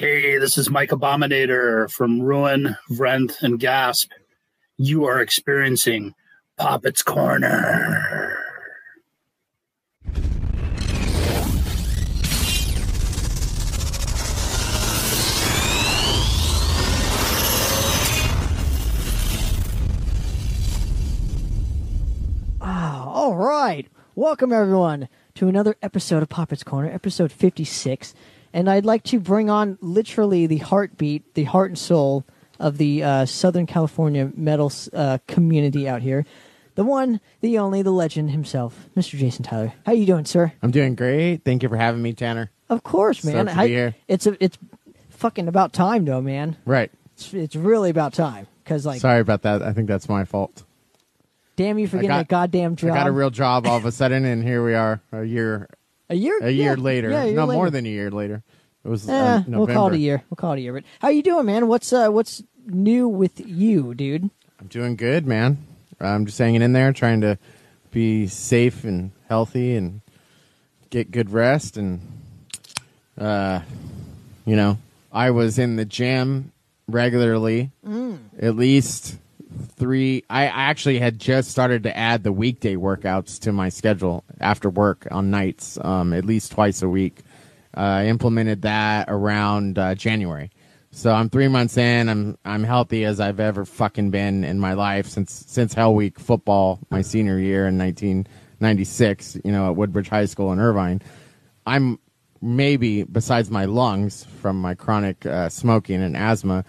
Hey, 0.00 0.38
this 0.38 0.56
is 0.56 0.70
Mike 0.70 0.90
Abominator 0.90 1.90
from 1.90 2.22
Ruin, 2.22 2.76
Vrenth, 2.88 3.42
and 3.42 3.58
Gasp. 3.58 4.12
You 4.76 5.06
are 5.06 5.20
experiencing 5.20 6.14
Poppitt's 6.56 7.02
Corner. 7.02 8.44
Ah, 22.60 23.04
all 23.04 23.34
right. 23.34 23.88
Welcome 24.14 24.52
everyone 24.52 25.08
to 25.34 25.48
another 25.48 25.74
episode 25.82 26.22
of 26.22 26.28
Poppitt's 26.28 26.62
Corner, 26.62 26.88
episode 26.88 27.32
56. 27.32 28.14
And 28.52 28.68
I'd 28.70 28.84
like 28.86 29.02
to 29.04 29.20
bring 29.20 29.50
on 29.50 29.78
literally 29.80 30.46
the 30.46 30.58
heartbeat, 30.58 31.34
the 31.34 31.44
heart 31.44 31.70
and 31.70 31.78
soul 31.78 32.24
of 32.58 32.78
the 32.78 33.02
uh, 33.04 33.26
Southern 33.26 33.66
California 33.66 34.30
metal 34.34 34.72
uh, 34.92 35.18
community 35.26 35.88
out 35.88 36.02
here. 36.02 36.24
The 36.74 36.84
one, 36.84 37.20
the 37.40 37.58
only, 37.58 37.82
the 37.82 37.90
legend 37.90 38.30
himself, 38.30 38.88
Mr. 38.96 39.18
Jason 39.18 39.44
Tyler. 39.44 39.72
How 39.84 39.92
you 39.92 40.06
doing, 40.06 40.24
sir? 40.24 40.52
I'm 40.62 40.70
doing 40.70 40.94
great. 40.94 41.44
Thank 41.44 41.62
you 41.62 41.68
for 41.68 41.76
having 41.76 42.00
me, 42.02 42.12
Tanner. 42.12 42.50
Of 42.68 42.82
course, 42.84 43.24
man. 43.24 43.34
Stoked 43.34 43.50
to 43.50 43.54
be 43.56 43.60
I- 43.62 43.66
here. 43.68 43.94
It's 44.06 44.26
a, 44.26 44.42
it's 44.42 44.58
fucking 45.10 45.48
about 45.48 45.72
time, 45.72 46.04
though, 46.04 46.20
man. 46.20 46.56
Right. 46.64 46.90
It's, 47.14 47.34
it's 47.34 47.56
really 47.56 47.90
about 47.90 48.12
time 48.12 48.46
because, 48.62 48.86
like, 48.86 49.00
Sorry 49.00 49.20
about 49.20 49.42
that. 49.42 49.60
I 49.62 49.72
think 49.72 49.88
that's 49.88 50.08
my 50.08 50.24
fault. 50.24 50.62
damn 51.56 51.78
you 51.80 51.88
for 51.88 51.96
I 51.98 52.02
getting 52.02 52.16
got- 52.16 52.20
a 52.20 52.28
goddamn 52.28 52.76
job. 52.76 52.90
I 52.92 52.94
got 52.94 53.06
a 53.08 53.12
real 53.12 53.30
job 53.30 53.66
all 53.66 53.76
of 53.76 53.84
a 53.84 53.90
sudden, 54.00 54.24
and 54.24 54.42
here 54.44 54.64
we 54.64 54.74
are, 54.74 55.00
a 55.12 55.24
year, 55.24 55.68
a 56.10 56.14
year, 56.14 56.38
a 56.40 56.50
year 56.50 56.74
yeah, 56.76 56.82
later. 56.82 57.10
Yeah, 57.10 57.22
a 57.22 57.26
year 57.26 57.34
no, 57.36 57.44
later. 57.46 57.58
more 57.58 57.70
than 57.70 57.86
a 57.86 57.88
year 57.88 58.10
later. 58.10 58.42
It 58.84 58.88
was 58.88 59.08
Eh, 59.08 59.12
uh, 59.12 59.42
we'll 59.46 59.66
call 59.66 59.88
it 59.88 59.94
a 59.94 59.98
year. 59.98 60.22
We'll 60.30 60.36
call 60.36 60.52
it 60.52 60.58
a 60.58 60.60
year. 60.62 60.72
But 60.72 60.84
how 61.00 61.08
you 61.08 61.22
doing, 61.22 61.46
man? 61.46 61.66
What's 61.68 61.92
uh, 61.92 62.08
what's 62.08 62.42
new 62.66 63.08
with 63.08 63.40
you, 63.46 63.94
dude? 63.94 64.30
I'm 64.60 64.66
doing 64.68 64.96
good, 64.96 65.26
man. 65.26 65.58
I'm 66.00 66.26
just 66.26 66.38
hanging 66.38 66.62
in 66.62 66.72
there, 66.72 66.92
trying 66.92 67.20
to 67.22 67.38
be 67.90 68.26
safe 68.28 68.84
and 68.84 69.10
healthy, 69.28 69.74
and 69.74 70.00
get 70.90 71.10
good 71.10 71.30
rest. 71.30 71.76
And 71.76 72.00
uh, 73.18 73.60
you 74.46 74.56
know, 74.56 74.78
I 75.12 75.30
was 75.30 75.58
in 75.58 75.76
the 75.76 75.84
gym 75.84 76.52
regularly, 76.86 77.70
Mm. 77.86 78.18
at 78.40 78.56
least 78.56 79.16
three. 79.58 80.24
I 80.30 80.44
I 80.44 80.62
actually 80.70 80.98
had 80.98 81.18
just 81.18 81.50
started 81.50 81.82
to 81.84 81.96
add 81.96 82.22
the 82.22 82.32
weekday 82.32 82.76
workouts 82.76 83.38
to 83.40 83.52
my 83.52 83.68
schedule 83.68 84.24
after 84.40 84.70
work 84.70 85.06
on 85.10 85.30
nights, 85.30 85.78
um, 85.82 86.12
at 86.12 86.24
least 86.24 86.52
twice 86.52 86.82
a 86.82 86.88
week. 86.88 87.20
Uh, 87.76 87.80
I 87.80 88.06
implemented 88.06 88.62
that 88.62 89.08
around 89.08 89.78
uh, 89.78 89.94
January. 89.94 90.50
So 90.90 91.12
I'm 91.12 91.28
three 91.28 91.48
months 91.48 91.76
in. 91.76 92.08
I'm 92.08 92.38
I'm 92.44 92.64
healthy 92.64 93.04
as 93.04 93.20
I've 93.20 93.40
ever 93.40 93.64
fucking 93.64 94.10
been 94.10 94.42
in 94.44 94.58
my 94.58 94.72
life 94.72 95.06
since 95.06 95.44
since 95.46 95.74
Hell 95.74 95.94
Week 95.94 96.18
football 96.18 96.80
my 96.90 97.02
senior 97.02 97.38
year 97.38 97.66
in 97.68 97.78
1996. 97.78 99.38
You 99.44 99.52
know 99.52 99.68
at 99.68 99.76
Woodbridge 99.76 100.08
High 100.08 100.24
School 100.24 100.52
in 100.52 100.58
Irvine. 100.58 101.02
I'm 101.66 101.98
maybe 102.40 103.02
besides 103.02 103.50
my 103.50 103.66
lungs 103.66 104.24
from 104.40 104.60
my 104.60 104.74
chronic 104.74 105.26
uh, 105.26 105.48
smoking 105.48 106.02
and 106.02 106.16
asthma, 106.16 106.64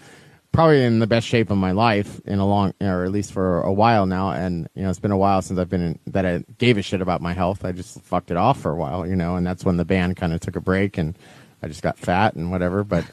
probably 0.52 0.84
in 0.84 0.98
the 0.98 1.06
best 1.06 1.26
shape 1.26 1.50
of 1.50 1.58
my 1.58 1.72
life 1.72 2.20
in 2.24 2.38
a 2.38 2.46
long, 2.46 2.74
or 2.80 3.04
at 3.04 3.12
least 3.12 3.32
for 3.32 3.60
a 3.62 3.72
while 3.72 4.06
now. 4.06 4.30
And 4.30 4.68
you 4.74 4.82
know, 4.82 4.90
it's 4.90 4.98
been 4.98 5.10
a 5.12 5.16
while 5.16 5.42
since 5.42 5.58
I've 5.58 5.68
been 5.68 5.82
in, 5.82 5.98
that 6.08 6.26
I 6.26 6.44
gave 6.58 6.76
a 6.76 6.82
shit 6.82 7.00
about 7.00 7.20
my 7.20 7.32
health. 7.32 7.64
I 7.64 7.72
just 7.72 8.00
fucked 8.02 8.30
it 8.30 8.36
off 8.36 8.60
for 8.60 8.70
a 8.72 8.76
while, 8.76 9.06
you 9.06 9.16
know, 9.16 9.36
and 9.36 9.46
that's 9.46 9.64
when 9.64 9.76
the 9.76 9.84
band 9.84 10.16
kind 10.16 10.32
of 10.32 10.40
took 10.40 10.56
a 10.56 10.60
break 10.60 10.98
and 10.98 11.16
I 11.62 11.68
just 11.68 11.82
got 11.82 11.98
fat 11.98 12.34
and 12.34 12.50
whatever. 12.50 12.84
But 12.84 13.04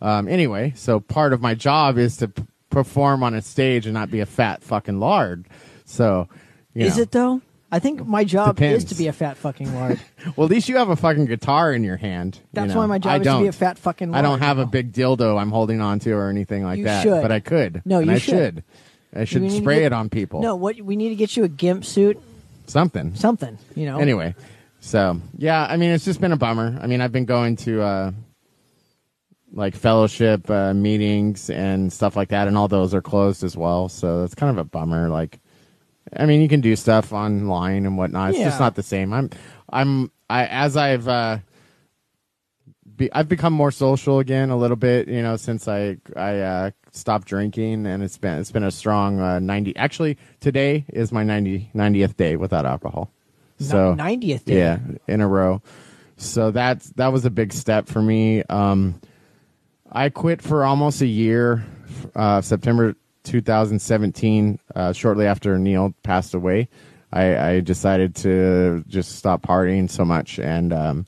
um, 0.00 0.28
anyway, 0.28 0.72
so 0.76 1.00
part 1.00 1.32
of 1.32 1.40
my 1.40 1.54
job 1.54 1.98
is 1.98 2.16
to 2.18 2.28
p- 2.28 2.44
perform 2.70 3.22
on 3.22 3.34
a 3.34 3.42
stage 3.42 3.86
and 3.86 3.94
not 3.94 4.10
be 4.10 4.20
a 4.20 4.26
fat 4.26 4.62
fucking 4.62 4.98
lard. 5.00 5.46
So. 5.84 6.28
You 6.74 6.84
Is 6.84 6.96
know. 6.96 7.02
it 7.02 7.10
though? 7.10 7.40
I 7.72 7.78
think 7.80 8.06
my 8.06 8.22
job 8.24 8.56
Depends. 8.56 8.84
is 8.84 8.90
to 8.90 8.94
be 8.96 9.08
a 9.08 9.12
fat 9.12 9.36
fucking 9.36 9.74
lard. 9.74 10.00
Well, 10.36 10.44
at 10.46 10.50
least 10.50 10.68
you 10.68 10.76
have 10.76 10.88
a 10.88 10.96
fucking 10.96 11.26
guitar 11.26 11.72
in 11.72 11.82
your 11.84 11.96
hand. 11.96 12.36
you 12.36 12.42
That's 12.52 12.72
know. 12.74 12.78
why 12.80 12.86
my 12.86 12.98
job 12.98 13.12
I 13.12 13.16
is 13.18 13.26
to 13.26 13.40
be 13.40 13.46
a 13.48 13.52
fat 13.52 13.78
fucking 13.78 14.10
lard. 14.10 14.24
I 14.24 14.28
don't 14.28 14.40
have 14.40 14.58
a 14.58 14.64
now. 14.64 14.70
big 14.70 14.92
dildo 14.92 15.40
I'm 15.40 15.50
holding 15.50 15.80
on 15.80 15.98
to 16.00 16.12
or 16.12 16.28
anything 16.28 16.62
like 16.64 16.78
You 16.78 16.84
that. 16.84 17.02
should. 17.02 17.22
But 17.22 17.30
I 17.32 17.40
could. 17.40 17.82
No, 17.84 17.98
and 17.98 18.06
you 18.08 18.12
I 18.14 18.18
should. 18.18 18.64
I 19.14 19.24
should 19.24 19.42
We 19.42 19.48
need 19.48 19.62
spray 19.62 19.76
get- 19.80 19.86
it 19.86 19.92
on 19.92 20.08
people. 20.10 20.42
No, 20.42 20.56
what 20.56 20.80
we 20.80 20.96
need 20.96 21.08
to 21.10 21.14
get 21.16 21.36
you 21.36 21.44
a 21.44 21.48
gimp 21.48 21.84
suit, 21.84 22.20
Something. 22.66 23.14
something. 23.14 23.56
You 23.74 23.86
know. 23.86 23.98
Anyway, 23.98 24.34
so 24.80 25.20
yeah, 25.38 25.64
I 25.68 25.76
mean, 25.76 25.90
it's 25.90 26.04
just 26.04 26.20
been 26.20 26.32
a 26.32 26.36
bummer. 26.36 26.78
I 26.80 26.86
mean, 26.86 27.00
I've 27.00 27.12
been 27.12 27.24
going 27.24 27.56
to 27.56 27.82
uh, 27.82 28.10
like 29.52 29.74
fellowship 29.74 30.50
uh, 30.50 30.74
meetings 30.74 31.50
and 31.50 31.92
stuff 31.92 32.16
like 32.16 32.28
that, 32.30 32.48
and 32.48 32.58
all 32.58 32.68
those 32.68 32.94
are 32.94 33.02
closed 33.02 33.44
as 33.44 33.56
well. 33.56 33.88
So 33.88 34.24
it's 34.24 34.34
kind 34.34 34.50
of 34.50 34.58
a 34.58 34.64
bummer. 34.68 35.08
Like, 35.08 35.38
I 36.14 36.26
mean, 36.26 36.40
you 36.40 36.48
can 36.48 36.60
do 36.60 36.76
stuff 36.76 37.12
online 37.12 37.86
and 37.86 37.96
whatnot. 37.98 38.30
It's 38.30 38.38
just 38.38 38.60
not 38.60 38.74
the 38.74 38.82
same. 38.82 39.12
I'm, 39.12 39.30
I'm, 39.70 40.10
I 40.28 40.46
as 40.46 40.76
I've. 40.76 41.08
Uh, 41.08 41.38
be, 42.96 43.12
I've 43.12 43.28
become 43.28 43.52
more 43.52 43.70
social 43.70 44.18
again 44.18 44.50
a 44.50 44.56
little 44.56 44.76
bit, 44.76 45.08
you 45.08 45.22
know, 45.22 45.36
since 45.36 45.68
I 45.68 45.98
I 46.16 46.38
uh, 46.38 46.70
stopped 46.92 47.28
drinking, 47.28 47.86
and 47.86 48.02
it's 48.02 48.18
been 48.18 48.38
it's 48.38 48.50
been 48.50 48.64
a 48.64 48.70
strong 48.70 49.20
uh, 49.20 49.38
ninety. 49.38 49.76
Actually, 49.76 50.16
today 50.40 50.84
is 50.88 51.12
my 51.12 51.22
90, 51.22 51.70
90th 51.74 52.16
day 52.16 52.36
without 52.36 52.64
alcohol. 52.64 53.10
So 53.58 53.94
ninetieth 53.94 54.44
day. 54.44 54.58
yeah, 54.58 54.78
in 55.06 55.20
a 55.20 55.28
row. 55.28 55.62
So 56.16 56.50
that's 56.50 56.88
that 56.90 57.12
was 57.12 57.24
a 57.24 57.30
big 57.30 57.52
step 57.52 57.88
for 57.88 58.00
me. 58.00 58.42
Um, 58.44 59.00
I 59.90 60.08
quit 60.08 60.42
for 60.42 60.64
almost 60.64 61.00
a 61.00 61.06
year, 61.06 61.64
uh, 62.14 62.40
September 62.40 62.96
2017, 63.26 64.58
uh, 64.74 64.92
shortly 64.92 65.26
after 65.26 65.58
Neil 65.58 65.94
passed 66.02 66.34
away. 66.34 66.68
I, 67.12 67.50
I 67.50 67.60
decided 67.60 68.14
to 68.16 68.84
just 68.88 69.16
stop 69.16 69.42
partying 69.42 69.90
so 69.90 70.04
much, 70.04 70.38
and 70.38 70.72
um, 70.72 71.06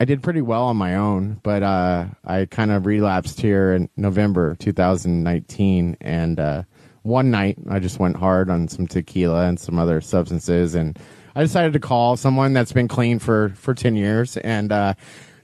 I 0.00 0.04
did 0.04 0.22
pretty 0.22 0.42
well 0.42 0.64
on 0.64 0.76
my 0.76 0.96
own. 0.96 1.40
But 1.42 1.62
uh, 1.62 2.06
I 2.24 2.46
kind 2.46 2.70
of 2.70 2.86
relapsed 2.86 3.40
here 3.40 3.72
in 3.72 3.88
November 3.96 4.54
2019, 4.56 5.96
and 6.00 6.40
uh, 6.40 6.62
one 7.02 7.30
night 7.30 7.58
I 7.68 7.78
just 7.78 7.98
went 7.98 8.16
hard 8.16 8.50
on 8.50 8.68
some 8.68 8.86
tequila 8.86 9.46
and 9.46 9.58
some 9.58 9.78
other 9.78 10.00
substances, 10.00 10.74
and 10.74 10.98
I 11.34 11.42
decided 11.42 11.74
to 11.74 11.80
call 11.80 12.16
someone 12.16 12.54
that's 12.54 12.72
been 12.72 12.88
clean 12.88 13.18
for 13.18 13.50
for 13.50 13.74
10 13.74 13.94
years 13.94 14.38
and 14.38 14.72
uh, 14.72 14.94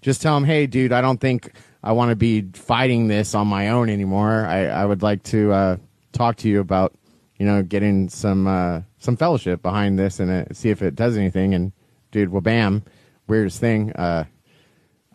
just 0.01 0.23
tell 0.23 0.37
him, 0.37 0.45
hey, 0.45 0.67
dude, 0.67 0.93
I 0.93 1.01
don't 1.01 1.21
think 1.21 1.53
I 1.83 1.93
want 1.93 2.11
to 2.11 2.17
be 2.17 2.43
fighting 2.53 3.09
this 3.09 3.35
on 3.35 3.47
my 3.49 3.69
own 3.71 3.89
anymore. 3.91 4.45
I, 4.47 4.67
I 4.67 4.85
would 4.85 5.03
like 5.03 5.23
to 5.25 5.53
uh, 5.53 5.77
talk 6.13 6.37
to 6.37 6.49
you 6.49 6.61
about, 6.61 6.95
you 7.39 7.47
know, 7.47 7.63
getting 7.63 8.09
some 8.09 8.47
uh, 8.47 8.83
some 8.99 9.17
fellowship 9.17 9.63
behind 9.63 9.99
this 9.99 10.21
and 10.21 10.31
uh, 10.31 10.45
see 10.53 10.71
if 10.71 10.81
it 10.83 10.95
does 10.95 11.17
anything. 11.17 11.55
And 11.55 11.73
dude, 12.13 12.29
well, 12.31 12.41
bam, 12.41 12.85
weirdest 13.27 13.59
thing. 13.61 13.93
Uh, 13.93 14.25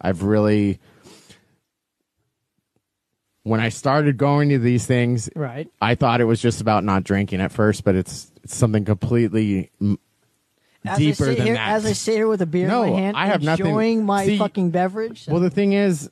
I've 0.01 0.23
really 0.23 0.79
when 3.43 3.61
I 3.61 3.69
started 3.69 4.17
going 4.17 4.49
to 4.49 4.59
these 4.59 4.85
things, 4.85 5.29
Right. 5.33 5.69
I 5.81 5.95
thought 5.95 6.19
it 6.19 6.25
was 6.25 6.41
just 6.41 6.59
about 6.59 6.83
not 6.83 7.05
drinking 7.05 7.39
at 7.39 7.53
first, 7.53 7.85
but 7.85 7.95
it's, 7.95 8.29
it's 8.43 8.53
something 8.53 8.83
completely 8.83 9.71
mm, 9.81 9.97
As 10.83 10.97
deeper 10.97 11.33
than 11.33 11.45
here, 11.45 11.53
that. 11.53 11.69
As 11.75 11.85
I 11.85 11.93
sit 11.93 12.15
here 12.15 12.27
with 12.27 12.41
a 12.41 12.45
beer 12.45 12.67
No, 12.67 12.83
in 12.83 12.91
my 12.91 12.99
hand, 12.99 13.15
I 13.17 13.27
have 13.27 13.41
nothing- 13.41 13.67
enjoying 13.67 14.05
my 14.05 14.25
See- 14.25 14.37
fucking 14.37 14.71
beverage. 14.71 15.27
Well, 15.29 15.39
the 15.39 15.49
thing 15.49 15.71
is, 15.71 16.09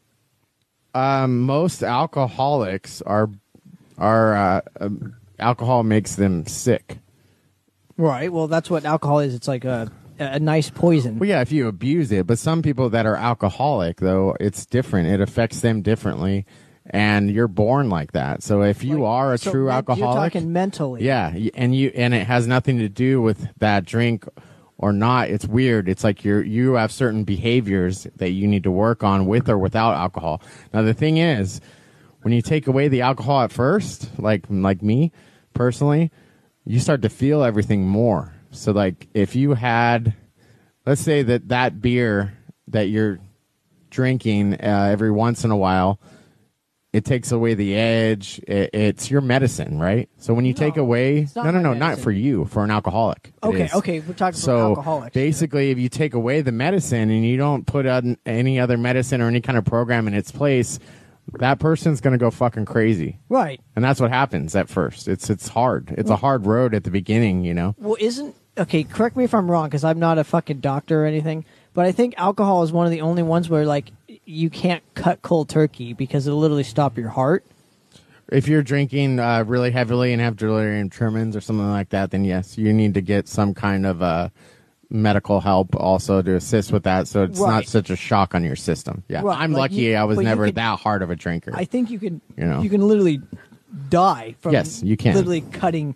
um, 0.95 1.41
most 1.41 1.83
alcoholics 1.83 3.01
are 3.03 3.29
are 3.97 4.35
uh, 4.35 4.61
um, 4.79 5.15
alcohol 5.39 5.83
makes 5.83 6.15
them 6.15 6.45
sick. 6.47 6.97
right. 7.97 8.31
Well, 8.31 8.47
that's 8.47 8.69
what 8.69 8.85
alcohol 8.85 9.19
is. 9.19 9.35
It's 9.35 9.47
like 9.47 9.65
a 9.65 9.91
a 10.17 10.39
nice 10.39 10.69
poison. 10.69 11.19
Well, 11.19 11.27
yeah, 11.29 11.41
if 11.41 11.51
you 11.51 11.67
abuse 11.67 12.11
it, 12.11 12.25
but 12.25 12.39
some 12.39 12.61
people 12.61 12.89
that 12.91 13.05
are 13.05 13.17
alcoholic, 13.17 13.97
though, 13.97 14.35
it's 14.39 14.65
different. 14.65 15.09
It 15.09 15.19
affects 15.21 15.59
them 15.59 15.81
differently, 15.81 16.45
and 16.89 17.29
you're 17.29 17.49
born 17.49 17.89
like 17.89 18.13
that. 18.13 18.41
So 18.41 18.61
if 18.63 18.81
you 18.83 18.99
Like, 19.01 19.09
are 19.09 19.33
a 19.33 19.37
so 19.37 19.51
true 19.51 19.65
men- 19.65 19.75
alcoholic, 19.75 20.33
You're 20.33 20.41
talking 20.41 20.53
mentally. 20.53 21.03
Yeah, 21.03 21.33
y- 21.35 21.51
and 21.53 21.75
you 21.75 21.91
and 21.95 22.13
it 22.13 22.27
has 22.27 22.47
nothing 22.47 22.77
to 22.79 22.87
do 22.89 23.21
with 23.21 23.47
that 23.59 23.83
drink 23.85 24.25
or 24.77 24.91
not. 24.91 25.29
It's 25.29 25.45
weird. 25.45 25.87
It's 25.87 26.03
like 26.03 26.23
you're 26.23 26.43
you 26.43 26.73
have 26.73 26.91
certain 26.91 27.23
behaviors 27.23 28.07
that 28.15 28.31
you 28.31 28.47
need 28.47 28.63
to 28.63 28.71
work 28.71 29.03
on 29.03 29.25
with 29.25 29.49
or 29.49 29.57
without 29.57 29.95
alcohol. 29.95 30.41
Now 30.73 30.81
the 30.81 30.93
thing 30.93 31.17
is, 31.17 31.61
when 32.21 32.33
you 32.33 32.41
take 32.41 32.67
away 32.67 32.87
the 32.87 33.01
alcohol 33.01 33.41
at 33.41 33.51
first, 33.51 34.09
like 34.19 34.45
like 34.49 34.81
me 34.81 35.11
personally, 35.53 36.11
you 36.65 36.79
start 36.79 37.01
to 37.03 37.09
feel 37.09 37.43
everything 37.43 37.87
more. 37.87 38.33
So 38.51 38.71
like 38.71 39.07
if 39.13 39.35
you 39.35 39.53
had 39.53 40.13
let's 40.85 41.01
say 41.01 41.23
that 41.23 41.49
that 41.49 41.81
beer 41.81 42.37
that 42.67 42.89
you're 42.89 43.19
drinking 43.89 44.55
uh, 44.55 44.89
every 44.91 45.11
once 45.11 45.43
in 45.43 45.51
a 45.51 45.57
while 45.57 45.99
it 46.95 47.03
takes 47.03 47.31
away 47.31 47.53
the 47.55 47.75
edge. 47.75 48.39
It, 48.47 48.69
it's 48.73 49.11
your 49.11 49.19
medicine, 49.19 49.79
right? 49.79 50.07
So 50.17 50.33
when 50.33 50.45
you 50.45 50.53
take 50.53 50.77
away, 50.77 51.27
no, 51.35 51.51
no, 51.51 51.59
no, 51.59 51.73
not 51.73 51.99
for 51.99 52.11
you, 52.11 52.45
for 52.45 52.63
an 52.63 52.71
alcoholic. 52.71 53.33
Okay, 53.43 53.69
okay, 53.73 53.99
we're 53.99 54.13
talking 54.13 54.39
So 54.39 54.55
about 54.57 54.67
alcoholics. 54.69 55.13
basically, 55.13 55.71
if 55.71 55.77
you 55.77 55.89
take 55.89 56.13
away 56.13 56.41
the 56.41 56.53
medicine 56.53 57.09
and 57.09 57.25
you 57.25 57.35
don't 57.37 57.65
put 57.67 57.85
on 57.85 58.17
any 58.25 58.59
other 58.59 58.77
medicine 58.77 59.19
or 59.21 59.27
any 59.27 59.41
kind 59.41 59.57
of 59.57 59.65
program 59.65 60.07
in 60.07 60.13
its 60.13 60.31
place, 60.31 60.79
that 61.39 61.59
person's 61.59 61.99
going 62.01 62.13
to 62.13 62.17
go 62.17 62.31
fucking 62.31 62.65
crazy. 62.65 63.19
right. 63.29 63.59
And 63.75 63.83
that's 63.83 63.99
what 63.99 64.11
happens 64.11 64.55
at 64.55 64.69
first. 64.69 65.07
It's 65.09 65.29
it's 65.29 65.49
hard. 65.49 65.93
It's 65.97 66.09
a 66.09 66.15
hard 66.15 66.45
road 66.45 66.73
at 66.73 66.85
the 66.85 66.91
beginning, 66.91 67.43
you 67.43 67.53
know. 67.53 67.75
Well, 67.77 67.97
isn't 67.99 68.33
okay? 68.57 68.83
Correct 68.83 69.17
me 69.17 69.25
if 69.25 69.33
I'm 69.33 69.51
wrong, 69.51 69.65
because 69.65 69.83
I'm 69.83 69.99
not 69.99 70.17
a 70.17 70.23
fucking 70.23 70.61
doctor 70.61 71.03
or 71.03 71.05
anything. 71.05 71.43
But 71.73 71.85
I 71.87 71.91
think 71.91 72.13
alcohol 72.17 72.63
is 72.63 72.71
one 72.71 72.85
of 72.85 72.91
the 72.91 73.01
only 73.01 73.21
ones 73.23 73.49
where 73.49 73.65
like 73.65 73.91
you 74.25 74.49
can't 74.49 74.83
cut 74.95 75.21
cold 75.21 75.49
turkey 75.49 75.93
because 75.93 76.27
it'll 76.27 76.39
literally 76.39 76.63
stop 76.63 76.97
your 76.97 77.09
heart. 77.09 77.45
If 78.31 78.47
you're 78.47 78.63
drinking 78.63 79.19
uh, 79.19 79.43
really 79.45 79.69
heavily 79.71 80.11
and 80.11 80.21
have 80.21 80.35
delirium 80.35 80.89
tremens 80.89 81.35
or 81.35 81.41
something 81.41 81.69
like 81.69 81.89
that, 81.89 82.09
then 82.11 82.25
yes, 82.25 82.57
you 82.57 82.73
need 82.73 82.95
to 82.95 83.01
get 83.01 83.27
some 83.27 83.53
kind 83.53 83.85
of 83.85 84.01
uh, 84.01 84.29
medical 84.89 85.41
help 85.41 85.75
also 85.75 86.23
to 86.23 86.35
assist 86.35 86.71
with 86.71 86.83
that, 86.83 87.07
so 87.07 87.23
it's 87.23 87.39
not 87.39 87.65
such 87.65 87.91
a 87.91 87.95
shock 87.95 88.33
on 88.33 88.43
your 88.43 88.55
system. 88.55 89.03
Yeah, 89.09 89.21
Right, 89.21 89.37
I'm 89.39 89.51
like 89.51 89.71
lucky 89.71 89.75
you- 89.83 89.95
I 89.95 90.05
was 90.05 90.17
never 90.17 90.45
could- 90.45 90.55
that 90.55 90.79
hard 90.79 91.03
of 91.03 91.11
a 91.11 91.15
drinker. 91.15 91.51
I 91.55 91.65
think 91.65 91.91
you 91.91 91.99
can 91.99 92.19
You 92.35 92.45
know. 92.45 92.61
you 92.61 92.69
can 92.69 92.87
literally 92.87 93.21
die 93.89 94.35
from 94.39 94.53
Yes, 94.53 94.81
you 94.81 94.97
can. 94.97 95.13
literally 95.15 95.41
cutting 95.41 95.95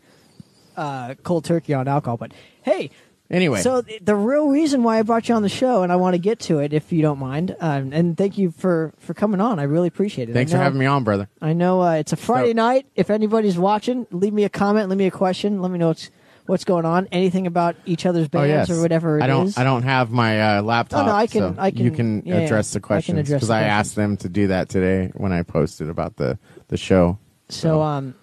uh, 0.78 1.16
cold 1.24 1.46
turkey 1.46 1.74
on 1.74 1.88
alcohol. 1.88 2.18
But 2.18 2.32
hey, 2.62 2.92
anyway, 3.30 3.62
so 3.62 3.82
th- 3.82 4.02
the 4.04 4.16
real 4.16 4.48
reason 4.50 4.84
why 4.84 5.00
I 5.00 5.02
brought 5.04 5.30
you 5.30 5.36
on 5.36 5.42
the 5.42 5.50
show, 5.50 5.84
and 5.84 5.92
I 5.92 5.96
want 5.98 6.14
to 6.16 6.20
get 6.20 6.40
to 6.42 6.60
it 6.60 6.74
if 6.74 6.92
you 6.92 7.02
don't 7.02 7.20
mind, 7.20 7.56
um, 7.60 7.92
and 7.94 8.18
thank 8.18 8.38
you 8.38 8.52
for 8.52 8.94
for 9.00 9.14
coming 9.14 9.42
on. 9.42 9.60
I 9.60 9.64
really 9.64 9.88
appreciate 9.88 10.30
it. 10.30 10.34
thanks 10.34 10.52
know, 10.52 10.58
for 10.58 10.64
having 10.64 10.80
me 10.80 10.86
on, 10.86 11.04
brother. 11.04 11.30
I 11.42 11.54
know 11.54 11.82
uh, 11.82 11.94
it's 11.94 12.14
a 12.14 12.18
Friday 12.18 12.50
So- 12.52 12.54
night. 12.54 12.88
If 12.96 13.10
anybody's 13.10 13.58
watching, 13.58 14.08
leave 14.12 14.34
me 14.34 14.44
a 14.44 14.50
comment, 14.50 14.90
leave 14.90 14.98
me 15.00 15.08
a 15.08 15.12
question, 15.12 15.62
let 15.62 15.72
me 15.72 15.78
know 15.78 15.88
what's 15.90 16.10
what's 16.46 16.64
going 16.64 16.86
on. 16.86 17.08
Anything 17.12 17.46
about 17.46 17.76
each 17.86 18.08
other's 18.08 18.26
Oh 18.26 18.40
bands 18.40 18.70
yes, 18.70 18.78
or 18.78 18.82
whatever 18.82 19.20
it 19.20 19.24
I 19.24 19.28
don't. 19.28 19.46
is. 19.48 19.58
I 19.58 19.64
don't 19.64 19.84
have 19.84 20.10
my 20.10 20.58
uh, 20.58 20.62
laptop. 20.64 21.04
Oh, 21.04 21.06
no, 21.08 21.14
I 21.16 21.28
can- 21.28 21.56
so 21.56 21.62
I 21.62 21.70
can- 21.70 21.86
You 21.86 21.92
can 21.92 22.24
yeah, 22.26 22.36
yeah. 22.38 22.42
address 22.42 22.74
the 22.74 22.80
questions 22.80 23.30
because 23.30 23.48
the 23.50 23.54
I 23.54 23.62
asked 23.62 23.96
them 23.96 24.18
to 24.18 24.30
do 24.30 24.48
that 24.48 24.68
today 24.70 25.12
when 25.16 25.32
I 25.32 25.44
posted 25.44 25.90
about 25.90 26.16
the 26.16 26.40
the 26.70 26.78
show. 26.78 27.20
So 27.50 27.82
um, 27.84 28.16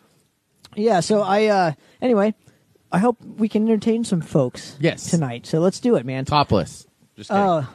yeah. 0.74 0.98
So 1.00 1.22
I 1.22 1.46
uh, 1.46 1.72
anyway, 2.02 2.34
I 2.96 2.98
hope 2.98 3.18
we 3.22 3.46
can 3.46 3.64
entertain 3.68 4.04
some 4.04 4.22
folks. 4.22 4.74
Yes. 4.80 5.10
Tonight. 5.10 5.44
So 5.46 5.60
let's 5.60 5.80
do 5.80 5.96
it, 5.96 6.06
man. 6.06 6.24
Topless. 6.24 6.86
Just 7.14 7.28
kidding. 7.28 7.42
Oh, 7.42 7.68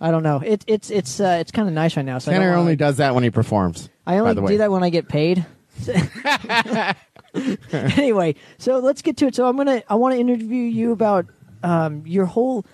I 0.00 0.10
don't 0.10 0.22
know. 0.22 0.40
It, 0.40 0.64
it's 0.66 0.90
it's 0.90 1.20
uh, 1.20 1.36
it's 1.40 1.52
kind 1.52 1.68
of 1.68 1.74
nice 1.74 1.94
right 1.94 2.06
now. 2.06 2.16
So 2.16 2.30
I, 2.30 2.34
don't 2.34 2.40
Tanner 2.40 2.52
wanna- 2.52 2.60
only 2.62 2.76
does 2.76 2.96
that 2.96 3.14
when 3.14 3.22
he 3.22 3.28
performs. 3.28 3.90
I 4.06 4.16
only 4.16 4.30
by 4.30 4.34
the 4.34 4.40
way. 4.40 4.52
do 4.52 4.58
that 4.58 4.70
when 4.70 4.82
I 4.82 4.88
get 4.88 5.08
paid. 5.08 5.44
anyway, 7.72 8.34
so 8.56 8.78
let's 8.78 9.02
get 9.02 9.18
to 9.18 9.26
it. 9.26 9.34
So 9.34 9.46
I'm 9.46 9.58
gonna 9.58 9.82
I 9.90 9.94
want 9.96 10.14
to 10.14 10.20
interview 10.20 10.62
you 10.62 10.92
about 10.92 11.26
um, 11.62 12.02
your 12.06 12.24
whole 12.24 12.64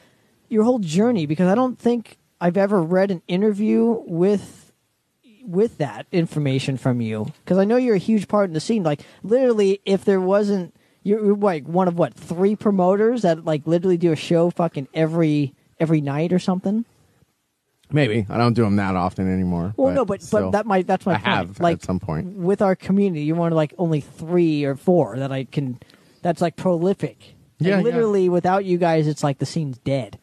your 0.48 0.62
whole 0.62 0.78
journey 0.78 1.26
because 1.26 1.48
I 1.48 1.56
don't 1.56 1.76
think 1.76 2.16
I've 2.40 2.56
ever 2.56 2.80
read 2.80 3.10
an 3.10 3.22
interview 3.26 4.04
with 4.06 4.72
with 5.42 5.78
that 5.78 6.06
information 6.12 6.76
from 6.76 7.00
you 7.00 7.32
because 7.44 7.58
I 7.58 7.64
know 7.64 7.76
you're 7.76 7.96
a 7.96 7.98
huge 7.98 8.28
part 8.28 8.44
in 8.50 8.52
the 8.54 8.60
scene. 8.60 8.84
Like 8.84 9.00
literally, 9.24 9.80
if 9.84 10.04
there 10.04 10.20
wasn't 10.20 10.76
you're, 11.02 11.36
like 11.36 11.66
one 11.66 11.88
of 11.88 11.98
what 11.98 12.14
three 12.14 12.56
promoters 12.56 13.22
that 13.22 13.44
like 13.44 13.66
literally 13.66 13.96
do 13.96 14.12
a 14.12 14.16
show 14.16 14.50
fucking 14.50 14.88
every 14.94 15.54
every 15.80 16.00
night 16.00 16.32
or 16.32 16.38
something. 16.38 16.84
Maybe 17.90 18.26
I 18.28 18.36
don't 18.36 18.52
do 18.52 18.62
them 18.64 18.76
that 18.76 18.96
often 18.96 19.32
anymore. 19.32 19.72
Well, 19.78 19.94
no, 19.94 20.04
but 20.04 20.20
still, 20.22 20.42
but 20.42 20.50
that 20.50 20.66
might 20.66 20.86
that's 20.86 21.06
my 21.06 21.14
I 21.14 21.16
point. 21.16 21.26
have 21.26 21.60
like 21.60 21.74
at 21.76 21.84
some 21.84 21.98
point. 21.98 22.36
with 22.36 22.60
our 22.60 22.76
community, 22.76 23.22
you're 23.22 23.36
one 23.36 23.50
of 23.50 23.56
like 23.56 23.72
only 23.78 24.00
three 24.02 24.64
or 24.64 24.76
four 24.76 25.16
that 25.18 25.32
I 25.32 25.44
can. 25.44 25.78
That's 26.20 26.42
like 26.42 26.56
prolific. 26.56 27.34
And 27.58 27.68
Yeah, 27.68 27.76
yeah. 27.78 27.82
literally, 27.82 28.28
without 28.28 28.64
you 28.66 28.76
guys, 28.76 29.06
it's 29.06 29.24
like 29.24 29.38
the 29.38 29.46
scene's 29.46 29.78
dead. 29.78 30.18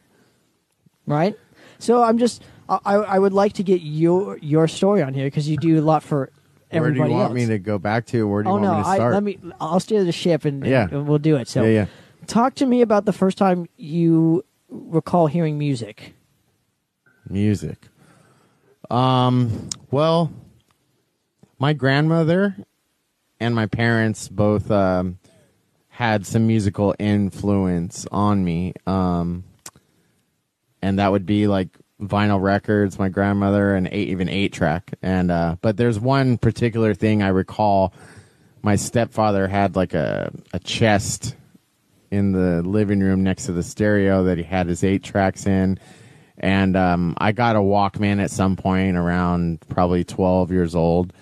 Right. 1.07 1.35
So 1.79 2.03
I'm 2.03 2.17
just. 2.17 2.43
I 2.69 2.79
I 2.85 2.95
I 2.95 3.19
would 3.19 3.33
like 3.33 3.53
to 3.53 3.63
get 3.63 3.81
your 3.81 4.37
your 4.39 4.67
story 4.67 5.01
on 5.01 5.13
here 5.15 5.25
because 5.25 5.49
you 5.49 5.57
do 5.57 5.79
a 5.79 5.81
lot 5.81 6.03
for 6.03 6.29
Where 6.75 6.91
do 6.91 6.95
everybody 7.01 7.11
you 7.11 7.17
want 7.17 7.29
else. 7.31 7.33
me 7.35 7.45
to 7.47 7.59
go 7.59 7.77
back 7.77 8.05
to? 8.07 8.27
Where 8.27 8.43
do 8.43 8.49
you 8.49 8.55
oh 8.55 8.59
want 8.59 8.63
no! 8.63 8.77
me 8.77 8.83
to 8.83 8.89
I 8.89 8.95
start? 8.95 9.13
let 9.13 9.23
me. 9.23 9.39
I'll 9.59 9.79
steer 9.79 10.03
the 10.03 10.11
ship 10.11 10.45
and, 10.45 10.63
and- 10.63 10.71
Yeah. 10.71 10.87
and 10.91 11.07
we'll 11.07 11.17
do 11.19 11.35
it. 11.35 11.47
So 11.47 11.63
yeah, 11.63 11.69
yeah. 11.69 11.85
talk 12.27 12.55
to 12.55 12.65
me 12.65 12.81
about 12.81 13.05
the 13.05 13.13
first 13.13 13.37
time 13.37 13.67
you 13.77 14.43
recall 14.69 15.27
hearing 15.27 15.57
music. 15.57 16.13
Music. 17.29 17.87
Um. 18.89 19.69
Well, 19.91 20.31
my 21.59 21.73
grandmother 21.73 22.55
and 23.39 23.55
my 23.55 23.65
parents 23.65 24.27
both 24.27 24.69
um, 24.69 25.17
had 25.89 26.25
some 26.25 26.45
musical 26.47 26.93
influence 26.99 28.05
on 28.11 28.43
me. 28.45 28.73
Um, 28.85 29.43
and 30.81 30.99
that 30.99 31.11
would 31.11 31.25
be 31.25 31.47
like 31.47 31.69
vinyl 32.01 32.41
records. 32.41 32.99
My 32.99 33.09
grandmother 33.09 33.75
and 33.75 33.87
eight, 33.91 34.09
even 34.09 34.29
eight 34.29 34.53
track. 34.53 34.93
And 35.01 35.31
uh, 35.31 35.57
but 35.61 35.77
there's 35.77 35.99
one 35.99 36.37
particular 36.37 36.93
thing 36.93 37.21
I 37.21 37.29
recall. 37.29 37.93
My 38.61 38.75
stepfather 38.75 39.47
had 39.47 39.75
like 39.75 39.93
a 39.93 40.31
a 40.53 40.59
chest 40.59 41.35
in 42.11 42.31
the 42.31 42.61
living 42.61 42.99
room 42.99 43.23
next 43.23 43.45
to 43.45 43.51
the 43.51 43.63
stereo 43.63 44.23
that 44.23 44.37
he 44.37 44.43
had 44.43 44.67
his 44.67 44.83
eight 44.83 45.03
tracks 45.03 45.45
in. 45.45 45.79
And 46.37 46.75
um, 46.75 47.15
I 47.17 47.31
got 47.31 47.55
a 47.55 47.59
Walkman 47.59 48.21
at 48.21 48.31
some 48.31 48.55
point 48.55 48.97
around 48.97 49.59
probably 49.69 50.03
12 50.03 50.51
years 50.51 50.75
old. 50.75 51.13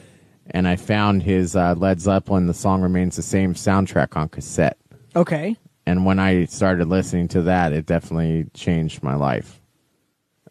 And 0.48 0.68
I 0.68 0.76
found 0.76 1.24
his 1.24 1.56
uh, 1.56 1.76
Led 1.78 2.02
Zeppelin, 2.02 2.48
The 2.48 2.54
Song 2.54 2.82
Remains 2.82 3.16
the 3.16 3.22
Same 3.22 3.54
soundtrack 3.54 4.18
on 4.18 4.30
cassette. 4.30 4.78
Okay. 5.16 5.56
And 5.86 6.06
when 6.06 6.20
I 6.20 6.46
started 6.46 6.88
listening 6.88 7.28
to 7.30 7.44
that, 7.44 7.74
it 7.74 7.86
definitely 7.86 8.46
changed 8.54 9.04
my 9.04 9.16
life. 9.16 9.62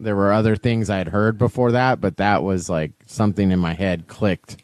There 0.03 0.17
were 0.17 0.33
other 0.33 0.57
things 0.57 0.91
I 0.91 0.99
had 0.99 1.09
heard 1.09 1.39
before 1.39 1.73
that, 1.73 2.01
but 2.01 2.17
that 2.17 2.43
was 2.43 2.69
like 2.69 2.93
something 3.07 3.53
in 3.53 3.61
my 3.61 3.73
head 3.73 4.09
clicked. 4.09 4.57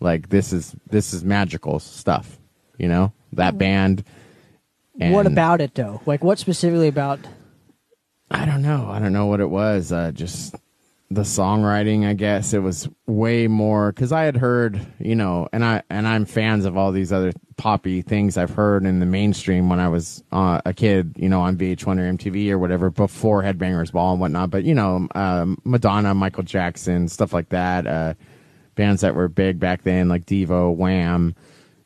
Like 0.00 0.28
this 0.30 0.52
is 0.52 0.74
this 0.90 1.14
is 1.14 1.24
magical 1.24 1.78
stuff, 1.78 2.38
you 2.76 2.88
know? 2.88 3.12
That 3.32 3.56
band. 3.56 4.04
what 4.94 5.26
about 5.26 5.60
it 5.60 5.74
though? 5.74 6.02
Like 6.06 6.24
what 6.24 6.38
specifically 6.40 6.88
about? 6.88 7.20
I 8.30 8.44
don't 8.46 8.62
know. 8.62 8.88
I 8.90 8.98
don't 8.98 9.12
know 9.12 9.26
what 9.26 9.40
it 9.40 9.48
was. 9.48 9.92
Uh, 9.92 10.10
just 10.10 10.56
the 11.14 11.22
songwriting, 11.22 12.06
I 12.06 12.14
guess 12.14 12.52
it 12.52 12.58
was 12.58 12.88
way 13.06 13.46
more 13.46 13.92
because 13.92 14.12
I 14.12 14.24
had 14.24 14.36
heard, 14.36 14.84
you 14.98 15.14
know, 15.14 15.48
and 15.52 15.64
I 15.64 15.82
and 15.88 16.06
I'm 16.06 16.24
fans 16.24 16.64
of 16.64 16.76
all 16.76 16.92
these 16.92 17.12
other 17.12 17.32
poppy 17.56 18.02
things 18.02 18.36
I've 18.36 18.50
heard 18.50 18.84
in 18.84 19.00
the 19.00 19.06
mainstream 19.06 19.68
when 19.68 19.80
I 19.80 19.88
was 19.88 20.22
uh, 20.32 20.60
a 20.64 20.72
kid, 20.74 21.14
you 21.16 21.28
know, 21.28 21.40
on 21.40 21.56
VH1 21.56 21.98
or 21.98 22.12
MTV 22.12 22.50
or 22.50 22.58
whatever 22.58 22.90
before 22.90 23.42
Headbangers 23.42 23.92
Ball 23.92 24.12
and 24.12 24.20
whatnot. 24.20 24.50
But 24.50 24.64
you 24.64 24.74
know, 24.74 25.08
um, 25.14 25.58
Madonna, 25.64 26.14
Michael 26.14 26.42
Jackson, 26.42 27.08
stuff 27.08 27.32
like 27.32 27.50
that. 27.50 27.86
Uh, 27.86 28.14
bands 28.74 29.02
that 29.02 29.14
were 29.14 29.28
big 29.28 29.58
back 29.60 29.82
then, 29.82 30.08
like 30.08 30.26
Devo, 30.26 30.74
Wham, 30.74 31.34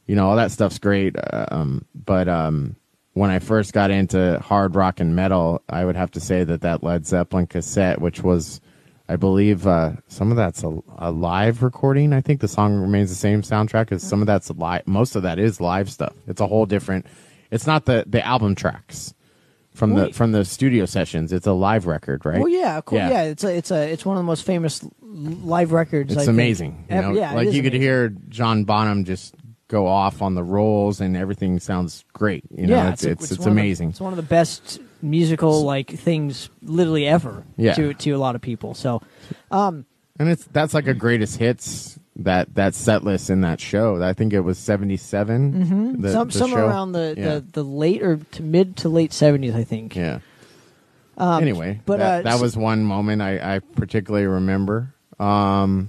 you 0.06 0.16
know, 0.16 0.28
all 0.28 0.36
that 0.36 0.50
stuff's 0.50 0.78
great. 0.78 1.14
Um, 1.32 1.84
but 1.94 2.28
um, 2.28 2.76
when 3.12 3.30
I 3.30 3.38
first 3.38 3.72
got 3.72 3.90
into 3.90 4.38
hard 4.40 4.74
rock 4.74 5.00
and 5.00 5.14
metal, 5.14 5.62
I 5.68 5.84
would 5.84 5.96
have 5.96 6.10
to 6.12 6.20
say 6.20 6.44
that 6.44 6.62
that 6.62 6.82
Led 6.82 7.06
Zeppelin 7.06 7.46
cassette, 7.46 8.00
which 8.00 8.22
was, 8.22 8.60
I 9.08 9.16
believe, 9.16 9.66
uh, 9.66 9.92
some 10.08 10.30
of 10.30 10.36
that's 10.36 10.62
a, 10.62 10.78
a 10.98 11.10
live 11.10 11.62
recording. 11.62 12.12
I 12.12 12.20
think 12.20 12.40
the 12.40 12.48
song 12.48 12.74
remains 12.80 13.08
the 13.08 13.14
same 13.16 13.40
soundtrack 13.42 13.90
as 13.92 14.02
some 14.02 14.20
of 14.20 14.26
that's 14.26 14.50
live. 14.50 14.86
Most 14.86 15.16
of 15.16 15.22
that 15.22 15.38
is 15.38 15.60
live 15.60 15.90
stuff. 15.90 16.14
It's 16.26 16.40
a 16.40 16.46
whole 16.46 16.66
different. 16.66 17.06
It's 17.50 17.66
not 17.66 17.86
the 17.86 18.04
the 18.06 18.24
album 18.26 18.54
tracks 18.54 19.14
from 19.72 19.94
the 19.94 20.12
from 20.12 20.32
the 20.32 20.44
studio 20.44 20.84
sessions. 20.84 21.32
It's 21.32 21.46
a 21.46 21.52
live 21.52 21.86
record, 21.86 22.26
right? 22.26 22.38
Well, 22.40 22.48
yeah, 22.50 22.80
cool. 22.84 22.98
Yeah. 22.98 23.08
Yeah. 23.10 23.22
it's 23.22 23.44
a, 23.44 23.56
it's 23.56 23.70
a, 23.70 23.90
it's 23.90 24.04
one 24.04 24.16
of 24.16 24.20
the 24.20 24.26
most 24.26 24.44
famous 24.44 24.84
live 25.00 25.72
records. 25.72 26.12
I 26.12 26.16
It's 26.16 26.26
think. 26.26 26.34
amazing. 26.36 26.84
You 26.90 27.00
know? 27.00 27.12
yeah, 27.12 27.32
like 27.32 27.46
you 27.52 27.62
could 27.62 27.72
amazing. 27.72 27.80
hear 27.80 28.08
John 28.28 28.64
Bonham 28.64 29.04
just 29.04 29.34
go 29.68 29.86
off 29.86 30.20
on 30.20 30.34
the 30.34 30.42
rolls, 30.44 31.00
and 31.00 31.16
everything 31.16 31.58
sounds 31.60 32.04
great. 32.12 32.44
You 32.50 32.66
know, 32.66 32.76
yeah, 32.76 32.92
it's 32.92 33.04
it's, 33.04 33.24
it's, 33.24 33.32
of 33.38 33.44
the- 33.44 33.50
amazing. 33.50 33.88
it's 33.90 34.00
one 34.00 34.12
of 34.12 34.18
the 34.18 34.22
best 34.22 34.80
musical 35.02 35.62
like 35.64 35.90
things, 35.90 36.50
literally 36.62 37.06
ever. 37.06 37.44
Yeah. 37.56 37.74
To 37.74 37.94
to 37.94 38.10
a 38.12 38.18
lot 38.18 38.34
of 38.34 38.40
people. 38.40 38.74
So, 38.74 39.02
um, 39.50 39.86
and 40.18 40.28
it's 40.28 40.44
that's 40.46 40.74
like 40.74 40.86
a 40.86 40.94
greatest 40.94 41.38
hits 41.38 41.98
that 42.16 42.54
that 42.56 42.74
set 42.74 43.04
list 43.04 43.30
in 43.30 43.42
that 43.42 43.60
show. 43.60 44.02
I 44.02 44.12
think 44.12 44.32
it 44.32 44.40
was 44.40 44.58
seventy 44.58 44.96
some 44.96 46.30
somewhere 46.30 46.64
around 46.64 46.92
the, 46.92 47.14
Yeah. 47.16 47.34
the 47.34 47.40
the 47.52 47.62
late 47.64 48.02
or 48.02 48.16
to 48.16 48.42
mid 48.42 48.76
to 48.78 48.88
late 48.88 49.12
seventies, 49.12 49.54
I 49.54 49.64
think. 49.64 49.94
yeah. 49.94 50.18
Um, 51.16 51.42
anyway, 51.42 51.80
but 51.84 51.98
that, 51.98 52.20
uh, 52.26 52.30
that 52.30 52.40
was 52.40 52.56
one 52.56 52.84
moment 52.84 53.22
I, 53.22 53.56
I 53.56 53.58
particularly 53.58 54.26
remember. 54.26 54.94
Um, 55.18 55.88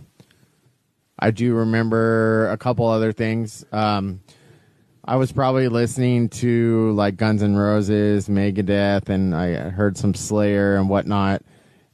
I 1.20 1.30
do 1.32 1.54
remember 1.54 2.50
a 2.50 2.58
couple 2.58 2.88
other 2.88 3.12
things. 3.12 3.64
Um, 3.72 4.22
I 5.10 5.16
was 5.16 5.32
probably 5.32 5.70
listening 5.70 6.30
to 6.30 6.92
like 6.92 7.18
Guns 7.18 7.42
N' 7.42 7.56
Roses, 7.56 8.30
Megadeth, 8.30 9.10
and 9.10 9.34
I 9.34 9.54
heard 9.72 9.98
some 9.98 10.14
Slayer 10.14 10.76
and 10.76 10.88
whatnot. 10.88 11.42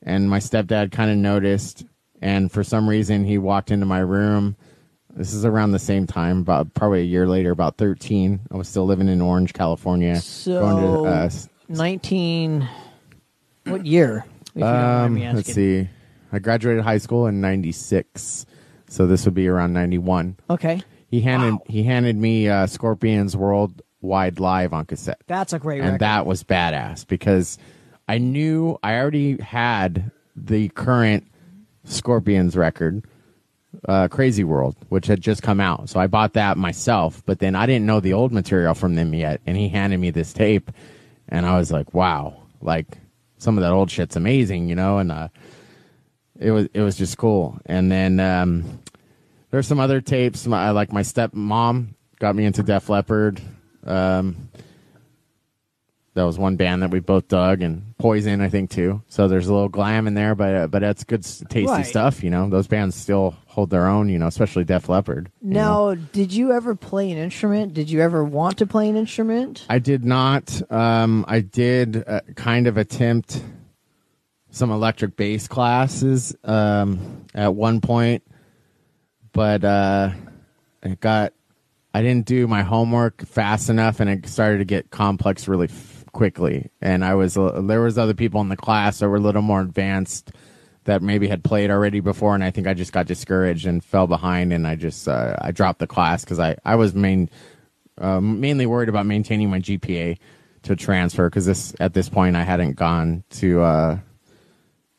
And 0.04 0.30
my 0.30 0.40
stepdad 0.40 0.92
kind 0.92 1.10
of 1.10 1.16
noticed, 1.16 1.86
and 2.22 2.52
for 2.52 2.62
some 2.62 2.90
reason 2.90 3.24
he 3.24 3.38
walked 3.38 3.72
into 3.72 3.86
my 3.86 4.00
room 4.00 4.58
This 5.16 5.34
is 5.34 5.46
around 5.46 5.72
the 5.72 5.80
same 5.80 6.06
time, 6.06 6.40
about 6.40 6.74
probably 6.74 7.00
a 7.00 7.06
year 7.06 7.26
later, 7.26 7.52
about 7.52 7.78
13. 7.78 8.42
I 8.52 8.58
was 8.58 8.68
still 8.68 8.86
living 8.86 9.08
in 9.08 9.22
Orange, 9.22 9.54
California. 9.54 10.18
So, 10.18 10.60
going 10.60 11.06
to, 11.06 11.10
uh, 11.10 11.30
19. 11.70 12.68
What 13.64 13.86
year? 13.86 14.26
If 14.48 14.56
you 14.56 14.62
don't 14.62 15.14
mind 15.14 15.24
um, 15.24 15.36
let's 15.38 15.54
see. 15.54 15.88
I 16.34 16.40
graduated 16.40 16.84
high 16.84 16.98
school 16.98 17.28
in 17.28 17.40
96. 17.40 18.46
So 18.90 19.08
this 19.08 19.24
would 19.24 19.34
be 19.34 19.48
around 19.48 19.72
91. 19.72 20.36
Okay. 20.50 20.82
He 21.16 21.22
handed 21.22 21.54
Wow. 21.54 21.64
he 21.68 21.84
handed 21.84 22.18
me 22.18 22.50
uh, 22.50 22.68
Scorpions 22.68 23.38
Worldwide 23.38 24.42
Live 24.42 24.74
on 24.74 24.86
cassette. 24.86 25.22
That's 25.28 25.54
a 25.54 25.60
great 25.60 25.76
record. 25.80 25.84
and 25.86 25.94
record. 25.94 26.02
that 26.02 26.26
was 26.26 26.44
badass 26.44 27.08
because 27.08 27.58
I 28.10 28.18
knew 28.18 28.78
I 28.84 28.96
already 28.98 29.42
had 29.42 30.12
the 30.36 30.68
current 30.70 31.24
Scorpions 31.86 32.58
record, 32.58 33.06
uh, 33.88 34.10
Crazy 34.10 34.44
World, 34.44 34.76
which 34.90 35.08
had 35.08 35.22
just 35.22 35.42
come 35.42 35.62
out. 35.62 35.88
So 35.88 36.02
I 36.02 36.08
bought 36.08 36.34
that 36.34 36.58
myself, 36.58 37.24
but 37.26 37.40
then 37.40 37.56
I 37.56 37.66
didn't 37.66 37.86
know 37.86 38.02
the 38.02 38.12
old 38.12 38.34
material 38.34 38.74
from 38.74 38.96
them 38.96 39.14
yet. 39.14 39.40
And 39.46 39.56
he 39.56 39.70
handed 39.70 40.00
me 40.00 40.12
this 40.12 40.34
tape, 40.34 40.70
and 41.30 41.46
I 41.46 41.58
was 41.58 41.72
like, 41.72 41.94
wow, 41.94 42.44
like 42.60 42.98
some 43.38 43.58
of 43.58 43.62
that 43.62 43.72
old 43.72 43.90
shit's 43.90 44.18
amazing, 44.18 44.68
you 44.68 44.76
know? 44.76 44.98
And 44.98 45.14
uh, 45.14 45.30
it 46.38 46.52
was 46.52 46.68
it 46.74 46.82
was 46.82 46.98
just 46.98 47.18
cool. 47.18 47.58
And 47.66 47.90
then 47.90 48.20
um, 48.20 48.80
there's 49.56 49.68
some 49.68 49.80
other 49.80 50.02
tapes. 50.02 50.46
My, 50.46 50.72
like 50.72 50.92
my 50.92 51.02
stepmom 51.02 51.94
got 52.20 52.36
me 52.36 52.44
into 52.44 52.62
Def 52.62 52.90
Leppard. 52.90 53.40
Um, 53.86 54.50
that 56.14 56.24
was 56.24 56.38
one 56.38 56.58
band 56.58 56.82
that 56.82 56.92
we 56.92 57.00
both 57.00 57.30
dug, 57.30 57.62
and 57.62 57.98
Poison, 57.98 58.42
I 58.42 58.50
think 58.50 58.70
too. 58.70 59.02
So 59.08 59.30
there's 59.30 59.48
a 59.48 59.54
little 59.54 59.70
glam 59.70 60.08
in 60.08 60.14
there, 60.14 60.36
but 60.36 60.56
uh, 60.56 60.68
but 60.68 60.80
that's 60.80 61.06
good, 61.06 61.24
tasty 61.24 61.66
Right. 61.68 61.86
stuff. 61.86 62.22
You 62.22 62.32
know, 62.32 62.50
those 62.50 62.68
bands 62.68 62.96
still 62.98 63.34
hold 63.46 63.70
their 63.70 63.88
own. 63.88 64.10
You 64.10 64.20
know, 64.20 64.28
especially 64.28 64.66
Def 64.66 64.90
Leppard. 64.90 65.32
you 65.42 65.52
know. 65.54 65.94
Now, 65.94 66.02
did 66.12 66.34
you 66.34 66.52
ever 66.52 66.76
play 66.76 67.10
an 67.12 67.18
instrument? 67.18 67.74
Did 67.74 67.90
you 67.90 68.02
ever 68.02 68.26
want 68.26 68.58
to 68.58 68.66
play 68.66 68.90
an 68.90 68.98
instrument? 68.98 69.66
I 69.70 69.80
did 69.80 70.04
not. 70.04 70.62
Um, 70.70 71.24
I 71.30 71.40
did 71.40 72.04
uh, 72.06 72.20
kind 72.36 72.68
of 72.68 72.76
attempt 72.76 73.42
some 74.52 74.70
electric 74.70 75.16
bass 75.16 75.48
classes 75.48 76.36
um, 76.44 77.26
at 77.34 77.54
one 77.56 77.80
point, 77.80 78.22
but 79.36 79.66
uh, 79.66 80.12
it 80.82 81.00
got. 81.02 81.34
I 81.94 82.02
didn't 82.02 82.26
do 82.26 82.48
my 82.48 82.64
homework 82.64 83.26
fast 83.26 83.70
enough, 83.70 84.00
and 84.00 84.10
it 84.10 84.28
started 84.28 84.60
to 84.60 84.66
get 84.66 84.92
complex 84.92 85.48
really 85.48 85.68
f- 85.68 86.06
quickly. 86.12 86.72
And 86.82 87.06
I 87.06 87.16
was 87.16 87.38
uh, 87.38 87.62
there 87.62 87.82
was 87.82 87.98
other 87.98 88.14
people 88.14 88.40
in 88.42 88.48
the 88.50 88.56
class 88.56 89.00
that 89.00 89.10
were 89.10 89.18
a 89.18 89.20
little 89.20 89.42
more 89.42 89.62
advanced 89.62 90.32
that 90.86 91.02
maybe 91.02 91.28
had 91.28 91.44
played 91.44 91.70
already 91.70 92.00
before, 92.00 92.34
and 92.34 92.44
I 92.44 92.52
think 92.52 92.66
I 92.66 92.74
just 92.74 92.94
got 92.94 93.08
discouraged 93.08 93.66
and 93.68 93.84
fell 93.84 94.08
behind, 94.08 94.54
and 94.54 94.66
I 94.66 94.76
just 94.76 95.08
uh, 95.08 95.36
I 95.40 95.52
dropped 95.52 95.80
the 95.80 95.88
class 95.88 96.24
because 96.24 96.40
I 96.40 96.56
I 96.64 96.76
was 96.76 96.96
main 96.96 97.30
uh, 97.98 98.22
mainly 98.22 98.66
worried 98.66 98.90
about 98.90 99.06
maintaining 99.06 99.50
my 99.50 99.60
GPA 99.60 100.18
to 100.64 100.76
transfer 100.78 101.30
because 101.30 101.46
this 101.46 101.76
at 101.82 101.94
this 101.94 102.08
point 102.08 102.38
I 102.38 102.44
hadn't 102.44 102.78
gone 102.78 103.26
to 103.32 103.62
uh, 103.62 104.00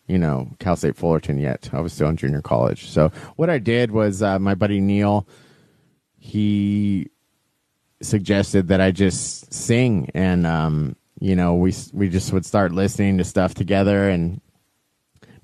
you 0.06 0.18
know 0.18 0.50
Cal 0.58 0.76
State 0.76 0.96
Fullerton 0.96 1.38
yet. 1.38 1.70
I 1.72 1.80
was 1.80 1.92
still 1.92 2.08
in 2.08 2.16
junior 2.16 2.42
college. 2.42 2.88
So 2.88 3.10
what 3.36 3.50
I 3.50 3.58
did 3.58 3.90
was 3.90 4.22
uh, 4.22 4.38
my 4.38 4.54
buddy 4.54 4.80
Neil 4.80 5.26
he 6.18 7.08
suggested 8.02 8.68
that 8.68 8.80
I 8.80 8.90
just 8.90 9.52
sing 9.52 10.10
and 10.12 10.46
um, 10.46 10.96
you 11.20 11.36
know 11.36 11.54
we 11.54 11.72
we 11.92 12.08
just 12.08 12.32
would 12.32 12.44
start 12.44 12.72
listening 12.72 13.18
to 13.18 13.25
stuff 13.25 13.54
together 13.54 14.08
and 14.08 14.40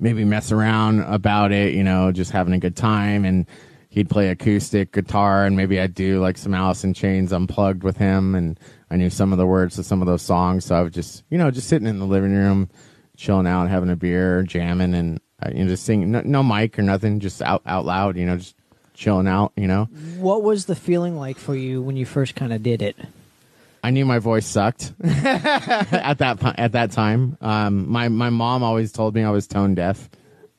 maybe 0.03 0.25
mess 0.25 0.51
around 0.51 1.01
about 1.01 1.53
it, 1.53 1.75
you 1.75 1.85
know, 1.85 2.11
just 2.11 2.33
having 2.33 2.53
a 2.53 2.59
good 2.59 2.77
time. 2.77 3.25
And 3.25 3.47
he'd 3.89 4.11
play 4.11 4.29
acoustic 4.29 4.93
guitar, 4.93 5.47
and 5.47 5.57
maybe 5.57 5.81
I'd 5.81 5.95
do 5.95 6.21
like 6.21 6.37
some 6.37 6.55
Alice 6.55 6.83
in 6.83 6.93
Chains 6.93 7.33
unplugged 7.33 7.85
with 7.85 7.97
him. 7.97 8.35
And 8.35 8.59
I 8.91 8.97
knew 8.97 9.11
some 9.11 9.33
of 9.33 9.39
the 9.39 9.47
words 9.47 9.77
to 9.77 9.85
some 9.85 10.03
of 10.03 10.09
those 10.09 10.23
songs, 10.23 10.65
so 10.65 10.75
I 10.75 10.83
was 10.83 10.93
just, 10.93 11.23
you 11.31 11.39
know, 11.39 11.51
just 11.51 11.69
sitting 11.69 11.89
in 11.89 12.01
the 12.01 12.07
living 12.07 12.35
room, 12.35 12.69
chilling 13.17 13.47
out, 13.47 13.69
having 13.69 13.91
a 13.91 13.97
beer, 13.97 14.43
jamming, 14.43 14.95
and 14.95 15.21
uh, 15.43 15.51
you 15.55 15.65
know, 15.65 15.71
just 15.71 15.85
singing. 15.85 16.11
No, 16.13 16.23
no 16.25 16.43
mic 16.43 16.79
or 16.79 16.83
nothing, 16.83 17.21
just 17.21 17.43
out 17.43 17.63
out 17.67 17.85
loud, 17.85 18.17
you 18.17 18.27
know, 18.27 18.37
just 18.37 18.57
chilling 18.95 19.27
out, 19.27 19.53
you 19.57 19.67
know. 19.67 19.85
What 20.19 20.43
was 20.43 20.67
the 20.67 20.77
feeling 20.77 21.17
like 21.17 21.39
for 21.39 21.55
you 21.55 21.83
when 21.83 21.97
you 21.97 22.07
first 22.07 22.35
kind 22.35 22.53
of 22.53 22.63
did 22.63 22.83
it? 22.83 22.97
I 23.85 23.91
knew 23.91 24.05
my 24.05 24.21
voice 24.21 24.47
sucked 24.47 24.93
at 25.05 26.19
that 26.19 26.59
at 26.59 26.73
that 26.73 26.93
time. 26.93 27.37
Um, 27.41 27.91
my 27.91 28.09
my 28.09 28.31
mom 28.31 28.63
always 28.63 28.93
told 28.93 29.15
me 29.15 29.25
I 29.25 29.31
was 29.31 29.47
tone 29.47 29.75
deaf, 29.75 30.09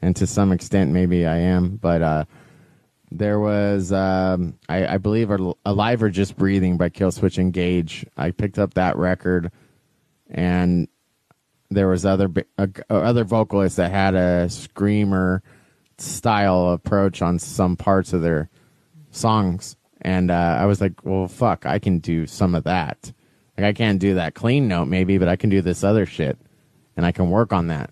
and 0.01 0.15
to 0.17 0.27
some 0.27 0.51
extent 0.51 0.91
maybe 0.91 1.25
I 1.25 1.37
am. 1.37 1.77
But 1.77 2.01
uh, 2.01 2.25
there 3.11 3.39
was 3.39 3.93
um, 3.93 4.59
I, 4.67 4.95
I 4.95 4.97
believe 4.97 5.31
Al- 5.31 5.57
"Alive 5.65 6.03
or 6.03 6.09
Just 6.09 6.35
Breathing" 6.35 6.75
by 6.75 6.89
Killswitch 6.89 7.37
Engage. 7.37 8.05
I 8.17 8.31
picked 8.31 8.59
up 8.59 8.73
that 8.73 8.97
record, 8.97 9.51
and 10.29 10.89
there 11.73 11.87
was 11.87 12.05
other 12.05 12.31
uh, 12.57 12.67
other 12.89 13.23
vocalists 13.23 13.77
that 13.77 13.91
had 13.91 14.15
a 14.15 14.49
screamer 14.49 15.43
style 15.97 16.71
approach 16.71 17.21
on 17.21 17.39
some 17.39 17.75
parts 17.75 18.13
of 18.13 18.21
their 18.21 18.49
songs. 19.11 19.77
And 20.01 20.31
uh, 20.31 20.57
i 20.59 20.65
was 20.65 20.81
like 20.81 21.05
well 21.05 21.27
fuck 21.27 21.65
i 21.65 21.79
can 21.79 21.99
do 21.99 22.27
some 22.27 22.55
of 22.55 22.63
that. 22.65 23.11
Like 23.57 23.65
i 23.65 23.73
can't 23.73 23.99
do 23.99 24.15
that 24.15 24.35
clean 24.35 24.67
note 24.67 24.85
maybe 24.85 25.17
but 25.17 25.27
i 25.27 25.35
can 25.35 25.49
do 25.49 25.61
this 25.61 25.83
other 25.83 26.05
shit 26.05 26.37
and 26.97 27.05
i 27.05 27.11
can 27.11 27.29
work 27.29 27.53
on 27.53 27.67
that. 27.67 27.91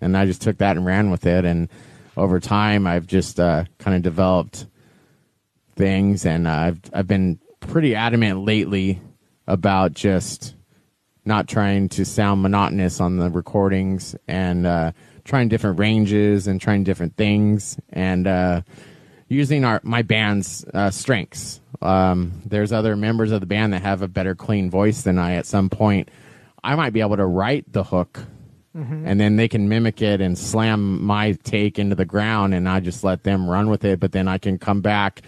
And 0.00 0.16
i 0.16 0.24
just 0.24 0.42
took 0.42 0.58
that 0.58 0.76
and 0.76 0.86
ran 0.86 1.10
with 1.10 1.26
it. 1.26 1.44
And 1.44 1.68
over 2.16 2.40
time 2.40 2.86
i've 2.86 3.06
just 3.06 3.38
uh, 3.38 3.64
kind 3.78 3.96
of 3.96 4.02
developed 4.02 4.66
things. 5.80 6.26
And 6.26 6.46
uh, 6.46 6.52
I've, 6.52 6.80
I've 6.92 7.06
been 7.06 7.40
pretty 7.60 7.94
adamant 7.94 8.44
lately 8.44 9.00
about 9.46 9.94
just 9.94 10.54
not 11.30 11.46
trying 11.46 11.88
to 11.88 12.04
sound 12.04 12.42
monotonous 12.42 13.00
on 13.00 13.16
the 13.16 13.30
recordings 13.30 14.16
and 14.26 14.66
uh, 14.66 14.90
trying 15.24 15.48
different 15.48 15.78
ranges 15.78 16.48
and 16.48 16.60
trying 16.60 16.82
different 16.82 17.16
things 17.16 17.78
and 17.90 18.26
uh, 18.26 18.60
using 19.28 19.64
our 19.64 19.80
my 19.84 20.02
band's 20.02 20.64
uh, 20.74 20.90
strengths. 20.90 21.60
Um, 21.80 22.42
there's 22.44 22.72
other 22.72 22.96
members 22.96 23.30
of 23.30 23.38
the 23.38 23.46
band 23.46 23.72
that 23.72 23.82
have 23.82 24.02
a 24.02 24.08
better 24.08 24.34
clean 24.34 24.70
voice 24.70 25.02
than 25.02 25.18
I. 25.20 25.34
At 25.36 25.46
some 25.46 25.70
point, 25.70 26.10
I 26.64 26.74
might 26.74 26.92
be 26.92 27.00
able 27.00 27.16
to 27.16 27.26
write 27.26 27.72
the 27.72 27.84
hook, 27.84 28.18
and 29.06 29.20
then 29.20 29.36
they 29.36 29.46
can 29.46 29.68
mimic 29.68 30.02
it 30.02 30.20
and 30.20 30.36
slam 30.36 31.02
my 31.02 31.32
take 31.44 31.78
into 31.78 31.94
the 31.94 32.04
ground, 32.04 32.54
and 32.54 32.68
I 32.68 32.80
just 32.80 33.04
let 33.04 33.22
them 33.22 33.48
run 33.48 33.70
with 33.70 33.84
it. 33.84 34.00
But 34.00 34.10
then 34.10 34.26
I 34.26 34.38
can 34.38 34.58
come 34.58 34.80
back 34.80 35.22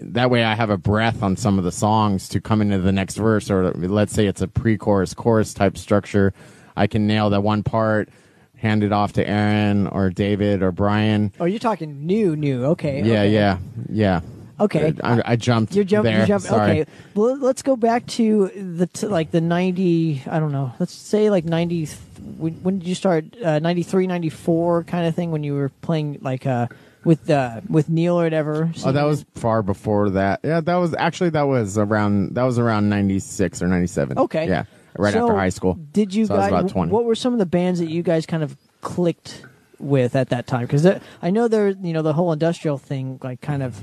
that 0.00 0.30
way 0.30 0.44
I 0.44 0.54
have 0.54 0.70
a 0.70 0.78
breath 0.78 1.22
on 1.22 1.36
some 1.36 1.58
of 1.58 1.64
the 1.64 1.72
songs 1.72 2.28
to 2.30 2.40
come 2.40 2.60
into 2.60 2.78
the 2.78 2.92
next 2.92 3.16
verse, 3.16 3.50
or 3.50 3.70
let's 3.72 4.12
say 4.12 4.26
it's 4.26 4.40
a 4.40 4.48
pre-chorus, 4.48 5.14
chorus 5.14 5.52
type 5.54 5.76
structure. 5.76 6.32
I 6.76 6.86
can 6.86 7.06
nail 7.06 7.30
that 7.30 7.42
one 7.42 7.62
part, 7.64 8.08
hand 8.56 8.84
it 8.84 8.92
off 8.92 9.12
to 9.14 9.28
Aaron 9.28 9.86
or 9.88 10.10
David 10.10 10.62
or 10.62 10.70
Brian. 10.70 11.32
Oh, 11.40 11.44
you're 11.46 11.58
talking 11.58 12.06
new, 12.06 12.36
new. 12.36 12.64
Okay. 12.66 13.02
Yeah, 13.02 13.20
okay. 13.22 13.30
yeah, 13.32 13.58
yeah. 13.90 14.20
Okay. 14.60 14.92
I, 15.04 15.22
I 15.24 15.36
jumped. 15.36 15.74
You're 15.74 15.84
jumping. 15.84 16.10
there. 16.10 16.18
You're 16.20 16.26
jumping. 16.26 16.48
Sorry. 16.50 16.80
Okay. 16.82 16.90
Well, 17.14 17.36
let's 17.38 17.62
go 17.62 17.76
back 17.76 18.04
to 18.08 18.48
the 18.48 18.88
t- 18.88 19.06
like 19.06 19.30
the 19.30 19.40
ninety. 19.40 20.20
I 20.26 20.40
don't 20.40 20.50
know. 20.50 20.72
Let's 20.80 20.92
say 20.94 21.30
like 21.30 21.44
ninety. 21.44 21.86
th- 21.86 21.98
When, 22.38 22.54
when 22.64 22.78
did 22.80 22.88
you 22.88 22.96
start? 22.96 23.24
Uh, 23.40 23.60
93, 23.60 24.08
94 24.08 24.82
kind 24.82 25.06
of 25.06 25.14
thing. 25.14 25.30
When 25.30 25.44
you 25.44 25.54
were 25.54 25.68
playing 25.68 26.18
like 26.22 26.44
uh 26.44 26.66
with 27.08 27.30
uh 27.30 27.62
with 27.70 27.88
Neil 27.88 28.20
or 28.20 28.24
whatever. 28.24 28.70
Oh, 28.84 28.92
that 28.92 29.04
was 29.04 29.24
far 29.34 29.62
before 29.62 30.10
that. 30.10 30.40
Yeah, 30.44 30.60
that 30.60 30.74
was 30.74 30.94
actually 30.98 31.30
that 31.30 31.44
was 31.48 31.78
around 31.78 32.34
that 32.34 32.42
was 32.42 32.58
around 32.58 32.90
ninety 32.90 33.18
six 33.18 33.62
or 33.62 33.66
ninety 33.66 33.86
seven. 33.86 34.18
Okay. 34.18 34.46
Yeah, 34.46 34.64
right 34.98 35.14
So, 35.14 35.22
after 35.24 35.34
high 35.34 35.48
school. 35.48 35.72
Did 35.92 36.12
you 36.12 36.26
So 36.26 36.34
I 36.34 36.36
was 36.36 36.44
guys? 36.50 36.60
about 36.60 36.70
20. 36.70 36.92
What 36.92 37.06
were 37.06 37.14
some 37.14 37.32
of 37.32 37.38
the 37.38 37.46
bands 37.46 37.80
that 37.80 37.88
you 37.88 38.02
guys 38.02 38.26
kind 38.26 38.42
of 38.42 38.58
clicked 38.82 39.42
with 39.78 40.16
at 40.16 40.28
that 40.28 40.46
time? 40.46 40.66
Because 40.66 40.86
I 41.22 41.30
know 41.30 41.48
there, 41.48 41.70
you 41.70 41.94
know, 41.94 42.02
the 42.02 42.12
whole 42.12 42.30
industrial 42.30 42.76
thing, 42.76 43.18
like, 43.22 43.40
kind 43.40 43.62
of 43.62 43.82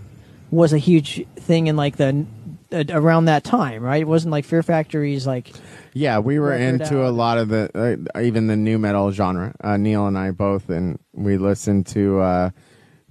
was 0.51 0.71
a 0.71 0.77
huge 0.77 1.25
thing 1.35 1.65
in 1.65 1.75
like 1.75 1.95
the 1.97 2.27
uh, 2.71 2.83
around 2.91 3.25
that 3.25 3.43
time, 3.43 3.81
right? 3.81 4.01
It 4.01 4.07
wasn't 4.07 4.33
like 4.33 4.45
Fear 4.45 4.61
Factory's 4.61 5.25
like. 5.25 5.51
Yeah, 5.93 6.19
we 6.19 6.37
were 6.37 6.53
into 6.53 7.01
out. 7.01 7.07
a 7.07 7.09
lot 7.09 7.39
of 7.39 7.49
the 7.49 8.07
uh, 8.13 8.19
even 8.19 8.45
the 8.45 8.55
new 8.55 8.77
metal 8.77 9.09
genre. 9.11 9.55
Uh, 9.63 9.77
Neil 9.77 10.05
and 10.05 10.15
I 10.15 10.29
both, 10.29 10.69
and 10.69 10.99
we 11.13 11.37
listened 11.37 11.87
to 11.87 12.19
uh, 12.19 12.49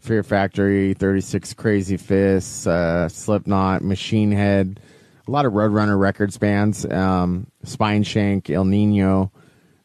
Fear 0.05 0.23
Factory, 0.23 0.95
Thirty 0.95 1.21
Six 1.21 1.55
Crazyfists, 1.55 2.67
uh, 2.67 3.09
Slipknot, 3.09 3.83
Machine 3.83 4.31
Head, 4.33 4.81
a 5.27 5.31
lot 5.31 5.47
of 5.47 5.53
Roadrunner 5.53 5.99
Records 5.99 6.39
bands, 6.39 6.87
um, 6.87 7.47
Spine 7.65 8.03
Shank, 8.03 8.51
Ill 8.51 8.65
Niño. 8.65 9.31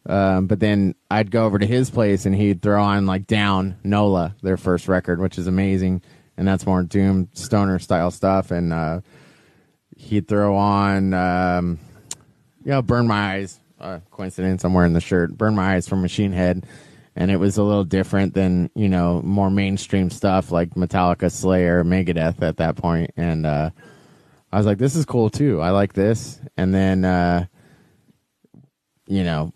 Um, 0.05 0.47
but 0.47 0.59
then 0.59 0.95
I'd 1.11 1.31
go 1.31 1.45
over 1.45 1.59
to 1.59 1.65
his 1.65 1.89
place 1.89 2.25
and 2.25 2.35
he'd 2.35 2.61
throw 2.61 2.81
on 2.81 3.05
like 3.05 3.27
Down 3.27 3.77
Nola, 3.83 4.35
their 4.41 4.57
first 4.57 4.87
record, 4.87 5.19
which 5.19 5.37
is 5.37 5.47
amazing, 5.47 6.01
and 6.37 6.47
that's 6.47 6.65
more 6.65 6.83
doom 6.83 7.29
stoner 7.33 7.79
style 7.79 8.11
stuff. 8.11 8.51
And 8.51 8.71
uh, 8.73 9.01
he'd 9.95 10.27
throw 10.27 10.55
on. 10.55 11.13
Um, 11.13 11.79
know, 12.69 12.81
burn 12.81 13.07
my 13.07 13.35
eyes. 13.35 13.59
Uh, 13.79 13.99
coincidence. 14.11 14.63
I'm 14.63 14.73
wearing 14.73 14.93
the 14.93 15.01
shirt. 15.01 15.37
Burn 15.37 15.55
my 15.55 15.75
eyes 15.75 15.87
from 15.87 16.01
Machine 16.01 16.31
Head, 16.31 16.65
and 17.19 17.29
it 17.29 17.37
was 17.37 17.57
a 17.57 17.63
little 17.63 17.83
different 17.83 18.33
than 18.33 18.71
you 18.73 18.89
know 18.89 19.21
more 19.23 19.51
mainstream 19.51 20.09
stuff 20.09 20.51
like 20.51 20.71
Metallica, 20.71 21.29
Slayer, 21.31 21.83
Megadeth 21.83 22.41
at 22.41 22.57
that 22.57 22.75
point. 22.77 23.11
and 23.17 23.45
uh, 23.45 23.69
I 24.51 24.57
was 24.57 24.65
like, 24.65 24.79
this 24.79 24.95
is 24.95 25.05
cool 25.05 25.29
too. 25.29 25.61
I 25.61 25.69
like 25.69 25.93
this, 25.93 26.39
and 26.57 26.73
then 26.73 27.05
uh, 27.05 27.45
you 29.07 29.23
know, 29.23 29.53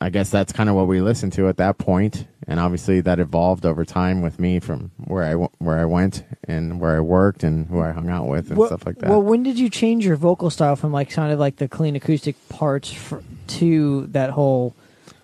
I 0.00 0.10
guess 0.10 0.30
that's 0.30 0.52
kind 0.52 0.68
of 0.68 0.74
what 0.74 0.86
we 0.86 1.00
listened 1.00 1.32
to 1.34 1.48
at 1.48 1.56
that 1.58 1.78
point. 1.78 2.26
and 2.46 2.60
obviously 2.60 3.00
that 3.00 3.18
evolved 3.18 3.64
over 3.64 3.84
time 3.86 4.20
with 4.20 4.38
me 4.38 4.60
from 4.60 4.90
where 4.98 5.24
I 5.24 5.30
w- 5.30 5.48
where 5.60 5.78
I 5.78 5.86
went 5.86 6.24
and 6.46 6.78
where 6.78 6.94
I 6.96 7.00
worked 7.00 7.42
and 7.42 7.66
who 7.68 7.80
I 7.80 7.92
hung 7.92 8.10
out 8.10 8.26
with 8.28 8.48
and 8.50 8.58
Well- 8.58 8.68
stuff 8.68 8.84
like 8.84 8.98
that. 8.98 9.08
Well, 9.08 9.22
when 9.22 9.42
did 9.42 9.58
you 9.58 9.70
change 9.70 10.04
your 10.04 10.16
vocal 10.16 10.50
style 10.50 10.76
from 10.76 10.92
like 10.92 11.08
kind 11.10 11.32
of 11.32 11.38
like 11.38 11.56
the 11.56 11.68
clean 11.68 11.96
acoustic 11.96 12.36
parts 12.50 12.92
fr- 12.92 13.20
to 13.58 14.06
that 14.08 14.30
whole 14.30 14.74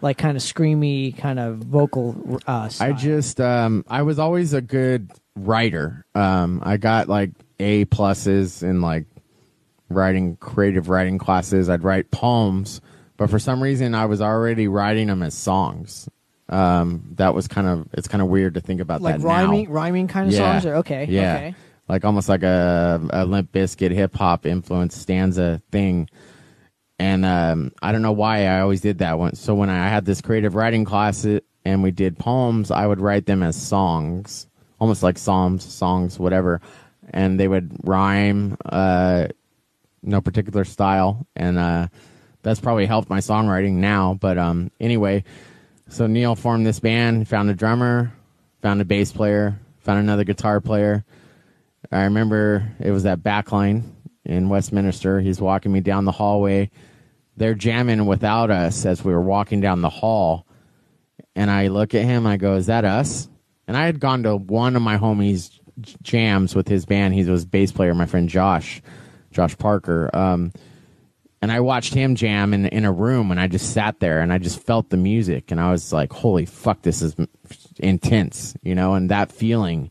like 0.03 0.19
kind 0.19 0.37
of 0.37 0.43
screamy 0.43 1.17
kind 1.17 1.39
of 1.39 1.59
vocal 1.59 2.41
uh? 2.47 2.71
I 2.81 2.93
just 2.93 3.41
um 3.41 3.85
I 3.89 4.03
was 4.03 4.19
always 4.19 4.53
a 4.53 4.61
good 4.61 5.11
writer. 5.37 6.05
Um 6.15 6.63
I 6.65 6.77
got 6.77 7.09
like 7.09 7.31
A 7.59 7.85
pluses 7.87 8.63
in 8.63 8.81
like 8.81 9.07
writing 9.89 10.37
creative 10.37 10.89
writing 10.89 11.19
classes. 11.19 11.69
I'd 11.69 11.83
write 11.85 12.11
poems, 12.11 12.81
but 13.17 13.31
for 13.31 13.39
some 13.39 13.63
reason 13.63 13.95
I 13.95 14.07
was 14.07 14.21
already 14.21 14.69
writing 14.69 15.09
them 15.09 15.23
as 15.23 15.35
songs. 15.35 16.09
Um 16.49 17.05
that 17.17 17.35
was 17.35 17.47
kind 17.49 17.67
of 17.67 17.89
it's 17.93 18.09
kind 18.09 18.23
of 18.23 18.29
weird 18.29 18.55
to 18.55 18.61
think 18.61 18.81
about 18.81 19.03
like 19.03 19.19
that 19.19 19.25
rhyming, 19.27 19.65
now. 19.67 19.71
rhyming 19.73 20.09
kind 20.09 20.29
of 20.29 20.35
Yeah. 20.35 20.53
songs. 20.53 20.67
Or 20.67 20.77
okay, 20.77 21.07
Yeah. 21.09 21.35
okay. 21.35 21.55
Like 21.89 22.05
almost 22.05 22.29
like 22.29 22.45
a, 22.45 23.01
a 23.13 23.25
Limp 23.25 23.51
Bizkit 23.53 23.91
hip 23.91 24.15
hop 24.15 24.47
influence 24.47 24.97
stanza 24.97 25.61
thing. 25.73 26.09
And 27.01 27.25
um, 27.25 27.73
I 27.81 27.93
don't 27.93 28.03
know 28.03 28.13
why 28.13 28.45
I 28.45 28.61
always 28.61 28.83
did 28.83 28.99
that 28.99 29.19
one. 29.19 29.35
So 29.35 29.55
when 29.55 29.71
I 29.71 29.89
had 29.89 30.05
this 30.05 30.21
creative 30.21 30.55
writing 30.55 30.85
class 30.85 31.25
uh, 31.25 31.41
and 31.65 31.83
we 31.83 31.93
did 31.93 32.19
poems, 32.19 32.71
I 32.71 32.87
would 32.87 33.01
write 33.01 33.25
them 33.25 33.43
as 33.43 33.57
songs, 33.57 34.47
almost 34.79 35.03
like 35.03 35.17
psalms, 35.17 35.65
songs, 35.65 36.19
whatever. 36.19 36.61
And 37.09 37.41
they 37.41 37.49
would 37.49 37.75
rhyme, 37.89 38.59
uh, 38.67 39.29
no 40.03 40.21
particular 40.21 40.67
style. 40.67 41.27
And 41.35 41.59
uh, 41.59 41.89
that's 42.43 42.61
probably 42.61 42.85
helped 42.85 43.09
my 43.09 43.21
songwriting 43.21 43.77
now. 43.77 44.19
But 44.21 44.37
um, 44.37 44.71
anyway, 44.79 45.25
so 45.89 46.07
Neil 46.07 46.35
formed 46.35 46.67
this 46.67 46.81
band, 46.81 47.29
found 47.29 47.49
a 47.49 47.55
drummer, 47.55 48.13
found 48.61 48.83
a 48.83 48.85
bass 48.85 49.11
player, 49.11 49.59
found 49.79 50.01
another 50.01 50.25
guitar 50.25 50.61
player. 50.61 51.07
I 51.91 52.03
remember 52.03 52.71
it 52.79 52.91
was 52.91 53.05
that 53.05 53.21
backline 53.21 53.85
in 54.27 54.51
Westminster. 54.51 55.19
He's 55.21 55.41
walking 55.41 55.73
me 55.73 55.81
down 55.81 56.05
the 56.05 56.13
hallway. 56.13 56.71
They're 57.41 57.55
jamming 57.55 58.05
without 58.05 58.51
us 58.51 58.85
as 58.85 59.03
we 59.03 59.15
were 59.15 59.23
walking 59.23 59.63
down 59.63 59.81
the 59.81 59.89
hall. 59.89 60.47
And 61.35 61.51
I 61.51 61.69
look 61.69 61.95
at 61.95 62.05
him, 62.05 62.27
I 62.27 62.37
go, 62.37 62.57
Is 62.57 62.67
that 62.67 62.85
us? 62.85 63.31
And 63.67 63.79
I 63.79 63.87
had 63.87 63.99
gone 63.99 64.25
to 64.25 64.37
one 64.37 64.77
of 64.77 64.83
my 64.83 64.99
homies' 64.99 65.59
jams 66.03 66.55
with 66.55 66.69
his 66.69 66.85
band. 66.85 67.15
He 67.15 67.25
was 67.25 67.47
bass 67.47 67.73
player, 67.73 67.95
my 67.95 68.05
friend 68.05 68.29
Josh, 68.29 68.83
Josh 69.33 69.57
Parker. 69.57 70.15
Um, 70.15 70.53
and 71.41 71.51
I 71.51 71.61
watched 71.61 71.95
him 71.95 72.15
jam 72.15 72.53
in 72.53 72.67
in 72.67 72.85
a 72.85 72.93
room, 72.93 73.31
and 73.31 73.41
I 73.41 73.47
just 73.47 73.73
sat 73.73 74.01
there 74.01 74.21
and 74.21 74.35
I 74.35 74.37
just 74.37 74.61
felt 74.61 74.91
the 74.91 74.99
music, 74.99 75.51
and 75.51 75.59
I 75.59 75.71
was 75.71 75.95
like, 75.95 76.13
"Holy 76.13 76.45
fuck, 76.45 76.83
this 76.83 77.01
is 77.01 77.17
intense," 77.79 78.55
you 78.63 78.75
know. 78.75 78.93
And 78.93 79.09
that 79.09 79.33
feeling 79.33 79.91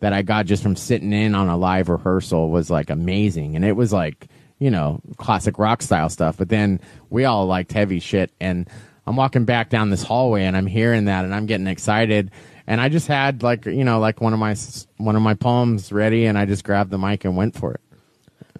that 0.00 0.14
I 0.14 0.22
got 0.22 0.46
just 0.46 0.62
from 0.62 0.76
sitting 0.76 1.12
in 1.12 1.34
on 1.34 1.50
a 1.50 1.58
live 1.58 1.90
rehearsal 1.90 2.48
was 2.48 2.70
like 2.70 2.88
amazing, 2.88 3.54
and 3.54 3.66
it 3.66 3.76
was 3.76 3.92
like 3.92 4.28
you 4.58 4.70
know 4.70 5.00
classic 5.16 5.58
rock 5.58 5.82
style 5.82 6.08
stuff. 6.08 6.36
But 6.36 6.48
then 6.48 6.80
we 7.10 7.24
all 7.24 7.46
liked 7.46 7.72
heavy 7.72 8.00
shit, 8.00 8.30
and 8.40 8.68
I'm 9.06 9.16
walking 9.16 9.44
back 9.44 9.70
down 9.70 9.90
this 9.90 10.02
hallway, 10.02 10.44
and 10.44 10.56
I'm 10.56 10.66
hearing 10.66 11.06
that, 11.06 11.24
and 11.24 11.34
I'm 11.34 11.46
getting 11.46 11.66
excited. 11.66 12.30
And 12.66 12.80
I 12.80 12.88
just 12.88 13.06
had 13.06 13.42
like 13.42 13.66
you 13.66 13.84
know 13.84 14.00
like 14.00 14.20
one 14.20 14.32
of 14.32 14.38
my 14.38 14.56
one 14.96 15.16
of 15.16 15.22
my 15.22 15.34
poems 15.34 15.92
ready, 15.92 16.26
and 16.26 16.36
I 16.36 16.46
just 16.46 16.64
grabbed 16.64 16.90
the 16.90 16.98
mic 16.98 17.24
and 17.24 17.36
went 17.36 17.56
for 17.56 17.74
it. 17.74 17.80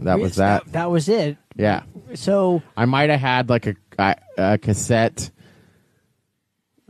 That 0.00 0.18
was 0.20 0.36
that. 0.36 0.70
That, 0.72 0.90
was 0.90 1.08
it. 1.08 1.36
Yeah. 1.56 1.82
So 2.14 2.62
I 2.76 2.84
might 2.84 3.10
have 3.10 3.20
had 3.20 3.48
like 3.48 3.66
a, 3.66 3.76
a, 3.98 4.16
a 4.36 4.58
cassette. 4.58 5.30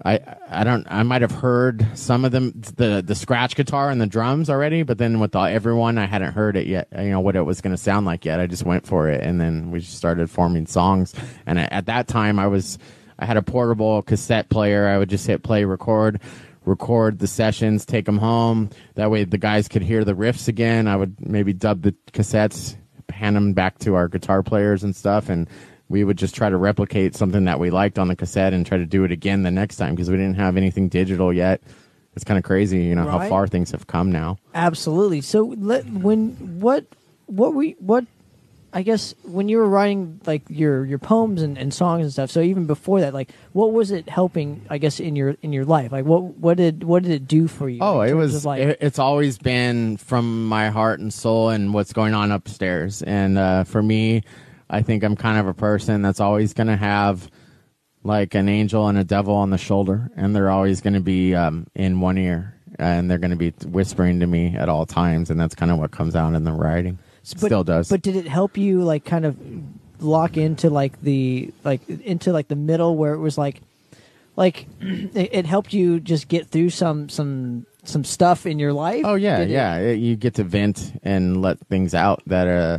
I 0.04 0.20
I 0.50 0.64
don't 0.64 0.86
I 0.90 1.02
might 1.04 1.22
have 1.22 1.32
heard 1.32 1.86
some 1.94 2.24
of 2.26 2.32
them 2.32 2.52
the 2.76 3.02
the 3.04 3.14
scratch 3.14 3.56
guitar 3.56 3.88
and 3.88 4.00
the 4.00 4.06
drums 4.06 4.50
already, 4.50 4.82
but 4.82 4.98
then 4.98 5.20
with 5.20 5.32
the, 5.32 5.40
everyone 5.40 5.96
I 5.96 6.04
hadn't 6.06 6.32
heard 6.32 6.56
it 6.56 6.66
yet. 6.66 6.88
You 6.92 7.10
know 7.10 7.20
what 7.20 7.34
it 7.34 7.42
was 7.42 7.62
going 7.62 7.74
to 7.74 7.82
sound 7.82 8.04
like 8.04 8.24
yet. 8.24 8.38
I 8.38 8.46
just 8.46 8.64
went 8.64 8.86
for 8.86 9.08
it, 9.08 9.22
and 9.22 9.40
then 9.40 9.70
we 9.70 9.80
just 9.80 9.96
started 9.96 10.28
forming 10.28 10.66
songs. 10.66 11.14
And 11.46 11.58
at 11.58 11.72
at 11.72 11.86
that 11.86 12.08
time, 12.08 12.38
I 12.38 12.46
was 12.46 12.78
I 13.18 13.24
had 13.24 13.38
a 13.38 13.42
portable 13.42 14.02
cassette 14.02 14.50
player. 14.50 14.86
I 14.86 14.98
would 14.98 15.08
just 15.08 15.26
hit 15.26 15.42
play, 15.42 15.64
record, 15.64 16.20
record 16.66 17.18
the 17.18 17.26
sessions, 17.26 17.86
take 17.86 18.04
them 18.04 18.18
home. 18.18 18.68
That 18.96 19.10
way, 19.10 19.24
the 19.24 19.38
guys 19.38 19.66
could 19.66 19.82
hear 19.82 20.04
the 20.04 20.14
riffs 20.14 20.46
again. 20.46 20.88
I 20.88 20.96
would 20.96 21.26
maybe 21.26 21.54
dub 21.54 21.80
the 21.80 21.94
cassettes, 22.12 22.76
hand 23.08 23.34
them 23.34 23.54
back 23.54 23.78
to 23.80 23.94
our 23.94 24.08
guitar 24.08 24.42
players 24.42 24.84
and 24.84 24.94
stuff, 24.94 25.30
and 25.30 25.48
we 25.88 26.02
would 26.04 26.18
just 26.18 26.34
try 26.34 26.50
to 26.50 26.56
replicate 26.56 27.14
something 27.14 27.44
that 27.44 27.58
we 27.60 27.70
liked 27.70 27.98
on 27.98 28.08
the 28.08 28.16
cassette 28.16 28.52
and 28.52 28.66
try 28.66 28.76
to 28.78 28.86
do 28.86 29.04
it 29.04 29.12
again 29.12 29.42
the 29.42 29.50
next 29.50 29.76
time 29.76 29.94
because 29.94 30.10
we 30.10 30.16
didn't 30.16 30.36
have 30.36 30.56
anything 30.56 30.88
digital 30.88 31.32
yet. 31.32 31.60
It's 32.14 32.24
kind 32.24 32.38
of 32.38 32.44
crazy, 32.44 32.82
you 32.84 32.94
know, 32.94 33.06
how 33.06 33.18
far 33.28 33.46
things 33.46 33.70
have 33.72 33.86
come 33.86 34.10
now. 34.10 34.38
Absolutely. 34.54 35.20
So 35.20 35.54
let 35.58 35.84
when 35.90 36.30
what 36.60 36.86
what 37.26 37.54
we 37.54 37.72
what 37.78 38.04
I 38.72 38.82
guess 38.82 39.14
when 39.22 39.48
you 39.48 39.58
were 39.58 39.68
writing 39.68 40.20
like 40.26 40.42
your 40.48 40.84
your 40.84 40.98
poems 40.98 41.40
and, 41.42 41.56
and 41.56 41.72
songs 41.72 42.02
and 42.04 42.12
stuff. 42.12 42.30
So 42.30 42.40
even 42.40 42.66
before 42.66 43.00
that, 43.02 43.14
like 43.14 43.30
what 43.52 43.72
was 43.72 43.90
it 43.90 44.08
helping? 44.08 44.64
I 44.70 44.78
guess 44.78 44.98
in 44.98 45.14
your 45.14 45.36
in 45.42 45.52
your 45.52 45.64
life, 45.66 45.92
like 45.92 46.04
what 46.06 46.22
what 46.38 46.56
did 46.56 46.84
what 46.84 47.02
did 47.02 47.12
it 47.12 47.28
do 47.28 47.48
for 47.48 47.68
you? 47.68 47.78
Oh, 47.82 48.00
it 48.00 48.14
was. 48.14 48.44
like 48.44 48.60
it- 48.62 48.78
it's 48.80 48.98
always 48.98 49.38
been 49.38 49.98
from 49.98 50.46
my 50.48 50.70
heart 50.70 51.00
and 51.00 51.12
soul 51.12 51.50
and 51.50 51.72
what's 51.74 51.92
going 51.92 52.12
on 52.14 52.32
upstairs. 52.32 53.02
And 53.02 53.38
uh, 53.38 53.64
for 53.64 53.82
me, 53.82 54.24
I 54.68 54.82
think 54.82 55.02
I'm 55.04 55.16
kind 55.16 55.38
of 55.38 55.46
a 55.46 55.54
person 55.54 56.02
that's 56.02 56.20
always 56.20 56.52
going 56.54 56.66
to 56.66 56.76
have 56.76 57.30
like 58.02 58.34
an 58.34 58.48
angel 58.48 58.88
and 58.88 58.96
a 58.98 59.04
devil 59.04 59.34
on 59.34 59.50
the 59.50 59.58
shoulder, 59.58 60.10
and 60.16 60.34
they're 60.34 60.50
always 60.50 60.80
going 60.80 60.94
to 60.94 61.00
be 61.00 61.34
um, 61.34 61.66
in 61.74 62.00
one 62.00 62.18
ear, 62.18 62.54
and 62.78 63.10
they're 63.10 63.18
going 63.18 63.30
to 63.32 63.36
be 63.36 63.50
whispering 63.66 64.20
to 64.20 64.26
me 64.26 64.54
at 64.56 64.68
all 64.68 64.86
times. 64.86 65.30
And 65.30 65.40
that's 65.40 65.54
kind 65.54 65.70
of 65.72 65.78
what 65.78 65.90
comes 65.90 66.14
out 66.16 66.34
in 66.34 66.44
the 66.44 66.52
writing. 66.52 66.98
but- 67.22 67.46
Still 67.46 67.64
does. 67.64 67.88
But 67.88 68.02
did 68.02 68.16
it 68.16 68.26
help 68.28 68.56
you 68.56 68.82
like 68.82 69.04
kind 69.04 69.24
of 69.24 69.36
lock 69.98 70.36
into 70.36 70.68
like 70.70 71.00
the 71.02 71.50
like 71.64 71.80
into 71.88 72.32
like 72.32 72.48
the 72.48 72.54
middle 72.56 72.96
where 72.96 73.14
it 73.14 73.18
was 73.18 73.38
like 73.38 73.60
like 74.36 74.66
it, 74.80 75.30
it 75.32 75.46
helped 75.46 75.72
you 75.72 75.98
just 76.00 76.28
get 76.28 76.46
through 76.48 76.70
some 76.70 77.08
some 77.08 77.66
some 77.84 78.04
stuff 78.04 78.46
in 78.46 78.58
your 78.58 78.72
life? 78.72 79.02
Oh 79.04 79.14
yeah, 79.14 79.38
Did 79.38 79.50
yeah. 79.50 79.78
It- 79.78 79.98
you 80.00 80.16
get 80.16 80.34
to 80.34 80.44
vent 80.44 80.92
and 81.02 81.40
let 81.42 81.58
things 81.68 81.94
out 81.94 82.22
that 82.26 82.46
uh, 82.46 82.78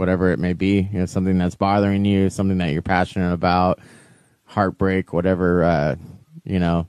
whatever 0.00 0.32
it 0.32 0.38
may 0.40 0.54
be, 0.54 0.88
you 0.92 0.98
know, 0.98 1.06
something 1.06 1.38
that's 1.38 1.54
bothering 1.54 2.04
you, 2.04 2.28
something 2.30 2.58
that 2.58 2.72
you're 2.72 2.82
passionate 2.82 3.32
about, 3.32 3.78
heartbreak, 4.46 5.12
whatever, 5.12 5.62
uh, 5.62 5.94
you 6.44 6.58
know, 6.58 6.88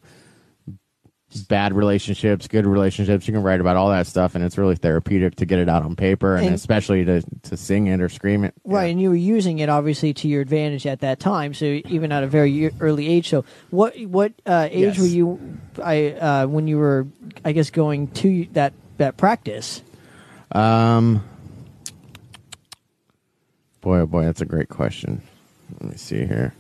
bad 1.48 1.74
relationships, 1.74 2.48
good 2.48 2.66
relationships. 2.66 3.26
You 3.28 3.34
can 3.34 3.42
write 3.44 3.62
about 3.62 3.78
all 3.78 3.90
that 3.90 4.06
stuff, 4.08 4.36
and 4.36 4.44
it's 4.44 4.58
really 4.58 4.76
therapeutic 4.76 5.36
to 5.36 5.46
get 5.46 5.60
it 5.60 5.70
out 5.70 5.84
on 5.84 5.96
paper, 5.96 6.36
and, 6.36 6.48
And- 6.48 6.56
especially 6.56 7.06
to 7.06 7.22
to 7.44 7.56
sing 7.58 7.88
it 7.88 8.02
or 8.02 8.10
scream 8.10 8.44
it. 8.44 8.54
Right, 8.66 8.86
Yeah. 8.86 8.92
and 8.92 9.02
you 9.02 9.10
were 9.10 9.16
using 9.16 9.60
it 9.60 9.70
obviously 9.70 10.14
to 10.16 10.28
your 10.28 10.42
advantage 10.42 10.86
at 10.88 11.00
that 11.02 11.20
time. 11.20 11.54
So 11.54 11.66
even 11.66 12.12
at 12.12 12.24
a 12.24 12.28
very 12.28 12.72
early 12.82 13.08
age. 13.08 13.30
So 13.30 13.46
what 13.70 13.98
what 14.02 14.34
uh, 14.46 14.68
age 14.72 14.98
Yes. 14.98 15.00
were 15.00 15.06
you? 15.06 15.58
I 15.82 16.12
uh, 16.12 16.48
when 16.48 16.68
you 16.68 16.78
were, 16.78 17.08
I 17.46 17.52
guess, 17.54 17.70
going 17.70 18.08
to 18.08 18.48
that 18.54 18.74
that 18.98 19.16
practice. 19.18 19.82
Um, 20.52 21.24
boy, 23.82 24.00
oh 24.00 24.06
boy, 24.06 24.26
that's 24.26 24.42
a 24.42 24.46
great 24.46 24.70
question. 24.70 25.22
Let 25.80 25.92
me 25.92 25.98
see 25.98 26.26
here. 26.26 26.54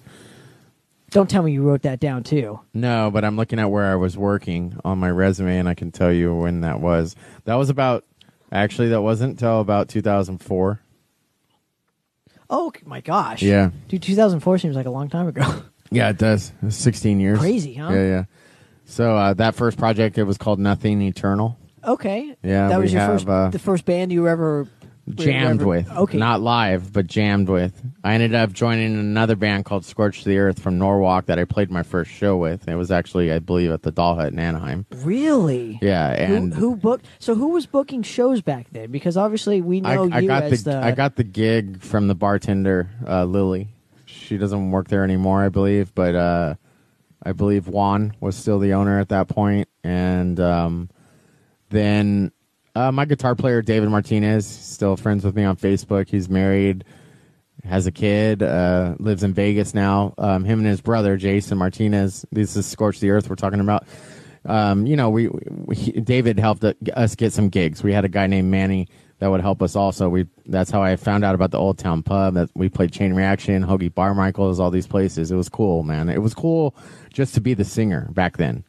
Don't 1.12 1.30
tell 1.30 1.44
me 1.44 1.52
you 1.52 1.62
wrote 1.64 1.82
that 1.82 2.00
down 2.00 2.24
too. 2.24 2.60
No, 2.74 3.12
but 3.12 3.26
I'm 3.26 3.36
looking 3.36 3.60
at 3.60 3.70
where 3.70 3.92
I 3.92 3.96
was 3.96 4.18
working 4.18 4.78
on 4.86 4.98
my 4.98 5.10
resume, 5.10 5.58
and 5.58 5.68
I 5.68 5.74
can 5.74 5.92
tell 5.92 6.12
you 6.12 6.34
when 6.34 6.62
that 6.62 6.80
was. 6.80 7.16
That 7.46 7.56
was 7.56 7.70
about. 7.70 8.06
Actually, 8.54 8.90
that 8.90 9.02
wasn't 9.02 9.32
until 9.32 9.62
about 9.62 9.88
2004. 9.90 10.82
Oh 12.50 12.74
my 12.86 13.00
gosh! 13.00 13.42
Yeah. 13.42 13.72
dude, 13.88 14.02
2004 14.02 14.58
seems 14.58 14.76
like 14.76 14.86
a 14.86 14.90
long 14.90 15.10
time 15.10 15.28
ago. 15.28 15.64
Yeah, 15.94 16.08
it 16.10 16.18
does. 16.18 16.54
It 16.62 16.68
was 16.68 16.78
16 16.78 17.20
years. 17.20 17.38
Crazy, 17.38 17.74
huh? 17.74 17.90
Yeah, 17.92 18.04
yeah. 18.04 18.24
So 18.86 19.18
uh, 19.18 19.34
that 19.34 19.56
first 19.56 19.78
project, 19.78 20.18
it 20.18 20.24
was 20.24 20.38
called 20.38 20.58
Nothing 20.58 21.02
Eternal. 21.02 21.58
okay, 21.84 22.34
Yeah, 22.42 22.70
that 22.70 22.80
was 22.80 22.94
your 22.94 23.02
have, 23.02 23.12
first 23.12 23.28
uh, 23.28 23.50
the 23.50 23.60
first 23.60 23.84
band 23.84 24.14
you 24.14 24.30
ever 24.30 24.70
Jammed 25.16 25.62
with. 25.62 25.90
Okay, 25.90 26.18
Not 26.18 26.42
live, 26.42 26.92
but 26.94 27.08
jammed 27.08 27.50
with. 27.50 27.82
I 28.04 28.14
ended 28.14 28.34
up 28.34 28.52
joining 28.54 28.98
another 29.00 29.36
band 29.36 29.66
called 29.66 29.86
Scorch 29.86 30.24
the 30.24 30.38
Earth 30.38 30.60
from 30.60 30.78
Norwalk 30.78 31.26
that 31.28 31.40
I 31.40 31.46
played 31.46 31.70
my 31.72 31.84
first 31.84 32.12
show 32.12 32.38
with. 32.38 32.68
It 32.68 32.76
was 32.76 32.92
actually, 32.92 33.32
I 33.32 33.40
believe, 33.40 33.72
at 33.72 33.84
the 33.84 33.92
Doll 33.92 34.16
Hut 34.16 34.32
in 34.32 34.40
Anaheim. 34.40 34.86
really. 35.04 35.80
Yeah, 35.82 36.10
and 36.12 36.54
who, 36.54 36.72
who 36.72 36.76
booked? 36.76 37.06
So 37.20 37.36
who 37.36 37.50
was 37.50 37.66
booking 37.66 38.04
shows 38.04 38.42
back 38.42 38.68
then? 38.72 38.92
Because 38.92 39.18
obviously 39.18 39.62
we 39.62 39.82
I, 39.84 39.96
know 39.96 40.10
I 40.12 40.20
you 40.20 40.28
got 40.28 40.44
as 40.44 40.64
the, 40.64 40.72
the. 40.72 40.84
I 40.84 40.92
got 40.92 41.16
the 41.16 41.24
gig 41.24 41.82
from 41.82 42.08
the 42.08 42.16
bartender 42.16 42.90
uh, 43.08 43.26
Lily. 43.26 43.70
She 44.06 44.38
doesn't 44.38 44.72
work 44.72 44.88
there 44.88 45.04
anymore, 45.04 45.44
I 45.44 45.50
believe, 45.50 45.94
but 45.96 46.16
uh, 46.16 46.56
I 47.24 47.32
believe 47.34 47.68
Juan 47.68 48.14
was 48.20 48.36
still 48.36 48.60
the 48.60 48.74
owner 48.74 49.00
at 49.00 49.10
that 49.10 49.28
point, 49.28 49.68
and 49.84 50.40
um, 50.40 50.90
then 51.70 52.32
uh, 52.76 52.92
my 52.92 53.06
guitar 53.06 53.36
player 53.36 53.62
David 53.62 53.90
Martinez, 53.90 54.46
still 54.46 54.98
friends 54.98 55.24
with 55.24 55.36
me 55.36 55.44
on 55.44 55.58
Facebook. 55.58 56.10
He's 56.10 56.30
married, 56.30 56.84
has 57.64 57.88
a 57.88 57.92
kid, 57.92 58.42
uh, 58.42 58.96
lives 59.00 59.24
in 59.24 59.34
Vegas 59.34 59.74
now. 59.74 60.14
Um, 60.18 60.44
him 60.44 60.60
and 60.60 60.68
his 60.68 60.82
brother 60.82 61.18
Jason 61.18 61.58
Martinez. 61.58 62.26
This 62.32 62.56
is 62.56 62.66
Scorch 62.66 63.00
the 63.00 63.12
Earth 63.12 63.30
we're 63.30 63.36
talking 63.36 63.60
about. 63.60 63.86
Um, 64.46 64.88
you 64.88 64.96
know, 64.96 65.10
we, 65.10 65.28
we 65.28 65.76
he, 65.76 65.92
David 65.92 66.40
helped 66.40 66.64
us 66.64 67.16
get 67.16 67.34
some 67.34 67.50
gigs. 67.50 67.84
We 67.84 67.94
had 67.94 68.06
a 68.06 68.10
guy 68.10 68.28
named 68.28 68.50
Manny 68.50 68.88
that 69.20 69.30
would 69.30 69.42
help 69.42 69.62
us 69.62 69.76
also. 69.76 70.10
We 70.10 70.26
that's 70.48 70.72
how 70.72 70.82
I 70.82 70.96
found 70.96 71.24
out 71.24 71.36
about 71.36 71.52
the 71.52 71.60
Old 71.60 71.78
Town 71.78 72.02
Pub. 72.02 72.34
That 72.34 72.50
we 72.56 72.70
played 72.70 72.92
Chain 72.92 73.14
Reaction, 73.14 73.62
Hogue 73.62 73.94
Barmichaels, 73.94 74.60
all 74.60 74.72
these 74.72 74.88
places. 74.88 75.32
It 75.32 75.36
was 75.36 75.48
cool, 75.48 75.84
man. 75.84 76.10
It 76.10 76.24
was 76.24 76.34
cool 76.34 76.76
just 77.14 77.36
to 77.36 77.42
be 77.42 77.54
the 77.54 77.64
singer 77.64 78.10
back 78.14 78.38
then. 78.38 78.64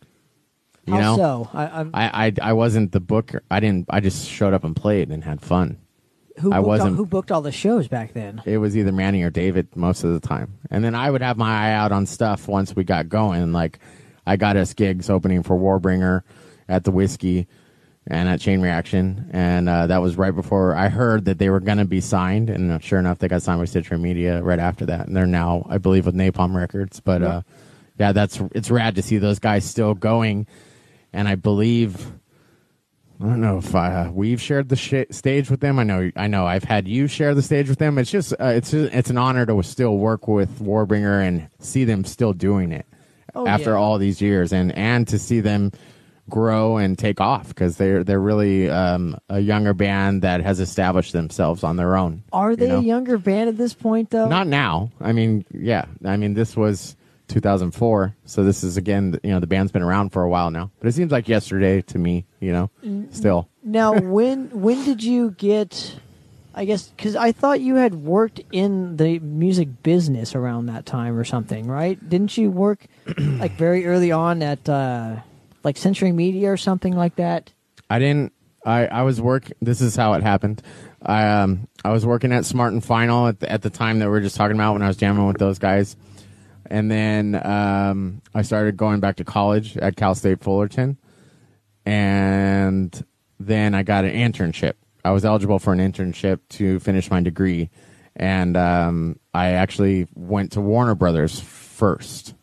You 0.84 0.94
How 0.94 1.00
know, 1.00 1.16
so? 1.16 1.50
I, 1.54 1.64
I, 1.94 2.26
I 2.26 2.32
I 2.42 2.52
wasn't 2.54 2.90
the 2.92 3.00
booker. 3.00 3.42
I 3.50 3.60
didn't. 3.60 3.86
I 3.90 4.00
just 4.00 4.28
showed 4.28 4.52
up 4.52 4.64
and 4.64 4.74
played 4.74 5.10
and 5.10 5.22
had 5.22 5.40
fun. 5.40 5.78
who 6.38 6.50
I 6.52 6.56
booked 6.56 6.64
all, 6.64 6.68
wasn't- 6.68 6.96
who 6.96 7.06
booked 7.06 7.30
all 7.30 7.40
the 7.42 7.52
shows 7.52 7.86
back 7.88 8.14
then? 8.14 8.42
It 8.44 8.58
was 8.58 8.76
either 8.76 8.90
Manny 8.90 9.22
or 9.22 9.30
David 9.30 9.68
most 9.76 10.02
of 10.02 10.12
the 10.12 10.20
time, 10.26 10.58
and 10.70 10.82
then 10.84 10.94
I 10.96 11.08
would 11.10 11.22
have 11.22 11.36
my 11.36 11.68
eye 11.68 11.72
out 11.72 11.92
on 11.92 12.06
stuff 12.06 12.48
once 12.48 12.74
we 12.74 12.82
got 12.84 13.08
going. 13.08 13.52
Like 13.52 13.78
I 14.26 14.36
got 14.36 14.56
us 14.56 14.74
gigs 14.74 15.08
opening 15.08 15.44
for 15.44 15.56
Warbringer 15.56 16.22
at 16.68 16.82
the 16.82 16.90
Whisky 16.90 17.46
and 18.08 18.28
at 18.28 18.40
Chain 18.40 18.60
Reaction, 18.60 19.30
and 19.32 19.68
uh, 19.68 19.86
that 19.86 20.02
was 20.02 20.16
right 20.16 20.34
before 20.34 20.74
I 20.74 20.88
heard 20.88 21.26
that 21.26 21.38
they 21.38 21.48
were 21.48 21.60
going 21.60 21.78
to 21.78 21.84
be 21.84 22.00
signed. 22.00 22.50
And 22.50 22.72
uh, 22.72 22.80
sure 22.80 22.98
enough, 22.98 23.18
they 23.20 23.28
got 23.28 23.42
signed 23.42 23.60
with 23.60 23.70
Century 23.70 23.98
Media 23.98 24.42
right 24.42 24.58
after 24.58 24.86
that, 24.86 25.06
and 25.06 25.16
they're 25.16 25.26
now, 25.28 25.64
I 25.70 25.78
believe, 25.78 26.06
with 26.06 26.16
Napalm 26.16 26.56
Records. 26.56 26.98
But 26.98 27.22
uh, 27.22 27.42
yeah, 28.00 28.10
that's 28.10 28.40
it's 28.52 28.68
rad 28.72 28.96
to 28.96 29.02
see 29.02 29.18
those 29.18 29.38
guys 29.38 29.64
still 29.64 29.94
going, 29.94 30.48
and 31.12 31.28
I 31.28 31.34
believe. 31.34 32.12
I 33.20 33.26
don't 33.26 33.40
know 33.40 33.58
if 33.58 33.72
uh, 33.72 34.10
we've 34.12 34.40
shared 34.40 34.68
the 34.68 34.74
sh- 34.74 35.04
stage 35.12 35.48
with 35.48 35.60
them. 35.60 35.78
I 35.78 35.84
know, 35.84 36.10
I 36.16 36.26
know, 36.26 36.44
I've 36.44 36.64
had 36.64 36.88
you 36.88 37.06
share 37.06 37.36
the 37.36 37.42
stage 37.42 37.68
with 37.68 37.78
them. 37.78 37.96
It's 37.96 38.10
just, 38.10 38.32
uh, 38.32 38.46
it's, 38.46 38.74
it's 38.74 39.10
an 39.10 39.16
honor 39.16 39.46
to 39.46 39.62
still 39.62 39.96
work 39.96 40.26
with 40.26 40.58
Warbringer 40.58 41.24
and 41.24 41.48
see 41.60 41.84
them 41.84 42.04
still 42.04 42.32
doing 42.32 42.72
it 42.72 42.84
Oh, 43.34 43.46
after 43.46 43.70
yeah. 43.70 43.76
all 43.76 43.98
these 43.98 44.20
years, 44.20 44.52
and 44.52 44.72
and 44.72 45.06
to 45.08 45.18
see 45.18 45.38
them 45.40 45.70
grow 46.28 46.76
and 46.76 46.98
take 46.98 47.18
off 47.20 47.48
because 47.48 47.76
they're 47.78 48.04
they're 48.04 48.20
really 48.20 48.68
um, 48.68 49.16
a 49.30 49.40
younger 49.40 49.72
band 49.72 50.20
that 50.22 50.42
has 50.42 50.60
established 50.60 51.12
themselves 51.12 51.62
on 51.64 51.76
their 51.76 51.96
own. 51.96 52.24
Are 52.32 52.50
you 52.50 52.56
they 52.56 52.68
know? 52.68 52.80
a 52.80 52.82
younger 52.82 53.16
band 53.18 53.48
at 53.48 53.56
this 53.56 53.72
point, 53.72 54.10
though? 54.10 54.28
Not 54.28 54.48
now. 54.48 54.90
I 55.00 55.12
mean, 55.12 55.46
yeah. 55.50 55.86
I 56.04 56.16
mean, 56.18 56.34
this 56.34 56.54
was 56.56 56.94
2004, 57.32 58.14
so 58.24 58.44
this 58.44 58.62
is 58.62 58.76
again, 58.76 59.18
you 59.22 59.30
know, 59.30 59.40
the 59.40 59.46
band's 59.46 59.72
been 59.72 59.82
around 59.82 60.10
for 60.10 60.22
a 60.22 60.28
while 60.28 60.50
now. 60.50 60.70
But 60.78 60.88
it 60.88 60.92
seems 60.92 61.10
like 61.10 61.28
yesterday 61.28 61.82
to 61.82 61.98
me, 61.98 62.26
you 62.40 62.52
know, 62.52 62.70
still. 63.10 63.48
Now, 63.62 63.98
when 63.98 64.50
when 64.50 64.84
did 64.84 65.02
you 65.02 65.30
get? 65.32 65.96
I 66.54 66.66
guess 66.66 66.88
because 66.88 67.16
I 67.16 67.32
thought 67.32 67.62
you 67.62 67.76
had 67.76 67.94
worked 67.94 68.42
in 68.52 68.98
the 68.98 69.18
music 69.20 69.82
business 69.82 70.34
around 70.34 70.66
that 70.66 70.84
time 70.84 71.16
or 71.16 71.24
something, 71.24 71.66
right? 71.66 71.98
Didn't 72.08 72.36
you 72.36 72.50
work 72.50 72.86
like 73.18 73.52
very 73.52 73.86
early 73.86 74.12
on 74.12 74.42
at 74.42 74.68
uh, 74.68 75.16
like 75.64 75.78
Century 75.78 76.12
Media 76.12 76.52
or 76.52 76.58
something 76.58 76.94
like 76.94 77.16
that? 77.16 77.52
I 77.88 77.98
didn't. 77.98 78.32
I 78.66 78.86
I 78.86 79.02
was 79.02 79.20
work. 79.20 79.50
This 79.62 79.80
is 79.80 79.96
how 79.96 80.12
it 80.12 80.22
happened. 80.22 80.62
I 81.04 81.26
um 81.26 81.68
I 81.84 81.90
was 81.90 82.04
working 82.06 82.32
at 82.32 82.44
Smart 82.44 82.72
and 82.72 82.84
Final 82.84 83.28
at 83.28 83.40
the, 83.40 83.50
at 83.50 83.62
the 83.62 83.70
time 83.70 83.98
that 84.00 84.06
we 84.06 84.10
were 84.10 84.20
just 84.20 84.36
talking 84.36 84.56
about 84.56 84.74
when 84.74 84.82
I 84.82 84.88
was 84.88 84.96
jamming 84.96 85.26
with 85.26 85.38
those 85.38 85.58
guys, 85.58 85.96
and 86.66 86.90
then 86.90 87.34
um 87.46 88.22
I 88.34 88.42
started 88.42 88.76
going 88.76 89.00
back 89.00 89.16
to 89.16 89.24
college 89.24 89.76
at 89.76 89.96
Cal 89.96 90.14
State 90.14 90.40
Fullerton, 90.40 90.98
and 91.84 93.04
then 93.38 93.74
I 93.74 93.82
got 93.82 94.04
an 94.04 94.12
internship. 94.12 94.74
I 95.04 95.10
was 95.10 95.24
eligible 95.24 95.58
for 95.58 95.72
an 95.72 95.80
internship 95.80 96.40
to 96.50 96.78
finish 96.80 97.10
my 97.10 97.20
degree, 97.20 97.70
and 98.14 98.56
um, 98.56 99.18
I 99.34 99.50
actually 99.52 100.06
went 100.14 100.52
to 100.52 100.60
Warner 100.60 100.94
Brothers 100.94 101.40
first 101.40 102.34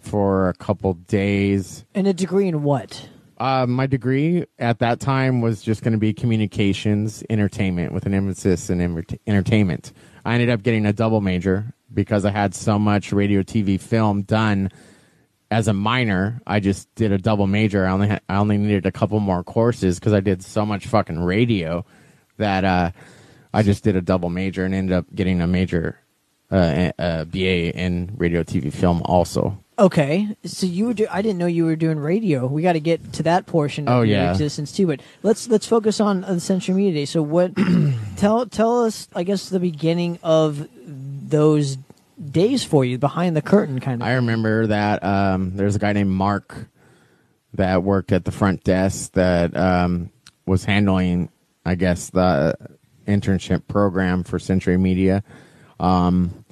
for 0.00 0.48
a 0.48 0.54
couple 0.54 0.94
days. 0.94 1.84
And 1.94 2.06
a 2.06 2.12
degree 2.12 2.48
in 2.48 2.62
what? 2.62 3.08
Uh, 3.38 3.66
my 3.66 3.86
degree 3.86 4.44
at 4.58 4.80
that 4.80 5.00
time 5.00 5.40
was 5.40 5.62
just 5.62 5.82
going 5.82 5.92
to 5.92 5.98
be 5.98 6.12
communications, 6.12 7.22
entertainment, 7.30 7.92
with 7.92 8.06
an 8.06 8.14
emphasis 8.14 8.70
in 8.70 8.80
enter- 8.80 9.16
entertainment. 9.26 9.92
I 10.28 10.34
ended 10.34 10.50
up 10.50 10.62
getting 10.62 10.84
a 10.84 10.92
double 10.92 11.22
major 11.22 11.72
because 11.92 12.26
I 12.26 12.30
had 12.30 12.54
so 12.54 12.78
much 12.78 13.14
radio, 13.14 13.42
TV, 13.42 13.80
film 13.80 14.24
done 14.24 14.70
as 15.50 15.68
a 15.68 15.72
minor. 15.72 16.42
I 16.46 16.60
just 16.60 16.94
did 16.96 17.12
a 17.12 17.18
double 17.18 17.46
major. 17.46 17.86
I 17.86 17.92
only 17.92 18.10
I 18.10 18.36
only 18.36 18.58
needed 18.58 18.84
a 18.84 18.92
couple 18.92 19.18
more 19.20 19.42
courses 19.42 19.98
because 19.98 20.12
I 20.12 20.20
did 20.20 20.44
so 20.44 20.66
much 20.66 20.86
fucking 20.86 21.18
radio 21.18 21.86
that 22.36 22.66
uh, 22.66 22.90
I 23.54 23.62
just 23.62 23.82
did 23.84 23.96
a 23.96 24.02
double 24.02 24.28
major 24.28 24.66
and 24.66 24.74
ended 24.74 24.94
up 24.94 25.06
getting 25.14 25.40
a 25.40 25.46
major 25.46 25.98
uh, 26.50 26.92
a 26.98 27.24
BA 27.24 27.74
in 27.74 28.14
radio, 28.18 28.42
TV, 28.42 28.70
film 28.70 29.00
also. 29.06 29.58
Okay, 29.78 30.36
so 30.44 30.66
you 30.66 30.86
were 30.86 30.94
do- 30.94 31.06
I 31.08 31.22
didn't 31.22 31.38
know 31.38 31.46
you 31.46 31.64
were 31.64 31.76
doing 31.76 31.98
radio. 32.00 32.46
We 32.46 32.62
got 32.62 32.72
to 32.72 32.80
get 32.80 33.12
to 33.14 33.22
that 33.24 33.46
portion 33.46 33.86
of 33.86 33.94
Oh, 33.94 34.02
your 34.02 34.18
yeah. 34.18 34.30
existence 34.32 34.72
too. 34.72 34.88
But 34.88 35.00
let's 35.22 35.46
let's 35.48 35.66
focus 35.68 36.00
on 36.00 36.24
uh, 36.24 36.34
the 36.34 36.40
Century 36.40 36.74
Media 36.74 36.92
Day. 36.92 37.04
So 37.04 37.22
what? 37.22 37.52
tell 38.16 38.46
tell 38.46 38.84
us, 38.84 39.06
I 39.14 39.22
guess, 39.22 39.48
the 39.48 39.60
beginning 39.60 40.18
of 40.24 40.66
those 40.84 41.78
days 42.30 42.64
for 42.64 42.84
you, 42.84 42.98
behind 42.98 43.36
the 43.36 43.42
curtain, 43.42 43.78
kind 43.78 44.02
of. 44.02 44.08
I 44.08 44.14
remember 44.14 44.66
that 44.66 45.04
um, 45.04 45.54
there's 45.54 45.76
a 45.76 45.78
guy 45.78 45.92
named 45.92 46.10
Mark 46.10 46.56
that 47.54 47.84
worked 47.84 48.10
at 48.10 48.24
the 48.24 48.32
front 48.32 48.64
desk 48.64 49.12
that 49.12 49.56
um, 49.56 50.10
was 50.44 50.64
handling, 50.64 51.28
I 51.64 51.76
guess, 51.76 52.10
the 52.10 52.56
internship 53.06 53.68
program 53.68 54.24
for 54.24 54.40
Century 54.40 54.76
Media. 54.76 55.22
Um, 55.78 56.44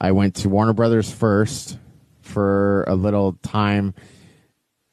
I 0.00 0.12
went 0.12 0.36
to 0.36 0.48
Warner 0.48 0.72
Brothers 0.72 1.12
first 1.12 1.76
for 2.22 2.84
a 2.84 2.94
little 2.94 3.34
time. 3.42 3.94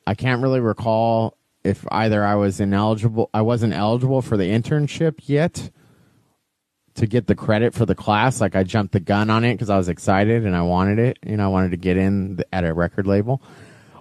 I 0.06 0.15
can't 0.15 0.42
really 0.42 0.60
recall 0.60 1.38
if 1.63 1.86
either 1.92 2.24
I 2.24 2.36
was 2.36 2.60
ineligible, 2.60 3.30
I 3.34 3.42
wasn't 3.42 3.74
eligible 3.74 4.22
for 4.22 4.38
the 4.38 4.46
internship 4.46 5.20
yet 5.24 5.72
to 6.96 7.08
get 7.08 7.28
the 7.28 7.36
credit 7.36 7.74
for 7.74 7.86
the 7.86 7.96
class. 7.96 8.42
Like 8.42 8.56
I 8.56 8.63
jumped 8.63 8.94
the 8.94 9.00
gun 9.00 9.30
on 9.30 9.44
it 9.44 9.54
because 9.54 9.70
I 9.70 9.78
was 9.78 9.89
excited 9.89 10.46
and 10.46 10.56
I 10.56 10.62
wanted 10.62 11.00
it. 11.00 11.20
You 11.26 11.38
know, 11.38 11.46
I 11.46 11.48
wanted 11.48 11.72
to 11.72 11.78
get 11.78 11.98
in 11.98 12.39
at 12.52 12.65
a 12.65 12.74
record 12.74 13.08
label, 13.08 13.42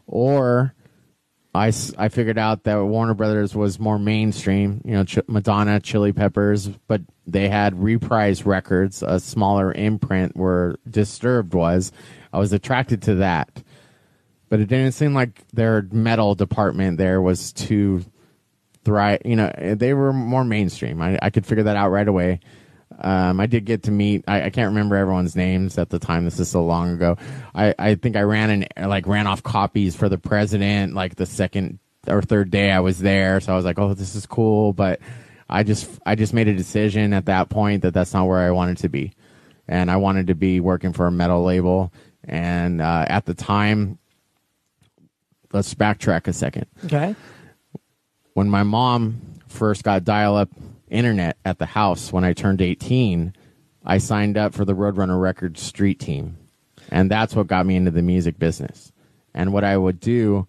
or 0.06 0.74
I, 1.54 1.72
I 1.96 2.08
figured 2.08 2.38
out 2.38 2.64
that 2.64 2.82
Warner 2.84 3.14
Brothers 3.14 3.54
was 3.54 3.80
more 3.80 3.98
mainstream. 3.98 4.80
You 4.84 4.92
know, 4.92 5.04
Ch- 5.04 5.18
Madonna, 5.26 5.80
Chili 5.80 6.12
Peppers, 6.12 6.68
but 6.86 7.02
they 7.26 7.48
had 7.48 7.80
Reprise 7.80 8.46
Records, 8.46 9.02
a 9.02 9.18
smaller 9.18 9.72
imprint 9.72 10.36
where 10.36 10.76
Disturbed 10.88 11.54
was. 11.54 11.90
I 12.32 12.38
was 12.38 12.52
attracted 12.52 13.02
to 13.02 13.16
that, 13.16 13.62
but 14.48 14.60
it 14.60 14.66
didn't 14.66 14.92
seem 14.92 15.14
like 15.14 15.46
their 15.52 15.82
metal 15.90 16.34
department 16.34 16.98
there 16.98 17.20
was 17.20 17.52
too 17.52 18.04
thrive. 18.84 19.22
You 19.24 19.36
know, 19.36 19.52
they 19.76 19.94
were 19.94 20.12
more 20.12 20.44
mainstream. 20.44 21.00
I, 21.00 21.18
I 21.20 21.30
could 21.30 21.46
figure 21.46 21.64
that 21.64 21.76
out 21.76 21.90
right 21.90 22.08
away. 22.08 22.40
Um, 23.00 23.38
I 23.38 23.46
did 23.46 23.64
get 23.64 23.84
to 23.84 23.90
meet. 23.90 24.24
I, 24.26 24.44
I 24.44 24.50
can't 24.50 24.68
remember 24.68 24.96
everyone's 24.96 25.36
names 25.36 25.78
at 25.78 25.90
the 25.90 25.98
time. 25.98 26.24
This 26.24 26.40
is 26.40 26.48
so 26.48 26.64
long 26.64 26.92
ago. 26.92 27.16
I, 27.54 27.74
I 27.78 27.94
think 27.94 28.16
I 28.16 28.22
ran 28.22 28.50
and 28.76 28.88
like 28.90 29.06
ran 29.06 29.26
off 29.26 29.42
copies 29.42 29.94
for 29.94 30.08
the 30.08 30.18
president 30.18 30.94
like 30.94 31.16
the 31.16 31.26
second 31.26 31.78
or 32.08 32.22
third 32.22 32.50
day 32.50 32.72
I 32.72 32.80
was 32.80 32.98
there. 32.98 33.40
So 33.40 33.52
I 33.52 33.56
was 33.56 33.64
like, 33.64 33.78
oh, 33.78 33.94
this 33.94 34.14
is 34.14 34.26
cool. 34.26 34.72
But 34.72 35.00
I 35.48 35.62
just 35.62 35.88
I 36.04 36.14
just 36.14 36.34
made 36.34 36.48
a 36.48 36.54
decision 36.54 37.12
at 37.12 37.26
that 37.26 37.48
point 37.48 37.82
that 37.82 37.94
that's 37.94 38.12
not 38.14 38.26
where 38.26 38.38
I 38.38 38.50
wanted 38.50 38.78
to 38.78 38.88
be, 38.88 39.12
and 39.66 39.90
I 39.90 39.96
wanted 39.96 40.26
to 40.28 40.34
be 40.34 40.60
working 40.60 40.92
for 40.92 41.06
a 41.06 41.12
metal 41.12 41.44
label. 41.44 41.92
And 42.28 42.80
uh, 42.80 43.06
at 43.08 43.24
the 43.24 43.34
time, 43.34 43.98
let's 45.52 45.74
backtrack 45.74 46.26
a 46.28 46.32
second 46.32 46.66
okay. 46.84 47.16
when 48.34 48.50
my 48.50 48.62
mom 48.62 49.20
first 49.48 49.82
got 49.82 50.04
dial 50.04 50.36
up 50.36 50.50
internet 50.90 51.38
at 51.44 51.58
the 51.58 51.66
house 51.66 52.12
when 52.12 52.24
I 52.24 52.32
turned 52.32 52.60
18, 52.60 53.34
I 53.84 53.98
signed 53.98 54.36
up 54.36 54.54
for 54.54 54.64
the 54.64 54.74
Roadrunner 54.74 55.20
Records 55.20 55.62
street 55.62 55.98
team. 55.98 56.36
And 56.90 57.10
that's 57.10 57.34
what 57.34 57.46
got 57.46 57.66
me 57.66 57.76
into 57.76 57.90
the 57.90 58.02
music 58.02 58.38
business. 58.38 58.92
And 59.34 59.52
what 59.52 59.64
I 59.64 59.76
would 59.76 60.00
do 60.00 60.46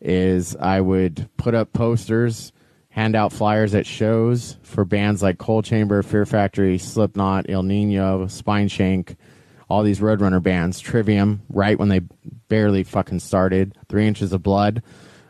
is 0.00 0.56
I 0.56 0.80
would 0.80 1.28
put 1.36 1.54
up 1.54 1.72
posters, 1.72 2.52
hand 2.90 3.16
out 3.16 3.32
flyers 3.32 3.74
at 3.74 3.86
shows 3.86 4.56
for 4.62 4.84
bands 4.84 5.22
like 5.22 5.38
Coal 5.38 5.62
Chamber, 5.62 6.02
Fear 6.02 6.26
Factory, 6.26 6.78
Slipknot, 6.78 7.46
Ill 7.48 7.62
Niño, 7.62 8.30
Spine 8.30 8.68
Shank, 8.68 9.16
all 9.70 9.82
these 9.84 10.00
Roadrunner 10.00 10.42
bands, 10.42 10.80
Trivium, 10.80 11.42
right 11.48 11.78
when 11.78 11.88
they 11.88 12.00
barely 12.48 12.82
fucking 12.82 13.20
started, 13.20 13.78
Three 13.88 14.06
Inches 14.06 14.32
of 14.32 14.42
Blood. 14.42 14.82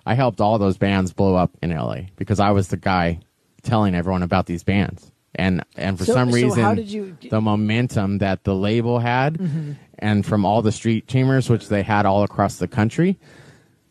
I 0.07 0.15
helped 0.15 0.41
all 0.41 0.59
those 0.59 0.79
bands 0.79 1.13
blow 1.13 1.35
up 1.37 1.57
in 1.63 1.71
LA 1.71 2.07
because 2.17 2.41
I 2.41 2.51
was 2.51 2.69
the 2.69 2.79
guy 2.79 3.21
telling 3.63 3.95
everyone 3.95 4.23
about 4.23 4.47
these 4.47 4.65
bands. 4.65 5.13
And 5.35 5.63
and 5.77 5.99
for 5.99 6.05
So- 6.07 6.15
some 6.15 6.31
so 6.31 6.35
reason 6.35 6.79
you- 6.87 7.17
the 7.31 7.41
momentum 7.41 8.19
that 8.19 8.43
the 8.45 8.55
label 8.55 8.99
had 8.99 9.35
mm-hmm. 9.35 9.73
and 9.99 10.27
from 10.27 10.45
all 10.45 10.63
the 10.63 10.73
street 10.73 11.07
chambers, 11.07 11.49
which 11.49 11.69
they 11.69 11.83
had 11.83 12.07
all 12.07 12.25
across 12.25 12.57
the 12.57 12.67
country 12.67 13.19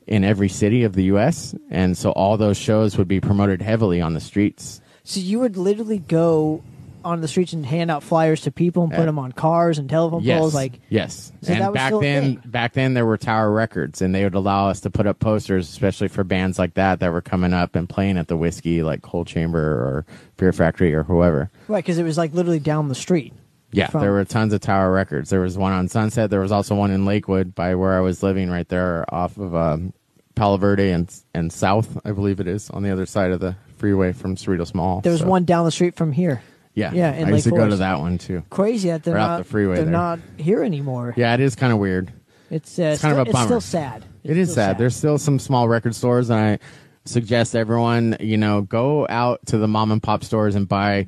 in 0.07 0.23
every 0.23 0.49
city 0.49 0.83
of 0.83 0.93
the 0.93 1.03
U.S. 1.03 1.53
And 1.69 1.95
so 1.95 2.11
all 2.11 2.35
those 2.35 2.57
shows 2.57 2.97
would 2.97 3.07
be 3.07 3.21
promoted 3.21 3.61
heavily 3.61 4.01
on 4.01 4.15
the 4.15 4.19
streets. 4.19 4.81
So 5.03 5.19
you 5.19 5.39
would 5.39 5.55
literally 5.55 5.99
go 5.99 6.63
on 7.03 7.21
the 7.21 7.27
streets 7.27 7.53
and 7.53 7.65
hand 7.65 7.89
out 7.89 8.03
flyers 8.03 8.41
to 8.41 8.51
people 8.51 8.83
and 8.83 8.91
put 8.93 9.05
them 9.05 9.17
on 9.19 9.31
cars 9.31 9.77
and 9.77 9.89
telephone 9.89 10.23
Yes, 10.23 10.39
poles. 10.39 10.53
Like, 10.55 10.79
yes. 10.89 11.31
So 11.41 11.53
and 11.53 11.73
back 11.73 11.93
then, 11.99 12.35
back 12.45 12.73
then 12.73 12.93
there 12.93 13.05
were 13.05 13.17
Tower 13.17 13.51
Records, 13.51 14.01
and 14.01 14.13
they 14.13 14.23
would 14.23 14.35
allow 14.35 14.67
us 14.69 14.81
to 14.81 14.89
put 14.89 15.07
up 15.07 15.19
posters, 15.19 15.69
especially 15.69 16.07
for 16.09 16.23
bands 16.23 16.59
like 16.59 16.73
that 16.75 16.99
that 16.99 17.11
were 17.11 17.21
coming 17.21 17.53
up 17.53 17.75
and 17.75 17.87
playing 17.87 18.17
at 18.17 18.27
the 18.27 18.37
whiskey, 18.37 18.83
like 18.83 19.01
Coal 19.01 19.25
Chamber 19.25 19.59
or 19.59 20.05
Fear 20.37 20.53
Factory 20.53 20.93
or 20.93 21.03
whoever. 21.03 21.49
right? 21.67 21.83
Because 21.83 21.97
it 21.97 22.03
was 22.03 22.17
like 22.17 22.33
literally 22.33 22.59
down 22.59 22.87
the 22.89 22.95
street. 22.95 23.33
Yeah, 23.71 23.87
from- 23.87 24.01
there 24.01 24.11
were 24.11 24.25
tons 24.25 24.51
of 24.53 24.61
Tower 24.61 24.91
Records. 24.91 25.29
There 25.29 25.41
was 25.41 25.57
one 25.57 25.73
on 25.73 25.87
Sunset. 25.87 26.29
There 26.31 26.39
was 26.39 26.51
also 26.51 26.73
one 26.75 26.89
in 26.91 27.05
Lakewood, 27.05 27.53
by 27.53 27.75
where 27.75 27.95
I 27.95 27.99
was 28.01 28.23
living, 28.23 28.49
right 28.49 28.67
there 28.67 29.05
off 29.13 29.37
of 29.37 29.53
um, 29.55 29.93
Palo 30.35 30.57
Verde 30.57 30.89
and 30.91 31.13
and 31.35 31.53
South, 31.53 31.97
I 32.03 32.11
believe 32.11 32.39
it 32.39 32.47
is, 32.47 32.69
on 32.71 32.81
the 32.83 32.89
other 32.91 33.05
side 33.05 33.31
of 33.31 33.39
the 33.39 33.55
freeway 33.77 34.11
from 34.11 34.35
Cerritos 34.35 34.73
Mall. 34.73 35.01
There 35.01 35.11
was 35.11 35.21
So, 35.21 35.27
one 35.27 35.45
down 35.45 35.65
the 35.65 35.71
street 35.71 35.95
from 35.95 36.11
here. 36.11 36.41
Yeah, 36.79 36.91
yeah, 36.93 37.13
in 37.13 37.27
I 37.27 37.31
used 37.31 37.45
Lake 37.45 37.53
to 37.55 37.59
go 37.59 37.69
to 37.69 37.75
that 37.77 37.99
one 37.99 38.17
too. 38.17 38.43
Crazy 38.49 38.89
that 38.89 39.03
they're 39.03 39.15
Right 39.15 39.21
off 39.23 39.29
not 39.29 39.37
the 39.39 39.43
freeway 39.45 39.75
They're 39.75 39.85
there. 39.85 39.91
not 39.91 40.19
here 40.37 40.63
anymore. 40.63 41.13
Yeah, 41.17 41.33
it 41.33 41.39
is 41.39 41.55
kind 41.55 41.71
of 41.73 41.79
weird. 41.79 42.11
It's 42.49 42.79
uh, 42.79 42.83
It's 42.83 43.01
kind 43.01 43.11
of 43.11 43.17
still, 43.17 43.19
a 43.19 43.21
It's 43.23 43.31
bummer. 43.33 43.45
still 43.45 43.61
sad. 43.61 44.05
It 44.23 44.31
It's 44.31 44.37
is 44.39 44.51
still 44.51 44.63
sad. 44.65 44.77
There's 44.77 44.95
still 44.95 45.17
some 45.17 45.37
small 45.39 45.67
record 45.67 45.93
stores, 45.95 46.29
and 46.29 46.39
I 46.39 46.59
suggest 47.05 47.55
everyone, 47.55 48.17
you 48.19 48.37
know, 48.37 48.61
go 48.61 49.05
out 49.09 49.45
to 49.47 49.57
the 49.57 49.67
mom 49.67 49.91
and 49.91 50.01
pop 50.01 50.23
stores 50.23 50.55
and 50.55 50.67
buy 50.67 51.05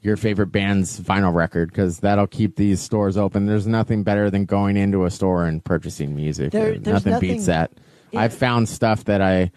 your 0.00 0.16
favorite 0.16 0.46
band's 0.52 0.98
vinyl 1.00 1.34
record 1.34 1.70
because 1.70 1.98
that'll 2.00 2.26
keep 2.28 2.56
these 2.56 2.80
stores 2.80 3.16
open. 3.16 3.46
There's 3.46 3.66
nothing 3.66 4.04
better 4.04 4.30
than 4.30 4.44
going 4.44 4.76
into 4.76 5.04
a 5.04 5.10
store 5.10 5.44
and 5.46 5.62
purchasing 5.64 6.14
music. 6.14 6.52
There- 6.52 6.78
there's 6.78 7.04
nothing, 7.04 7.20
beats 7.20 7.46
that. 7.46 7.72
I've 8.14 8.32
found 8.32 8.68
stuff 8.68 9.04
that 9.04 9.20
I 9.20 9.50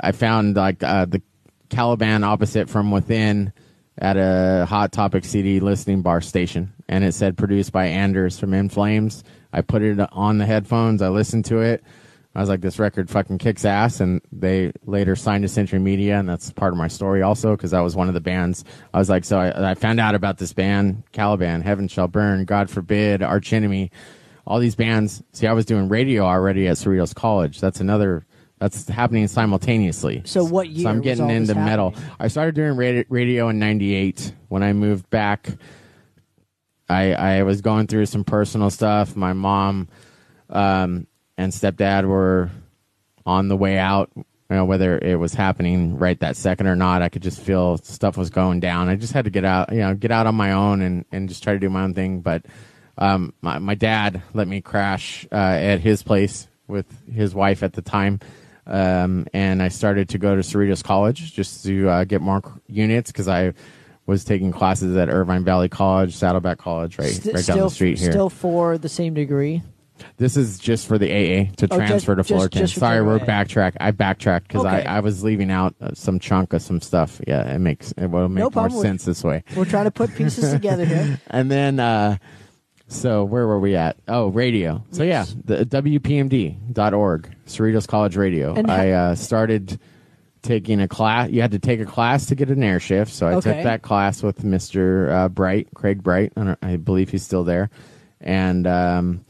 I 0.00 0.12
found 0.12 0.56
like 0.56 0.82
uh, 0.82 1.06
the 1.06 1.22
Caliban 1.70 2.24
opposite 2.24 2.68
from 2.68 2.90
within 2.90 3.52
at 3.98 4.16
a 4.16 4.66
Hot 4.66 4.92
Topic 4.92 5.24
CD 5.24 5.60
listening 5.60 6.02
bar 6.02 6.20
station, 6.20 6.72
and 6.88 7.04
it 7.04 7.12
said 7.12 7.36
produced 7.36 7.72
by 7.72 7.86
Anders 7.86 8.38
from 8.38 8.54
In 8.54 8.68
Flames. 8.68 9.24
I 9.52 9.62
put 9.62 9.82
it 9.82 9.98
on 10.12 10.38
the 10.38 10.46
headphones. 10.46 11.02
I 11.02 11.08
listened 11.08 11.44
to 11.46 11.60
it. 11.60 11.82
I 12.34 12.40
was 12.40 12.48
like, 12.48 12.60
this 12.60 12.78
record 12.78 13.10
fucking 13.10 13.38
kicks 13.38 13.64
ass. 13.64 13.98
And 13.98 14.20
they 14.30 14.70
later 14.84 15.16
signed 15.16 15.42
to 15.42 15.48
Century 15.48 15.80
Media, 15.80 16.18
and 16.18 16.28
that's 16.28 16.52
part 16.52 16.72
of 16.72 16.78
my 16.78 16.86
story 16.86 17.22
also 17.22 17.56
because 17.56 17.72
that 17.72 17.80
was 17.80 17.96
one 17.96 18.06
of 18.06 18.14
the 18.14 18.20
bands. 18.20 18.64
I 18.94 18.98
was 18.98 19.10
like, 19.10 19.24
so 19.24 19.40
I, 19.40 19.70
I 19.70 19.74
found 19.74 19.98
out 19.98 20.14
about 20.14 20.38
this 20.38 20.52
band, 20.52 21.02
Caliban, 21.10 21.62
Heaven 21.62 21.88
Shall 21.88 22.06
Burn, 22.06 22.44
God 22.44 22.70
Forbid, 22.70 23.22
Arch 23.22 23.52
Enemy, 23.52 23.90
all 24.46 24.60
these 24.60 24.76
bands. 24.76 25.22
See, 25.32 25.48
I 25.48 25.52
was 25.52 25.64
doing 25.64 25.88
radio 25.88 26.24
already 26.24 26.68
at 26.68 26.76
Cerritos 26.76 27.14
College. 27.14 27.60
That's 27.60 27.80
another. 27.80 28.24
That's 28.58 28.88
happening 28.88 29.26
simultaneously. 29.28 30.22
So 30.24 30.44
what 30.44 30.68
year 30.68 30.84
So 30.84 30.90
I'm 30.90 31.00
getting 31.00 31.30
into 31.30 31.54
metal. 31.54 31.94
I 32.18 32.28
started 32.28 32.54
doing 32.54 32.76
radio, 32.76 33.04
radio 33.08 33.48
in 33.48 33.58
'98 33.58 34.32
when 34.48 34.62
I 34.62 34.72
moved 34.72 35.08
back. 35.10 35.48
I 36.88 37.12
I 37.12 37.42
was 37.42 37.60
going 37.60 37.86
through 37.86 38.06
some 38.06 38.24
personal 38.24 38.70
stuff. 38.70 39.14
My 39.14 39.32
mom 39.32 39.88
um, 40.50 41.06
and 41.36 41.52
stepdad 41.52 42.04
were 42.04 42.50
on 43.24 43.48
the 43.48 43.56
way 43.56 43.78
out. 43.78 44.10
You 44.16 44.56
know, 44.56 44.64
whether 44.64 44.98
it 44.98 45.16
was 45.16 45.34
happening 45.34 45.98
right 45.98 46.18
that 46.20 46.34
second 46.34 46.68
or 46.68 46.76
not, 46.76 47.02
I 47.02 47.10
could 47.10 47.22
just 47.22 47.38
feel 47.38 47.76
stuff 47.78 48.16
was 48.16 48.30
going 48.30 48.60
down. 48.60 48.88
I 48.88 48.96
just 48.96 49.12
had 49.12 49.26
to 49.26 49.30
get 49.30 49.44
out, 49.44 49.70
you 49.70 49.80
know, 49.80 49.94
get 49.94 50.10
out 50.10 50.26
on 50.26 50.34
my 50.34 50.52
own 50.52 50.80
and, 50.80 51.04
and 51.12 51.28
just 51.28 51.42
try 51.42 51.52
to 51.52 51.58
do 51.58 51.68
my 51.68 51.82
own 51.82 51.92
thing. 51.92 52.22
But 52.22 52.46
um, 52.96 53.34
my, 53.42 53.58
my 53.58 53.74
dad 53.74 54.22
let 54.32 54.48
me 54.48 54.62
crash 54.62 55.26
uh, 55.30 55.34
at 55.34 55.80
his 55.80 56.02
place 56.02 56.48
with 56.66 56.86
his 57.12 57.34
wife 57.34 57.62
at 57.62 57.74
the 57.74 57.82
time. 57.82 58.20
Um, 58.68 59.26
and 59.32 59.62
I 59.62 59.68
started 59.68 60.08
to 60.10 60.18
go 60.18 60.36
to 60.36 60.42
Cerritos 60.42 60.84
College 60.84 61.32
just 61.32 61.64
to 61.64 61.88
uh, 61.88 62.04
get 62.04 62.20
more 62.20 62.42
units 62.68 63.10
because 63.10 63.26
I 63.28 63.54
was 64.06 64.24
taking 64.24 64.52
classes 64.52 64.96
at 64.96 65.08
Irvine 65.08 65.44
Valley 65.44 65.68
College, 65.68 66.14
Saddleback 66.14 66.58
College, 66.58 66.98
right, 66.98 67.08
St- 67.10 67.34
right 67.34 67.42
still, 67.42 67.56
down 67.56 67.64
the 67.66 67.70
street 67.70 67.98
here. 67.98 68.10
Still 68.12 68.30
for 68.30 68.78
the 68.78 68.88
same 68.88 69.14
degree. 69.14 69.62
This 70.16 70.36
is 70.36 70.58
just 70.60 70.86
for 70.86 70.96
the 70.96 71.06
AA 71.10 71.50
to 71.56 71.64
Oh, 71.64 71.66
just- 71.66 71.74
transfer 71.88 72.14
to 72.14 72.20
just- 72.22 72.28
Fullerton. 72.28 72.60
just 72.60 72.74
for 72.74 72.80
Sorry, 72.80 73.02
we're 73.02 73.18
backtrack. 73.18 73.72
I 73.80 73.90
backtracked 73.90 74.46
because 74.48 74.64
Okay. 74.64 74.84
I, 74.86 74.98
I 74.98 75.00
was 75.00 75.24
leaving 75.24 75.50
out 75.50 75.74
uh, 75.80 75.90
some 75.94 76.20
chunk 76.20 76.52
of 76.52 76.62
some 76.62 76.80
stuff. 76.80 77.20
Yeah, 77.26 77.52
it 77.52 77.58
makes 77.58 77.92
it 77.92 78.06
will 78.06 78.28
make 78.28 78.42
more 78.42 78.50
problem. 78.50 78.80
sense 78.80 79.04
this 79.04 79.24
way. 79.24 79.42
We're 79.56 79.64
trying 79.64 79.84
to 79.86 79.90
put 79.90 80.14
pieces 80.14 80.52
together 80.52 80.84
here. 80.84 81.20
And 81.30 81.50
then, 81.50 81.80
uh, 81.80 82.18
so 82.88 83.24
where 83.24 83.46
were 83.46 83.60
we 83.60 83.76
at? 83.76 83.96
Oh, 84.08 84.28
radio. 84.28 84.82
So 84.90 85.02
yeah, 85.04 85.24
the 85.44 85.64
WPMD.org, 85.64 87.34
Cerritos 87.46 87.86
College 87.86 88.16
Radio. 88.16 88.54
And 88.54 88.70
I 88.70 88.90
uh, 88.90 89.14
started 89.14 89.78
taking 90.42 90.80
a 90.80 90.88
class. 90.88 91.30
You 91.30 91.40
had 91.42 91.50
to 91.52 91.58
take 91.58 91.80
a 91.80 91.84
class 91.84 92.26
to 92.26 92.34
get 92.34 92.48
an 92.50 92.62
air 92.62 92.80
shift. 92.80 93.12
So 93.12 93.26
I 93.26 93.34
Okay. 93.34 93.54
took 93.54 93.62
that 93.64 93.82
class 93.82 94.22
with 94.22 94.42
Mr. 94.42 95.10
Uh, 95.10 95.28
Bright, 95.28 95.68
Craig 95.74 96.02
Bright. 96.02 96.32
I, 96.36 96.56
I 96.62 96.76
believe 96.76 97.10
he's 97.10 97.22
still 97.24 97.44
there. 97.44 97.70
And, 98.20 98.66
um, 98.66 99.24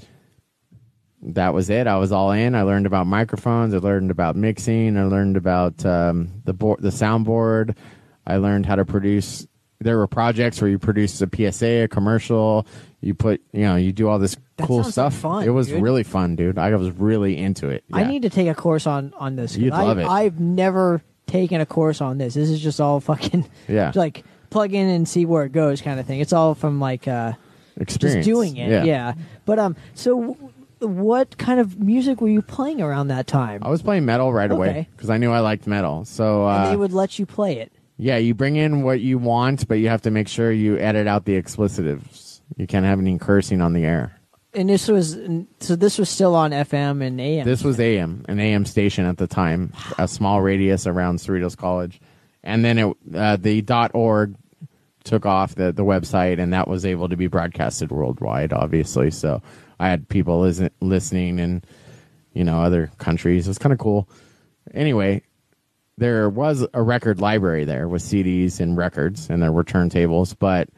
that 1.21 1.53
was 1.53 1.69
it. 1.69 1.89
I 1.89 1.97
was 1.97 2.13
all 2.13 2.31
in. 2.31 2.55
I 2.55 2.63
learned 2.63 2.87
about 2.87 3.09
microphones. 3.09 3.75
I 3.75 3.79
learned 3.79 4.13
about 4.13 4.37
mixing. 4.37 4.97
I 4.97 5.03
learned 5.05 5.37
about 5.37 5.85
um, 5.85 6.43
the 6.45 6.53
board, 6.53 6.81
the 6.81 6.91
soundboard. 6.91 7.77
I 8.25 8.37
learned 8.37 8.67
how 8.67 8.77
to 8.77 8.85
produce. 8.85 9.45
There 9.81 9.97
were 9.99 10.07
projects 10.07 10.61
where 10.61 10.71
you 10.71 10.79
produce 10.79 11.21
a 11.21 11.29
PSA, 11.29 11.85
a 11.85 11.89
commercial. 11.89 12.67
You 13.01 13.15
put, 13.15 13.41
you 13.53 13.63
know, 13.63 13.77
you 13.77 13.93
do 13.93 14.09
all 14.09 14.19
this 14.19 14.37
That 14.57 14.67
cool 14.67 14.83
sounds 14.83 14.87
like 14.87 15.13
stuff. 15.13 15.15
fun, 15.15 15.45
it 15.45 15.51
was 15.51 15.69
dude. 15.69 15.83
really 15.83 16.03
fun, 16.03 16.35
dude. 16.35 16.59
I 16.59 16.75
was 16.75 16.91
really 16.91 17.37
into 17.39 17.69
it. 17.69 17.85
I 17.93 18.01
Yeah. 18.03 18.09
need 18.09 18.23
to 18.23 18.31
take 18.31 18.49
a 18.49 18.55
course 18.55 18.87
on 18.89 19.13
on 19.19 19.37
this. 19.37 19.53
'cause 19.53 19.59
You'd 19.59 19.73
I, 19.73 19.83
love 19.85 19.99
it. 19.99 20.07
I've 20.07 20.41
never 20.41 21.01
taken 21.29 21.61
a 21.61 21.67
course 21.67 22.01
on 22.01 22.19
this. 22.19 22.35
This 22.35 22.51
is 22.51 22.61
just 22.61 22.81
all 22.81 22.99
fucking 23.01 23.45
Yeah. 23.69 23.93
like 23.97 24.25
plug 24.51 24.73
in 24.75 24.89
and 24.89 25.07
see 25.09 25.25
where 25.27 25.45
it 25.45 25.53
goes 25.53 25.81
kind 25.81 26.01
of 26.01 26.07
thing. 26.07 26.19
It's 26.21 26.33
all 26.33 26.55
from 26.57 26.81
like 26.81 27.07
uh 27.07 27.33
experience. 27.79 28.27
just 28.27 28.29
doing 28.35 28.57
it. 28.57 28.85
Yeah. 28.85 29.13
But 29.45 29.59
um 29.61 29.77
so 29.95 30.21
w- 30.21 30.37
what 30.81 31.37
kind 31.39 31.61
of 31.61 31.79
music 31.79 32.21
were 32.21 32.29
you 32.29 32.43
playing 32.43 32.81
around 32.81 33.09
that 33.09 33.27
time? 33.29 33.61
I 33.63 33.69
was 33.71 33.83
playing 33.83 34.07
metal 34.07 34.33
right 34.33 34.51
away 34.51 34.69
Okay. 34.71 34.89
because 34.97 35.11
I 35.11 35.19
knew 35.19 35.31
I 35.31 35.39
liked 35.41 35.67
metal. 35.69 36.05
So 36.05 36.47
uh, 36.49 36.63
and 36.65 36.73
they 36.73 36.77
would 36.77 36.93
let 36.93 37.19
you 37.19 37.27
play 37.27 37.59
it. 37.59 37.71
Yeah, 37.97 38.17
you 38.17 38.33
bring 38.35 38.57
in 38.57 38.83
what 38.83 39.01
you 39.01 39.19
want, 39.19 39.67
but 39.69 39.75
you 39.77 39.89
have 39.89 40.03
to 40.03 40.11
make 40.13 40.29
sure 40.29 40.51
you 40.53 40.79
edit 40.79 41.07
out 41.09 41.25
the 41.25 41.41
explicitives. 41.41 42.28
You 42.57 42.67
can't 42.67 42.85
have 42.85 42.99
any 42.99 43.19
cursing 43.19 43.61
on 43.61 43.73
the 43.73 43.85
air. 43.85 44.19
And 44.55 44.69
this 44.69 44.89
was 44.89 45.19
so 45.61 45.77
this 45.77 45.99
was 45.99 46.09
still 46.09 46.35
on 46.35 46.53
FM 46.53 47.05
and 47.07 47.21
AM. 47.21 47.47
This 47.47 47.63
was 47.63 47.79
AM, 47.79 48.25
an 48.29 48.41
AM 48.41 48.65
station 48.65 49.05
at 49.05 49.19
the 49.19 49.27
time, 49.27 49.73
a 49.99 50.09
small 50.09 50.41
radius 50.41 50.87
around 50.87 51.19
Cerritos 51.19 51.57
College, 51.57 52.01
and 52.43 52.65
then 52.65 52.79
it 52.79 52.97
uh, 53.15 53.37
the 53.37 53.63
.org 53.93 54.35
took 55.05 55.27
off 55.27 55.55
the 55.55 55.71
the 55.73 55.85
website, 55.85 56.39
and 56.41 56.53
that 56.55 56.67
was 56.67 56.87
able 56.87 57.11
to 57.11 57.17
be 57.17 57.27
broadcasted 57.27 57.91
worldwide. 57.91 58.53
Obviously, 58.55 59.11
so 59.11 59.43
I 59.79 59.91
had 59.91 60.09
people 60.09 60.41
listen, 60.41 60.71
listening 60.81 61.39
in 61.39 61.63
you 62.33 62.43
know 62.43 62.63
other 62.63 62.91
countries. 62.99 63.47
It 63.47 63.51
was 63.51 63.59
kind 63.59 63.73
of 63.75 63.79
cool. 63.79 64.09
Anyway, 64.73 65.23
there 65.99 66.31
was 66.31 66.67
a 66.73 66.83
record 66.83 67.21
library 67.21 67.65
there 67.65 67.87
with 67.87 68.03
CDs 68.03 68.61
and 68.61 68.79
records, 68.79 69.29
and 69.29 69.43
there 69.43 69.53
were 69.53 69.65
turntables, 69.65 70.35
but 70.39 70.69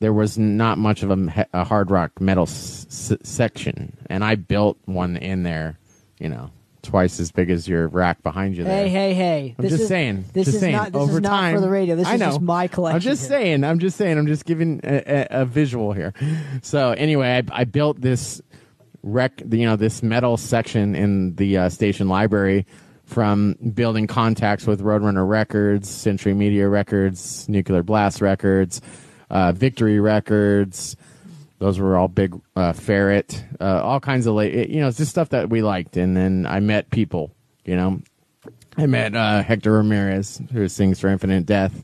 there 0.00 0.12
was 0.12 0.38
not 0.38 0.78
much 0.78 1.02
of 1.02 1.10
a, 1.10 1.46
a 1.52 1.64
hard 1.64 1.90
rock 1.90 2.20
metal 2.20 2.44
s- 2.44 3.12
section, 3.22 3.96
and 4.06 4.24
I 4.24 4.36
built 4.36 4.78
one 4.84 5.16
in 5.16 5.42
there, 5.42 5.78
you 6.18 6.28
know, 6.28 6.50
twice 6.82 7.18
as 7.20 7.32
big 7.32 7.50
as 7.50 7.66
your 7.68 7.88
rack 7.88 8.22
behind 8.22 8.56
you. 8.56 8.64
There. 8.64 8.84
Hey, 8.84 8.88
hey, 8.88 9.14
hey! 9.14 9.54
I'm 9.58 9.62
this 9.62 9.72
just 9.72 9.82
is, 9.82 9.88
saying. 9.88 10.24
This 10.32 10.44
just 10.46 10.54
is 10.56 10.60
saying. 10.60 10.76
not. 10.76 10.92
This 10.92 11.02
Over 11.02 11.12
is 11.14 11.20
not 11.20 11.28
time, 11.30 11.54
for 11.56 11.60
the 11.60 11.68
radio. 11.70 11.96
This 11.96 12.06
I 12.06 12.14
is 12.14 12.20
know. 12.20 12.26
just 12.26 12.40
my 12.40 12.68
collection. 12.68 12.96
I'm 12.96 13.00
just 13.00 13.22
here. 13.22 13.38
saying. 13.40 13.64
I'm 13.64 13.78
just 13.78 13.96
saying. 13.96 14.18
I'm 14.18 14.26
just 14.26 14.44
giving 14.44 14.80
a, 14.84 15.02
a, 15.06 15.42
a 15.42 15.44
visual 15.44 15.92
here. 15.92 16.14
So 16.62 16.90
anyway, 16.92 17.42
I, 17.50 17.60
I 17.60 17.64
built 17.64 18.00
this 18.00 18.40
rec, 19.02 19.40
you 19.50 19.66
know, 19.66 19.76
this 19.76 20.02
metal 20.02 20.36
section 20.36 20.94
in 20.94 21.34
the 21.36 21.56
uh, 21.58 21.68
station 21.68 22.08
library 22.08 22.66
from 23.04 23.54
building 23.74 24.06
contacts 24.06 24.66
with 24.66 24.82
Roadrunner 24.82 25.26
Records, 25.26 25.88
Century 25.88 26.34
Media 26.34 26.68
Records, 26.68 27.48
Nuclear 27.48 27.82
Blast 27.82 28.20
Records, 28.20 28.82
uh, 29.30 29.52
Victory 29.52 30.00
Records. 30.00 30.96
Those 31.58 31.80
were 31.80 31.96
all 31.96 32.06
big 32.08 32.40
uh, 32.54 32.72
ferret, 32.72 33.44
uh, 33.60 33.80
all 33.82 33.98
kinds 33.98 34.26
of 34.26 34.34
late, 34.34 34.68
you 34.70 34.80
know, 34.80 34.86
it's 34.88 34.96
just 34.98 35.10
stuff 35.10 35.30
that 35.30 35.50
we 35.50 35.60
liked. 35.60 35.96
And 35.96 36.16
then 36.16 36.46
I 36.46 36.60
met 36.60 36.88
people, 36.90 37.32
you 37.64 37.74
know, 37.74 38.00
I 38.76 38.86
met 38.86 39.16
uh, 39.16 39.42
Hector 39.42 39.72
Ramirez, 39.72 40.40
who 40.52 40.68
sings 40.68 41.00
for 41.00 41.08
Infinite 41.08 41.46
Death 41.46 41.82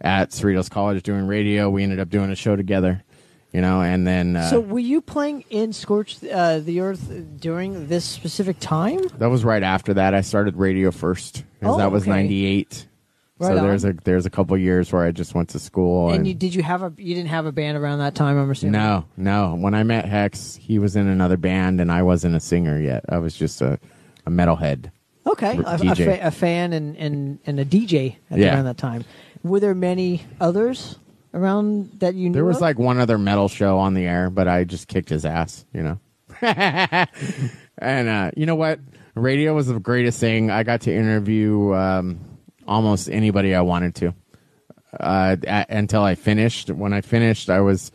at 0.00 0.30
Cerritos 0.30 0.68
College 0.68 1.00
doing 1.04 1.28
radio. 1.28 1.70
We 1.70 1.84
ended 1.84 2.00
up 2.00 2.10
doing 2.10 2.30
a 2.32 2.34
show 2.34 2.56
together, 2.56 3.04
you 3.52 3.60
know, 3.60 3.82
and 3.82 4.04
then 4.04 4.34
uh, 4.34 4.50
So 4.50 4.58
were 4.58 4.80
you 4.80 5.00
playing 5.00 5.44
in 5.48 5.72
Scorch 5.72 6.18
uh, 6.24 6.58
the 6.58 6.80
Earth 6.80 7.08
during 7.38 7.86
this 7.86 8.04
specific 8.04 8.58
time? 8.58 8.98
that 9.18 9.30
was 9.30 9.44
right 9.44 9.62
after 9.62 9.94
that. 9.94 10.12
I 10.12 10.22
started 10.22 10.56
radio 10.56 10.90
first 10.90 11.44
because 11.60 11.76
Oh, 11.76 11.78
that 11.78 11.92
was 11.92 12.02
okay. 12.02 12.10
'98. 12.10 12.88
So 13.44 13.54
Right 13.54 13.62
there's 13.62 13.84
a 13.84 13.92
there's 14.04 14.26
a 14.26 14.30
couple 14.30 14.56
years 14.58 14.92
where 14.92 15.04
I 15.04 15.10
just 15.12 15.34
went 15.34 15.48
to 15.50 15.58
school 15.58 16.08
And 16.08 16.18
and, 16.18 16.26
you 16.28 16.34
did 16.34 16.54
you 16.54 16.62
have 16.62 16.82
a 16.82 16.92
you 16.96 17.14
didn't 17.14 17.28
have 17.30 17.46
a 17.46 17.52
band 17.52 17.76
around 17.78 17.98
that 18.00 18.14
time? 18.14 18.36
I'm 18.38 18.50
assuming. 18.50 18.72
no 18.72 19.04
no 19.16 19.54
when 19.54 19.74
I 19.74 19.82
met 19.82 20.04
Hex 20.06 20.56
he 20.56 20.78
was 20.78 20.96
in 20.96 21.06
another 21.06 21.36
band 21.36 21.80
and 21.80 21.90
I 21.92 22.02
wasn't 22.02 22.34
a 22.36 22.40
singer 22.40 22.80
yet 22.80 23.04
I 23.08 23.18
was 23.18 23.34
just 23.36 23.60
a 23.62 23.78
a 24.26 24.30
metalhead 24.30 24.90
Okay, 25.26 25.56
a, 25.56 25.74
a, 25.90 25.94
fa- 25.94 26.20
a 26.24 26.30
fan 26.30 26.74
and, 26.74 26.96
and, 26.98 27.38
and 27.46 27.58
a 27.58 27.64
DJ 27.64 28.16
at 28.30 28.38
Yeah. 28.38 28.54
around 28.54 28.66
that 28.66 28.76
time. 28.76 29.04
Were 29.42 29.58
there 29.58 29.74
many 29.74 30.22
others 30.38 30.98
around 31.32 31.90
that 32.00 32.14
you 32.14 32.28
knew? 32.28 32.34
there 32.34 32.44
was 32.44 32.56
of? 32.56 32.62
like 32.62 32.78
one 32.78 32.98
other 33.00 33.16
metal 33.16 33.48
show 33.48 33.78
on 33.78 33.94
the 33.94 34.04
air 34.04 34.28
but 34.30 34.48
I 34.48 34.64
just 34.64 34.86
kicked 34.88 35.08
his 35.08 35.24
ass 35.24 35.64
you 35.72 35.82
know 35.82 35.98
and 37.78 38.08
uh, 38.08 38.30
you 38.36 38.46
know 38.46 38.54
what 38.54 38.80
radio 39.14 39.54
was 39.54 39.66
the 39.68 39.78
greatest 39.80 40.20
thing 40.20 40.50
I 40.50 40.62
got 40.62 40.82
to 40.82 40.94
interview 40.94 41.72
um, 41.74 42.20
almost 42.66 43.08
anybody 43.08 43.54
I 43.54 43.62
wanted 43.62 43.94
to. 43.96 44.14
Uh, 44.98 45.36
until 45.68 46.02
I 46.02 46.14
finished. 46.14 46.70
When 46.70 46.92
I 46.92 47.00
finished 47.00 47.50
I 47.50 47.60
was 47.60 47.90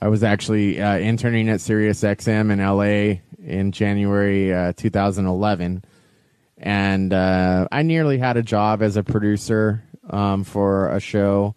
I 0.00 0.08
was 0.08 0.22
actually 0.22 0.80
uh, 0.80 0.96
interning 0.98 1.48
at 1.48 1.60
Sirius 1.60 2.02
XM 2.02 2.52
in 2.52 2.58
LA 2.60 3.20
in 3.44 3.72
January 3.72 4.54
uh, 4.54 4.72
2011, 4.76 5.84
and 6.58 7.12
uh, 7.12 7.66
I 7.72 7.82
nearly 7.82 8.18
had 8.18 8.36
a 8.36 8.42
job 8.42 8.82
as 8.82 8.96
a 8.96 9.02
producer 9.02 9.82
um, 10.10 10.44
for 10.44 10.88
a 10.90 11.00
show, 11.00 11.56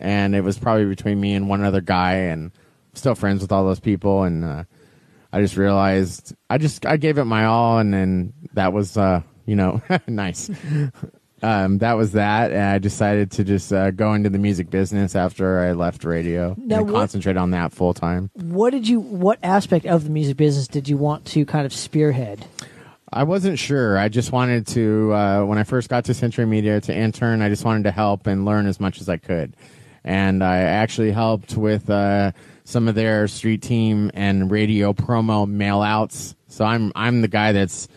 and 0.00 0.34
it 0.34 0.42
was 0.42 0.58
probably 0.58 0.86
between 0.86 1.20
me 1.20 1.34
and 1.34 1.48
one 1.48 1.62
other 1.62 1.80
guy, 1.80 2.14
and 2.14 2.50
I'm 2.52 2.94
still 2.94 3.14
friends 3.14 3.42
with 3.42 3.52
all 3.52 3.64
those 3.64 3.80
people, 3.80 4.24
and 4.24 4.44
uh, 4.44 4.64
I 5.32 5.40
just 5.40 5.56
realized 5.56 6.34
I 6.50 6.58
just 6.58 6.84
I 6.86 6.96
gave 6.96 7.18
it 7.18 7.24
my 7.24 7.44
all, 7.44 7.78
and 7.78 7.94
then 7.94 8.32
that 8.54 8.72
was 8.72 8.96
uh, 8.96 9.22
you 9.44 9.54
know 9.54 9.80
nice. 10.08 10.50
Um, 11.42 11.78
that 11.78 11.92
was 11.94 12.12
that, 12.12 12.50
and 12.50 12.62
I 12.62 12.78
decided 12.78 13.30
to 13.32 13.44
just 13.44 13.70
uh, 13.72 13.90
go 13.90 14.14
into 14.14 14.30
the 14.30 14.38
music 14.38 14.70
business 14.70 15.14
after 15.14 15.60
I 15.60 15.72
left 15.72 16.02
radio 16.04 16.54
Now 16.58 16.78
and 16.78 16.90
what- 16.90 16.98
concentrate 16.98 17.36
on 17.36 17.50
that 17.50 17.72
full 17.72 17.92
time. 17.92 18.30
What 18.34 18.70
did 18.70 18.88
you? 18.88 19.00
What 19.00 19.38
aspect 19.42 19.84
of 19.84 20.04
the 20.04 20.10
music 20.10 20.38
business 20.38 20.66
did 20.66 20.88
you 20.88 20.96
want 20.96 21.26
to 21.26 21.44
kind 21.44 21.66
of 21.66 21.72
spearhead? 21.74 22.46
I 23.12 23.22
wasn't 23.24 23.58
sure. 23.58 23.98
I 23.98 24.08
just 24.08 24.32
wanted 24.32 24.66
to, 24.68 25.12
uh, 25.12 25.44
when 25.44 25.58
I 25.58 25.64
first 25.64 25.88
got 25.88 26.06
to 26.06 26.14
Century 26.14 26.44
Media 26.44 26.80
to 26.80 26.94
intern, 26.94 27.40
I 27.40 27.48
just 27.48 27.64
wanted 27.64 27.84
to 27.84 27.92
help 27.92 28.26
and 28.26 28.44
learn 28.44 28.66
as 28.66 28.80
much 28.80 29.00
as 29.00 29.08
I 29.08 29.16
could. 29.16 29.54
And 30.04 30.42
I 30.42 30.58
actually 30.58 31.12
helped 31.12 31.56
with 31.56 31.88
uh, 31.88 32.32
some 32.64 32.88
of 32.88 32.94
their 32.96 33.28
street 33.28 33.62
team 33.62 34.10
and 34.14 34.50
radio 34.50 34.92
promo 34.92 35.46
mail 35.48 35.82
outs. 35.82 36.34
So 36.48 36.64
I'm 36.64 36.92
I'm 36.96 37.20
the 37.20 37.28
guy 37.28 37.52
that's, 37.52 37.88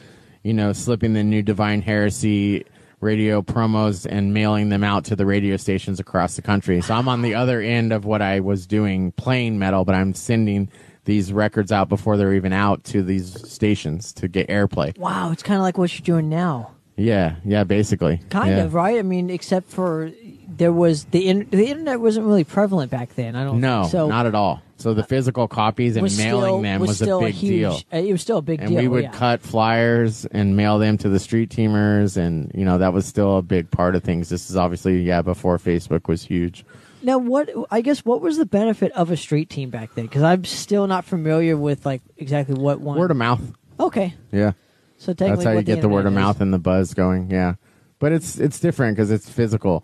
you 0.44 0.54
know, 0.54 0.74
slipping 0.74 1.14
the 1.14 1.24
new 1.24 1.42
Divine 1.42 1.82
Heresy 1.82 2.66
radio 3.02 3.42
promos 3.42 4.06
and 4.10 4.34
mailing 4.34 4.70
them 4.70 4.84
out 4.84 5.06
to 5.06 5.16
the 5.16 5.26
radio 5.26 5.58
stations 5.58 6.00
across 6.00 6.36
the 6.36 6.42
country. 6.42 6.82
So 6.82 6.94
I'm 6.94 7.08
on 7.08 7.22
the 7.22 7.36
other 7.36 7.62
end 7.62 7.94
of 7.94 8.06
what 8.06 8.22
I 8.22 8.40
was 8.42 8.68
doing 8.68 9.12
playing 9.14 9.58
metal, 9.60 9.86
but 9.86 9.96
I'm 9.96 10.14
sending 10.14 10.70
these 11.06 11.32
records 11.34 11.72
out 11.72 11.90
before 11.90 12.18
they're 12.18 12.34
even 12.34 12.54
out 12.54 12.84
to 12.86 13.02
these 13.02 13.50
stations 13.50 14.14
to 14.14 14.28
get 14.28 14.48
airplay. 14.50 14.98
Wow, 14.98 15.32
it's 15.32 15.44
kind 15.44 15.58
of 15.58 15.64
like 15.64 15.78
what 15.78 15.94
you're 15.98 16.04
doing 16.06 16.30
now. 16.30 16.72
Yeah, 16.98 17.36
yeah, 17.46 17.64
basically. 17.64 18.20
Kind 18.30 18.52
Yeah. 18.58 18.64
of, 18.66 18.74
right? 18.74 19.00
I 19.00 19.04
mean, 19.04 19.30
except 19.30 19.70
for 19.72 20.12
there 20.60 20.72
was 20.72 21.06
the 21.06 21.28
in, 21.28 21.48
the 21.50 21.66
internet 21.68 22.00
wasn't 22.00 22.28
really 22.28 22.44
prevalent 22.44 22.92
back 22.92 23.16
then. 23.16 23.36
I 23.36 23.44
don't. 23.44 23.60
Know. 23.60 23.82
No, 23.84 23.88
so 23.88 24.08
not 24.08 24.28
at 24.28 24.36
all. 24.36 24.62
So 24.78 24.94
the 24.94 25.04
physical 25.04 25.48
copies 25.50 25.98
and 25.98 26.04
mailing 26.04 26.44
still, 26.46 26.62
them 26.62 26.80
was, 26.80 27.02
was, 27.02 27.02
a 27.02 27.20
big 27.20 27.34
huge. 27.34 27.52
deal. 27.60 27.82
uh, 27.92 27.98
It 27.98 28.12
was 28.14 28.22
still 28.22 28.38
a 28.38 28.42
big 28.42 28.62
And 28.62 28.70
deal. 28.70 28.82
we 28.82 28.88
would 28.88 29.04
yeah. 29.04 29.12
cut 29.12 29.42
flyers 29.42 30.26
and 30.26 30.56
mail 30.56 30.78
them 30.80 30.98
to 31.00 31.10
the 31.10 31.20
street 31.20 31.50
teamers, 31.50 32.16
and 32.16 32.52
you 32.54 32.64
know 32.64 32.78
that 32.78 32.94
was 32.94 33.06
still 33.06 33.38
a 33.38 33.42
big 33.42 33.72
part 33.72 33.96
of 33.96 34.04
things. 34.04 34.30
This 34.30 34.50
is 34.50 34.56
obviously 34.56 35.02
yeah 35.02 35.22
before 35.22 35.58
Facebook 35.58 36.08
was 36.08 36.24
huge. 36.24 36.64
Now, 37.02 37.18
what 37.18 37.50
I 37.72 37.80
guess 37.82 38.04
what 38.06 38.22
was 38.22 38.38
the 38.38 38.46
benefit 38.46 38.92
of 38.92 39.10
a 39.12 39.18
street 39.18 39.50
team 39.50 39.70
back 39.70 39.96
then? 39.96 40.06
Because 40.06 40.22
I'm 40.22 40.44
still 40.44 40.86
not 40.88 41.06
familiar 41.06 41.56
with 41.58 41.86
like 41.86 42.02
exactly 42.18 42.56
what 42.56 42.82
one. 42.82 42.98
Word 43.00 43.12
of 43.12 43.18
mouth. 43.18 43.42
okay, 43.80 44.14
Yeah, 44.32 44.52
so 44.98 45.14
that's 45.14 45.44
how 45.46 45.52
you 45.52 45.56
what 45.58 45.66
get 45.66 45.82
the 45.82 45.88
word 45.88 46.02
of 46.06 46.08
internet 46.08 46.22
is. 46.22 46.26
mouth 46.28 46.42
and 46.42 46.54
the 46.54 46.60
buzz 46.60 46.94
going. 46.94 47.32
Yeah, 47.32 47.56
but 48.00 48.12
it's 48.12 48.38
it's 48.38 48.60
different 48.60 48.98
because 48.98 49.12
it's 49.12 49.30
physical. 49.30 49.84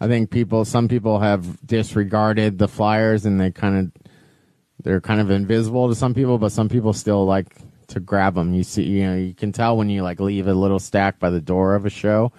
I 0.00 0.08
think 0.08 0.30
people, 0.30 0.64
some 0.64 0.88
people 0.88 1.20
have 1.20 1.64
disregarded 1.66 2.58
the 2.58 2.68
flyers 2.68 3.24
and 3.24 3.40
they 3.40 3.50
kind 3.50 3.76
of 3.78 4.02
they're 4.82 5.00
kind 5.00 5.20
of 5.20 5.30
invisible 5.30 5.88
to 5.88 5.94
some 5.94 6.12
people, 6.14 6.38
but 6.38 6.52
some 6.52 6.68
people 6.68 6.92
still 6.92 7.24
like 7.24 7.46
to 7.88 7.98
grab 8.00 8.34
them. 8.34 8.52
You 8.54 8.62
see, 8.62 8.82
you 8.84 9.06
know, 9.06 9.16
you 9.16 9.34
can 9.34 9.50
tell 9.52 9.76
when 9.76 9.88
you 9.88 10.02
like 10.02 10.20
leave 10.20 10.46
a 10.46 10.54
little 10.54 10.78
stack 10.78 11.18
by 11.18 11.30
the 11.30 11.40
door 11.40 11.74
of 11.74 11.86
a 11.86 11.90
show, 11.90 12.30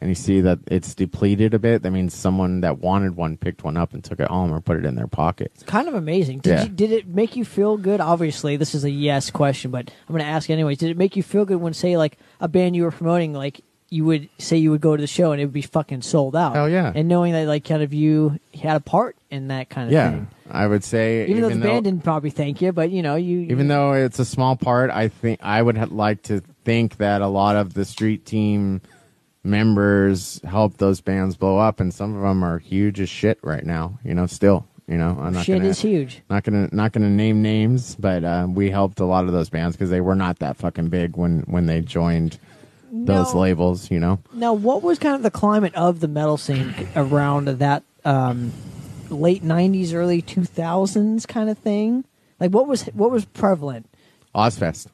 and 0.00 0.10
you 0.10 0.14
see 0.14 0.42
that 0.42 0.58
it's 0.66 0.94
depleted 0.94 1.54
a 1.54 1.58
bit. 1.58 1.82
That 1.82 1.90
means 1.92 2.14
someone 2.14 2.60
that 2.60 2.78
wanted 2.80 3.16
one 3.16 3.38
picked 3.38 3.64
one 3.64 3.78
up 3.78 3.94
and 3.94 4.04
took 4.04 4.20
it 4.20 4.28
home 4.28 4.52
or 4.52 4.60
put 4.60 4.76
it 4.76 4.84
in 4.84 4.94
their 4.94 5.06
pocket. 5.06 5.52
It's 5.54 5.62
Kind 5.64 5.88
of 5.88 5.94
amazing. 5.94 6.40
Did 6.40 6.50
Yeah. 6.50 6.62
you, 6.64 6.68
did 6.68 6.92
it 6.92 7.08
make 7.08 7.34
you 7.34 7.44
feel 7.46 7.78
good? 7.78 8.00
Obviously, 8.00 8.56
this 8.58 8.74
is 8.74 8.84
a 8.84 8.90
yes 8.90 9.30
question, 9.30 9.70
but 9.70 9.90
I'm 10.06 10.12
going 10.12 10.22
to 10.24 10.30
ask 10.30 10.50
anyways. 10.50 10.76
Did 10.78 10.90
it 10.90 10.98
make 10.98 11.16
you 11.16 11.22
feel 11.22 11.46
good 11.46 11.56
when, 11.62 11.72
say, 11.72 11.96
like 11.96 12.18
a 12.40 12.46
band 12.46 12.76
you 12.76 12.82
were 12.84 12.90
promoting, 12.90 13.32
like 13.32 13.62
you 13.88 14.04
would 14.04 14.28
say 14.38 14.56
you 14.56 14.70
would 14.72 14.80
go 14.80 14.96
to 14.96 15.00
the 15.00 15.06
show 15.06 15.32
and 15.32 15.40
it 15.40 15.44
would 15.44 15.52
be 15.52 15.62
fucking 15.62 16.02
sold 16.02 16.34
out? 16.34 16.54
Hell 16.54 16.68
yeah. 16.68 16.92
And 16.94 17.08
knowing 17.08 17.32
that, 17.32 17.46
like, 17.46 17.64
kind 17.64 17.82
of 17.82 17.94
you 17.94 18.38
had 18.60 18.76
a 18.76 18.80
part 18.80 19.16
in 19.30 19.48
that 19.48 19.68
kind 19.68 19.88
of 19.88 19.92
Yeah, 19.92 20.10
thing. 20.10 20.28
I 20.50 20.66
would 20.66 20.82
say 20.84 21.26
Even, 21.26 21.42
though 21.42 21.48
the 21.50 21.56
band 21.60 21.84
didn't 21.84 22.02
probably 22.04 22.30
thank 22.30 22.60
you, 22.60 22.72
but 22.72 22.90
you 22.90 23.02
know, 23.02 23.14
you 23.16 23.40
even 23.42 23.68
though 23.68 23.92
it's 23.92 24.18
a 24.18 24.24
small 24.24 24.56
part, 24.56 24.90
I 24.90 25.08
think 25.08 25.40
I 25.42 25.62
would 25.62 25.76
ha- 25.76 25.86
like 25.90 26.22
to 26.24 26.40
think 26.64 26.96
that 26.98 27.20
a 27.22 27.26
lot 27.28 27.56
of 27.56 27.74
the 27.74 27.84
street 27.84 28.24
team 28.26 28.80
members 29.44 30.40
helped 30.44 30.78
those 30.78 31.00
bands 31.00 31.36
blow 31.36 31.58
up, 31.58 31.80
and 31.80 31.92
some 31.94 32.14
of 32.14 32.22
them 32.22 32.42
are 32.44 32.58
huge 32.58 33.00
as 33.00 33.08
shit 33.08 33.38
right 33.42 33.64
now. 33.64 33.98
You 34.04 34.14
know, 34.14 34.26
still, 34.26 34.66
you 34.88 34.96
know, 34.96 35.16
I'm 35.20 35.32
not 35.32 35.44
shit 35.44 35.58
gonna, 35.58 35.68
is 35.68 35.80
huge. 35.80 36.22
not 36.28 36.44
gonna 36.44 36.68
not 36.72 36.92
gonna 36.92 37.10
name 37.10 37.42
names, 37.42 37.94
but 37.96 38.24
uh, 38.24 38.46
we 38.48 38.70
helped 38.70 39.00
a 39.00 39.04
lot 39.04 39.24
of 39.24 39.32
those 39.32 39.48
bands 39.48 39.76
because 39.76 39.90
they 39.90 40.00
were 40.00 40.16
not 40.16 40.38
that 40.40 40.56
fucking 40.56 40.88
big 40.88 41.16
when 41.16 41.40
when 41.42 41.66
they 41.66 41.80
joined 41.80 42.38
those 42.92 43.34
labels. 43.34 43.90
You 43.90 44.00
know, 44.00 44.20
Now, 44.32 44.52
what 44.54 44.82
was 44.82 44.98
kind 44.98 45.14
of 45.14 45.22
the 45.22 45.30
climate 45.30 45.74
of 45.74 46.00
the 46.00 46.08
metal 46.08 46.36
scene 46.36 46.74
around 46.94 47.46
that 47.48 47.82
um, 48.04 48.52
late 49.10 49.42
'90s, 49.42 49.92
early 49.94 50.22
2000s 50.22 51.26
kind 51.26 51.50
of 51.50 51.58
thing? 51.58 52.04
Like, 52.40 52.50
what 52.52 52.66
was 52.66 52.82
what 52.86 53.10
was 53.10 53.24
prevalent? 53.24 53.88
Ozzfest. 54.34 54.88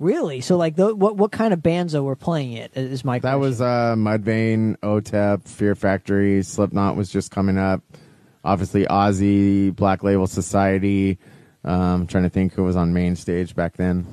Really? 0.00 0.40
So, 0.40 0.56
like, 0.56 0.76
the, 0.76 0.94
what 0.94 1.16
what 1.16 1.32
kind 1.32 1.52
of 1.52 1.62
bands 1.62 1.92
though 1.92 2.04
were 2.04 2.14
playing 2.16 2.52
it? 2.52 2.70
Is 2.76 3.04
my 3.04 3.18
That 3.18 3.22
question. 3.36 3.40
was 3.40 3.60
uh, 3.60 3.94
Mudvayne, 3.96 4.76
OTEP, 4.78 5.48
Fear 5.48 5.74
Factory, 5.74 6.42
Slipknot 6.42 6.94
was 6.96 7.10
just 7.10 7.30
coming 7.32 7.58
up. 7.58 7.82
Obviously, 8.44 8.84
Ozzy, 8.86 9.74
Black 9.74 10.02
Label 10.04 10.26
Society. 10.28 11.18
Um, 11.64 12.06
trying 12.06 12.22
to 12.22 12.30
think 12.30 12.54
who 12.54 12.62
was 12.62 12.76
on 12.76 12.92
main 12.94 13.16
stage 13.16 13.54
back 13.56 13.76
then. 13.76 14.06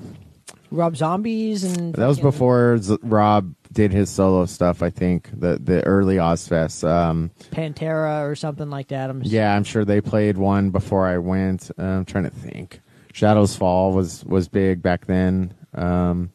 Rob 0.75 0.95
Zombies 0.97 1.63
and 1.63 1.93
That 1.95 2.07
was 2.07 2.19
before 2.19 2.77
Z- 2.77 2.97
Rob 3.01 3.53
did 3.71 3.91
his 3.91 4.09
solo 4.09 4.45
stuff. 4.45 4.81
I 4.83 4.89
think 4.89 5.29
the 5.33 5.57
the 5.61 5.83
early 5.85 6.15
Ozzfest. 6.17 6.87
Um, 6.87 7.31
Pantera 7.51 8.29
or 8.29 8.35
something 8.35 8.69
like 8.69 8.89
that. 8.89 9.09
I'm 9.09 9.21
yeah, 9.23 9.55
I'm 9.55 9.63
sure 9.63 9.85
they 9.85 10.01
played 10.01 10.37
one 10.37 10.69
before 10.69 11.07
I 11.07 11.17
went. 11.17 11.71
Uh, 11.77 11.83
I'm 11.83 12.05
trying 12.05 12.25
to 12.25 12.29
think. 12.29 12.81
Shadows 13.13 13.55
Fall 13.55 13.93
was 13.93 14.23
was 14.25 14.47
big 14.47 14.81
back 14.81 15.05
then. 15.05 15.53
Um, 15.73 16.31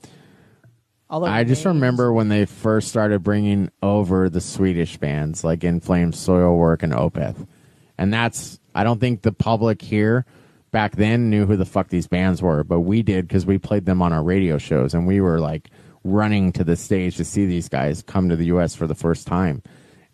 Although 1.08 1.26
I 1.26 1.44
just 1.44 1.64
names- 1.64 1.74
remember 1.76 2.12
when 2.12 2.28
they 2.28 2.44
first 2.46 2.88
started 2.88 3.22
bringing 3.22 3.70
over 3.82 4.28
the 4.30 4.40
Swedish 4.40 4.96
bands 4.96 5.42
like 5.42 5.64
In 5.64 5.80
Flames, 5.80 6.16
Soilwork, 6.16 6.82
and 6.82 6.92
Opeth. 6.92 7.46
And 7.98 8.14
that's, 8.14 8.58
I 8.74 8.84
don't 8.84 8.98
think 9.00 9.22
the 9.22 9.32
public 9.32 9.82
here 9.82 10.24
back 10.70 10.96
then 10.96 11.30
knew 11.30 11.46
who 11.46 11.56
the 11.56 11.64
fuck 11.64 11.88
these 11.88 12.06
bands 12.06 12.42
were, 12.42 12.64
but 12.64 12.80
we 12.80 13.02
did 13.02 13.26
because 13.26 13.46
we 13.46 13.58
played 13.58 13.86
them 13.86 14.02
on 14.02 14.12
our 14.12 14.22
radio 14.22 14.58
shows 14.58 14.94
and 14.94 15.06
we 15.06 15.20
were 15.20 15.40
like 15.40 15.70
running 16.04 16.52
to 16.52 16.64
the 16.64 16.76
stage 16.76 17.16
to 17.16 17.24
see 17.24 17.46
these 17.46 17.68
guys 17.68 18.02
come 18.02 18.28
to 18.28 18.36
the 18.36 18.46
U.S. 18.46 18.74
for 18.74 18.86
the 18.86 18.94
first 18.94 19.26
time. 19.26 19.62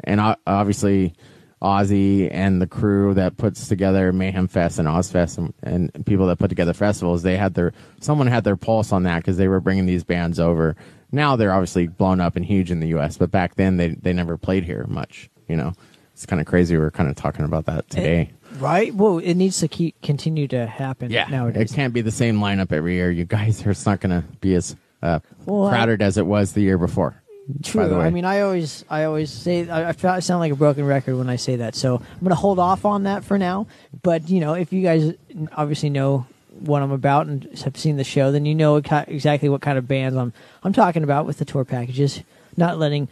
And 0.04 0.20
obviously, 0.46 1.14
Ozzy 1.62 2.28
and 2.30 2.60
the 2.60 2.66
crew 2.66 3.14
that 3.14 3.36
puts 3.36 3.68
together 3.68 4.12
Mayhem 4.12 4.46
Fest 4.46 4.78
and 4.78 4.86
Ozzfest 4.86 5.38
and, 5.38 5.54
and 5.62 6.06
people 6.06 6.26
that 6.26 6.38
put 6.38 6.48
together 6.48 6.74
festivals, 6.74 7.22
they 7.22 7.36
had 7.36 7.54
their 7.54 7.72
someone 8.00 8.26
had 8.26 8.44
their 8.44 8.56
pulse 8.56 8.92
on 8.92 9.04
that 9.04 9.18
because 9.18 9.36
they 9.36 9.48
were 9.48 9.60
bringing 9.60 9.86
these 9.86 10.04
bands 10.04 10.38
over. 10.38 10.76
Now 11.12 11.36
they're 11.36 11.52
obviously 11.52 11.86
blown 11.86 12.20
up 12.20 12.36
and 12.36 12.44
huge 12.44 12.70
in 12.70 12.80
the 12.80 12.88
U.S., 12.88 13.16
but 13.16 13.30
back 13.30 13.54
then 13.54 13.78
they 13.78 13.90
they 13.90 14.12
never 14.12 14.36
played 14.36 14.64
here 14.64 14.84
much. 14.88 15.30
You 15.48 15.56
know, 15.56 15.72
it's 16.12 16.26
kind 16.26 16.40
of 16.40 16.46
crazy. 16.46 16.76
We're 16.76 16.90
kind 16.90 17.08
of 17.08 17.16
talking 17.16 17.44
about 17.44 17.66
that 17.66 17.88
today. 17.88 18.32
Right? 18.58 18.94
Well, 18.94 19.18
it 19.18 19.34
needs 19.34 19.60
to 19.60 19.68
keep 19.68 20.00
continue 20.02 20.48
to 20.48 20.66
happen. 20.66 21.10
yeah, 21.10 21.26
nowadays. 21.28 21.70
it 21.72 21.74
can't 21.74 21.92
be 21.94 22.00
the 22.00 22.10
same 22.10 22.38
lineup 22.38 22.72
every 22.72 22.94
year. 22.94 23.10
You 23.10 23.24
guys, 23.24 23.64
it's 23.66 23.86
not 23.86 24.00
going 24.00 24.20
to 24.22 24.26
be 24.40 24.54
as 24.54 24.76
uh, 25.02 25.20
Well, 25.44 25.66
I- 25.66 25.70
crowded 25.70 26.02
as 26.02 26.18
it 26.18 26.26
was 26.26 26.52
the 26.52 26.62
year 26.62 26.78
before. 26.78 27.22
True. 27.62 27.82
By 27.82 27.88
the 27.88 27.96
way, 27.96 28.06
I 28.06 28.10
mean, 28.10 28.24
I 28.24 28.40
always, 28.40 28.84
I 28.90 29.04
always 29.04 29.30
say, 29.30 29.68
I, 29.68 29.90
I 29.90 30.18
sound 30.18 30.40
like 30.40 30.50
a 30.50 30.56
broken 30.56 30.84
record 30.84 31.14
when 31.16 31.28
I 31.30 31.36
say 31.36 31.54
that. 31.56 31.76
So 31.76 31.94
I'm 31.94 32.18
going 32.18 32.30
to 32.30 32.34
hold 32.34 32.58
off 32.58 32.84
on 32.84 33.04
that 33.04 33.22
for 33.22 33.38
now. 33.38 33.68
But 34.02 34.28
you 34.28 34.40
know, 34.40 34.54
if 34.54 34.72
you 34.72 34.82
guys 34.82 35.14
obviously 35.52 35.88
know 35.90 36.26
what 36.58 36.82
I'm 36.82 36.90
about 36.90 37.28
and 37.28 37.44
have 37.64 37.76
seen 37.76 37.98
the 37.98 38.02
show, 38.04 38.32
then 38.32 38.46
you 38.46 38.54
know 38.56 38.74
exactly 38.76 39.48
what 39.48 39.60
kind 39.60 39.78
of 39.78 39.86
bands 39.86 40.16
I'm, 40.16 40.32
I'm 40.64 40.72
talking 40.72 41.04
about 41.04 41.24
with 41.24 41.38
the 41.38 41.44
tour 41.44 41.64
packages. 41.64 42.20
Not 42.56 42.78
letting 42.78 43.06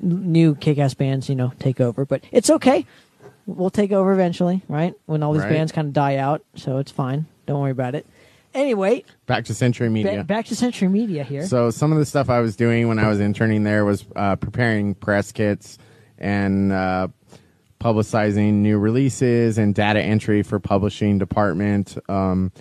new 0.00 0.56
kick-ass 0.56 0.94
bands, 0.94 1.28
you 1.28 1.36
know, 1.36 1.52
take 1.60 1.80
over. 1.80 2.04
But 2.04 2.24
it's 2.32 2.50
okay. 2.50 2.84
We'll 3.48 3.70
take 3.70 3.92
over 3.92 4.12
eventually, 4.12 4.62
right? 4.68 4.92
When 5.06 5.22
all 5.22 5.32
these 5.32 5.42
Right. 5.42 5.52
bands 5.52 5.72
kind 5.72 5.86
of 5.88 5.94
die 5.94 6.16
out, 6.16 6.44
so 6.54 6.76
it's 6.76 6.90
fine. 6.92 7.24
Don't 7.46 7.60
worry 7.62 7.70
about 7.70 7.94
it. 7.94 8.06
Anyway, 8.52 9.04
Back 9.26 9.46
to 9.46 9.54
Century 9.54 9.88
ba- 9.88 9.92
Media. 9.94 10.22
back 10.24 10.44
to 10.46 10.54
Century 10.54 10.88
Media 10.88 11.24
here. 11.24 11.46
So 11.46 11.70
some 11.70 11.90
of 11.90 11.96
the 11.98 12.04
stuff 12.04 12.28
I 12.28 12.40
was 12.40 12.56
doing 12.56 12.88
when 12.88 12.98
I 12.98 13.08
was 13.08 13.20
interning 13.20 13.64
there 13.64 13.86
was 13.86 14.04
uh, 14.16 14.36
preparing 14.36 14.94
press 14.94 15.32
kits 15.32 15.78
and 16.18 16.72
uh, 16.72 17.08
publicizing 17.80 18.54
new 18.54 18.78
releases 18.78 19.56
and 19.58 19.74
data 19.74 20.00
entry 20.02 20.42
for 20.42 20.58
publishing 20.58 21.18
department. 21.18 21.96
Um, 22.08 22.52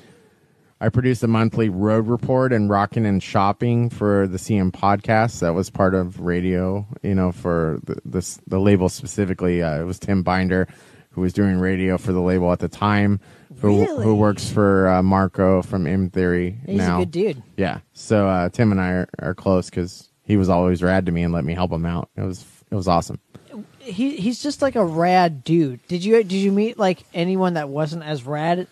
I 0.79 0.89
produced 0.89 1.23
a 1.23 1.27
monthly 1.27 1.69
road 1.69 2.07
report 2.07 2.53
and 2.53 2.69
rocking 2.69 3.05
and 3.05 3.21
shopping 3.21 3.89
for 3.89 4.27
the 4.27 4.37
CM 4.37 4.71
podcast. 4.71 5.39
That 5.39 5.53
was 5.55 5.69
part 5.71 5.95
of 5.95 6.19
radio, 6.19 6.85
you 7.01 7.15
know, 7.15 7.31
for 7.31 7.79
the 7.83 7.99
the, 8.05 8.39
the 8.47 8.59
label 8.59 8.87
specifically. 8.89 9.63
Uh, 9.63 9.81
it 9.81 9.85
was 9.85 9.97
Tim 9.99 10.21
Binder 10.23 10.67
who 11.11 11.21
was 11.21 11.33
doing 11.33 11.57
radio 11.57 11.97
for 11.97 12.13
the 12.13 12.21
label 12.21 12.51
at 12.53 12.59
the 12.59 12.67
time. 12.67 13.19
Who, 13.61 13.85
Really? 13.85 14.03
who 14.03 14.13
works 14.15 14.51
for 14.51 14.87
uh, 14.87 15.01
Marco 15.01 15.63
from 15.63 15.87
M 15.87 16.11
Theory 16.11 16.59
He's 16.67 16.77
now? 16.77 16.97
a 16.97 16.99
good 17.01 17.11
dude. 17.11 17.43
Yeah. 17.55 17.79
So 17.93 18.27
uh, 18.27 18.49
Tim 18.49 18.71
and 18.71 18.79
I 18.79 18.89
are, 18.91 19.09
are 19.19 19.33
close 19.33 19.67
because 19.71 20.09
he 20.25 20.37
was 20.37 20.47
always 20.47 20.83
rad 20.83 21.07
to 21.07 21.11
me 21.11 21.23
and 21.23 21.33
let 21.33 21.43
me 21.43 21.55
help 21.55 21.71
him 21.71 21.87
out. 21.87 22.09
It 22.15 22.21
was 22.21 22.45
it 22.69 22.75
was 22.75 22.87
awesome. 22.87 23.19
He 23.79 24.17
he's 24.17 24.43
just 24.43 24.61
like 24.61 24.75
a 24.75 24.85
rad 24.85 25.43
dude. 25.43 25.79
Did 25.87 26.05
you 26.05 26.17
did 26.17 26.33
you 26.33 26.51
meet 26.51 26.77
like 26.77 27.03
anyone 27.15 27.55
that 27.55 27.67
wasn't 27.69 28.03
as 28.03 28.23
rad? 28.25 28.67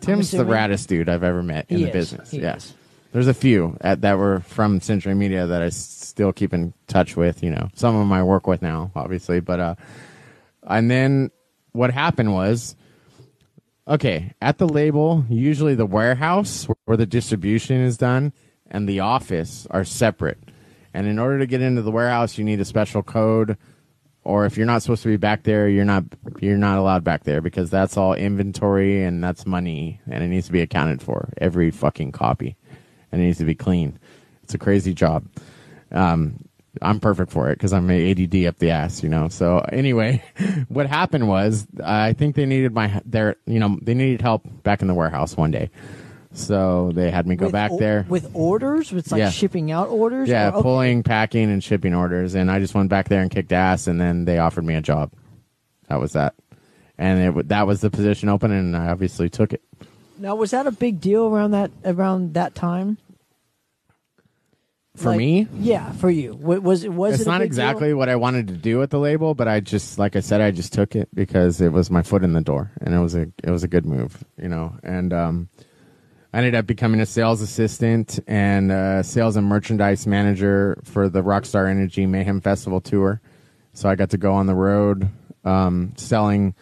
Tim's 0.00 0.30
the 0.30 0.44
raddest 0.44 0.86
dude 0.86 1.08
I've 1.08 1.22
ever 1.22 1.42
met 1.42 1.66
in 1.68 1.78
He 1.78 1.84
the 1.84 1.90
is. 1.90 1.94
business. 2.10 2.30
He 2.30 2.40
yeah. 2.40 2.56
is. 2.56 2.74
There's 3.12 3.28
a 3.28 3.34
few 3.34 3.76
at, 3.82 4.00
that 4.00 4.16
were 4.16 4.40
from 4.40 4.80
Century 4.80 5.14
Media 5.14 5.46
that 5.46 5.62
I 5.62 5.66
s- 5.66 5.76
still 5.76 6.32
keep 6.32 6.54
in 6.54 6.72
touch 6.86 7.16
with. 7.16 7.42
You 7.42 7.50
know, 7.50 7.68
some 7.74 7.94
of 7.94 8.00
them 8.00 8.12
I 8.12 8.22
work 8.22 8.46
with 8.46 8.62
now, 8.62 8.90
obviously. 8.94 9.40
But 9.40 9.60
uh, 9.60 9.74
and 10.62 10.90
then 10.90 11.30
what 11.72 11.90
happened 11.92 12.32
was, 12.32 12.74
okay, 13.86 14.32
at 14.40 14.58
the 14.58 14.68
label, 14.68 15.24
usually 15.28 15.74
the 15.74 15.86
warehouse 15.86 16.66
where 16.84 16.96
the 16.96 17.06
distribution 17.06 17.80
is 17.80 17.96
done 17.98 18.32
and 18.70 18.88
the 18.88 19.00
office 19.00 19.66
are 19.70 19.84
separate. 19.84 20.38
And 20.94 21.06
in 21.06 21.18
order 21.18 21.38
to 21.38 21.46
get 21.46 21.60
into 21.62 21.82
the 21.82 21.90
warehouse, 21.90 22.38
you 22.38 22.44
need 22.44 22.60
a 22.60 22.64
special 22.64 23.02
code, 23.02 23.56
or 24.24 24.46
if 24.46 24.56
you're 24.56 24.66
not 24.66 24.82
supposed 24.82 25.02
to 25.02 25.08
be 25.08 25.16
back 25.16 25.42
there, 25.42 25.68
you're 25.68 25.84
not 25.84 26.04
you're 26.40 26.58
not 26.58 26.78
allowed 26.78 27.04
back 27.04 27.24
there 27.24 27.40
because 27.40 27.70
that's 27.70 27.96
all 27.96 28.14
inventory 28.14 29.02
and 29.02 29.22
that's 29.22 29.46
money, 29.46 30.00
and 30.10 30.22
it 30.22 30.28
needs 30.28 30.46
to 30.46 30.52
be 30.52 30.60
accounted 30.60 31.02
for 31.02 31.32
every 31.38 31.70
fucking 31.70 32.12
copy, 32.12 32.56
and 33.10 33.20
it 33.20 33.24
needs 33.24 33.38
to 33.38 33.44
be 33.44 33.54
clean. 33.54 33.98
It's 34.44 34.54
a 34.54 34.58
crazy 34.58 34.94
job. 34.94 35.24
Um, 35.90 36.44
I'm 36.80 37.00
perfect 37.00 37.30
for 37.30 37.50
it 37.50 37.56
because 37.56 37.72
I'm 37.72 37.90
ADD 37.90 38.46
up 38.46 38.58
the 38.58 38.70
ass, 38.70 39.02
you 39.02 39.08
know. 39.08 39.28
So 39.28 39.58
anyway, 39.58 40.22
what 40.68 40.86
happened 40.86 41.28
was 41.28 41.66
I 41.84 42.14
think 42.14 42.34
they 42.36 42.46
needed 42.46 42.72
my 42.72 43.02
their 43.04 43.36
you 43.46 43.58
know 43.58 43.78
they 43.82 43.94
needed 43.94 44.22
help 44.22 44.46
back 44.62 44.80
in 44.80 44.88
the 44.88 44.94
warehouse 44.94 45.36
one 45.36 45.50
day, 45.50 45.70
so 46.34 46.92
they 46.94 47.10
had 47.10 47.26
me 47.26 47.36
go 47.36 47.46
With 47.46 47.52
back 47.52 47.70
o- 47.72 47.78
there 47.78 48.06
with 48.08 48.30
orders, 48.34 48.92
with 48.92 49.10
like 49.12 49.18
Yeah. 49.20 49.30
shipping 49.30 49.70
out 49.70 49.88
orders. 49.88 50.28
yeah, 50.28 50.46
Or- 50.48 50.52
okay. 50.54 50.62
pulling, 50.62 51.02
packing, 51.02 51.50
and 51.50 51.62
shipping 51.62 51.94
orders. 51.94 52.34
And 52.34 52.50
I 52.50 52.58
just 52.58 52.74
went 52.74 52.88
back 52.88 53.08
there 53.08 53.20
and 53.22 53.30
kicked 53.30 53.52
ass, 53.52 53.86
and 53.86 54.00
then 54.00 54.24
they 54.24 54.38
offered 54.38 54.64
me 54.64 54.74
a 54.74 54.80
job. 54.82 55.10
That 55.88 56.00
was 56.00 56.12
that, 56.12 56.34
and 56.98 57.38
it 57.38 57.48
that 57.48 57.66
was 57.66 57.80
the 57.80 57.90
position 57.90 58.28
open, 58.28 58.50
and 58.50 58.76
I 58.76 58.88
obviously 58.88 59.28
took 59.28 59.52
it. 59.52 59.62
Now, 60.18 60.34
was 60.36 60.52
that 60.52 60.66
a 60.66 60.70
big 60.72 61.00
deal 61.00 61.26
around 61.26 61.50
that 61.50 61.70
around 61.84 62.34
that 62.34 62.54
time? 62.54 62.96
For 64.94 65.08
Like- 65.08 65.18
me, 65.18 65.48
Yeah, 65.58 65.90
for 65.92 66.10
you. 66.10 66.34
Was 66.34 66.84
it 66.84 66.92
was 66.92 67.14
it's 67.14 67.22
it 67.22 67.26
not 67.26 67.40
exactly 67.40 67.88
deal? 67.88 67.96
what 67.96 68.10
I 68.10 68.16
wanted 68.16 68.48
to 68.48 68.54
do 68.54 68.82
at 68.82 68.90
the 68.90 68.98
label, 68.98 69.34
but 69.34 69.48
I 69.48 69.60
just, 69.60 69.98
like 69.98 70.16
I 70.16 70.20
said, 70.20 70.42
I 70.42 70.50
just 70.50 70.74
took 70.74 70.94
it 70.94 71.08
because 71.14 71.62
it 71.62 71.72
was 71.72 71.90
my 71.90 72.02
foot 72.02 72.22
in 72.22 72.34
the 72.34 72.42
door, 72.42 72.70
and 72.78 72.94
it 72.94 72.98
was 72.98 73.14
a 73.14 73.22
it 73.42 73.48
was 73.50 73.64
a 73.64 73.68
good 73.68 73.86
move, 73.86 74.22
you 74.40 74.48
know. 74.50 74.74
And 74.82 75.14
um, 75.14 75.48
I 76.32 76.38
ended 76.38 76.54
up 76.54 76.66
becoming 76.66 77.00
a 77.00 77.06
sales 77.06 77.42
assistant 77.42 78.18
and 78.26 78.72
uh, 78.72 79.02
sales 79.02 79.36
and 79.36 79.46
merchandise 79.46 80.06
manager 80.06 80.80
for 80.82 81.10
the 81.10 81.22
Rockstar 81.22 81.68
Energy 81.68 82.06
Mayhem 82.06 82.40
Festival 82.40 82.80
tour. 82.80 83.20
So 83.74 83.88
I 83.88 83.96
got 83.96 84.10
to 84.10 84.18
go 84.18 84.32
on 84.32 84.46
the 84.46 84.54
road 84.54 85.08
um, 85.44 85.92
selling 85.96 86.54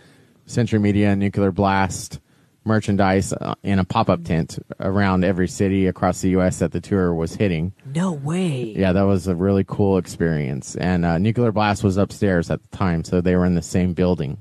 Century 0.46 0.80
Media 0.80 1.10
and 1.10 1.20
Nuclear 1.20 1.52
Blast 1.52 2.18
merchandise 2.64 3.32
uh, 3.32 3.54
in 3.62 3.78
a 3.78 3.84
pop 3.84 4.10
up 4.10 4.24
tent 4.24 4.58
around 4.80 5.24
every 5.24 5.48
city 5.48 5.86
across 5.86 6.20
the 6.20 6.30
U.S. 6.30 6.58
that 6.58 6.72
the 6.72 6.80
tour 6.80 7.14
was 7.14 7.34
hitting. 7.36 7.72
No 7.86 8.12
way. 8.12 8.74
Yeah, 8.76 8.92
that 8.92 9.02
was 9.02 9.28
a 9.28 9.34
really 9.34 9.64
cool 9.64 9.98
experience. 9.98 10.76
And 10.76 11.04
uh, 11.04 11.18
Nuclear 11.18 11.52
Blast 11.52 11.84
was 11.84 11.96
upstairs 11.96 12.50
at 12.50 12.60
the 12.62 12.76
time, 12.76 13.04
so 13.04 13.20
they 13.20 13.36
were 13.36 13.46
in 13.46 13.54
the 13.54 13.62
same 13.62 13.94
building. 13.94 14.38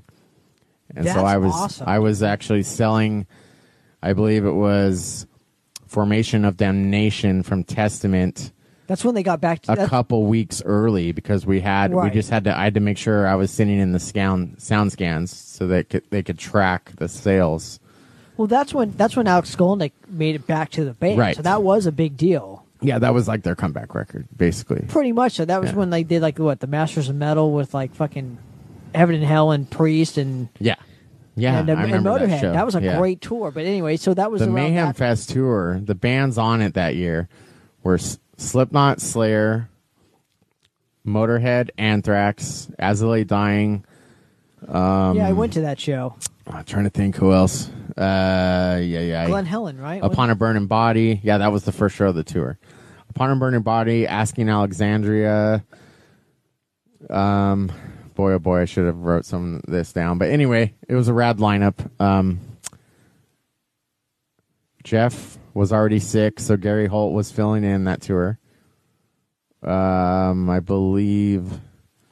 And 0.94 1.06
so 1.06 1.24
I 1.24 1.36
was 1.36 1.52
awesome. 1.52 1.88
I 1.88 2.00
was 2.00 2.22
actually 2.22 2.64
selling 2.64 3.26
I 4.02 4.12
believe 4.12 4.44
it 4.44 4.52
was 4.52 5.26
Formation 5.86 6.44
of 6.44 6.56
Damnation 6.56 7.42
from 7.42 7.64
Testament 7.64 8.52
That's 8.86 9.04
when 9.04 9.14
they 9.14 9.22
got 9.22 9.40
back 9.40 9.62
to 9.62 9.72
a 9.72 9.76
that. 9.76 9.88
couple 9.88 10.26
weeks 10.26 10.62
early 10.64 11.12
because 11.12 11.44
we 11.46 11.60
had 11.60 11.92
Right. 11.92 12.04
we 12.04 12.10
just 12.10 12.30
had 12.30 12.44
to 12.44 12.56
I 12.56 12.64
had 12.64 12.74
to 12.74 12.80
make 12.80 12.96
sure 12.98 13.26
I 13.26 13.34
was 13.34 13.50
sitting 13.50 13.78
in 13.78 13.92
the 13.92 13.98
sound 14.00 14.60
sound 14.60 14.92
scans 14.92 15.34
so 15.34 15.66
they 15.66 15.84
could 15.84 16.04
they 16.10 16.22
could 16.22 16.38
track 16.38 16.92
the 16.96 17.08
sales. 17.08 17.80
Well, 18.36 18.46
that's 18.46 18.72
when 18.72 18.92
that's 18.92 19.16
when 19.16 19.26
Alex 19.26 19.54
Skolnick 19.54 19.92
made 20.08 20.34
it 20.34 20.46
back 20.46 20.70
to 20.70 20.84
the 20.84 20.92
band. 20.94 21.18
Right. 21.18 21.36
So 21.36 21.42
that 21.42 21.62
was 21.62 21.86
a 21.86 21.92
big 21.92 22.16
deal. 22.16 22.64
Yeah, 22.82 22.98
that 22.98 23.12
was 23.12 23.28
like 23.28 23.42
their 23.42 23.54
comeback 23.54 23.94
record, 23.94 24.26
basically. 24.34 24.86
Pretty 24.88 25.12
much. 25.12 25.32
So 25.34 25.44
that 25.44 25.60
was 25.60 25.70
Yeah. 25.72 25.76
when 25.76 25.90
they 25.90 26.02
did 26.02 26.22
like 26.22 26.38
what 26.38 26.60
the 26.60 26.66
Masters 26.66 27.10
of 27.10 27.16
Metal 27.16 27.52
with 27.52 27.74
like 27.74 27.94
fucking 27.94 28.38
Heaven 28.94 29.16
and 29.16 29.24
Hell 29.24 29.50
and 29.50 29.68
Priest 29.68 30.16
and 30.16 30.48
Yeah, 30.58 30.76
yeah, 31.40 31.58
and, 31.60 31.70
uh, 31.70 31.74
I 31.74 31.82
and 31.84 32.04
Motorhead. 32.04 32.40
That, 32.40 32.54
show. 32.54 32.64
was 32.64 32.74
a 32.74 32.82
Yeah. 32.82 32.98
great 32.98 33.20
tour. 33.20 33.50
But 33.50 33.64
anyway, 33.66 33.96
so 33.96 34.14
that 34.14 34.30
was 34.30 34.40
the 34.42 34.48
Mayhem 34.48 34.86
that- 34.88 34.96
Fest 34.96 35.30
tour. 35.30 35.80
The 35.82 35.94
bands 35.94 36.38
on 36.38 36.60
it 36.62 36.74
that 36.74 36.94
year 36.96 37.28
were 37.82 37.94
S- 37.94 38.18
Slipknot, 38.36 39.00
Slayer, 39.00 39.68
Motorhead, 41.06 41.70
Anthrax, 41.78 42.70
I 42.78 42.92
Lay 42.92 43.24
Dying. 43.24 43.84
Um, 44.68 45.16
yeah, 45.16 45.26
I 45.26 45.32
went 45.32 45.54
to 45.54 45.62
that 45.62 45.80
show. 45.80 46.16
I'm 46.46 46.64
trying 46.64 46.84
to 46.84 46.90
think 46.90 47.16
who 47.16 47.32
else. 47.32 47.70
Uh, 47.96 48.78
yeah, 48.82 49.00
yeah. 49.00 49.22
I- 49.22 49.26
Glen 49.26 49.46
Helen, 49.46 49.78
right? 49.78 50.02
Upon 50.02 50.30
a 50.30 50.34
Burning 50.34 50.66
Body. 50.66 51.20
Yeah, 51.22 51.38
that 51.38 51.52
was 51.52 51.64
the 51.64 51.72
first 51.72 51.96
show 51.96 52.08
of 52.08 52.14
the 52.14 52.24
tour. 52.24 52.58
Upon 53.08 53.30
a 53.30 53.36
Burning 53.36 53.62
Body, 53.62 54.06
Asking 54.06 54.48
Alexandria. 54.48 55.64
Um, 57.08 57.70
boy, 58.20 58.32
oh 58.34 58.38
boy, 58.38 58.60
I 58.60 58.64
should 58.66 58.84
have 58.84 58.98
wrote 58.98 59.24
some 59.24 59.56
of 59.56 59.62
this 59.62 59.94
down. 59.94 60.18
But 60.18 60.28
anyway, 60.28 60.74
it 60.86 60.94
was 60.94 61.08
a 61.08 61.14
rad 61.14 61.38
lineup. 61.38 61.74
Um, 61.98 62.38
Jeff 64.84 65.38
was 65.54 65.72
already 65.72 65.98
sick, 66.00 66.38
so 66.38 66.58
Gary 66.58 66.86
Holt 66.86 67.14
was 67.14 67.32
filling 67.32 67.64
in 67.64 67.84
that 67.84 68.02
tour. 68.02 68.38
Um, 69.62 70.50
I 70.50 70.60
believe. 70.60 71.60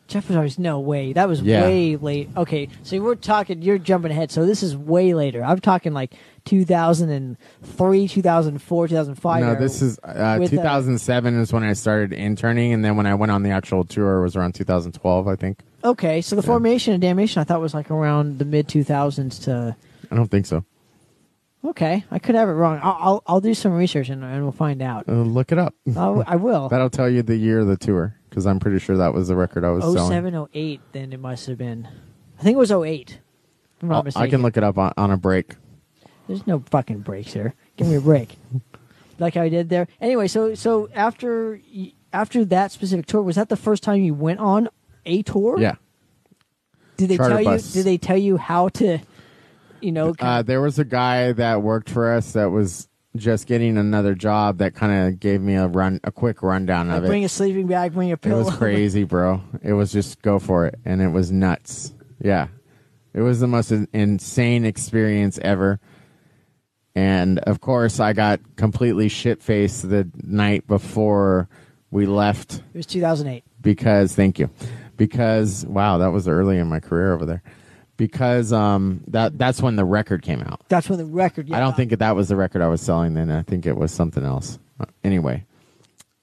Jeff 0.06 0.28
was 0.28 0.36
always 0.38 0.59
no 0.59 0.80
way. 0.80 1.12
That 1.12 1.28
was 1.28 1.42
Yeah. 1.42 1.62
way 1.64 1.96
late. 1.96 2.30
Okay, 2.34 2.68
so 2.82 2.98
we're 3.00 3.14
talking. 3.14 3.61
You're 3.61 3.76
jumping 3.76 4.11
ahead. 4.11 4.30
So 4.30 4.46
this 4.46 4.62
is 4.62 4.74
way 4.74 5.12
later. 5.12 5.44
I'm 5.44 5.61
talking 5.61 5.92
like 5.92 6.14
2003, 6.46 8.09
2004, 8.09 8.88
2005. 8.88 9.42
No, 9.42 9.50
era. 9.50 9.61
this 9.61 9.82
is 9.82 9.98
uh, 10.02 10.38
with, 10.40 10.54
uh, 10.54 10.56
2007 10.56 11.38
is 11.38 11.52
when 11.52 11.64
I 11.64 11.74
started 11.74 12.14
interning, 12.14 12.72
and 12.72 12.82
then 12.82 12.96
when 12.96 13.04
I 13.04 13.14
went 13.14 13.30
on 13.30 13.42
the 13.42 13.50
actual 13.50 13.84
tour 13.84 14.22
was 14.22 14.36
around 14.36 14.54
2012, 14.54 15.28
I 15.28 15.36
think. 15.36 15.59
Okay. 15.84 16.20
So 16.20 16.36
the 16.36 16.42
formation 16.42 16.94
of 16.94 17.00
Damnation, 17.00 17.40
I 17.40 17.44
thought 17.44 17.60
was 17.60 17.74
like 17.74 17.90
around 17.90 18.38
the 18.38 18.44
mid 18.44 18.68
2000s 18.68 19.44
to. 19.44 19.76
I 20.10 20.16
don't 20.16 20.28
think 20.30 20.46
so. 20.46 20.64
Okay, 21.64 22.04
I 22.10 22.18
could 22.20 22.36
have 22.36 22.48
it 22.48 22.52
wrong. 22.52 22.78
I'll 22.82 22.96
I'll, 23.00 23.22
I'll 23.26 23.40
do 23.40 23.52
some 23.52 23.72
research 23.72 24.08
and, 24.10 24.22
and 24.22 24.42
we'll 24.42 24.52
find 24.52 24.80
out. 24.80 25.08
Uh, 25.08 25.12
look 25.22 25.50
it 25.50 25.58
up. 25.58 25.74
I'll, 25.96 26.22
I 26.26 26.36
will. 26.36 26.68
That'll 26.70 26.88
tell 26.88 27.10
you 27.10 27.22
the 27.22 27.36
year 27.36 27.58
of 27.60 27.66
the 27.66 27.76
tour 27.76 28.14
because 28.30 28.46
I'm 28.46 28.60
pretty 28.60 28.78
sure 28.78 28.96
that 28.96 29.12
was 29.12 29.26
the 29.28 29.34
record 29.34 29.64
I 29.64 29.70
was 29.70 29.84
Oh 29.84 29.94
selling. 29.94 30.10
seven 30.10 30.34
oh 30.36 30.48
eight. 30.54 30.80
Then 30.92 31.12
it 31.12 31.18
must 31.20 31.46
have 31.46 31.58
been. 31.58 31.88
I 32.38 32.42
think 32.44 32.54
it 32.54 32.58
was 32.58 32.70
08. 32.70 33.10
If 33.10 33.18
I'm 33.82 33.88
not 33.88 33.96
I'll- 33.96 34.02
mistaken. 34.04 34.30
Can 34.30 34.42
look 34.42 34.56
it 34.56 34.62
up 34.62 34.78
on, 34.78 34.92
on 34.96 35.10
a 35.10 35.16
break. 35.16 35.56
There's 36.28 36.46
no 36.46 36.60
fucking 36.70 37.00
breaks 37.00 37.32
here. 37.32 37.54
Give 37.76 37.88
me 37.88 37.96
a 37.96 38.00
break. 38.00 38.36
like 39.18 39.36
I 39.36 39.48
did 39.48 39.68
there. 39.68 39.88
Anyway, 40.00 40.28
so 40.28 40.54
so 40.54 40.88
after 40.94 41.60
y- 41.74 41.92
after 42.12 42.44
that 42.44 42.70
specific 42.70 43.06
tour, 43.06 43.20
was 43.22 43.34
that 43.34 43.48
the 43.48 43.56
first 43.56 43.82
time 43.82 44.00
you 44.00 44.14
went 44.14 44.38
on 44.38 44.68
a 45.07 45.22
tour? 45.22 45.59
Yeah. 45.59 45.74
Did 46.96 47.11
they 47.11 47.16
Charter 47.16 47.36
tell 47.36 47.44
bus. 47.44 47.74
you? 47.74 47.80
Did 47.82 47.86
they 47.86 47.99
tell 47.99 48.16
you 48.16 48.36
how 48.36 48.68
to? 48.70 48.99
You 49.80 49.92
know. 49.92 50.14
Uh, 50.18 50.42
there 50.42 50.61
was 50.61 50.78
a 50.78 50.84
guy 50.84 51.32
that 51.32 51.62
worked 51.62 51.90
for 51.90 52.12
us 52.12 52.32
that 52.32 52.46
was 52.51 52.88
just 53.16 53.46
getting 53.46 53.76
another 53.78 54.14
job 54.14 54.59
that 54.59 54.74
kind 54.74 55.09
of 55.09 55.18
gave 55.20 55.40
me 55.40 55.55
a 55.55 55.66
run, 55.66 56.01
a 56.05 56.11
quick 56.12 56.42
rundown 56.42 56.90
of 56.90 57.05
bring 57.05 57.22
it. 57.22 57.26
a 57.26 57.28
sleeping 57.28 57.66
bag, 57.66 57.92
bring 57.94 58.11
a 58.12 58.16
pillow, 58.16 58.40
It 58.40 58.44
pillow. 58.44 58.51
was 58.51 58.59
crazy, 58.59 59.05
bro. 59.05 59.40
It 59.62 59.72
was 59.72 59.92
just 59.92 60.20
go 60.22 60.38
for 60.38 60.66
it, 60.66 60.74
and 60.84 61.01
it 61.01 61.09
was 61.09 61.30
nuts. 61.32 61.94
Yeah, 62.20 62.49
it 63.14 63.20
was 63.22 63.38
the 63.40 63.46
most 63.46 63.70
in- 63.70 63.88
insane 63.92 64.64
experience 64.64 65.38
ever. 65.42 65.78
And 66.94 67.38
of 67.40 67.61
course, 67.61 68.01
I 68.01 68.12
got 68.12 68.40
completely 68.57 69.09
shit 69.09 69.40
faced 69.42 69.88
the 69.88 70.11
night 70.24 70.66
before 70.66 71.49
we 71.92 72.07
left 72.07 72.55
it 72.74 72.76
was 72.76 72.86
2008. 72.86 73.44
because 73.61 74.14
thank 74.16 74.38
you. 74.40 74.51
Because 74.99 75.64
wow, 75.64 75.96
that 75.99 76.09
was 76.12 76.28
early 76.28 76.59
in 76.59 76.66
my 76.66 76.80
career 76.80 77.14
over 77.14 77.24
there. 77.24 77.42
Because 77.96 78.53
um 78.53 79.03
that 79.09 79.38
that's 79.38 79.62
when 79.62 79.76
the 79.76 79.84
record 79.86 80.20
came 80.22 80.42
out. 80.42 80.61
That's 80.68 80.90
when 80.90 80.99
the 80.99 81.07
record. 81.07 81.51
I 81.53 81.59
don't 81.61 81.74
think 81.74 81.96
that 81.99 82.14
was 82.14 82.28
the 82.28 82.36
record 82.36 82.61
I 82.61 82.68
was 82.68 82.82
selling 82.82 83.14
then. 83.14 83.30
I 83.30 83.42
think 83.42 83.64
it 83.64 83.76
was 83.76 83.90
something 83.92 84.22
else. 84.24 84.59
Uh, 84.78 84.84
Anyway, 85.03 85.44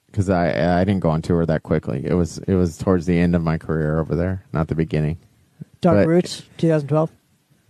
because 0.07 0.29
I 0.29 0.79
I 0.79 0.83
didn't 0.83 1.01
go 1.01 1.09
on 1.09 1.21
tour 1.21 1.45
that 1.45 1.63
quickly. 1.63 2.05
It 2.05 2.13
was 2.13 2.37
it 2.39 2.53
was 2.53 2.77
towards 2.77 3.07
the 3.07 3.17
end 3.17 3.35
of 3.35 3.41
my 3.41 3.57
career 3.57 3.99
over 3.99 4.15
there, 4.15 4.45
not 4.53 4.67
the 4.67 4.75
beginning. 4.75 5.17
Dark 5.81 5.97
but- 5.97 6.07
Roots, 6.07 6.43
2012. 6.57 7.11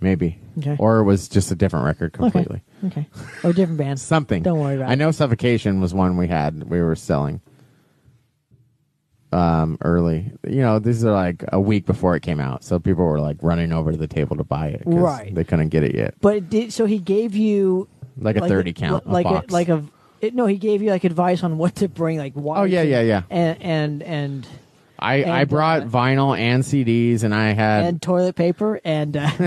Maybe. 0.01 0.37
Okay. 0.59 0.75
Or 0.77 0.99
it 0.99 1.03
was 1.05 1.27
just 1.29 1.51
a 1.51 1.55
different 1.55 1.85
record 1.85 2.13
completely. 2.13 2.61
Okay. 2.83 3.07
okay. 3.09 3.47
Or 3.47 3.53
different 3.53 3.77
bands. 3.79 4.01
Something. 4.15 4.43
Don't 4.43 4.59
worry 4.59 4.75
about 4.75 4.89
I 4.89 4.93
it. 4.93 4.97
know 4.97 5.09
Suffocation 5.11 5.79
was 5.81 5.93
one 5.93 6.17
we 6.17 6.27
had 6.27 6.69
we 6.69 6.81
were 6.81 6.95
selling 6.95 7.41
um 9.35 9.77
early. 9.81 10.31
You 10.47 10.61
know, 10.61 10.79
these 10.79 11.03
are 11.03 11.11
like 11.11 11.43
a 11.51 11.59
week 11.59 11.85
before 11.85 12.15
it 12.15 12.21
came 12.21 12.39
out. 12.39 12.63
So 12.63 12.79
people 12.79 13.03
were 13.05 13.19
like 13.19 13.37
running 13.41 13.71
over 13.73 13.91
to 13.91 13.97
the 13.97 14.07
table 14.07 14.35
to 14.37 14.43
buy 14.43 14.67
it 14.67 14.83
'cause 14.85 14.93
Right. 14.93 15.35
they 15.35 15.43
couldn't 15.43 15.69
get 15.69 15.83
it 15.83 15.93
yet. 15.95 16.15
But 16.21 16.35
it 16.37 16.49
did 16.49 16.71
so 16.73 16.85
he 16.85 16.99
gave 16.99 17.35
you 17.35 17.87
Like 18.17 18.37
a 18.37 18.47
30 18.47 18.73
count, 18.73 19.05
a 19.05 19.09
like 19.11 19.25
box. 19.25 19.51
like 19.51 19.69
a 19.69 19.83
it, 20.21 20.33
no, 20.33 20.45
he 20.45 20.57
gave 20.57 20.81
you 20.81 20.89
like 20.89 21.03
advice 21.03 21.43
on 21.43 21.57
what 21.57 21.75
to 21.75 21.89
bring, 21.89 22.17
like 22.17 22.33
why. 22.33 22.59
Oh, 22.59 22.63
yeah, 22.63 22.83
to- 22.83 22.89
yeah, 22.89 23.01
yeah. 23.01 23.21
And 23.29 23.61
and 23.61 24.03
and 24.03 24.47
I 24.97 25.25
I 25.41 25.43
brought 25.43 25.81
uh, 25.81 25.85
vinyl 25.87 26.37
and 26.39 26.63
CDs 26.63 27.23
and 27.23 27.35
I 27.35 27.49
had 27.51 27.83
and 27.83 28.01
toilet 28.01 28.35
paper 28.37 28.79
and 28.85 29.17
uh, 29.17 29.29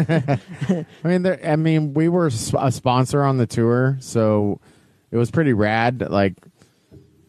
I 0.69 0.85
mean, 1.03 1.23
there, 1.23 1.41
I 1.45 1.57
mean, 1.57 1.95
we 1.95 2.09
were 2.11 2.27
a 2.27 2.71
sponsor 2.71 3.25
on 3.25 3.39
the 3.39 3.47
tour, 3.47 3.97
so 4.01 4.61
it 5.11 5.17
was 5.17 5.31
pretty 5.31 5.55
rad. 5.55 6.05
Like, 6.11 6.35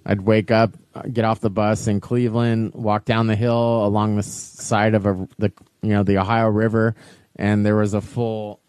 I'd 0.05 0.21
wake 0.21 0.51
up, 0.51 0.75
get 1.11 1.25
off 1.25 1.39
the 1.39 1.49
bus 1.49 1.87
in 1.87 1.99
Cleveland, 1.99 2.73
walk 2.73 3.05
down 3.05 3.27
the 3.27 3.35
hill 3.35 3.85
along 3.85 4.15
the 4.15 4.23
side 4.23 4.95
of 4.95 5.05
a 5.05 5.27
the 5.37 5.51
you 5.81 5.89
know 5.89 6.03
the 6.03 6.17
Ohio 6.17 6.47
River, 6.47 6.95
and 7.35 7.65
there 7.65 7.75
was 7.75 7.93
a 7.93 8.01
full 8.01 8.61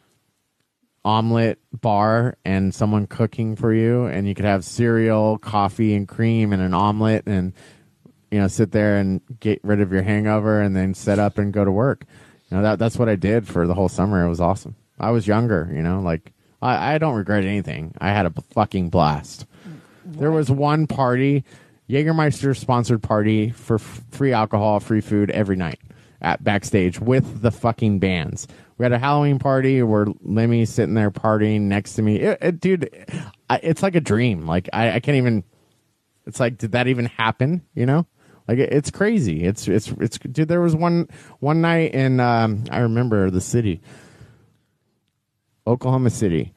omelet 1.04 1.58
bar 1.72 2.36
and 2.44 2.74
someone 2.74 3.06
cooking 3.06 3.56
for 3.56 3.72
you, 3.72 4.04
and 4.04 4.28
you 4.28 4.34
could 4.34 4.44
have 4.44 4.64
cereal, 4.64 5.38
coffee, 5.38 5.94
and 5.94 6.06
cream, 6.06 6.52
and 6.52 6.62
an 6.62 6.74
omelet, 6.74 7.24
and 7.26 7.52
you 8.30 8.38
know 8.38 8.48
sit 8.48 8.72
there 8.72 8.98
and 8.98 9.20
get 9.40 9.60
rid 9.62 9.80
of 9.80 9.92
your 9.92 10.02
hangover, 10.02 10.60
and 10.60 10.76
then 10.76 10.94
set 10.94 11.18
up 11.18 11.38
and 11.38 11.52
go 11.52 11.64
to 11.64 11.72
work. 11.72 12.04
You 12.50 12.56
know 12.56 12.62
that 12.62 12.78
that's 12.78 12.98
what 12.98 13.08
I 13.08 13.16
did 13.16 13.46
for 13.46 13.66
the 13.66 13.74
whole 13.74 13.88
summer. 13.88 14.24
It 14.24 14.28
was 14.28 14.40
awesome. 14.40 14.76
I 14.98 15.10
was 15.10 15.26
younger, 15.26 15.70
you 15.72 15.82
know, 15.82 16.00
like 16.00 16.32
I, 16.60 16.94
I 16.94 16.98
don't 16.98 17.14
regret 17.14 17.44
anything. 17.44 17.94
I 18.00 18.10
had 18.10 18.26
a 18.26 18.32
fucking 18.52 18.90
blast. 18.90 19.46
There 20.04 20.30
was 20.30 20.50
one 20.50 20.86
party, 20.86 21.44
Jägermeister 21.88 22.56
sponsored 22.56 23.02
party 23.02 23.50
for 23.50 23.74
f- 23.76 24.02
free 24.10 24.32
alcohol, 24.32 24.80
free 24.80 25.00
food 25.00 25.30
every 25.30 25.56
night 25.56 25.78
at 26.22 26.42
backstage 26.44 27.00
with 27.00 27.42
the 27.42 27.50
fucking 27.50 27.98
bands. 27.98 28.46
We 28.78 28.84
had 28.84 28.92
a 28.92 28.98
Halloween 28.98 29.38
party 29.38 29.82
where 29.82 30.06
Lemmy's 30.22 30.70
sitting 30.70 30.94
there 30.94 31.10
partying 31.10 31.62
next 31.62 31.94
to 31.94 32.02
me. 32.02 32.16
It, 32.20 32.38
it- 32.40 32.60
dude, 32.60 32.90
it's 33.50 33.82
like 33.82 33.94
a 33.94 34.00
dream. 34.00 34.46
Like 34.46 34.68
I, 34.72 34.92
I 34.92 35.00
can't 35.00 35.16
even. 35.16 35.44
It's 36.26 36.38
like, 36.38 36.58
did 36.58 36.72
that 36.72 36.86
even 36.86 37.06
happen? 37.06 37.62
You 37.74 37.86
know, 37.86 38.06
like 38.46 38.58
it, 38.58 38.72
it's 38.72 38.90
crazy. 38.90 39.44
It's 39.44 39.66
it's 39.68 39.88
it's. 40.00 40.18
Dude, 40.18 40.48
there 40.48 40.60
was 40.60 40.76
one 40.76 41.08
one 41.40 41.60
night 41.60 41.92
in 41.94 42.20
um, 42.20 42.64
I 42.70 42.78
remember 42.80 43.30
the 43.30 43.40
city, 43.40 43.80
Oklahoma 45.66 46.10
City. 46.10 46.52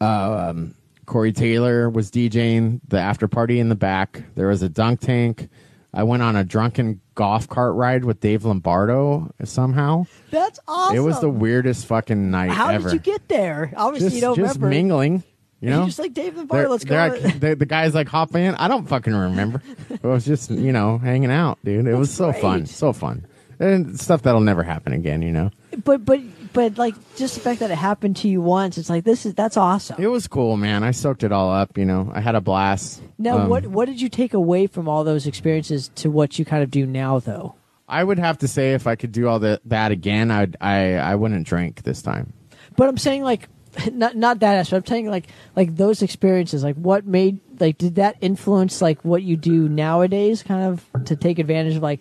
Um, 0.00 0.74
Corey 1.10 1.32
Taylor 1.32 1.90
was 1.90 2.08
DJing 2.08 2.80
the 2.86 3.00
after 3.00 3.26
party 3.26 3.58
in 3.58 3.68
the 3.68 3.74
back. 3.74 4.22
There 4.36 4.46
was 4.46 4.62
a 4.62 4.68
dunk 4.68 5.00
tank. 5.00 5.48
I 5.92 6.04
went 6.04 6.22
on 6.22 6.36
a 6.36 6.44
drunken 6.44 7.00
golf 7.16 7.48
cart 7.48 7.74
ride 7.74 8.04
with 8.04 8.20
Dave 8.20 8.44
Lombardo 8.44 9.34
somehow. 9.42 10.06
that's 10.30 10.60
awesome. 10.68 10.96
It 10.96 11.00
was 11.00 11.20
the 11.20 11.28
weirdest 11.28 11.86
fucking 11.86 12.30
night 12.30 12.52
How 12.52 12.68
ever. 12.68 12.90
did 12.90 12.94
you 12.94 13.00
get 13.00 13.26
there? 13.26 13.72
Obviously, 13.76 14.06
just, 14.10 14.14
you 14.14 14.20
don't 14.20 14.36
just 14.36 14.54
remember. 14.54 14.68
mingling, 14.68 15.24
you 15.60 15.70
know? 15.70 15.84
just 15.86 15.98
like 15.98 16.14
Dave 16.14 16.38
and 16.38 16.48
They're- 16.48 16.68
Let's 16.68 16.84
go. 16.84 16.94
like- 16.94 17.40
the, 17.40 17.56
the 17.56 17.66
guys 17.66 17.92
like 17.92 18.06
hop 18.06 18.36
in. 18.36 18.54
I 18.54 18.68
don't 18.68 18.88
fucking 18.88 19.12
remember. 19.12 19.60
it 19.90 20.04
was 20.04 20.24
just 20.24 20.48
you 20.52 20.70
know 20.70 20.98
hanging 20.98 21.32
out, 21.32 21.58
dude. 21.64 21.88
It 21.88 21.96
was 21.96 22.12
so 22.14 22.32
fun, 22.32 22.66
so 22.66 22.92
fun, 22.92 23.26
and 23.58 23.98
stuff 23.98 24.22
that'll 24.22 24.40
never 24.42 24.62
happen 24.62 24.92
again. 24.92 25.22
You 25.22 25.32
know, 25.32 25.50
but 25.82 26.04
but 26.04 26.20
but 26.52 26.78
like 26.78 26.94
just 27.16 27.34
the 27.34 27.40
fact 27.40 27.60
that 27.60 27.70
it 27.70 27.76
happened 27.76 28.16
to 28.18 28.28
you 28.28 28.40
once, 28.40 28.78
it's 28.78 28.90
like 28.90 29.04
this 29.04 29.26
is 29.26 29.34
that's 29.34 29.56
awesome. 29.56 30.02
it 30.02 30.08
was 30.08 30.26
cool, 30.28 30.56
man. 30.56 30.82
I 30.82 30.90
soaked 30.90 31.22
it 31.22 31.32
all 31.32 31.50
up. 31.50 31.76
You 31.78 31.84
know, 31.84 32.10
I 32.14 32.20
had 32.20 32.34
a 32.34 32.40
blast. 32.40 33.02
Now, 33.18 33.38
Um, 33.38 33.48
what 33.48 33.66
what 33.66 33.86
did 33.86 34.00
you 34.00 34.08
take 34.08 34.34
away 34.34 34.66
from 34.66 34.88
all 34.88 35.04
those 35.04 35.26
experiences 35.26 35.90
to 35.96 36.10
what 36.10 36.38
you 36.38 36.44
kind 36.44 36.62
of 36.62 36.70
do 36.70 36.86
now, 36.86 37.18
though? 37.18 37.54
I 37.88 38.04
would 38.04 38.18
have 38.18 38.38
to 38.38 38.48
say 38.48 38.74
if 38.74 38.86
I 38.86 38.94
could 38.94 39.10
do 39.12 39.26
all 39.28 39.38
that 39.40 39.60
that 39.64 39.90
again, 39.92 40.30
I'd 40.30 40.56
I 40.60 40.94
I 40.94 41.14
wouldn't 41.16 41.46
drink 41.46 41.82
this 41.82 42.02
time. 42.02 42.32
But 42.76 42.88
I'm 42.88 42.96
saying 42.98 43.22
like 43.24 43.48
not 43.92 44.16
not 44.16 44.40
that 44.40 44.54
aspect. 44.56 44.86
I'm 44.86 44.92
saying 44.92 45.10
like 45.10 45.26
like 45.56 45.76
those 45.76 46.02
experiences. 46.02 46.62
Like 46.64 46.76
what 46.76 47.06
made 47.06 47.40
like 47.58 47.78
did 47.78 47.96
that 47.96 48.16
influence 48.20 48.80
like 48.80 49.04
what 49.04 49.22
you 49.22 49.36
do 49.36 49.68
nowadays? 49.68 50.42
Kind 50.42 50.64
of 50.64 51.04
to 51.06 51.16
take 51.16 51.38
advantage 51.38 51.76
of 51.76 51.82
like 51.82 52.00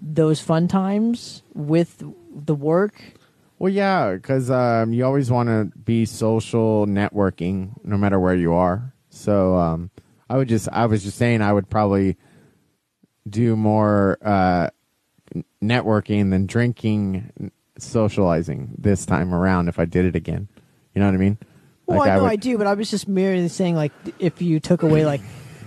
those 0.00 0.40
fun 0.40 0.68
times 0.68 1.42
with 1.54 2.02
the 2.34 2.54
work. 2.54 2.94
Well, 3.58 3.72
yeah, 3.72 4.12
because 4.14 4.50
um, 4.50 4.92
you 4.92 5.04
always 5.04 5.30
want 5.30 5.48
to 5.48 5.76
be 5.78 6.04
social 6.04 6.86
networking, 6.86 7.72
no 7.84 7.96
matter 7.96 8.20
where 8.20 8.34
you 8.34 8.52
are. 8.52 8.92
So 9.08 9.56
um, 9.56 9.90
I 10.28 10.36
would 10.36 10.48
just, 10.48 10.68
I 10.70 10.86
was 10.86 11.02
just 11.02 11.16
saying, 11.16 11.40
I 11.40 11.52
would 11.52 11.70
probably 11.70 12.16
do 13.28 13.56
more 13.56 14.18
uh, 14.22 14.68
networking 15.62 16.30
than 16.30 16.46
drinking, 16.46 17.50
socializing 17.78 18.74
this 18.78 19.06
time 19.06 19.34
around 19.34 19.68
if 19.68 19.78
I 19.78 19.86
did 19.86 20.04
it 20.04 20.14
again. 20.16 20.48
You 20.94 21.00
know 21.00 21.06
what 21.06 21.14
I 21.14 21.18
mean? 21.18 21.38
Well, 21.86 21.98
Like, 21.98 22.10
I 22.10 22.16
know 22.16 22.22
would- 22.24 22.32
I 22.32 22.36
do, 22.36 22.58
but 22.58 22.66
I 22.66 22.74
was 22.74 22.90
just 22.90 23.08
merely 23.08 23.48
saying 23.48 23.74
like 23.74 23.92
if 24.18 24.42
you 24.42 24.60
took 24.60 24.82
away 24.82 25.06
like 25.06 25.20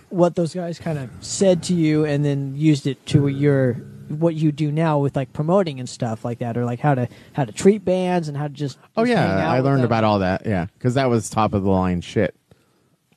what 0.09 0.35
those 0.35 0.53
guys 0.53 0.77
kind 0.79 0.97
of 0.99 1.09
said 1.21 1.63
to 1.63 1.73
you 1.73 2.05
and 2.05 2.23
then 2.25 2.55
used 2.55 2.87
it 2.87 3.03
to 3.07 3.27
your 3.27 3.77
what 4.09 4.35
you 4.35 4.51
do 4.51 4.71
now 4.71 4.99
with 4.99 5.15
like 5.15 5.31
promoting 5.33 5.79
and 5.79 5.87
stuff 5.87 6.25
like 6.25 6.39
that, 6.39 6.57
or 6.57 6.65
like 6.65 6.79
how 6.79 6.95
to 6.95 7.07
how 7.33 7.45
to 7.45 7.51
treat 7.51 7.85
bands 7.85 8.27
and 8.27 8.37
how 8.37 8.47
to 8.47 8.53
just 8.53 8.77
Oh 8.97 9.05
just 9.05 9.17
hang 9.17 9.27
yeah, 9.37 9.45
out 9.47 9.51
I 9.51 9.57
with 9.57 9.65
learned 9.65 9.79
them. 9.79 9.85
about 9.85 10.03
all 10.03 10.19
that. 10.19 10.45
Yeah, 10.45 10.65
because 10.73 10.95
that 10.95 11.09
was 11.09 11.29
top 11.29 11.53
of 11.53 11.63
the 11.63 11.69
line 11.69 12.01
shit. 12.01 12.35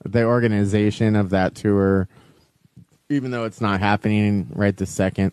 The 0.05 0.25
organization 0.25 1.15
of 1.17 1.31
that 1.31 1.55
tour, 1.55 2.09
even 3.09 3.31
though 3.31 3.45
it's 3.45 3.61
not 3.61 3.81
happening 3.81 4.49
right 4.55 4.77
this 4.77 4.91
second 4.91 5.33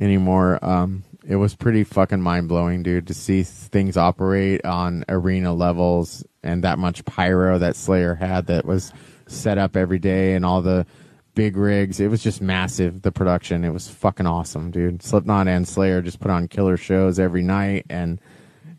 anymore, 0.00 0.58
um, 0.64 1.04
it 1.26 1.36
was 1.36 1.54
pretty 1.54 1.84
fucking 1.84 2.20
mind 2.20 2.48
blowing, 2.48 2.82
dude, 2.82 3.06
to 3.08 3.14
see 3.14 3.42
things 3.42 3.96
operate 3.96 4.64
on 4.64 5.04
arena 5.08 5.52
levels 5.54 6.24
and 6.42 6.64
that 6.64 6.78
much 6.78 7.04
pyro 7.04 7.58
that 7.58 7.76
Slayer 7.76 8.14
had 8.14 8.46
that 8.46 8.64
was 8.66 8.92
set 9.26 9.56
up 9.58 9.76
every 9.76 9.98
day 9.98 10.34
and 10.34 10.44
all 10.44 10.60
the 10.62 10.86
big 11.34 11.56
rigs. 11.56 12.00
It 12.00 12.08
was 12.08 12.22
just 12.22 12.40
massive. 12.40 13.02
The 13.02 13.12
production, 13.12 13.64
it 13.64 13.72
was 13.72 13.88
fucking 13.88 14.26
awesome, 14.26 14.70
dude. 14.70 15.02
Slipknot 15.02 15.48
and 15.48 15.66
Slayer 15.66 16.02
just 16.02 16.20
put 16.20 16.30
on 16.30 16.48
killer 16.48 16.76
shows 16.76 17.18
every 17.18 17.42
night 17.42 17.86
and 17.90 18.20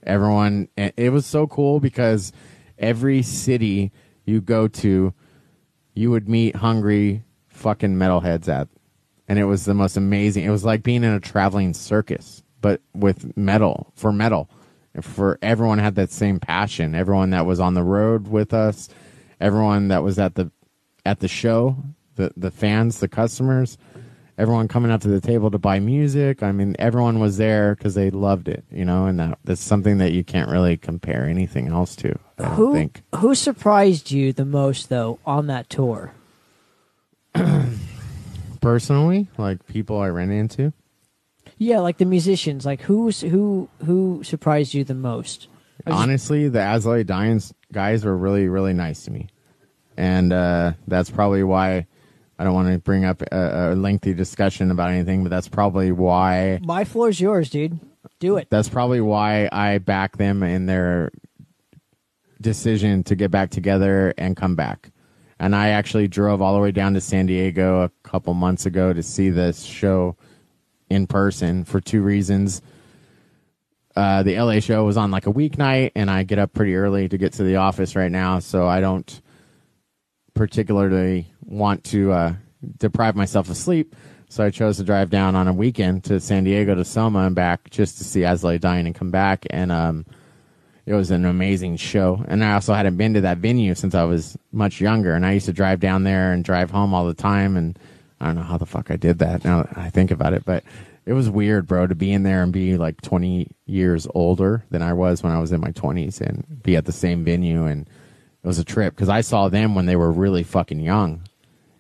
everyone 0.06 0.68
and 0.78 0.94
it 0.98 1.10
was 1.10 1.26
so 1.26 1.48
cool 1.48 1.80
because 1.80 2.32
every 2.78 3.22
city 3.22 3.92
you 4.26 4.42
go 4.42 4.68
to 4.68 5.14
you 5.94 6.12
would 6.12 6.30
meet 6.30 6.56
hungry 6.56 7.24
fucking 7.48 7.96
metalheads 7.96 8.48
at 8.48 8.68
and 9.28 9.40
it 9.40 9.46
was 9.46 9.66
the 9.66 9.74
most 9.74 9.98
amazing 9.98 10.46
it 10.46 10.50
was 10.50 10.66
like 10.66 10.84
being 10.84 11.04
in 11.04 11.14
a 11.14 11.20
traveling 11.20 11.74
circus 11.74 12.44
but 12.62 12.82
with 12.94 13.36
metal 13.36 13.92
for 13.96 14.12
metal 14.12 14.50
for 15.02 15.40
everyone 15.42 15.80
had 15.80 15.96
that 15.96 16.12
same 16.12 16.40
passion 16.40 16.94
everyone 16.94 17.32
that 17.32 17.46
was 17.46 17.60
on 17.60 17.74
the 17.74 17.84
road 17.84 18.28
with 18.28 18.54
us 18.54 18.90
everyone 19.40 19.88
that 19.88 20.04
was 20.04 20.20
at 20.20 20.36
the 20.36 20.52
at 21.06 21.20
the 21.20 21.28
show 21.28 21.78
the 22.16 22.32
the 22.38 22.52
fans 22.52 23.00
the 23.00 23.08
customers 23.08 23.78
everyone 24.38 24.68
coming 24.68 24.92
up 24.92 25.00
to 25.02 25.08
the 25.08 25.22
table 25.22 25.50
to 25.50 25.58
buy 25.58 25.80
music. 25.80 26.44
I 26.44 26.52
mean, 26.52 26.76
everyone 26.78 27.20
was 27.20 27.38
there 27.38 27.74
because 27.74 27.96
they 27.96 28.10
loved 28.12 28.50
it, 28.50 28.66
you 28.70 28.84
know, 28.84 29.06
and 29.06 29.18
that, 29.18 29.40
that's 29.46 29.62
something 29.62 29.98
that 30.00 30.12
you 30.12 30.26
can't 30.26 30.50
really 30.50 30.76
compare 30.76 31.24
anything 31.26 31.70
else 31.70 31.96
to. 31.98 32.20
I 32.38 32.48
Who 32.50 32.74
think. 32.74 33.02
who 33.16 33.34
surprised 33.34 34.12
you 34.12 34.34
the 34.34 34.44
most 34.44 34.90
though 34.90 35.20
on 35.26 35.48
that 35.48 35.70
tour? 35.70 36.12
Personally, 38.62 39.28
like 39.38 39.66
people 39.68 40.00
I 40.00 40.08
ran 40.10 40.32
into, 40.32 40.74
Yeah, 41.58 41.80
like 41.80 41.98
the 41.98 42.06
musicians. 42.06 42.66
Like 42.66 42.82
who's 42.82 43.22
who 43.22 43.70
who 43.86 44.22
surprised 44.24 44.74
you 44.74 44.84
the 44.84 44.96
most? 44.96 45.48
Honestly, 45.88 46.50
the 46.50 46.62
As 46.62 46.88
I 46.88 46.92
Lay 46.92 47.04
Dying 47.04 47.42
guys 47.72 48.04
were 48.04 48.18
really, 48.18 48.48
really 48.48 48.74
nice 48.74 49.04
to 49.06 49.12
me. 49.12 49.28
And 49.98 50.34
uh, 50.34 50.74
that's 50.88 51.12
probably 51.12 51.44
why 51.44 51.86
I 52.38 52.44
don't 52.44 52.54
want 52.54 52.72
to 52.72 52.80
bring 52.80 53.06
up 53.06 53.22
a, 53.32 53.72
a 53.72 53.76
lengthy 53.76 54.14
discussion 54.14 54.72
about 54.72 54.90
anything, 54.90 55.24
but 55.24 55.30
that's 55.30 55.48
probably 55.48 55.92
why 55.92 56.60
my 56.64 56.84
floor's 56.84 57.20
yours, 57.20 57.50
dude. 57.50 57.80
Do 58.20 58.38
it. 58.38 58.48
that's 58.50 58.70
probably 58.70 59.02
why 59.02 59.50
I 59.52 59.80
back 59.80 60.18
them 60.18 60.44
in 60.44 60.68
their 60.68 61.12
decision 62.40 63.04
to 63.06 63.16
get 63.16 63.32
back 63.32 63.50
together 63.50 64.14
and 64.18 64.38
come 64.38 64.56
back. 64.56 64.92
And 65.40 65.56
I 65.56 65.70
actually 65.70 66.08
drove 66.08 66.42
all 66.42 66.54
the 66.54 66.62
way 66.62 66.72
down 66.72 66.94
to 66.94 67.02
San 67.02 67.26
Diego 67.26 67.82
a 67.84 67.92
couple 68.08 68.34
months 68.34 68.66
ago 68.66 68.94
to 68.94 69.04
see 69.04 69.30
this 69.30 69.64
show 69.64 70.16
in 70.90 71.08
person 71.08 71.66
for 71.66 71.82
two 71.82 72.02
reasons. 72.02 72.62
Uh, 73.96 74.24
the 74.24 74.40
LA 74.40 74.60
show 74.60 74.84
was 74.86 74.98
on 74.98 75.12
like 75.12 75.28
a 75.28 75.34
weeknight, 75.34 75.92
and 75.96 76.10
I 76.10 76.24
get 76.24 76.40
up 76.40 76.54
pretty 76.54 76.76
early 76.76 77.10
to 77.10 77.18
get 77.18 77.34
to 77.34 77.44
the 77.44 77.58
office 77.58 77.96
right 77.96 78.12
now, 78.12 78.40
so 78.40 78.68
I 78.68 78.82
don't 78.82 79.22
particularly 80.34 81.34
want 81.46 81.84
to 81.86 82.12
uh, 82.12 82.34
deprive 82.78 83.16
myself 83.16 83.50
of 83.50 83.58
sleep. 83.58 83.96
So 84.30 84.44
I 84.44 84.50
chose 84.50 84.78
to 84.78 84.84
drive 84.84 85.10
down 85.10 85.36
on 85.36 85.48
a 85.48 85.54
weekend 85.54 86.04
to 86.06 86.20
San 86.20 86.44
Diego 86.44 86.76
to 86.76 86.84
Soma 86.84 87.20
and 87.20 87.36
back 87.36 87.70
just 87.70 87.98
to 88.00 88.04
see 88.04 88.26
As 88.26 88.44
I 88.44 88.50
Lay 88.50 88.58
Dying 88.58 88.86
and 88.86 88.96
come 88.96 89.12
back. 89.12 89.46
And 89.50 89.72
um, 89.72 90.06
it 90.86 90.94
was 90.94 91.12
an 91.12 91.26
amazing 91.26 91.78
show. 91.78 92.24
And 92.28 92.44
I 92.44 92.54
also 92.54 92.74
hadn't 92.74 92.98
been 92.98 93.14
to 93.14 93.22
that 93.22 93.38
venue 93.38 93.76
since 93.76 93.96
I 93.96 94.04
was 94.04 94.38
much 94.52 94.82
younger. 94.82 95.14
And 95.14 95.26
I 95.26 95.34
used 95.34 95.46
to 95.46 95.54
drive 95.54 95.80
down 95.80 96.04
there 96.04 96.34
and 96.34 96.44
drive 96.44 96.72
home 96.72 96.94
all 96.94 97.06
the 97.06 97.14
time. 97.14 97.56
And 97.56 97.78
I 98.20 98.26
don't 98.26 98.36
know 98.36 98.42
how 98.42 98.58
the 98.58 98.66
fuck 98.66 98.90
I 98.90 98.96
did 98.96 99.20
that 99.20 99.46
now 99.46 99.64
that 99.64 99.78
I 99.78 99.90
think 99.90 100.12
about 100.12 100.34
it. 100.34 100.44
But 100.44 100.64
it 101.06 101.14
was 101.14 101.30
weird, 101.30 101.68
bro, 101.68 101.86
to 101.88 101.96
be 101.96 102.12
in 102.12 102.24
there 102.24 102.42
and 102.42 102.52
be 102.52 102.78
like 102.78 103.00
20 103.02 103.48
years 103.68 104.08
older 104.16 104.66
than 104.72 104.82
I 104.82 104.94
was 104.94 105.22
when 105.22 105.32
I 105.32 105.40
was 105.40 105.52
in 105.52 105.62
my 105.62 105.72
20s 105.72 106.20
and 106.20 106.64
be 106.64 106.76
at 106.76 106.86
the 106.86 106.92
same 106.92 107.24
venue. 107.24 107.66
And 107.68 107.88
it 108.44 108.48
was 108.48 108.60
a 108.60 108.66
trip 108.66 108.96
because 108.96 109.10
I 109.10 109.22
saw 109.22 109.50
them 109.50 109.76
when 109.76 109.86
they 109.86 109.96
were 109.96 110.12
really 110.12 110.44
fucking 110.44 110.80
young 110.80 111.22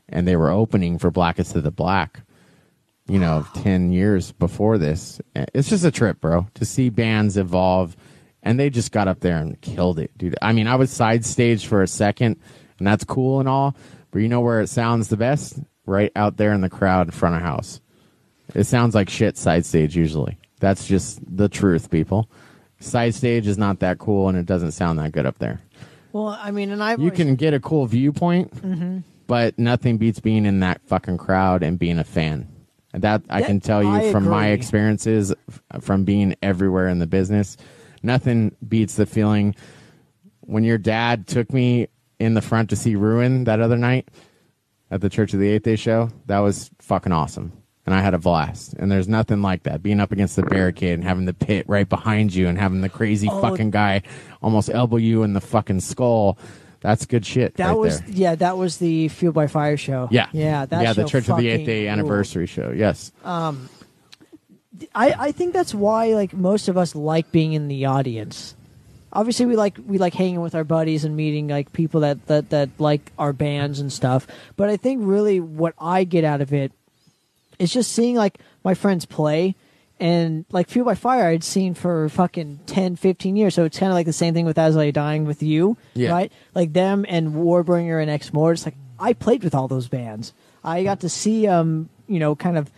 and 0.09 0.27
they 0.27 0.35
were 0.35 0.49
opening 0.49 0.97
for 0.97 1.11
Blackest 1.11 1.55
of 1.55 1.63
the 1.63 1.71
Black, 1.71 2.21
you 3.07 3.19
know, 3.19 3.45
10 3.55 3.91
years 3.91 4.31
before 4.31 4.77
this. 4.77 5.19
It's 5.35 5.69
just 5.69 5.85
a 5.85 5.91
trip, 5.91 6.21
bro, 6.21 6.47
to 6.55 6.65
see 6.65 6.89
bands 6.89 7.37
evolve. 7.37 7.95
And 8.43 8.59
they 8.59 8.69
just 8.69 8.91
got 8.91 9.07
up 9.07 9.21
there 9.21 9.37
and 9.37 9.59
killed 9.61 9.97
it, 9.97 10.15
dude. 10.17 10.35
I 10.41 10.53
mean, 10.53 10.67
I 10.67 10.75
was 10.75 10.91
side 10.91 11.25
stage 11.25 11.65
for 11.65 11.81
a 11.81 11.87
second, 11.87 12.39
and 12.77 12.87
that's 12.87 13.03
cool 13.03 13.39
and 13.39 13.49
all, 13.49 13.75
but 14.11 14.19
you 14.19 14.29
know 14.29 14.41
where 14.41 14.61
it 14.61 14.67
sounds 14.67 15.07
the 15.07 15.17
best? 15.17 15.59
Right 15.87 16.11
out 16.15 16.37
there 16.37 16.53
in 16.53 16.61
the 16.61 16.69
crowd 16.69 17.07
in 17.07 17.11
front 17.11 17.35
of 17.35 17.41
house. 17.41 17.81
It 18.53 18.65
sounds 18.65 18.93
like 18.93 19.09
shit 19.09 19.37
side 19.37 19.65
stage 19.65 19.95
usually. 19.95 20.37
That's 20.59 20.87
just 20.87 21.19
the 21.25 21.49
truth, 21.49 21.89
people. 21.89 22.29
Side 22.79 23.15
stage 23.15 23.47
is 23.47 23.57
not 23.57 23.79
that 23.79 23.97
cool, 23.97 24.29
and 24.29 24.37
it 24.37 24.45
doesn't 24.45 24.71
sound 24.71 24.99
that 24.99 25.11
good 25.11 25.25
up 25.25 25.39
there. 25.39 25.61
Well, 26.11 26.27
I 26.27 26.51
mean, 26.51 26.69
and 26.71 26.83
I 26.83 26.95
You 26.95 27.11
can 27.11 27.35
get 27.35 27.53
a 27.53 27.59
cool 27.59 27.87
viewpoint, 27.87 28.53
Mm-hmm. 28.55 28.99
But 29.27 29.57
nothing 29.59 29.97
beats 29.97 30.19
being 30.19 30.45
in 30.45 30.59
that 30.61 30.81
fucking 30.87 31.17
crowd 31.17 31.63
and 31.63 31.79
being 31.79 31.99
a 31.99 32.03
fan. 32.03 32.47
And 32.93 33.03
That 33.03 33.23
I 33.29 33.41
can 33.41 33.59
tell 33.59 33.83
you 33.83 33.89
I 33.91 34.11
from 34.11 34.27
my 34.27 34.47
experiences 34.49 35.33
from 35.81 36.05
being 36.05 36.35
everywhere 36.41 36.87
in 36.87 36.99
the 36.99 37.07
business. 37.07 37.57
Nothing 38.03 38.55
beats 38.67 38.95
the 38.95 39.05
feeling 39.05 39.55
when 40.41 40.63
your 40.63 40.77
dad 40.77 41.27
took 41.27 41.51
me 41.51 41.87
in 42.19 42.35
the 42.35 42.41
front 42.41 42.69
to 42.69 42.75
see 42.75 42.95
Ruin 42.95 43.43
that 43.45 43.59
other 43.59 43.77
night 43.77 44.07
at 44.91 45.01
the 45.01 45.09
Church 45.09 45.33
of 45.33 45.39
the 45.39 45.49
Eighth 45.49 45.63
Day 45.63 45.75
show. 45.75 46.09
That 46.27 46.39
was 46.39 46.69
fucking 46.79 47.11
awesome. 47.11 47.51
And 47.87 47.93
I 47.93 48.01
had 48.01 48.13
a 48.13 48.19
blast. 48.19 48.73
And 48.73 48.91
there's 48.91 49.07
nothing 49.07 49.41
like 49.41 49.63
that. 49.63 49.83
Being 49.83 49.99
up 49.99 50.11
against 50.11 50.35
the 50.35 50.43
barricade 50.43 50.93
and 50.93 51.03
having 51.03 51.25
the 51.25 51.33
pit 51.33 51.65
right 51.67 51.87
behind 51.87 52.33
you 52.33 52.47
and 52.47 52.57
having 52.57 52.81
the 52.81 52.89
crazy 52.89 53.27
Oh. 53.29 53.41
fucking 53.41 53.71
guy 53.71 54.01
almost 54.41 54.69
elbow 54.69 54.97
you 54.97 55.23
in 55.23 55.33
the 55.33 55.41
fucking 55.41 55.81
skull. 55.81 56.37
That's 56.85 57.05
good 57.07 57.25
shit. 57.25 57.55
that 57.55 57.69
right 57.69 57.77
was 57.77 57.99
there. 58.01 58.09
yeah, 58.11 58.35
that 58.35 58.57
was 58.57 58.77
the 58.77 59.07
Fueled 59.07 59.33
by 59.33 59.47
Fire 59.47 59.75
show. 59.75 60.07
Yeah. 60.11 60.27
yeah, 60.31 60.67
that 60.67 60.83
yeah, 60.83 60.93
the 60.93 61.05
Church 61.05 61.27
of 61.29 61.37
the 61.37 61.47
Eighth 61.47 61.65
Day 61.65 61.87
anniversary 61.87 62.45
show. 62.45 62.71
Yes. 62.71 63.11
Um, 63.23 63.69
I, 64.93 65.15
I 65.17 65.31
think 65.31 65.53
that's 65.53 65.73
why 65.73 66.13
like 66.13 66.33
most 66.33 66.67
of 66.67 66.77
us 66.77 66.93
like 66.93 67.31
being 67.31 67.53
in 67.53 67.67
the 67.67 67.85
audience. 67.85 68.53
Obviously, 69.11 69.47
we 69.47 69.55
like 69.55 69.79
we 69.87 69.97
like 69.97 70.13
hanging 70.13 70.41
with 70.41 70.53
our 70.53 70.63
buddies 70.63 71.05
and 71.05 71.15
meeting 71.15 71.47
like 71.47 71.73
people 71.73 72.01
that 72.01 72.27
that 72.27 72.51
that 72.51 72.69
like 72.77 73.11
our 73.17 73.33
bands 73.33 73.79
and 73.79 73.91
stuff. 73.91 74.27
But 74.55 74.69
I 74.69 74.77
think 74.77 74.99
really 75.03 75.39
what 75.39 75.73
I 75.79 76.03
get 76.03 76.23
out 76.23 76.41
of 76.41 76.53
it 76.53 76.71
is 77.57 77.73
just 77.73 77.93
seeing 77.93 78.15
like 78.15 78.37
my 78.63 78.75
friends 78.75 79.05
play 79.05 79.55
and 79.99 80.45
like 80.51 80.69
Fueled 80.69 80.85
by 80.87 80.95
Fire 80.95 81.27
I'd 81.27 81.43
seen 81.43 81.73
for 81.73 82.09
fucking 82.09 82.59
10, 82.65 82.95
15 82.97 83.35
years. 83.35 83.55
So 83.55 83.63
it's 83.65 83.79
kind 83.79 83.91
of 83.91 83.95
like 83.95 84.05
the 84.05 84.13
same 84.13 84.33
thing 84.33 84.45
with 84.45 84.57
As 84.57 84.75
I 84.75 84.91
Dying 84.91 85.25
with 85.25 85.41
you, 85.43 85.77
Yeah. 85.93 86.11
right? 86.11 86.31
Like 86.53 86.73
them 86.73 87.05
and 87.07 87.33
Warbringer 87.33 88.01
and 88.01 88.09
X 88.11 88.33
More. 88.33 88.51
It's 88.53 88.65
like 88.65 88.75
I 88.99 89.13
played 89.13 89.43
with 89.43 89.55
all 89.55 89.67
those 89.67 89.87
bands. 89.87 90.33
I 90.63 90.83
got 90.83 90.99
to 91.01 91.09
see 91.09 91.47
um, 91.47 91.89
you 92.07 92.19
know, 92.19 92.35
kind 92.35 92.57
of 92.57 92.71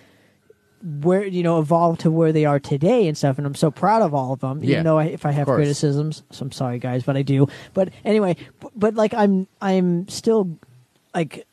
where 1.01 1.25
you 1.25 1.41
know 1.41 1.57
evolve 1.59 1.97
to 1.97 2.11
where 2.11 2.31
they 2.31 2.45
are 2.45 2.59
today 2.59 3.07
and 3.07 3.17
stuff 3.17 3.39
and 3.39 3.47
i'm 3.47 3.55
so 3.55 3.71
proud 3.71 4.03
of 4.03 4.13
all 4.13 4.31
of 4.31 4.41
them 4.41 4.63
Yeah, 4.63 4.73
even 4.73 4.83
though 4.83 4.99
I, 4.99 5.05
if 5.05 5.25
i 5.25 5.31
have 5.31 5.47
criticisms 5.47 6.21
so 6.29 6.45
i'm 6.45 6.51
sorry 6.51 6.77
guys 6.77 7.01
but 7.01 7.17
i 7.17 7.23
do 7.23 7.47
but 7.73 7.89
anyway 8.05 8.35
b- 8.61 8.67
but 8.75 8.93
like 8.93 9.11
i'm 9.15 9.47
i'm 9.59 10.07
still 10.07 10.55
like 11.15 11.47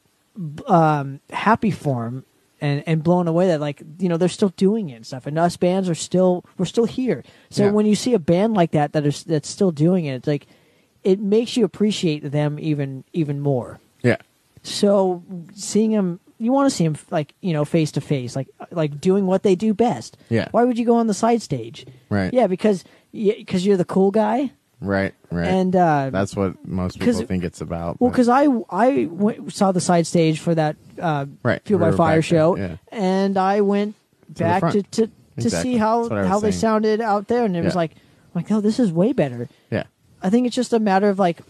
um 0.66 1.20
happy 1.30 1.70
for 1.70 2.04
them 2.04 2.24
and 2.64 2.82
and 2.86 3.02
blown 3.02 3.28
away 3.28 3.46
that 3.48 3.60
like 3.60 3.82
you 3.98 4.08
know 4.08 4.16
they're 4.16 4.28
still 4.40 4.52
doing 4.56 4.88
it 4.90 4.96
and 4.96 5.06
stuff 5.06 5.26
and 5.26 5.38
us 5.38 5.56
bands 5.56 5.88
are 5.88 5.94
still 6.08 6.44
we're 6.58 6.64
still 6.74 6.86
here 6.86 7.22
so 7.50 7.64
Yeah. 7.64 7.70
when 7.76 7.86
you 7.86 7.94
see 7.94 8.14
a 8.14 8.18
band 8.18 8.54
like 8.54 8.70
that 8.72 8.92
that 8.94 9.04
is 9.06 9.24
that's 9.24 9.48
still 9.48 9.70
doing 9.70 10.06
it 10.06 10.14
it's 10.16 10.26
like 10.26 10.46
it 11.02 11.20
makes 11.20 11.56
you 11.56 11.64
appreciate 11.64 12.22
them 12.32 12.58
even 12.58 13.04
even 13.12 13.40
more 13.40 13.78
Yeah. 14.02 14.16
so 14.62 15.22
seeing 15.54 15.92
them, 15.92 16.20
you 16.38 16.50
want 16.52 16.68
to 16.70 16.74
see 16.76 16.84
them 16.84 16.96
like 17.10 17.34
you 17.40 17.52
know 17.52 17.64
face 17.64 17.92
to 17.92 18.00
face, 18.00 18.34
like 18.36 18.48
like 18.70 19.00
doing 19.00 19.24
what 19.26 19.42
they 19.44 19.54
do 19.54 19.72
best. 19.72 20.16
Yeah. 20.28 20.48
Why 20.50 20.64
would 20.64 20.78
you 20.78 20.84
go 20.84 20.96
on 20.96 21.06
the 21.06 21.14
side 21.14 21.40
stage? 21.42 21.86
Right. 22.10 22.32
Yeah, 22.34 22.48
because 22.48 22.84
because 23.12 23.64
you're 23.64 23.76
the 23.76 23.84
cool 23.84 24.10
guy, 24.10 24.50
Right. 24.84 25.14
Right. 25.30 25.48
and 25.48 25.74
uh, 25.74 26.10
That's 26.10 26.36
what 26.36 26.66
most 26.66 26.98
people 27.00 27.22
think 27.26 27.42
it's 27.44 27.60
about. 27.60 28.00
well, 28.00 28.10
because 28.10 28.28
I 28.28 28.46
I 28.70 29.06
went, 29.10 29.52
saw 29.52 29.72
the 29.72 29.80
side 29.80 30.06
stage 30.06 30.38
for 30.40 30.54
that 30.54 30.76
uh, 31.00 31.26
Right. 31.42 31.60
Fueled 31.64 31.80
by 31.80 31.90
Fire 31.92 32.14
there, 32.16 32.22
show, 32.22 32.56
yeah. 32.56 32.76
and 32.92 33.36
I 33.36 33.60
went 33.62 33.96
the 34.28 34.44
back 34.44 34.62
to 34.72 34.82
to, 34.82 35.06
to 35.06 35.12
Exactly. 35.36 35.72
see 35.72 35.78
how 35.78 36.08
how 36.08 36.38
they 36.38 36.50
saying. 36.50 36.60
sounded 36.60 37.00
out 37.00 37.26
there, 37.28 37.44
and 37.44 37.56
it 37.56 37.64
was 37.64 37.74
like 37.74 37.92
like 38.34 38.50
oh 38.52 38.60
this 38.60 38.78
is 38.78 38.92
way 38.92 39.12
better. 39.12 39.48
yeah. 39.70 39.84
I 40.22 40.30
think 40.30 40.46
it's 40.46 40.56
just 40.56 40.72
a 40.72 40.78
matter 40.80 41.08
of 41.08 41.18
like 41.18 41.40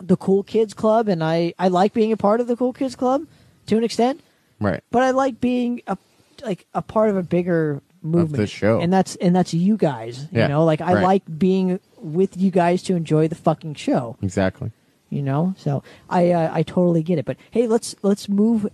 the 0.00 0.16
cool 0.16 0.42
kids 0.42 0.74
club, 0.74 1.08
and 1.08 1.24
I 1.24 1.54
I 1.58 1.68
like 1.68 1.92
being 1.94 2.12
a 2.12 2.16
part 2.16 2.40
of 2.40 2.46
the 2.48 2.56
cool 2.56 2.72
kids 2.74 2.94
club 2.96 3.26
to 3.66 3.76
an 3.78 3.84
extent. 3.84 4.20
Right. 4.60 4.82
but 4.90 5.02
I 5.02 5.10
like 5.10 5.40
being 5.40 5.82
a 5.86 5.96
like 6.44 6.66
a 6.74 6.82
part 6.82 7.08
of 7.10 7.16
a 7.16 7.22
bigger 7.22 7.82
movement 8.02 8.36
the 8.36 8.46
show. 8.46 8.80
and 8.80 8.92
that's 8.92 9.16
and 9.16 9.34
that's 9.34 9.52
you 9.54 9.76
guys. 9.76 10.28
You 10.30 10.40
Yeah, 10.40 10.46
know, 10.48 10.64
like 10.64 10.80
I 10.80 10.94
right. 10.94 11.02
like 11.02 11.38
being 11.38 11.80
with 11.98 12.36
you 12.36 12.50
guys 12.50 12.82
to 12.84 12.94
enjoy 12.96 13.28
the 13.28 13.34
fucking 13.34 13.74
show. 13.74 14.16
Exactly. 14.22 14.70
You 15.10 15.22
know, 15.22 15.54
so 15.56 15.82
I 16.10 16.30
uh, 16.32 16.50
I 16.52 16.62
totally 16.62 17.02
get 17.02 17.18
it. 17.18 17.24
But 17.24 17.36
hey, 17.50 17.66
let's 17.66 17.94
let's 18.02 18.28
move 18.28 18.66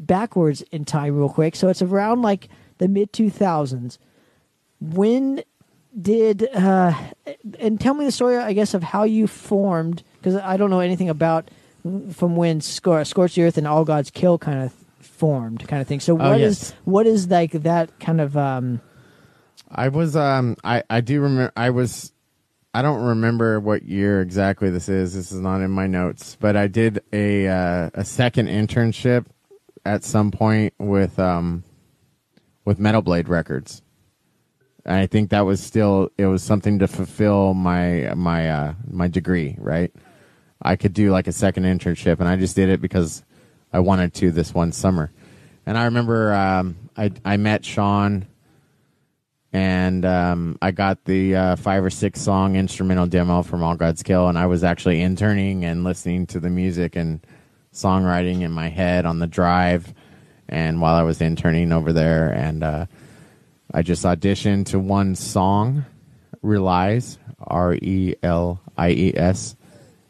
backwards 0.00 0.62
in 0.72 0.84
time 0.84 1.16
real 1.16 1.28
quick. 1.28 1.54
So 1.56 1.68
it's 1.68 1.80
around 1.82 2.22
like 2.22 2.48
the 2.78 2.88
mid 2.88 3.12
two 3.12 3.30
thousands. 3.30 3.98
When 4.80 5.42
did 5.98 6.48
uh, 6.54 6.92
and 7.58 7.80
tell 7.80 7.94
me 7.94 8.04
the 8.04 8.12
story, 8.12 8.36
I 8.36 8.52
guess, 8.52 8.74
of 8.74 8.82
how 8.82 9.04
you 9.04 9.26
formed 9.26 10.02
because 10.18 10.34
I 10.36 10.56
don't 10.56 10.70
know 10.70 10.80
anything 10.80 11.08
about 11.08 11.48
from 12.12 12.34
when 12.36 12.60
Scor- 12.60 13.06
Scorch 13.06 13.36
the 13.36 13.44
Earth 13.44 13.56
and 13.56 13.66
All 13.66 13.84
Gods 13.84 14.10
Kill 14.10 14.38
kind 14.38 14.62
of 14.62 14.72
formed, 14.98 15.66
kind 15.68 15.80
of 15.80 15.86
thing. 15.88 16.00
So 16.00 16.14
Oh, 16.20 16.30
what 16.30 16.40
is 16.40 16.62
yes. 16.70 16.74
what 16.84 17.06
is 17.06 17.28
like 17.30 17.52
that 17.52 17.98
kind 18.00 18.20
of 18.20 18.36
um 18.36 18.80
I 19.70 19.88
was 19.88 20.16
um 20.16 20.56
I 20.64 20.82
I 20.90 21.00
do 21.00 21.20
remember 21.20 21.52
I 21.56 21.70
was 21.70 22.12
I 22.76 22.82
don't 22.82 23.00
remember 23.00 23.58
what 23.58 23.84
year 23.84 24.20
exactly 24.20 24.68
this 24.68 24.90
is. 24.90 25.14
This 25.14 25.32
is 25.32 25.40
not 25.40 25.62
in 25.62 25.70
my 25.70 25.86
notes, 25.86 26.36
but 26.38 26.56
I 26.56 26.66
did 26.66 27.00
a 27.10 27.48
uh, 27.48 27.88
a 27.94 28.04
second 28.04 28.48
internship 28.48 29.24
at 29.86 30.04
some 30.04 30.30
point 30.30 30.74
with 30.76 31.18
um 31.18 31.64
with 32.66 32.78
Metal 32.78 33.00
Blade 33.00 33.30
Records. 33.30 33.80
And 34.84 34.94
I 34.94 35.06
think 35.06 35.30
that 35.30 35.46
was 35.46 35.62
still 35.62 36.10
it 36.18 36.26
was 36.26 36.42
something 36.42 36.80
to 36.80 36.86
fulfill 36.86 37.54
my 37.54 38.12
my 38.14 38.50
uh 38.50 38.74
my 38.90 39.08
degree, 39.08 39.56
right? 39.58 39.90
I 40.60 40.76
could 40.76 40.92
do 40.92 41.10
like 41.10 41.28
a 41.28 41.32
second 41.32 41.64
internship 41.64 42.20
and 42.20 42.28
I 42.28 42.36
just 42.36 42.56
did 42.56 42.68
it 42.68 42.82
because 42.82 43.24
I 43.72 43.78
wanted 43.78 44.12
to 44.16 44.30
this 44.30 44.52
one 44.52 44.72
summer. 44.72 45.10
And 45.64 45.78
I 45.78 45.86
remember 45.86 46.34
um 46.34 46.76
I 46.94 47.10
I 47.24 47.38
met 47.38 47.64
Sean 47.64 48.26
and 49.52 50.04
um, 50.04 50.58
I 50.60 50.70
got 50.70 51.04
the 51.04 51.36
uh, 51.36 51.56
five 51.56 51.84
or 51.84 51.90
six 51.90 52.20
song 52.20 52.56
instrumental 52.56 53.06
demo 53.06 53.42
from 53.42 53.62
All 53.62 53.76
Gods 53.76 54.02
Kill, 54.02 54.28
and 54.28 54.38
I 54.38 54.46
was 54.46 54.64
actually 54.64 55.00
interning 55.00 55.64
and 55.64 55.84
listening 55.84 56.26
to 56.28 56.40
the 56.40 56.50
music 56.50 56.96
and 56.96 57.24
songwriting 57.72 58.42
in 58.42 58.50
my 58.50 58.68
head 58.68 59.06
on 59.06 59.18
the 59.18 59.26
drive, 59.26 59.92
and 60.48 60.80
while 60.80 60.94
I 60.94 61.02
was 61.02 61.20
interning 61.20 61.72
over 61.72 61.92
there, 61.92 62.32
and 62.32 62.62
uh, 62.62 62.86
I 63.72 63.82
just 63.82 64.04
auditioned 64.04 64.66
to 64.66 64.78
one 64.78 65.14
song, 65.14 65.84
Relies, 66.42 67.18
R 67.38 67.74
E 67.74 68.14
L 68.22 68.60
I 68.76 68.90
E 68.90 69.12
S, 69.16 69.56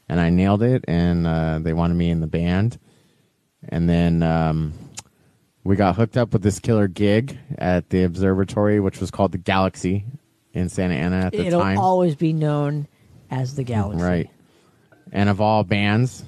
and 0.09 0.21
I 0.21 0.31
nailed 0.31 0.63
it, 0.63 0.85
and 0.89 1.27
uh, 1.27 1.59
they 1.61 1.73
wanted 1.73 1.95
me 1.95 2.11
in 2.11 2.21
the 2.21 2.27
band, 2.27 2.79
and 3.69 3.89
then. 3.89 4.23
Um, 4.23 4.73
we 5.67 5.77
got 5.77 5.97
hooked 5.97 6.17
up 6.17 6.33
with 6.33 6.43
this 6.43 6.61
killer 6.61 6.87
gig 6.89 7.39
at 7.59 7.91
the 7.91 8.05
observatory, 8.05 8.79
which 8.81 9.01
was 9.01 9.11
called 9.11 9.33
the 9.33 9.39
Galaxy 9.39 10.05
in 10.53 10.69
Santa 10.69 10.95
Ana 10.95 11.27
at 11.27 11.33
the 11.33 11.39
time. 11.39 11.47
it'll 11.47 11.61
time. 11.61 11.79
always 11.79 12.15
be 12.15 12.33
known 12.33 12.87
as 13.31 13.57
the 13.57 13.65
Galaxy. 13.65 14.03
Right. 14.03 14.31
And 15.13 15.29
of 15.29 15.41
all 15.41 15.65
bands, 15.65 16.25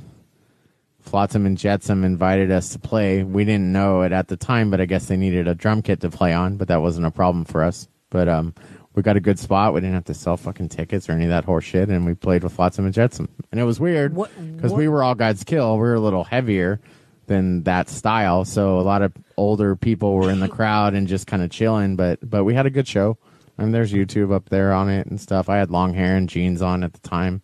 Flotsam 1.01 1.47
and 1.47 1.57
Jetsam 1.57 2.05
invited 2.05 2.51
us 2.51 2.71
to 2.71 2.79
play. 2.79 3.23
We 3.23 3.45
didn't 3.45 3.73
know 3.73 4.03
it 4.03 4.13
at 4.13 4.29
the 4.29 4.37
time, 4.37 4.71
but 4.71 4.81
I 4.81 4.87
guess 4.87 5.07
they 5.07 5.17
needed 5.17 5.47
a 5.47 5.55
drum 5.55 5.83
kit 5.83 6.01
to 6.01 6.11
play 6.11 6.33
on, 6.33 6.57
but 6.57 6.69
that 6.69 6.83
wasn't 6.83 7.07
a 7.07 7.11
problem 7.11 7.45
for 7.45 7.63
us. 7.63 7.89
But 8.11 8.29
um, 8.29 8.55
we 8.95 9.03
got 9.03 9.17
a 9.17 9.21
good 9.21 9.39
spot. 9.39 9.73
We 9.73 9.81
didn't 9.81 9.95
have 9.95 10.05
to 10.07 10.15
sell 10.15 10.37
fucking 10.37 10.69
tickets 10.71 11.09
or 11.09 11.13
any 11.13 11.25
of 11.25 11.31
that 11.31 11.45
horse 11.45 11.65
shit, 11.65 11.89
and 11.89 12.05
we 12.05 12.15
played 12.15 12.43
with 12.43 12.53
Flotsam 12.53 12.85
and 12.85 12.95
Jetsam. 12.95 13.29
And 13.53 13.61
it 13.61 13.65
was 13.65 13.79
weird 13.79 14.15
What- 14.15 14.31
because 14.57 14.73
we 14.73 14.89
were 14.89 15.03
all 15.03 15.15
God's 15.15 15.45
kill. 15.45 15.75
We 15.75 15.83
were 15.83 15.95
a 15.95 16.01
little 16.01 16.25
heavier 16.25 16.81
than 17.29 17.63
that 17.63 17.89
style, 17.89 18.45
so 18.45 18.81
a 18.81 18.83
lot 18.83 19.03
of 19.03 19.13
older 19.37 19.77
people 19.77 20.15
were 20.15 20.31
in 20.31 20.41
the 20.41 20.49
crowd 20.59 20.95
and 20.95 21.07
just 21.07 21.27
kind 21.29 21.43
of 21.43 21.51
chilling. 21.51 21.95
But 21.95 22.19
but 22.29 22.43
we 22.45 22.55
had 22.55 22.67
a 22.67 22.71
good 22.71 22.89
show. 22.89 23.17
And 23.61 23.75
there's 23.75 23.93
YouTube 23.93 24.33
up 24.33 24.51
there 24.51 24.73
on 24.73 24.89
it 24.89 25.09
and 25.09 25.21
stuff. 25.21 25.49
I 25.49 25.57
had 25.57 25.69
long 25.69 25.93
hair 25.93 26.15
and 26.17 26.29
jeans 26.29 26.63
on 26.63 26.85
at 26.85 26.93
the 26.93 27.01
time. 27.01 27.43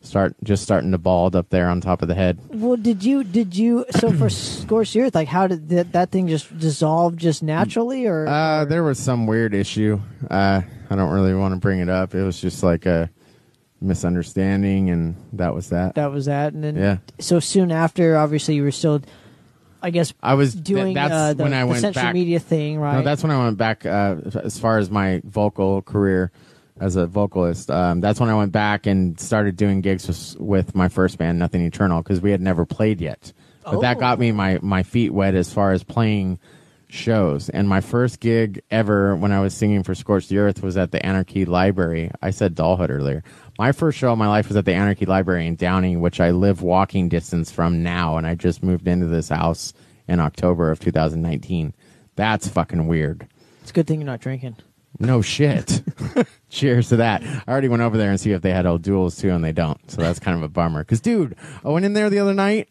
Start 0.00 0.34
just 0.42 0.62
starting 0.62 0.92
to 0.92 0.98
bald 0.98 1.36
up 1.36 1.50
there 1.50 1.68
on 1.68 1.82
top 1.82 2.00
of 2.00 2.08
the 2.08 2.14
head. 2.14 2.38
Well, 2.48 2.76
did 2.76 3.04
you 3.04 3.22
did 3.22 3.54
you 3.54 3.84
so 3.90 4.10
for 4.12 4.30
Earth? 5.04 5.14
Like, 5.14 5.28
how 5.28 5.46
did 5.46 5.68
that, 5.68 5.92
that 5.92 6.10
thing 6.10 6.26
just 6.26 6.58
dissolve 6.58 7.16
just 7.16 7.42
naturally, 7.42 8.06
or 8.06 8.26
Uh, 8.26 8.64
there 8.64 8.82
was 8.82 8.98
some 8.98 9.26
weird 9.26 9.52
issue. 9.54 10.00
Uh, 10.30 10.62
I 10.90 10.96
don't 10.96 11.10
really 11.12 11.34
want 11.34 11.52
to 11.52 11.60
bring 11.60 11.80
it 11.80 11.90
up. 11.90 12.14
It 12.14 12.22
was 12.22 12.40
just 12.40 12.62
like 12.62 12.86
a 12.86 13.10
misunderstanding, 13.82 14.90
and 14.90 15.16
that 15.34 15.54
was 15.54 15.68
that. 15.70 15.94
that 15.96 16.10
was 16.12 16.26
that? 16.26 16.52
And 16.52 16.62
then 16.64 16.76
Yeah. 16.76 16.96
so 17.18 17.40
soon 17.40 17.70
after, 17.72 18.16
obviously, 18.16 18.54
you 18.54 18.62
were 18.62 18.70
still, 18.70 19.00
I 19.82 19.90
guess, 19.90 20.12
I 20.22 20.34
was 20.34 20.54
doing 20.54 20.94
That's 20.94 21.12
uh, 21.12 21.34
the, 21.34 21.42
when 21.42 21.52
I 21.54 21.60
the 21.62 21.66
went 21.66 21.80
social 21.82 22.02
back. 22.02 22.14
media 22.14 22.38
thing, 22.38 22.78
right? 22.78 22.96
No, 22.98 23.02
that's 23.02 23.22
when 23.22 23.32
I 23.32 23.42
went 23.44 23.58
back 23.58 23.84
uh, 23.84 24.16
as 24.42 24.58
far 24.58 24.78
as 24.78 24.90
my 24.90 25.20
vocal 25.24 25.82
career 25.82 26.30
as 26.80 26.96
a 26.96 27.06
vocalist. 27.06 27.70
Um, 27.70 28.00
that's 28.00 28.18
when 28.18 28.28
I 28.30 28.34
went 28.34 28.52
back 28.52 28.86
and 28.86 29.18
started 29.20 29.56
doing 29.56 29.80
gigs 29.82 30.06
with, 30.08 30.36
with 30.40 30.74
my 30.74 30.88
first 30.88 31.18
band, 31.18 31.38
Nothing 31.38 31.62
Eternal, 31.62 32.02
because 32.02 32.20
we 32.20 32.30
had 32.30 32.40
never 32.40 32.64
played 32.64 33.00
yet. 33.00 33.32
But 33.64 33.80
that 33.82 33.96
Oh. 33.98 34.00
got 34.00 34.18
me 34.18 34.32
my, 34.32 34.58
my 34.62 34.82
feet 34.82 35.12
wet 35.12 35.34
as 35.34 35.52
far 35.52 35.72
as 35.72 35.84
playing 35.84 36.38
shows. 36.92 37.48
And 37.48 37.68
my 37.68 37.80
first 37.80 38.20
gig 38.20 38.62
ever 38.70 39.16
when 39.16 39.32
I 39.32 39.40
was 39.40 39.54
singing 39.54 39.82
for 39.82 39.94
Scorched 39.94 40.28
the 40.28 40.38
Earth 40.38 40.62
was 40.62 40.76
at 40.76 40.92
the 40.92 41.04
Anarchy 41.04 41.44
Library. 41.44 42.10
I 42.20 42.30
said 42.30 42.54
Doll 42.54 42.76
Hut 42.76 42.90
earlier. 42.90 43.24
My 43.58 43.72
first 43.72 43.98
show 43.98 44.12
of 44.12 44.18
my 44.18 44.28
life 44.28 44.48
was 44.48 44.56
at 44.56 44.64
the 44.64 44.74
Anarchy 44.74 45.06
Library 45.06 45.46
in 45.46 45.56
Downey, 45.56 45.96
which 45.96 46.20
I 46.20 46.30
live 46.30 46.62
walking 46.62 47.08
distance 47.08 47.50
from 47.50 47.82
now. 47.82 48.16
And 48.16 48.26
I 48.26 48.34
just 48.34 48.62
moved 48.62 48.86
into 48.86 49.06
this 49.06 49.28
house 49.28 49.72
in 50.06 50.20
October 50.20 50.70
of 50.70 50.80
2019. 50.80 51.74
That's 52.14 52.48
fucking 52.48 52.86
weird. 52.86 53.26
it's 53.62 53.70
a 53.70 53.74
good 53.74 53.86
thing 53.86 54.00
you're 54.00 54.06
not 54.06 54.20
drinking. 54.20 54.56
No 54.98 55.22
shit. 55.22 55.82
Cheers 56.50 56.90
to 56.90 56.96
that. 56.96 57.22
I 57.22 57.50
already 57.50 57.68
went 57.68 57.82
over 57.82 57.96
there 57.96 58.10
and 58.10 58.20
see 58.20 58.32
if 58.32 58.42
they 58.42 58.52
had 58.52 58.66
old 58.66 58.82
duels 58.82 59.16
too, 59.16 59.30
and 59.30 59.42
they 59.42 59.52
don't. 59.52 59.90
So 59.90 60.02
that's 60.02 60.18
kind 60.18 60.36
of 60.36 60.42
a 60.42 60.48
bummer. 60.48 60.84
Cause 60.84 61.00
dude, 61.00 61.34
I 61.64 61.70
went 61.70 61.86
in 61.86 61.94
there 61.94 62.10
the 62.10 62.18
other 62.18 62.34
night, 62.34 62.68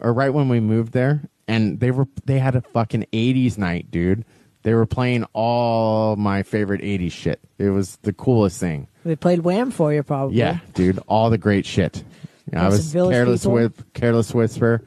or 0.00 0.12
right 0.14 0.32
when 0.32 0.48
we 0.48 0.60
moved 0.60 0.92
there, 0.92 1.28
and 1.48 1.80
they 1.80 1.90
were 1.90 2.06
they 2.26 2.38
had 2.38 2.54
a 2.54 2.60
fucking 2.60 3.06
'80s 3.12 3.58
night, 3.58 3.90
dude. 3.90 4.24
They 4.62 4.74
were 4.74 4.86
playing 4.86 5.24
all 5.32 6.16
my 6.16 6.42
favorite 6.42 6.82
'80s 6.82 7.12
shit. 7.12 7.40
It 7.58 7.70
was 7.70 7.96
the 8.02 8.12
coolest 8.12 8.60
thing. 8.60 8.86
They 9.04 9.16
played 9.16 9.40
Wham 9.40 9.70
for 9.70 9.92
you, 9.92 10.02
probably. 10.02 10.36
Yeah, 10.36 10.58
dude, 10.74 10.98
all 11.08 11.30
the 11.30 11.38
great 11.38 11.64
shit. 11.66 12.04
You 12.50 12.58
know, 12.58 12.64
I 12.64 12.68
was 12.68 12.92
careless 12.92 13.42
People? 13.42 13.54
with 13.54 13.92
careless 13.94 14.34
whisper. 14.34 14.82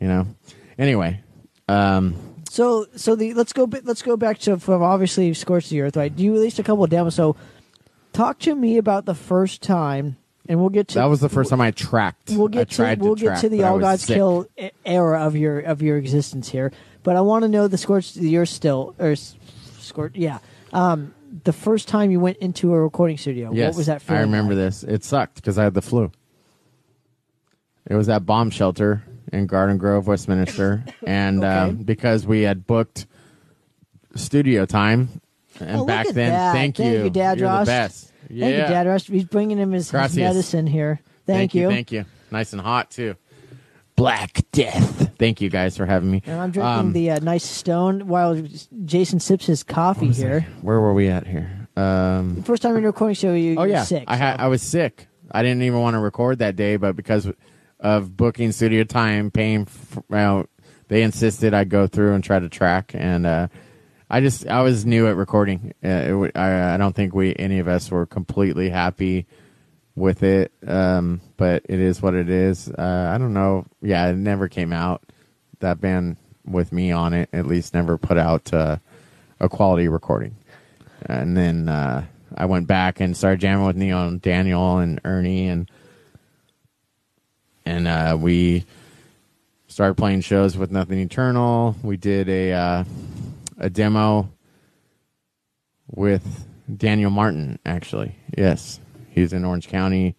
You 0.00 0.08
know. 0.08 0.26
Anyway, 0.78 1.20
um, 1.68 2.14
So, 2.50 2.86
so 2.96 3.16
the 3.16 3.32
let's 3.34 3.52
go. 3.54 3.68
Let's 3.84 4.02
go 4.02 4.16
back 4.16 4.38
to 4.40 4.58
from 4.58 4.82
obviously 4.82 5.32
Scorched 5.34 5.70
the 5.70 5.80
Earth, 5.80 5.96
right? 5.96 6.12
You 6.16 6.32
released 6.32 6.58
a 6.58 6.62
couple 6.62 6.84
of 6.84 6.90
demos. 6.90 7.14
So, 7.14 7.36
talk 8.12 8.38
to 8.40 8.54
me 8.54 8.76
about 8.76 9.06
the 9.06 9.14
first 9.14 9.62
time, 9.62 10.16
and 10.48 10.58
we'll 10.60 10.68
get 10.68 10.88
to 10.88 10.94
that 10.96 11.04
was 11.06 11.20
the 11.20 11.28
first 11.28 11.50
time 11.50 11.60
I 11.60 11.70
tracked. 11.70 12.30
We'll 12.30 12.48
get 12.48 12.68
to 12.70 12.76
tried 12.76 13.00
we'll 13.00 13.16
track, 13.16 13.36
get 13.36 13.40
to 13.42 13.48
the 13.48 13.62
All 13.64 13.78
Gods 13.78 14.04
sick. 14.04 14.16
Kill 14.16 14.46
era 14.84 15.24
of 15.26 15.36
your 15.36 15.60
of 15.60 15.82
your 15.82 15.96
existence 15.96 16.48
here, 16.48 16.72
but 17.02 17.16
I 17.16 17.20
want 17.20 17.42
to 17.42 17.48
know 17.48 17.68
the 17.68 17.78
Scorched 17.78 18.16
you're 18.16 18.46
still 18.46 18.94
or 18.98 19.10
s- 19.12 19.34
Scorched, 19.78 20.16
yeah. 20.16 20.38
Um, 20.72 21.14
the 21.44 21.52
first 21.52 21.88
time 21.88 22.10
you 22.10 22.20
went 22.20 22.38
into 22.38 22.72
a 22.72 22.80
recording 22.80 23.18
studio, 23.18 23.50
Yes, 23.52 23.72
what 23.74 23.78
was 23.78 23.86
that? 23.86 24.02
I 24.08 24.20
remember 24.20 24.54
like? 24.54 24.58
this. 24.64 24.82
It 24.84 25.04
sucked 25.04 25.36
because 25.36 25.58
I 25.58 25.64
had 25.64 25.74
the 25.74 25.82
flu. 25.82 26.10
It 27.88 27.94
was 27.94 28.08
at 28.08 28.26
bomb 28.26 28.50
shelter 28.50 29.02
in 29.32 29.46
Garden 29.46 29.78
Grove, 29.78 30.06
Westminster, 30.06 30.84
and 31.06 31.38
Okay. 31.38 31.46
um, 31.48 31.76
because 31.76 32.26
we 32.26 32.42
had 32.42 32.66
booked 32.66 33.06
studio 34.14 34.66
time, 34.66 35.20
and 35.60 35.76
Oh, 35.76 35.78
look 35.80 35.88
back 35.88 36.06
at 36.06 36.14
then, 36.14 36.32
that. 36.32 36.52
thank, 36.52 36.76
Thank 36.76 37.04
you, 37.04 37.10
Dad 37.10 37.38
You're 37.38 37.48
Ross. 37.48 37.66
the 37.66 37.70
best. 37.70 38.12
Yeah, 38.28 38.46
Thank 38.46 38.56
you, 38.56 38.74
Dad. 38.74 38.86
Rush. 38.86 39.06
He's 39.06 39.24
bringing 39.24 39.58
him 39.58 39.72
his, 39.72 39.90
his 39.90 40.16
medicine 40.16 40.66
here. 40.66 41.00
Thank, 41.26 41.54
you. 41.54 41.68
Thank 41.68 41.92
you. 41.92 42.04
Nice 42.30 42.52
and 42.52 42.62
hot 42.62 42.90
too. 42.90 43.16
Black 43.96 44.42
Death. 44.52 45.12
Thank 45.18 45.40
you 45.40 45.48
guys 45.48 45.76
for 45.76 45.86
having 45.86 46.10
me. 46.10 46.22
And 46.26 46.40
I'm 46.40 46.50
drinking 46.50 46.72
Um, 46.72 46.92
the 46.92 47.12
uh, 47.12 47.18
nice 47.20 47.44
Stone 47.44 48.06
while 48.06 48.40
Jason 48.84 49.20
sips 49.20 49.46
his 49.46 49.62
coffee 49.62 50.12
here. 50.12 50.46
Where 50.60 50.80
were 50.80 50.92
we 50.92 51.08
at 51.08 51.26
here? 51.26 51.68
Um, 51.76 52.42
First 52.42 52.62
time 52.62 52.76
in 52.76 52.84
a 52.84 52.86
recording 52.86 53.14
studio, 53.14 53.34
you, 53.34 53.56
Oh 53.58 53.64
yeah, 53.64 53.84
sick. 53.84 54.04
I 54.06 54.16
had 54.16 54.38
I 54.38 54.48
was 54.48 54.62
sick. 54.62 55.08
I 55.30 55.42
didn't 55.42 55.62
even 55.62 55.80
want 55.80 55.94
to 55.94 56.00
record 56.00 56.38
that 56.38 56.56
day, 56.56 56.76
but 56.76 56.94
because 56.94 57.30
of 57.80 58.16
booking 58.16 58.52
studio 58.52 58.84
time, 58.84 59.30
paying, 59.30 59.62
f 59.62 59.98
well, 60.08 60.46
they 60.88 61.02
insisted 61.02 61.52
I 61.54 61.64
go 61.64 61.86
through 61.86 62.14
and 62.14 62.22
try 62.22 62.38
to 62.38 62.48
track, 62.48 62.92
and 62.94 63.26
uh, 63.26 63.48
I 64.08 64.20
just 64.20 64.46
I 64.46 64.62
was 64.62 64.86
new 64.86 65.08
at 65.08 65.16
recording. 65.16 65.74
Uh, 65.84 65.88
it, 66.24 66.36
I, 66.36 66.74
I 66.74 66.76
don't 66.76 66.94
think 66.94 67.14
we 67.14 67.34
any 67.36 67.58
of 67.58 67.68
us 67.68 67.90
were 67.90 68.06
completely 68.06 68.70
happy 68.70 69.26
with 69.94 70.22
it, 70.22 70.52
um, 70.66 71.20
but 71.36 71.64
it 71.68 71.80
is 71.80 72.00
what 72.00 72.14
it 72.14 72.28
is. 72.28 72.68
Uh, 72.68 73.10
I 73.14 73.18
don't 73.18 73.34
know. 73.34 73.66
Yeah, 73.82 74.06
it 74.08 74.16
never 74.16 74.48
came 74.48 74.72
out. 74.72 75.02
That 75.60 75.80
band 75.80 76.16
with 76.44 76.72
me 76.72 76.92
on 76.92 77.12
it 77.12 77.28
at 77.32 77.46
least 77.46 77.74
never 77.74 77.98
put 77.98 78.16
out 78.18 78.52
uh, 78.52 78.76
a 79.40 79.48
quality 79.48 79.88
recording 79.88 80.36
and 81.08 81.36
then 81.36 81.68
uh, 81.68 82.04
I 82.36 82.46
went 82.46 82.66
back 82.66 83.00
and 83.00 83.16
started 83.16 83.40
jamming 83.40 83.66
with 83.66 83.76
Neil 83.76 84.06
and 84.06 84.20
Daniel 84.20 84.78
and 84.78 85.00
Ernie 85.04 85.48
and 85.48 85.70
and 87.64 87.88
uh, 87.88 88.16
we 88.18 88.64
started 89.66 89.96
playing 89.96 90.20
shows 90.20 90.56
with 90.56 90.70
Nothing 90.70 91.00
Eternal. 91.00 91.74
We 91.82 91.96
did 91.96 92.28
a 92.28 92.52
uh, 92.52 92.84
a 93.58 93.70
demo 93.70 94.30
with 95.88 96.46
Daniel 96.74 97.10
Martin. 97.10 97.58
Actually, 97.64 98.16
yes, 98.36 98.80
he's 99.08 99.32
in 99.32 99.44
Orange 99.44 99.68
County. 99.68 100.16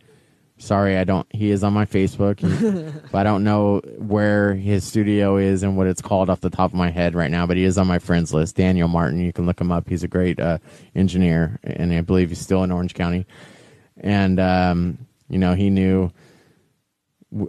Sorry, 0.59 0.97
I 0.97 1.03
don't. 1.03 1.27
He 1.29 1.51
is 1.51 1.63
on 1.63 1.73
my 1.73 1.85
Facebook, 1.85 2.39
he- 2.39 2.99
but 3.11 3.19
I 3.19 3.23
don't 3.23 3.43
know 3.43 3.79
where 3.99 4.55
his 4.55 4.83
studio 4.83 5.37
is 5.37 5.61
and 5.61 5.77
what 5.77 5.85
it's 5.85 6.01
called 6.01 6.31
off 6.31 6.41
the 6.41 6.49
top 6.49 6.71
of 6.71 6.75
my 6.75 6.89
head 6.89 7.13
right 7.13 7.29
now. 7.29 7.45
But 7.45 7.57
he 7.57 7.63
is 7.63 7.77
on 7.77 7.85
my 7.85 7.99
friends 7.99 8.33
list. 8.33 8.55
Daniel 8.55 8.87
Martin, 8.87 9.19
you 9.19 9.31
can 9.31 9.45
look 9.45 9.61
him 9.61 9.71
up. 9.71 9.87
He's 9.87 10.03
a 10.03 10.07
great 10.07 10.39
uh, 10.39 10.57
engineer, 10.95 11.59
and 11.63 11.93
I 11.93 12.01
believe 12.01 12.29
he's 12.29 12.41
still 12.41 12.63
in 12.63 12.71
Orange 12.71 12.95
County. 12.95 13.27
And 13.97 14.39
um, 14.39 15.05
you 15.29 15.37
know, 15.37 15.53
he 15.53 15.69
knew. 15.69 16.11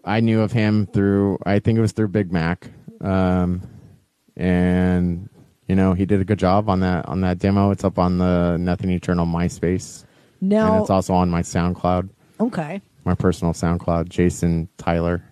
I 0.05 0.19
knew 0.21 0.41
of 0.41 0.51
him 0.51 0.87
through. 0.87 1.39
I 1.47 1.61
think 1.61 1.79
it 1.79 1.81
was 1.81 1.93
through 1.93 2.09
Big 2.09 2.33
Mac, 2.33 2.69
um, 3.01 3.63
and 4.37 5.31
you 5.69 5.77
know, 5.77 5.93
he 5.93 6.05
did 6.07 6.21
a 6.21 6.25
good 6.25 6.39
job 6.39 6.69
on 6.69 6.81
that 6.81 7.07
on 7.09 7.21
that 7.21 7.39
demo. 7.39 7.71
It's 7.71 7.85
up 7.85 7.99
on 7.99 8.19
the 8.19 8.57
Nothing 8.59 8.91
Eternal 8.91 9.27
MySpace, 9.27 10.05
No. 10.41 10.73
and 10.73 10.81
it's 10.83 10.91
also 10.91 11.15
on 11.15 11.31
my 11.31 11.43
SoundCloud 11.43 12.09
okay, 12.41 12.81
my 13.05 13.15
personal 13.15 13.53
SoundCloud, 13.53 14.09
Jason 14.09 14.69
Tyler. 14.79 15.23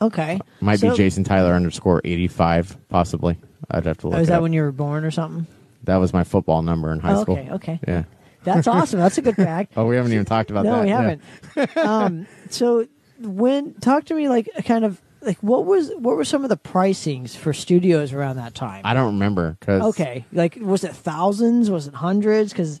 okay. 0.00 0.38
Might 0.60 0.80
So- 0.80 0.90
be 0.90 0.96
Jason 0.96 1.24
Tyler 1.24 1.54
underscore 1.54 2.00
eighty 2.04 2.28
five, 2.28 2.76
possibly. 2.88 3.38
I'd 3.70 3.86
have 3.86 3.98
to 3.98 4.08
look. 4.08 4.18
Oh, 4.18 4.20
is 4.20 4.28
that 4.28 4.36
up. 4.36 4.42
when 4.42 4.52
you 4.52 4.62
were 4.62 4.72
born 4.72 5.04
or 5.04 5.10
something? 5.10 5.46
that 5.84 5.96
was 5.96 6.14
my 6.14 6.24
football 6.24 6.62
number 6.62 6.90
in 6.92 6.98
high 6.98 7.12
Oh, 7.14 7.20
school. 7.22 7.36
okay, 7.36 7.50
okay. 7.52 7.80
Yeah. 7.86 8.04
That's 8.42 8.66
awesome. 8.66 9.00
That's 9.00 9.18
a 9.18 9.22
good 9.22 9.36
fact. 9.36 9.72
Oh, 9.76 9.86
we 9.86 9.96
haven't 9.96 10.12
even 10.14 10.24
talked 10.24 10.50
about 10.50 10.64
no, 10.64 10.70
that. 10.70 10.76
No, 10.78 10.82
we 10.84 10.90
haven't. 10.90 11.76
um, 11.76 12.26
so 12.50 12.86
when 13.20 13.74
talk 13.74 14.04
to 14.06 14.14
me 14.14 14.28
like 14.30 14.48
kind 14.64 14.84
of 14.86 15.00
like 15.24 15.38
what 15.38 15.64
was 15.64 15.90
what 15.96 16.16
were 16.16 16.24
some 16.24 16.44
of 16.44 16.48
the 16.50 16.56
pricings 16.56 17.36
for 17.36 17.52
studios 17.52 18.12
around 18.12 18.36
that 18.36 18.54
time? 18.54 18.82
I 18.84 18.94
don't 18.94 19.06
remember 19.14 19.56
because 19.58 19.82
okay, 19.82 20.24
like 20.32 20.56
was 20.60 20.84
it 20.84 20.94
thousands? 20.94 21.70
Was 21.70 21.86
it 21.86 21.94
hundreds? 21.94 22.52
Because 22.52 22.80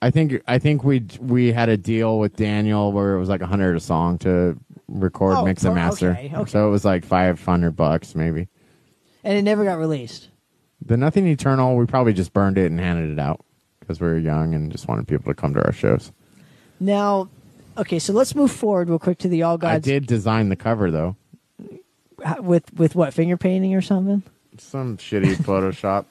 I 0.00 0.10
think 0.10 0.42
I 0.48 0.58
think 0.58 0.84
we 0.84 1.04
we 1.20 1.52
had 1.52 1.68
a 1.68 1.76
deal 1.76 2.18
with 2.18 2.36
Daniel 2.36 2.92
where 2.92 3.14
it 3.14 3.18
was 3.18 3.28
like 3.28 3.40
a 3.40 3.46
hundred 3.46 3.76
a 3.76 3.80
song 3.80 4.18
to 4.18 4.58
record, 4.88 5.36
Oh, 5.38 5.44
mix, 5.44 5.64
and 5.64 5.74
master. 5.74 6.10
okay, 6.10 6.32
okay. 6.34 6.50
So 6.50 6.66
it 6.66 6.70
was 6.70 6.84
like 6.84 7.04
five 7.04 7.42
hundred 7.44 7.76
bucks 7.76 8.14
maybe. 8.14 8.48
and 9.24 9.38
it 9.38 9.42
never 9.42 9.64
got 9.64 9.78
released. 9.78 10.28
The 10.84 10.96
Nothing 10.96 11.28
Eternal, 11.28 11.76
we 11.76 11.86
probably 11.86 12.12
just 12.12 12.32
burned 12.32 12.58
it 12.58 12.66
and 12.66 12.80
handed 12.80 13.10
it 13.10 13.18
out 13.20 13.44
because 13.78 14.00
we 14.00 14.08
were 14.08 14.18
young 14.18 14.52
and 14.54 14.72
just 14.72 14.88
wanted 14.88 15.06
people 15.06 15.32
to 15.32 15.40
come 15.40 15.54
to 15.54 15.64
our 15.64 15.72
shows. 15.72 16.10
Now, 16.80 17.28
okay, 17.78 18.00
so 18.00 18.12
let's 18.12 18.34
move 18.34 18.50
forward 18.50 18.88
real 18.88 18.98
quick 18.98 19.18
to 19.18 19.28
the 19.28 19.44
All 19.44 19.56
guys. 19.58 19.76
I 19.76 19.78
did 19.78 20.06
design 20.08 20.48
the 20.48 20.56
cover 20.56 20.90
though. 20.90 21.14
With 22.40 22.72
with 22.74 22.94
what 22.94 23.12
finger 23.14 23.36
painting 23.36 23.74
or 23.74 23.80
something. 23.82 24.22
Some 24.58 24.96
shitty 24.98 25.36
Photoshop. 25.44 26.04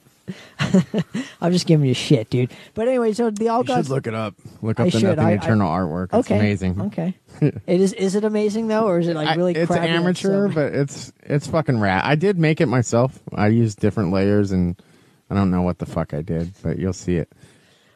I'm 1.40 1.52
just 1.52 1.66
giving 1.66 1.86
you 1.86 1.94
shit, 1.94 2.30
dude. 2.30 2.52
But 2.74 2.86
anyway, 2.88 3.12
so 3.12 3.30
the 3.30 3.48
All 3.48 3.60
You 3.60 3.66
should 3.66 3.74
Gods. 3.74 3.90
look 3.90 4.06
it 4.06 4.14
up. 4.14 4.34
Look 4.62 4.78
I 4.78 4.84
up 4.84 4.92
the 4.92 4.98
should. 5.00 5.16
Nothing 5.16 5.24
I- 5.24 5.30
I- 5.30 5.34
Eternal 5.34 5.68
artwork. 5.68 6.04
It's 6.12 6.14
okay, 6.30 6.38
amazing. 6.38 6.80
Okay, 6.80 7.14
it 7.40 7.60
is. 7.66 7.92
Is 7.92 8.14
it 8.14 8.24
amazing 8.24 8.68
though, 8.68 8.86
or 8.86 8.98
is 8.98 9.08
it 9.08 9.16
like 9.16 9.28
I- 9.28 9.34
really? 9.34 9.54
it's 9.54 9.66
crappy, 9.66 9.80
like 9.88 9.90
amateur, 9.90 10.46
some- 10.46 10.54
but 10.54 10.74
it's 10.74 11.12
it's 11.22 11.46
fucking 11.48 11.80
rad. 11.80 12.02
I 12.04 12.14
did 12.14 12.38
make 12.38 12.60
it 12.60 12.66
myself. 12.66 13.18
I 13.34 13.48
used 13.48 13.80
different 13.80 14.12
layers, 14.12 14.52
and 14.52 14.80
I 15.28 15.34
don't 15.34 15.50
know 15.50 15.62
what 15.62 15.78
the 15.78 15.86
fuck 15.86 16.14
I 16.14 16.22
did, 16.22 16.52
but 16.62 16.78
you'll 16.78 16.92
see 16.92 17.16
it. 17.16 17.28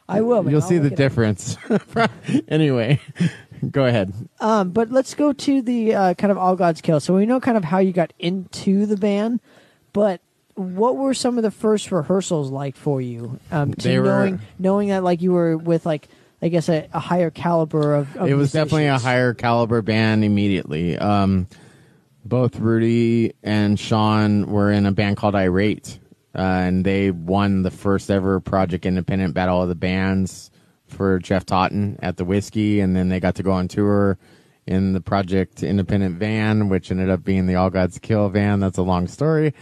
I 0.09 0.21
will. 0.21 0.43
man. 0.43 0.53
You'll 0.53 0.63
I'll 0.63 0.69
see 0.69 0.79
the 0.79 0.85
look 0.85 0.93
it 0.93 0.95
up. 0.95 0.99
difference. 0.99 1.57
anyway, 2.49 3.01
go 3.71 3.85
ahead. 3.85 4.13
Um, 4.41 4.71
but 4.71 4.91
let's 4.91 5.15
go 5.15 5.33
to 5.33 5.63
the 5.63 5.95
uh, 5.95 6.15
kind 6.15 6.31
of 6.31 6.39
All 6.39 6.57
Gods 6.57 6.81
Kill. 6.81 7.01
So 7.01 7.15
we 7.15 7.27
know 7.27 7.41
kind 7.41 7.57
of 7.57 7.65
how 7.65 7.79
you 7.79 7.93
got 7.93 8.13
into 8.19 8.87
the 8.87 8.97
band, 8.97 9.41
but 9.93 10.21
what 10.55 10.97
were 10.97 11.15
some 11.15 11.37
of 11.37 11.43
the 11.43 11.51
first 11.51 11.93
rehearsals 11.93 12.51
like 12.51 12.77
for 12.77 13.01
you? 13.01 13.39
Um, 13.51 13.75
to 13.75 13.89
They 13.89 13.99
were- 13.99 14.05
knowing 14.07 14.41
knowing 14.59 14.89
that 14.89 15.05
like 15.05 15.21
you 15.23 15.33
were 15.33 15.57
with 15.57 15.85
like 15.87 16.09
I 16.43 16.49
guess 16.49 16.69
a, 16.69 16.89
a 16.93 17.01
higher 17.01 17.31
caliber 17.31 17.95
of. 17.95 18.17
of 18.17 18.29
it 18.29 18.35
was 18.35 18.53
definitely 18.53 18.87
a 18.87 18.99
higher 18.99 19.33
caliber 19.35 19.83
band 19.83 20.25
immediately. 20.25 20.99
Um, 20.99 21.47
both 22.25 22.57
Rudy 22.57 23.35
and 23.43 23.79
Sean 23.79 24.47
were 24.47 24.71
in 24.73 24.85
a 24.85 24.93
band 24.93 25.17
called 25.17 25.35
Irate, 25.35 25.99
uh, 26.35 26.41
and 26.41 26.85
they 26.85 27.11
won 27.11 27.63
the 27.63 27.71
first 27.71 28.11
ever 28.11 28.41
Project 28.41 28.85
Independent 28.85 29.33
Battle 29.33 29.63
of 29.63 29.69
the 29.69 29.75
Bands 29.75 30.51
for 30.89 31.19
Jeff 31.19 31.45
Totten 31.47 31.99
at 32.03 32.17
the 32.17 32.25
Whisky, 32.25 32.81
and 32.81 32.95
then 32.97 33.09
they 33.09 33.21
got 33.21 33.35
to 33.37 33.43
go 33.43 33.53
on 33.53 33.69
tour 33.69 34.19
in 34.67 34.93
the 34.93 35.01
Project 35.01 35.63
Independent 35.63 36.19
van, 36.19 36.69
which 36.69 36.91
ended 36.91 37.09
up 37.11 37.23
being 37.25 37.47
the 37.47 37.55
All 37.55 37.71
Gods 37.71 37.99
Kill 37.99 38.29
van. 38.29 38.61
That's 38.61 38.79
a 38.79 38.83
long 38.83 39.07
story. 39.09 39.55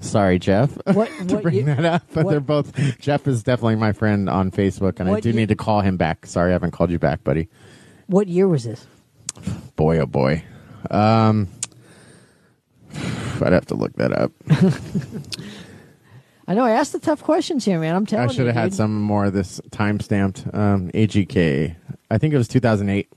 Sorry, 0.00 0.38
Jeff. 0.38 0.76
What, 0.86 1.08
to 1.28 1.34
what 1.34 1.42
bring 1.42 1.54
ye- 1.56 1.62
that 1.62 1.84
up, 1.84 2.02
but 2.12 2.24
what- 2.24 2.30
they're 2.30 2.40
both. 2.40 2.98
Jeff 2.98 3.26
is 3.28 3.42
definitely 3.42 3.76
my 3.76 3.92
friend 3.92 4.28
on 4.28 4.50
Facebook, 4.50 4.98
and 4.98 5.08
I 5.10 5.20
do 5.20 5.30
ye- 5.30 5.36
need 5.36 5.48
to 5.50 5.56
call 5.56 5.82
him 5.82 5.96
back. 5.96 6.26
Sorry, 6.26 6.50
I 6.50 6.52
haven't 6.52 6.70
called 6.72 6.90
you 6.90 6.98
back, 6.98 7.22
buddy. 7.22 7.48
What 8.06 8.26
year 8.28 8.48
was 8.48 8.64
this? 8.64 8.86
Boy, 9.76 9.98
oh 9.98 10.06
boy. 10.06 10.42
Um, 10.90 11.48
I'd 13.42 13.52
have 13.52 13.66
to 13.66 13.74
look 13.74 13.92
that 13.96 14.12
up. 14.12 14.32
I 16.50 16.54
know 16.54 16.64
I 16.64 16.72
asked 16.72 16.92
the 16.92 16.98
tough 16.98 17.22
questions 17.22 17.64
here, 17.64 17.78
man. 17.78 17.94
I'm 17.94 18.06
telling 18.06 18.24
you. 18.24 18.32
I 18.32 18.34
should 18.34 18.46
have 18.46 18.56
had 18.56 18.70
dude. 18.70 18.74
some 18.74 19.00
more 19.00 19.26
of 19.26 19.32
this 19.32 19.60
time 19.70 20.00
stamped. 20.00 20.44
Um, 20.52 20.90
AGK. 20.90 21.76
I 22.10 22.18
think 22.18 22.34
it 22.34 22.38
was 22.38 22.48
2008. 22.48 23.08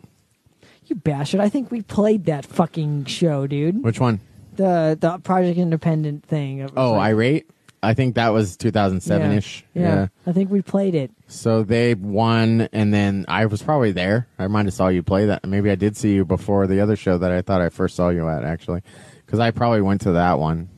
You 0.85 0.95
bastard! 0.97 1.39
I 1.39 1.49
think 1.49 1.71
we 1.71 1.81
played 1.81 2.25
that 2.25 2.45
fucking 2.45 3.05
show, 3.05 3.47
dude. 3.47 3.83
Which 3.83 3.99
one? 3.99 4.19
The 4.55 4.95
the 5.01 5.17
Project 5.17 5.57
Independent 5.57 6.23
thing. 6.27 6.69
Oh, 6.77 6.91
like- 6.91 7.09
Irate. 7.09 7.49
I 7.81 7.95
think 7.95 8.15
that 8.15 8.29
was 8.29 8.55
2007 8.55 9.31
ish. 9.31 9.65
Yeah, 9.73 9.81
yeah. 9.81 10.07
I 10.27 10.31
think 10.31 10.51
we 10.51 10.61
played 10.61 10.93
it. 10.93 11.11
So 11.27 11.63
they 11.63 11.95
won, 11.95 12.69
and 12.71 12.93
then 12.93 13.25
I 13.27 13.47
was 13.47 13.63
probably 13.63 13.91
there. 13.91 14.27
I 14.37 14.47
might 14.47 14.65
have 14.65 14.73
saw 14.75 14.89
you 14.89 15.01
play 15.01 15.25
that. 15.25 15.45
Maybe 15.45 15.71
I 15.71 15.75
did 15.75 15.97
see 15.97 16.13
you 16.13 16.23
before 16.23 16.67
the 16.67 16.79
other 16.81 16.95
show 16.95 17.17
that 17.17 17.31
I 17.31 17.41
thought 17.41 17.61
I 17.61 17.69
first 17.69 17.95
saw 17.95 18.09
you 18.09 18.29
at, 18.29 18.43
actually, 18.45 18.83
because 19.25 19.39
I 19.39 19.49
probably 19.51 19.81
went 19.81 20.01
to 20.01 20.11
that 20.11 20.37
one 20.37 20.69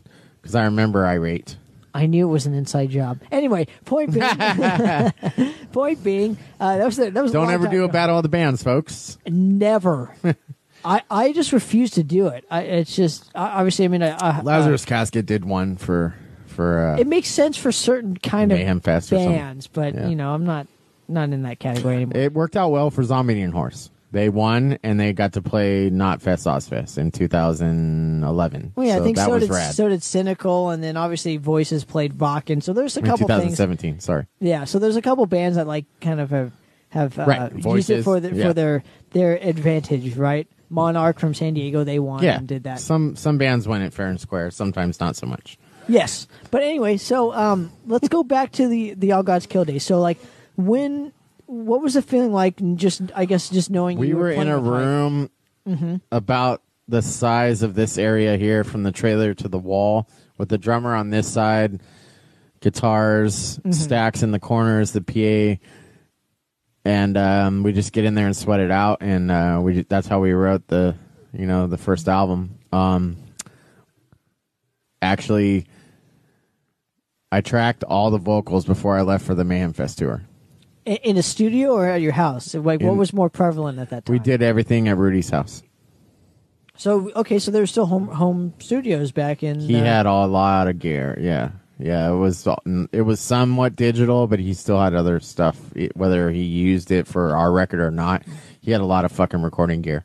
because 0.41 0.56
I 0.56 0.64
remember 0.64 1.06
Irate. 1.06 1.58
I 1.96 2.08
knew 2.08 2.28
it 2.28 2.32
was 2.32 2.46
an 2.46 2.54
inside 2.54 2.89
job. 2.89 3.22
Anyway, 3.32 3.68
point 3.86 4.12
being, 4.14 4.28
point 5.72 6.04
being, 6.04 6.38
uh, 6.60 6.78
that 6.78 6.86
was 6.86 6.98
the, 6.98 7.10
that 7.10 7.24
was. 7.24 7.32
Don't 7.32 7.50
ever 7.50 7.68
do 7.70 7.84
a 7.84 7.86
ago. 7.86 7.93
battle 7.93 8.18
of 8.18 8.24
the 8.24 8.30
bands, 8.30 8.62
folks. 8.62 9.18
Never. 9.26 10.14
I, 10.86 11.02
I 11.10 11.32
just 11.32 11.54
refuse 11.54 11.91
to 11.91 12.04
do 12.04 12.28
it. 12.28 12.43
I, 12.52 12.62
it's 12.64 12.96
just 12.96 13.32
I, 13.34 13.60
obviously. 13.60 13.86
I 13.86 13.88
mean, 13.88 14.04
I, 14.04 14.10
I, 14.10 14.41
Lazarus 14.41 14.84
Casket 14.84 15.26
did 15.26 15.46
one 15.46 15.78
for 15.78 16.14
for 16.48 16.89
uh, 16.96 17.00
it 17.00 17.08
makes 17.08 17.30
sense 17.30 17.56
for 17.56 17.72
certain 17.72 18.18
kind 18.18 18.50
Mayhem 18.52 18.78
of 18.78 18.84
Fest 18.84 19.10
bands, 19.12 19.68
but 19.68 19.96
Yeah. 19.96 20.08
you 20.10 20.16
know, 20.18 20.34
I'm 20.34 20.46
not 20.46 20.68
not 21.08 21.30
in 21.30 21.43
that 21.43 21.60
category 21.60 21.96
anymore. 21.96 22.22
It 22.22 22.34
worked 22.34 22.58
out 22.58 22.70
well 22.72 22.91
for 22.91 23.04
Zombie 23.04 23.41
and 23.41 23.54
Horse. 23.54 23.89
They 24.16 24.30
won 24.30 24.78
and 24.82 24.97
they 24.97 25.11
got 25.11 25.34
to 25.34 25.41
play 25.41 25.89
not 25.89 26.22
Fest 26.22 26.45
Ozzfest 26.45 26.97
in 26.97 27.11
2011. 27.11 28.72
well, 28.74 28.88
yeah, 28.88 28.95
so 28.95 29.01
I 29.01 29.03
think 29.03 29.18
that 29.18 29.26
so 29.26 29.32
was 29.34 29.43
did 29.43 29.49
rad. 29.51 29.76
so 29.76 29.89
did 29.89 30.03
Cynical, 30.03 30.70
and 30.70 30.82
then 30.82 30.95
obviously 30.95 31.36
Voices 31.36 31.84
played 31.84 32.13
Bakken. 32.13 32.63
So 32.63 32.72
there's 32.72 32.95
a 32.95 33.01
I 33.01 33.03
mean, 33.03 33.11
couple 33.11 33.28
things. 33.28 33.57
2017. 33.57 33.99
Sorry. 33.99 34.26
Yeah, 34.39 34.63
so 34.63 34.80
there's 34.80 34.95
a 34.95 35.01
couple 35.01 35.26
bands 35.26 35.57
that 35.57 35.68
like 35.68 35.84
kind 35.99 36.22
of 36.22 36.30
have 36.30 36.53
have 36.89 37.20
uh, 37.20 37.26
Right, 37.26 37.66
used 37.66 37.89
it 37.89 38.03
for 38.03 38.22
the, 38.22 38.34
yeah. 38.34 38.47
for 38.47 38.53
their 38.53 38.84
their 39.11 39.36
advantage, 39.36 40.16
right? 40.16 40.47
Monarch 40.70 41.20
from 41.20 41.34
San 41.34 41.53
Diego, 41.53 41.84
they 41.84 41.99
won 41.99 42.24
Yeah, 42.24 42.38
and 42.38 42.47
did 42.47 42.63
that. 42.63 42.80
Some 42.80 43.18
some 43.18 43.38
bands 43.38 43.68
win 43.68 43.82
it 43.82 43.93
fair 43.93 44.07
and 44.07 44.20
square. 44.20 44.49
Sometimes 44.49 45.01
not 45.01 45.18
so 45.18 45.28
much. 45.28 45.57
Yes, 45.89 46.28
but 46.51 46.63
anyway, 46.63 46.95
so 46.95 47.34
um, 47.34 47.70
let's 47.86 48.07
go 48.07 48.24
back 48.24 48.53
to 48.53 48.70
the 48.70 48.93
the 48.93 49.11
All 49.11 49.24
Gods 49.24 49.45
Kill 49.45 49.66
Day. 49.66 49.80
So 49.80 49.99
like, 49.99 50.20
when 50.55 51.11
what 51.48 51.82
was 51.82 51.93
the 51.96 52.02
feeling 52.02 52.32
like? 52.34 52.60
Just 52.76 53.02
I 53.16 53.26
guess 53.26 53.50
just 53.50 53.70
knowing 53.70 53.98
We 53.98 54.10
you 54.10 54.18
were 54.18 54.32
in 54.32 54.48
a 54.48 54.58
room 54.60 55.30
Mm-hmm. 55.68 55.96
about 56.12 56.62
the 56.88 57.02
size 57.02 57.64
of 57.64 57.74
this 57.74 57.98
area 57.98 58.38
here, 58.38 58.64
from 58.64 58.84
the 58.84 58.91
trailer 58.91 59.34
to 59.34 59.48
the 59.48 59.58
wall, 59.58 60.08
with 60.38 60.50
the 60.50 60.60
drummer 60.60 60.93
on 60.93 61.10
this 61.10 61.28
side, 61.28 61.82
guitars, 62.62 63.58
Mm-hmm. 63.58 63.72
stacks 63.72 64.22
in 64.22 64.30
the 64.32 64.39
corners, 64.39 64.91
the 64.91 65.02
PA, 65.02 65.60
and 66.86 67.18
um, 67.18 67.64
we 67.64 67.74
just 67.74 67.93
get 67.93 68.06
in 68.06 68.14
there 68.14 68.28
and 68.28 68.36
sweat 68.38 68.60
it 68.60 68.70
out, 68.70 69.00
and 69.02 69.32
uh, 69.32 69.60
we 69.64 69.82
that's 69.82 70.08
how 70.08 70.20
we 70.20 70.34
wrote 70.34 70.68
the 70.68 70.96
you 71.34 71.48
know 71.48 71.66
the 71.66 71.78
first 71.80 72.08
album. 72.08 72.60
Um, 72.72 73.18
actually, 75.02 75.66
I 77.32 77.41
tracked 77.41 77.84
all 77.84 78.12
the 78.12 78.18
vocals 78.20 78.66
before 78.66 78.98
I 78.98 79.02
left 79.02 79.26
for 79.26 79.34
the 79.36 79.43
Mayhem 79.43 79.74
Fest 79.74 79.98
tour. 79.98 80.22
In, 80.86 80.95
in 80.97 81.17
a 81.17 81.23
studio 81.23 81.71
or 81.73 81.88
at 81.88 82.01
your 82.01 82.11
house. 82.13 82.53
Like, 82.55 82.81
what 82.81 82.95
was 82.95 83.11
more 83.13 83.29
prevalent 83.29 83.79
at 83.79 83.89
that 83.89 84.05
time? 84.05 84.13
We 84.13 84.19
did 84.19 84.41
everything 84.41 84.88
at 84.88 84.97
Rudy's 84.97 85.29
house. 85.29 85.63
So 86.77 87.09
okay, 87.15 87.39
so 87.39 87.51
there's 87.51 87.71
still 87.71 87.86
home 87.86 88.07
home 88.07 88.53
studios 88.59 89.11
back 89.11 89.43
in. 89.43 89.59
He 89.61 89.77
uh, 89.77 89.83
had 89.83 90.05
a 90.05 90.25
lot 90.25 90.67
of 90.67 90.77
gear. 90.79 91.17
Yeah, 91.21 91.51
yeah. 91.79 92.11
It 92.11 92.15
was 92.15 92.45
it 92.91 93.01
was 93.01 93.21
somewhat 93.21 93.77
digital, 93.77 94.27
but 94.27 94.39
he 94.39 94.53
still 94.53 94.79
had 94.79 94.93
other 94.93 95.19
stuff. 95.21 95.57
It- 95.73 95.95
Whether 95.95 96.31
he 96.31 96.41
used 96.43 96.91
it 96.91 97.07
for 97.07 97.33
our 97.36 97.51
record 97.51 97.79
or 97.79 97.91
not, 97.91 98.23
he 98.59 98.71
had 98.71 98.81
a 98.81 98.86
lot 98.86 99.05
of 99.05 99.11
fucking 99.13 99.41
recording 99.41 99.81
gear, 99.81 100.03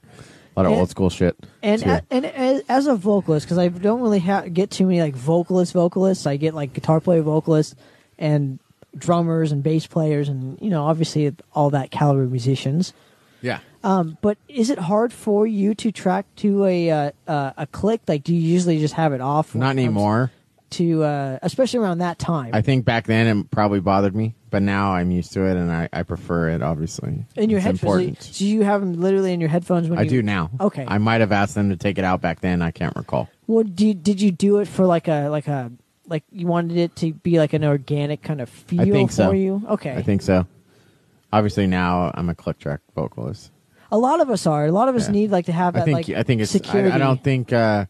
a 0.56 0.60
lot 0.60 0.66
of 0.66 0.70
And- 0.72 0.80
old 0.80 0.90
school 0.90 1.10
shit. 1.10 1.36
And 1.60 1.82
too. 1.82 1.90
a, 1.90 2.02
and 2.08 2.24
as, 2.26 2.62
as 2.68 2.86
a 2.86 2.94
vocalist, 2.94 3.46
because 3.46 3.58
I 3.58 3.66
don't 3.66 4.00
really 4.00 4.20
ha- 4.20 4.44
get 4.52 4.70
too 4.70 4.86
many 4.86 5.00
like 5.00 5.16
vocalist 5.16 5.72
vocalists. 5.72 6.24
I 6.24 6.36
get 6.36 6.54
like 6.54 6.72
guitar 6.72 7.00
player 7.00 7.22
vocalists 7.22 7.74
and 8.16 8.60
drummers 8.96 9.52
and 9.52 9.62
bass 9.62 9.86
players, 9.86 10.28
and 10.28 10.60
you 10.60 10.70
know, 10.70 10.84
obviously 10.84 11.34
all 11.54 11.70
that 11.70 11.90
caliber 11.90 12.26
musicians. 12.26 12.92
yeah. 13.40 13.60
Um, 13.82 14.18
but 14.20 14.36
is 14.46 14.68
it 14.68 14.78
hard 14.78 15.10
for 15.10 15.46
you 15.46 15.74
to 15.76 15.90
track 15.90 16.26
to 16.36 16.66
a 16.66 16.90
uh, 16.90 17.10
uh, 17.26 17.52
a 17.56 17.66
click? 17.66 18.02
Like, 18.06 18.24
do 18.24 18.34
you 18.34 18.40
usually 18.40 18.78
just 18.78 18.92
have 18.94 19.14
it 19.14 19.22
off? 19.22 19.54
Not 19.54 19.70
anymore. 19.70 20.30
To 20.72 21.02
uh, 21.02 21.38
especially 21.42 21.80
around 21.80 21.98
that 21.98 22.18
time. 22.18 22.50
I 22.52 22.60
think 22.60 22.84
back 22.84 23.06
then 23.06 23.26
it 23.26 23.50
probably 23.50 23.80
bothered 23.80 24.14
me, 24.14 24.34
but 24.50 24.62
now 24.62 24.92
I'm 24.92 25.10
used 25.10 25.32
to 25.32 25.44
it 25.46 25.56
and 25.56 25.68
I, 25.72 25.88
I 25.92 26.02
prefer 26.04 26.50
it. 26.50 26.62
Obviously, 26.62 27.24
in 27.34 27.50
your 27.50 27.58
it's 27.58 27.64
headphones, 27.64 28.02
important. 28.02 28.22
so 28.22 28.44
you 28.44 28.62
have 28.62 28.80
them 28.82 29.00
literally 29.00 29.32
in 29.32 29.40
your 29.40 29.48
headphones 29.48 29.88
when 29.88 29.98
I 29.98 30.02
you 30.02 30.10
do 30.10 30.22
now. 30.22 30.50
Okay. 30.60 30.84
I 30.86 30.98
might 30.98 31.22
have 31.22 31.32
asked 31.32 31.54
them 31.56 31.70
to 31.70 31.76
take 31.76 31.98
it 31.98 32.04
out 32.04 32.20
back 32.20 32.40
then. 32.40 32.62
I 32.62 32.70
can't 32.70 32.94
recall. 32.94 33.28
Well, 33.48 33.64
do 33.64 33.88
you, 33.88 33.94
did 33.94 34.20
you 34.20 34.30
do 34.30 34.58
it 34.58 34.68
for 34.68 34.86
like 34.86 35.08
a 35.08 35.28
like 35.28 35.48
a 35.48 35.72
like 36.10 36.24
you 36.30 36.46
wanted 36.46 36.76
it 36.76 36.96
to 36.96 37.12
be 37.14 37.38
like 37.38 37.52
an 37.54 37.64
organic 37.64 38.22
kind 38.22 38.40
of 38.40 38.48
feel 38.50 38.80
I 38.82 38.90
think 38.90 39.10
for 39.10 39.14
so. 39.16 39.30
you? 39.32 39.62
Okay, 39.70 39.94
I 39.94 40.02
think 40.02 40.20
so. 40.22 40.46
Obviously 41.32 41.66
now 41.66 42.10
I'm 42.14 42.28
a 42.28 42.34
click 42.34 42.58
track 42.58 42.80
vocalist. 42.94 43.50
a 43.92 43.96
lot 43.98 44.20
of 44.20 44.28
us 44.30 44.46
are. 44.46 44.66
A 44.66 44.72
lot 44.72 44.88
of 44.88 44.96
us 44.96 45.06
Yeah. 45.06 45.12
need 45.12 45.30
like 45.30 45.46
to 45.46 45.52
have 45.52 45.74
that 45.74 45.82
I 45.82 45.84
think 45.84 46.08
like 46.08 46.10
I 46.18 46.22
think 46.24 46.42
it's. 46.42 46.54
I, 46.74 46.94
I 46.94 46.98
don't 46.98 47.22
think. 47.22 47.52
Uh, 47.52 47.86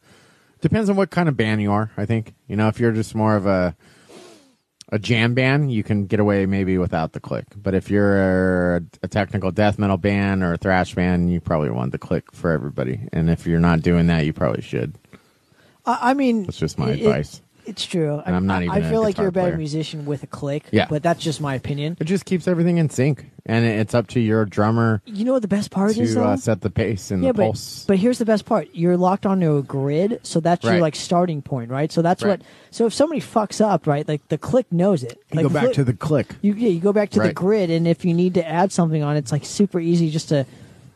depends 0.61 0.91
on 0.91 0.97
what 0.97 1.11
kind 1.11 1.29
of 1.29 1.37
band 1.37 1.63
you 1.63 1.73
are. 1.73 1.91
I 1.97 2.05
think 2.07 2.35
you 2.47 2.57
know 2.57 2.69
if 2.69 2.79
you're 2.79 2.93
just 2.93 3.15
more 3.15 3.35
of 3.37 3.47
a 3.47 3.75
a 4.93 4.99
jam 4.99 5.35
band, 5.35 5.73
you 5.73 5.83
can 5.85 6.07
get 6.07 6.19
away 6.19 6.45
maybe 6.47 6.77
without 6.77 7.13
the 7.13 7.21
click. 7.21 7.45
But 7.57 7.75
if 7.75 7.89
you're 7.91 8.77
a, 8.77 8.83
a 9.05 9.09
technical 9.09 9.53
death 9.53 9.79
metal 9.79 9.97
band 9.97 10.43
or 10.43 10.55
a 10.55 10.57
thrash 10.57 10.95
band, 10.97 11.33
you 11.33 11.41
probably 11.41 11.71
want 11.71 11.93
the 11.93 11.99
click 11.99 12.33
for 12.33 12.51
everybody. 12.51 13.01
And 13.13 13.31
if 13.31 13.47
you're 13.47 13.61
not 13.61 13.83
doing 13.83 14.09
that, 14.09 14.27
you 14.27 14.33
probably 14.33 14.63
should. 14.63 14.97
I, 15.87 16.11
I 16.11 16.15
mean, 16.15 16.43
That's 16.43 16.59
just 16.59 16.77
my 16.77 16.91
it- 16.91 16.99
advice. 17.03 17.41
It's 17.71 17.87
true. 17.87 18.21
And 18.27 18.35
I'm 18.37 18.47
not 18.47 18.63
even 18.63 18.75
I 18.75 18.79
a 18.87 18.91
feel 18.91 19.01
like 19.01 19.15
guitar 19.15 19.23
you're 19.25 19.29
a 19.29 19.33
better 19.33 19.47
player. 19.53 19.57
musician 19.59 20.05
with 20.07 20.23
a 20.23 20.27
click. 20.27 20.65
Yeah. 20.73 20.87
but 20.91 21.03
that's 21.03 21.23
just 21.23 21.41
my 21.41 21.55
opinion. 21.55 21.97
It 22.01 22.05
just 22.05 22.25
keeps 22.25 22.47
everything 22.49 22.79
in 22.79 22.91
sync, 22.91 23.31
and 23.47 23.65
it's 23.65 23.95
up 23.95 24.09
to 24.09 24.21
your 24.21 24.45
drummer 24.45 25.03
You 25.07 25.25
know 25.25 25.33
what 25.35 25.43
the 25.43 25.49
best 25.49 25.71
part 25.71 25.97
is 25.97 26.15
to 26.15 26.21
though? 26.21 26.25
uh, 26.25 26.37
set 26.37 26.61
the 26.63 26.71
pace 26.71 27.11
and 27.11 27.23
the 27.23 27.33
but 27.33 27.43
pulse. 27.45 27.85
but 27.87 27.97
here's 27.99 28.19
the 28.19 28.25
best 28.25 28.45
part: 28.45 28.69
you're 28.73 28.97
locked 28.97 29.25
onto 29.25 29.57
a 29.57 29.63
grid, 29.63 30.21
so 30.25 30.41
that's 30.41 30.65
your 30.65 30.79
like 30.81 30.97
starting 30.97 31.43
point, 31.43 31.71
right? 31.71 31.91
So 31.93 32.03
that's 32.03 32.23
Right. 32.23 32.41
what. 32.41 32.43
So 32.73 32.87
if 32.87 32.93
somebody 32.95 33.21
fucks 33.21 33.61
up, 33.65 33.87
right, 33.87 34.07
like 34.07 34.27
the 34.29 34.39
click 34.39 34.71
knows 34.73 35.03
it. 35.05 35.19
you 35.33 35.37
like 35.37 35.43
go 35.45 35.49
back 35.49 35.63
click- 35.65 35.75
to 35.77 35.85
the 35.85 35.95
click. 35.95 36.35
You 36.43 36.55
yeah, 36.55 36.69
you 36.71 36.81
go 36.81 36.93
back 36.93 37.11
to 37.11 37.19
the 37.21 37.27
Right. 37.27 37.35
grid, 37.35 37.71
and 37.71 37.87
if 37.87 38.05
you 38.05 38.13
need 38.15 38.35
to 38.35 38.47
add 38.47 38.73
something 38.73 39.03
on, 39.03 39.17
it's 39.17 39.31
like 39.33 39.45
super 39.45 39.79
easy 39.81 40.11
just 40.11 40.29
to, 40.31 40.45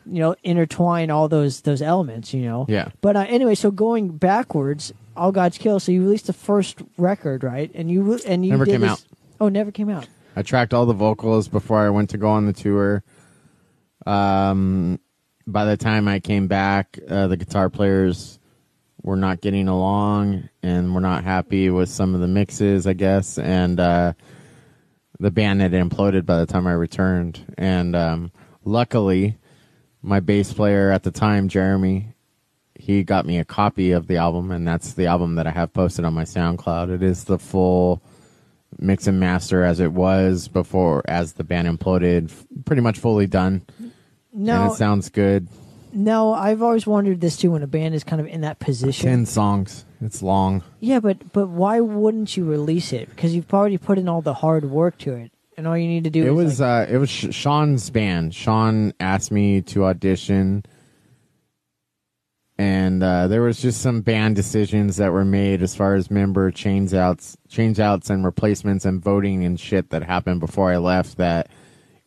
you 0.06 0.18
know, 0.20 0.34
intertwine 0.42 1.10
all 1.10 1.28
those 1.28 1.60
those 1.62 1.80
elements. 1.80 2.34
You 2.34 2.42
know. 2.42 2.66
Yeah. 2.68 2.88
But 3.00 3.16
uh, 3.16 3.26
anyway, 3.28 3.54
so 3.54 3.70
going 3.70 4.08
backwards, 4.08 4.92
All 5.16 5.32
Gods 5.32 5.58
Kill. 5.58 5.80
So 5.80 5.92
you 5.92 6.02
released 6.02 6.26
the 6.26 6.32
first 6.32 6.82
record, 6.98 7.44
right? 7.44 7.70
And 7.74 7.90
you 7.90 8.18
and 8.26 8.44
you 8.44 8.52
Never 8.52 8.64
did 8.64 8.72
came 8.72 8.80
this- 8.82 8.90
out. 8.90 9.04
Oh, 9.40 9.48
never 9.48 9.70
came 9.72 9.88
out. 9.90 10.06
I 10.36 10.42
tracked 10.42 10.74
all 10.74 10.86
the 10.86 10.92
vocals 10.94 11.48
before 11.48 11.78
I 11.84 11.90
went 11.90 12.10
to 12.10 12.18
go 12.18 12.28
on 12.28 12.46
the 12.46 12.52
tour. 12.52 13.02
Um, 14.06 14.98
by 15.46 15.64
the 15.64 15.76
time 15.76 16.08
I 16.08 16.20
came 16.20 16.46
back, 16.48 16.98
uh, 17.08 17.26
the 17.28 17.36
guitar 17.36 17.70
players 17.70 18.38
were 19.02 19.16
not 19.16 19.40
getting 19.40 19.68
along 19.68 20.48
and 20.62 20.94
were 20.94 21.00
not 21.00 21.24
happy 21.24 21.68
with 21.70 21.88
some 21.88 22.14
of 22.14 22.20
the 22.20 22.26
mixes, 22.28 22.86
I 22.86 22.94
guess. 22.94 23.38
And 23.38 23.78
uh, 23.78 24.14
the 25.20 25.30
band 25.30 25.60
had 25.60 25.72
imploded 25.72 26.24
by 26.26 26.38
the 26.38 26.46
time 26.46 26.66
I 26.66 26.72
returned. 26.72 27.54
And 27.58 27.94
um, 27.94 28.32
luckily, 28.64 29.38
my 30.02 30.20
bass 30.20 30.52
player 30.52 30.90
at 30.90 31.02
the 31.02 31.10
time, 31.10 31.48
Jeremy, 31.48 32.13
he 32.74 33.02
got 33.04 33.26
me 33.26 33.38
a 33.38 33.44
copy 33.44 33.92
of 33.92 34.06
the 34.06 34.16
album, 34.16 34.50
and 34.50 34.66
that's 34.66 34.94
the 34.94 35.06
album 35.06 35.36
that 35.36 35.46
I 35.46 35.50
have 35.50 35.72
posted 35.72 36.04
on 36.04 36.14
my 36.14 36.24
SoundCloud. 36.24 36.90
It 36.90 37.02
is 37.02 37.24
the 37.24 37.38
full 37.38 38.02
mix 38.78 39.06
and 39.06 39.20
master 39.20 39.62
as 39.64 39.80
it 39.80 39.92
was 39.92 40.48
before, 40.48 41.02
as 41.06 41.34
the 41.34 41.44
band 41.44 41.68
imploded, 41.68 42.32
pretty 42.64 42.82
much 42.82 42.98
fully 42.98 43.26
done. 43.26 43.62
and 43.78 43.92
No, 44.32 44.72
it 44.72 44.76
sounds 44.76 45.08
good. 45.10 45.46
no, 45.92 46.32
I've 46.34 46.60
always 46.62 46.86
wondered 46.86 47.20
this 47.20 47.36
too 47.36 47.52
when 47.52 47.62
a 47.62 47.68
band 47.68 47.94
is 47.94 48.02
kind 48.02 48.20
of 48.20 48.26
in 48.26 48.40
that 48.40 48.58
position. 48.58 49.08
Ten 49.08 49.26
songs. 49.26 49.84
It's 50.00 50.22
long. 50.22 50.62
Yeah, 50.80 50.98
but 51.00 51.32
but 51.32 51.46
why 51.48 51.80
wouldn't 51.80 52.36
you 52.36 52.44
release 52.44 52.92
it? 52.92 53.08
Because 53.10 53.34
you've 53.34 53.52
already 53.54 53.78
put 53.78 53.96
in 53.98 54.08
all 54.08 54.20
the 54.20 54.34
hard 54.34 54.64
work 54.64 54.98
to 54.98 55.14
it, 55.14 55.30
and 55.56 55.66
all 55.68 55.78
you 55.78 55.86
need 55.88 56.04
to 56.04 56.10
do 56.10 56.22
It 56.26 56.30
is 56.30 56.34
was 56.34 56.60
like, 56.60 56.88
uh, 56.88 56.92
it 56.92 56.98
was 56.98 57.08
Sean's 57.10 57.88
band. 57.90 58.34
Sean 58.34 58.92
asked 58.98 59.30
me 59.30 59.62
to 59.62 59.84
audition, 59.84 60.64
and 62.56 63.02
uh, 63.02 63.26
there 63.26 63.42
was 63.42 63.60
just 63.60 63.80
some 63.80 64.00
band 64.00 64.36
decisions 64.36 64.96
that 64.98 65.12
were 65.12 65.24
made 65.24 65.62
as 65.62 65.74
far 65.74 65.94
as 65.94 66.10
member 66.10 66.50
change 66.52 66.94
outs, 66.94 67.36
change 67.48 67.80
outs, 67.80 68.10
and 68.10 68.24
replacements, 68.24 68.84
and 68.84 69.02
voting 69.02 69.44
and 69.44 69.58
shit 69.58 69.90
that 69.90 70.04
happened 70.04 70.40
before 70.40 70.70
I 70.70 70.76
left 70.76 71.16
that 71.16 71.48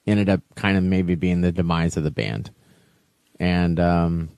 ended 0.06 0.30
up 0.30 0.42
kind 0.56 0.78
of 0.78 0.84
maybe 0.84 1.16
being 1.16 1.42
the 1.42 1.52
demise 1.52 1.98
of 1.98 2.04
the 2.04 2.12
band. 2.12 2.50
And 3.40 3.78
um, 3.80 4.30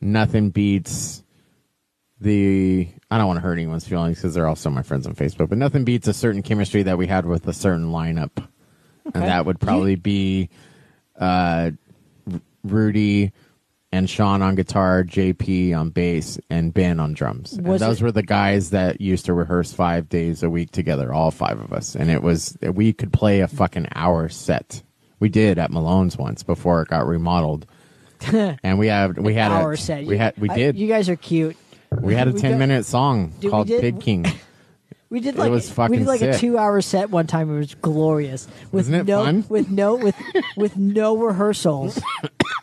nothing 0.00 0.48
beats 0.50 1.22
the 2.18 2.88
I 3.10 3.18
don't 3.18 3.26
want 3.26 3.36
to 3.36 3.42
hurt 3.42 3.58
anyone's 3.58 3.86
feelings 3.86 4.16
because 4.16 4.32
they're 4.32 4.46
also 4.46 4.70
my 4.70 4.82
friends 4.82 5.06
on 5.06 5.14
Facebook, 5.14 5.50
but 5.50 5.58
nothing 5.58 5.84
beats 5.84 6.08
a 6.08 6.14
certain 6.14 6.42
chemistry 6.42 6.82
that 6.84 6.96
we 6.96 7.06
had 7.06 7.26
with 7.26 7.46
a 7.46 7.52
certain 7.52 7.90
lineup, 7.90 8.48
and 9.04 9.24
that 9.24 9.44
would 9.44 9.60
probably 9.60 9.96
be 9.96 10.48
uh, 11.20 11.72
Rudy 12.64 13.32
and 13.92 14.10
Sean 14.10 14.42
on 14.42 14.54
guitar, 14.56 15.04
JP 15.04 15.74
on 15.78 15.90
bass, 15.90 16.38
and 16.50 16.74
Ben 16.74 16.98
on 17.00 17.14
drums. 17.14 17.52
And 17.54 17.66
those 17.66 18.00
it- 18.00 18.04
were 18.04 18.12
the 18.12 18.22
guys 18.22 18.70
that 18.70 19.00
used 19.00 19.26
to 19.26 19.32
rehearse 19.34 19.72
five 19.72 20.08
days 20.08 20.42
a 20.42 20.50
week 20.50 20.72
together, 20.72 21.12
all 21.12 21.30
five 21.30 21.60
of 21.60 21.72
us, 21.72 21.94
and 21.94 22.10
it 22.10 22.22
was 22.22 22.56
we 22.62 22.92
could 22.92 23.12
play 23.12 23.40
a 23.40 23.48
fucking 23.48 23.86
hour 23.94 24.28
set. 24.28 24.82
We 25.20 25.28
did 25.28 25.58
at 25.58 25.70
Malone's 25.70 26.16
once 26.18 26.42
before 26.42 26.82
it 26.82 26.88
got 26.88 27.06
remodeled. 27.06 27.66
and 28.32 28.78
we 28.78 28.86
had 28.88 29.18
we 29.18 29.34
had 29.34 29.52
hour 29.52 29.72
a, 29.72 29.76
set. 29.76 30.04
we 30.06 30.16
had 30.18 30.36
we 30.38 30.48
I- 30.50 30.56
did 30.56 30.76
you 30.76 30.88
guys 30.88 31.08
are 31.08 31.16
cute. 31.16 31.56
we 32.00 32.14
had 32.14 32.28
a 32.28 32.32
we 32.32 32.40
10 32.40 32.52
got- 32.52 32.58
minute 32.58 32.84
song 32.86 33.32
we 33.42 33.48
called 33.50 33.68
did- 33.68 33.80
Pig 33.80 34.00
King. 34.00 34.26
We 35.08 35.20
did 35.20 35.36
It 35.36 35.38
like 35.38 35.50
was 35.52 35.74
we 35.88 35.98
did 35.98 36.06
like 36.08 36.20
a 36.20 36.36
two 36.36 36.58
hour 36.58 36.80
set 36.80 37.10
one 37.10 37.28
time. 37.28 37.54
It 37.54 37.58
was 37.60 37.74
glorious. 37.76 38.48
With 38.72 38.88
no 38.88 39.04
fun? 39.04 39.44
with 39.48 39.70
no 39.70 39.94
with 39.94 40.16
with 40.56 40.76
no 40.76 41.16
rehearsals. 41.16 42.00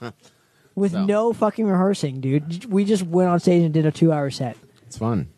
with 0.76 0.92
So. 0.94 1.06
no 1.06 1.34
fucking 1.34 1.66
rehearsing, 1.66 2.22
dude. 2.22 2.66
We 2.66 2.86
just 2.86 3.04
went 3.04 3.30
on 3.30 3.40
stage 3.40 3.64
and 3.64 3.74
did 3.74 3.86
a 3.86 3.92
two 3.92 4.12
hour 4.12 4.30
set. 4.30 4.58
It's 4.88 4.98
fun. 4.98 5.30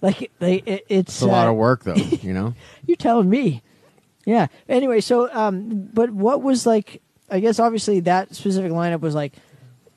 Like 0.00 0.30
they, 0.38 0.56
it, 0.56 0.84
it's 0.88 1.14
It's 1.14 1.22
a 1.22 1.26
lot 1.26 1.46
uh, 1.48 1.50
of 1.50 1.56
work 1.56 1.84
though, 1.84 1.94
you 2.22 2.32
know? 2.32 2.54
You're 2.86 2.96
telling 2.96 3.28
me. 3.28 3.62
Yeah. 4.24 4.48
Anyway, 4.68 5.00
so 5.00 5.28
um, 5.32 5.88
but 5.92 6.10
what 6.10 6.42
was 6.42 6.66
like? 6.66 7.00
I 7.30 7.40
guess 7.40 7.58
obviously 7.58 8.00
that 8.00 8.34
specific 8.34 8.72
lineup 8.72 9.00
was 9.00 9.14
like, 9.14 9.32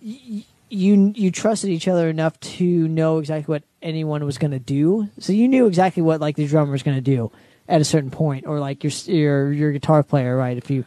y- 0.01 0.43
you 0.69 1.13
you 1.15 1.31
trusted 1.31 1.69
each 1.69 1.87
other 1.87 2.09
enough 2.09 2.39
to 2.39 2.87
know 2.87 3.19
exactly 3.19 3.51
what 3.53 3.63
anyone 3.81 4.23
was 4.25 4.37
going 4.37 4.51
to 4.51 4.59
do. 4.59 5.09
So 5.19 5.33
you 5.33 5.47
knew 5.47 5.67
exactly 5.67 6.01
what 6.01 6.21
like 6.21 6.35
the 6.35 6.47
drummer 6.47 6.71
was 6.71 6.83
going 6.83 6.97
to 6.97 7.01
do 7.01 7.31
at 7.67 7.81
a 7.81 7.83
certain 7.85 8.09
point, 8.11 8.47
or 8.47 8.59
like 8.59 8.83
your 8.83 8.91
your 9.05 9.51
your 9.51 9.71
guitar 9.73 10.01
player, 10.01 10.35
right? 10.35 10.57
If 10.57 10.69
you 10.71 10.85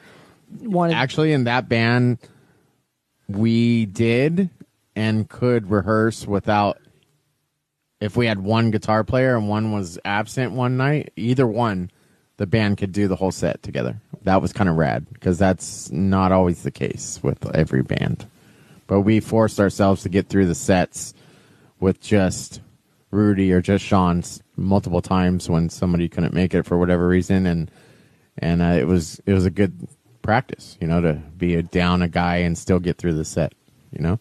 wanted, 0.63 0.95
Actually, 0.95 1.33
in 1.33 1.45
that 1.45 1.69
band, 1.69 2.19
we 3.29 3.87
did 3.87 4.51
and 4.97 5.29
could 5.29 5.71
rehearse 5.71 6.27
without. 6.27 6.79
If 8.01 8.17
we 8.17 8.27
had 8.27 8.41
one 8.41 8.71
guitar 8.71 9.03
player 9.03 9.37
and 9.37 9.49
one 9.49 9.73
was 9.73 9.99
absent 10.05 10.53
one 10.53 10.77
night, 10.77 11.13
either 11.17 11.47
one, 11.47 11.91
the 12.37 12.47
band 12.47 12.77
could 12.77 12.93
do 12.93 13.09
the 13.09 13.17
whole 13.17 13.31
set 13.31 13.63
together. 13.63 13.97
That 14.23 14.43
was 14.43 14.53
kind 14.53 14.69
of 14.69 14.77
rad 14.77 15.07
because 15.13 15.39
that's 15.39 15.91
not 15.91 16.33
always 16.33 16.63
the 16.63 16.71
case 16.71 17.21
with 17.23 17.55
every 17.55 17.83
band. 17.83 18.27
But 18.87 19.01
we 19.03 19.21
forced 19.21 19.61
ourselves 19.61 20.03
to 20.03 20.09
get 20.09 20.29
through 20.29 20.47
the 20.47 20.55
sets 20.55 21.15
with 21.81 22.01
just 22.01 22.61
Rudy 23.11 23.53
or 23.53 23.63
just 23.63 23.85
Sean 23.85 24.23
multiple 24.57 25.01
times 25.01 25.49
when 25.49 25.69
somebody 25.69 26.09
couldn't 26.09 26.35
make 26.35 26.55
it 26.55 26.65
for 26.65 26.77
whatever 26.77 27.07
reason, 27.07 27.47
and 27.47 27.71
and 28.39 28.61
uh, 28.61 28.77
it 28.79 28.87
was 28.87 29.21
it 29.25 29.33
was 29.33 29.47
a 29.47 29.51
good 29.51 29.89
practice, 30.25 30.77
you 30.81 30.89
know, 30.89 31.01
to 31.01 31.13
be 31.37 31.55
a, 31.55 31.63
down 31.63 32.03
a 32.03 32.09
guy 32.09 32.39
and 32.39 32.59
still 32.59 32.81
get 32.81 32.99
through 32.99 33.15
the 33.15 33.25
set. 33.25 33.53
You 33.93 34.03
know, 34.03 34.19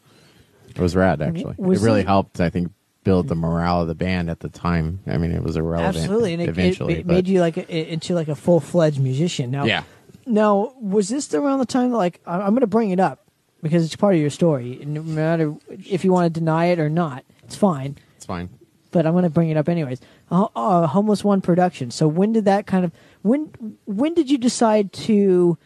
it 0.69 0.77
was 0.77 0.95
rad 0.95 1.21
actually. 1.21 1.55
Was 1.57 1.81
it 1.81 1.85
really 1.85 2.01
it- 2.01 2.07
helped, 2.07 2.39
I 2.39 2.51
think, 2.51 2.71
build 3.03 3.27
the 3.27 3.35
morale 3.35 3.81
of 3.81 3.87
the 3.87 3.95
band 3.95 4.29
at 4.29 4.39
the 4.41 4.49
time. 4.49 4.99
I 5.07 5.17
mean, 5.17 5.31
it 5.31 5.41
was 5.41 5.57
irrelevant. 5.57 5.97
absolutely, 5.97 6.33
and 6.33 6.41
it, 6.41 6.45
it, 6.45 6.49
eventually, 6.49 6.93
it 6.99 7.07
but- 7.07 7.13
made 7.13 7.27
you 7.27 7.39
like 7.41 7.57
a, 7.57 7.91
into 7.91 8.13
like 8.13 8.27
a 8.27 8.35
full 8.35 8.59
fledged 8.59 8.99
musician. 8.99 9.49
Now, 9.49 9.65
yeah. 9.65 9.83
Now, 10.25 10.73
was 10.79 11.09
this 11.09 11.33
around 11.33 11.59
the 11.59 11.65
time 11.65 11.89
that, 11.91 11.97
like, 11.97 12.21
I- 12.25 12.41
I'm 12.41 12.51
going 12.51 12.61
to 12.61 12.67
bring 12.67 12.91
it 12.91 12.99
up 12.99 13.25
because 13.63 13.83
it's 13.83 13.95
part 13.95 14.13
of 14.13 14.21
your 14.21 14.29
story. 14.29 14.81
No 14.85 15.01
matter 15.01 15.55
if 15.69 16.05
you 16.05 16.13
want 16.13 16.33
to 16.33 16.39
deny 16.39 16.65
it 16.67 16.79
or 16.79 16.89
not, 16.89 17.25
it's 17.43 17.55
fine. 17.55 17.97
It's 18.15 18.25
fine. 18.25 18.49
But 18.91 19.07
I'm 19.07 19.13
going 19.13 19.23
to 19.23 19.29
bring 19.29 19.49
it 19.49 19.57
up 19.57 19.67
anyways. 19.67 19.99
Uh, 20.29 20.47
uh, 20.55 20.85
Homeless 20.87 21.23
One 21.23 21.41
production. 21.41 21.89
So 21.91 22.07
when 22.07 22.31
did 22.31 22.45
that 22.45 22.67
kind 22.67 22.85
of 22.85 22.91
when 23.21 23.77
when 23.85 24.13
did 24.13 24.29
you 24.29 24.37
decide 24.37 24.93
to 24.93 25.57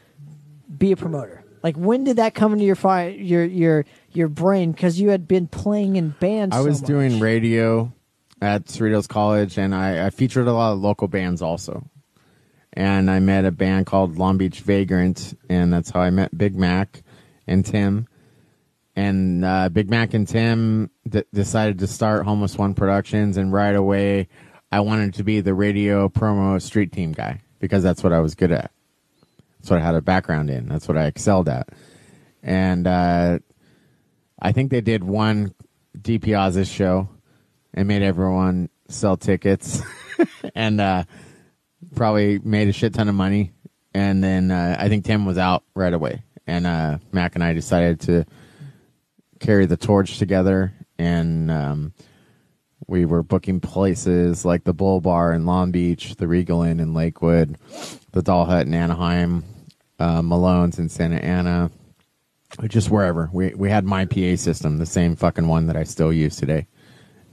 be 0.78 0.92
a 0.92 0.98
promoter? 0.98 1.44
Like 1.64 1.76
when 1.76 2.04
did 2.04 2.18
that 2.18 2.34
come 2.34 2.54
into 2.54 2.66
your 2.66 2.76
fi- 2.76 3.10
your 3.10 3.44
your 3.44 3.86
your 4.12 4.28
brain? 4.28 4.72
Because 4.72 5.00
you 5.00 5.10
had 5.10 5.28
been 5.28 5.48
playing 5.48 5.96
in 5.96 6.10
bands. 6.20 6.56
I 6.56 6.60
so 6.60 6.66
was 6.66 6.82
much. 6.82 6.88
doing 6.88 7.20
radio 7.20 7.92
at 8.42 8.66
Cerritos 8.66 9.08
College, 9.08 9.58
and 9.58 9.74
I, 9.74 10.06
I 10.06 10.10
featured 10.12 10.48
a 10.48 10.54
lot 10.54 10.74
of 10.74 10.80
local 10.80 11.08
bands 11.08 11.42
also. 11.42 11.90
And 12.74 13.10
I 13.10 13.20
met 13.20 13.44
a 13.46 13.52
band 13.52 13.88
called 13.88 14.18
Long 14.20 14.38
Beach 14.38 14.60
Vagrant, 14.60 15.34
and 15.50 15.74
that's 15.74 15.90
how 15.90 16.02
I 16.02 16.12
met 16.12 16.38
Big 16.38 16.56
Mac 16.56 17.02
and 17.48 17.66
Tim. 17.66 18.08
And 18.96 19.44
uh, 19.44 19.70
Big 19.70 19.90
Mac 19.90 20.14
and 20.14 20.28
Tim 20.28 20.92
d- 21.08 21.24
decided 21.34 21.80
to 21.80 21.88
start 21.88 22.26
Homeless 22.26 22.56
One 22.56 22.76
Productions, 22.76 23.38
and 23.38 23.52
right 23.52 23.76
away, 23.76 24.28
I 24.72 24.82
wanted 24.82 25.16
to 25.16 25.24
be 25.24 25.40
the 25.40 25.56
radio 25.56 26.08
promo 26.08 26.62
street 26.62 26.92
team 26.92 27.14
guy 27.14 27.42
because 27.60 27.82
that's 27.82 28.04
what 28.04 28.14
I 28.14 28.20
was 28.20 28.36
good 28.36 28.52
at. 28.52 28.72
That's 29.68 29.72
what 29.74 29.82
I 29.82 29.86
had 29.86 29.96
a 29.96 30.02
background 30.02 30.50
in. 30.50 30.70
That's 30.70 30.88
what 30.88 30.96
I 30.96 31.08
excelled 31.08 31.50
at. 31.50 31.68
And 32.42 32.88
uh, 32.88 33.40
I 34.42 34.54
think 34.54 34.72
they 34.72 34.80
did 34.80 35.04
one 35.04 35.54
DiPiazza 35.98 36.74
show 36.74 37.10
and 37.74 37.86
made 37.86 38.02
everyone 38.02 38.70
sell 38.88 39.18
tickets 39.18 39.82
and 40.56 40.80
uh, 40.80 41.04
probably 41.96 42.40
made 42.40 42.70
a 42.70 42.72
shit 42.72 42.94
ton 42.94 43.10
of 43.10 43.16
money. 43.16 43.52
And 43.94 44.24
then 44.24 44.52
uh, 44.52 44.78
I 44.80 44.88
think 44.88 45.04
Tim 45.04 45.26
was 45.26 45.38
out 45.38 45.66
right 45.76 45.94
away. 45.94 46.24
And 46.48 46.66
uh, 46.66 47.00
Mac 47.12 47.36
and 47.36 47.44
I 47.44 47.52
decided 47.52 48.00
to 48.02 48.26
carry 49.42 49.66
the 49.66 49.76
torch 49.76 50.18
together. 50.18 50.72
And 50.98 51.52
um, 51.52 51.94
we 52.88 53.04
were 53.04 53.22
booking 53.22 53.60
places 53.60 54.46
like 54.46 54.64
the 54.64 54.74
Bull 54.74 55.02
Bar 55.02 55.34
in 55.34 55.46
Long 55.46 55.72
Beach, 55.72 56.16
the 56.16 56.28
Regal 56.30 56.62
Inn 56.62 56.80
in 56.80 56.94
Lakewood, 56.94 57.58
the 58.14 58.22
Doll 58.22 58.46
Hut 58.46 58.66
in 58.66 58.74
Anaheim, 58.74 59.44
uh, 60.00 60.22
Malone's 60.22 60.80
in 60.80 60.90
Santa 60.90 61.18
Ana, 61.18 61.72
just 62.68 62.90
wherever. 62.90 63.30
We 63.34 63.54
we 63.56 63.70
had 63.70 63.86
my 63.86 64.06
PA 64.06 64.36
system, 64.36 64.78
the 64.78 64.86
same 64.86 65.16
fucking 65.16 65.48
one 65.48 65.68
that 65.68 65.76
I 65.78 65.84
still 65.84 66.14
use 66.14 66.36
today, 66.36 66.68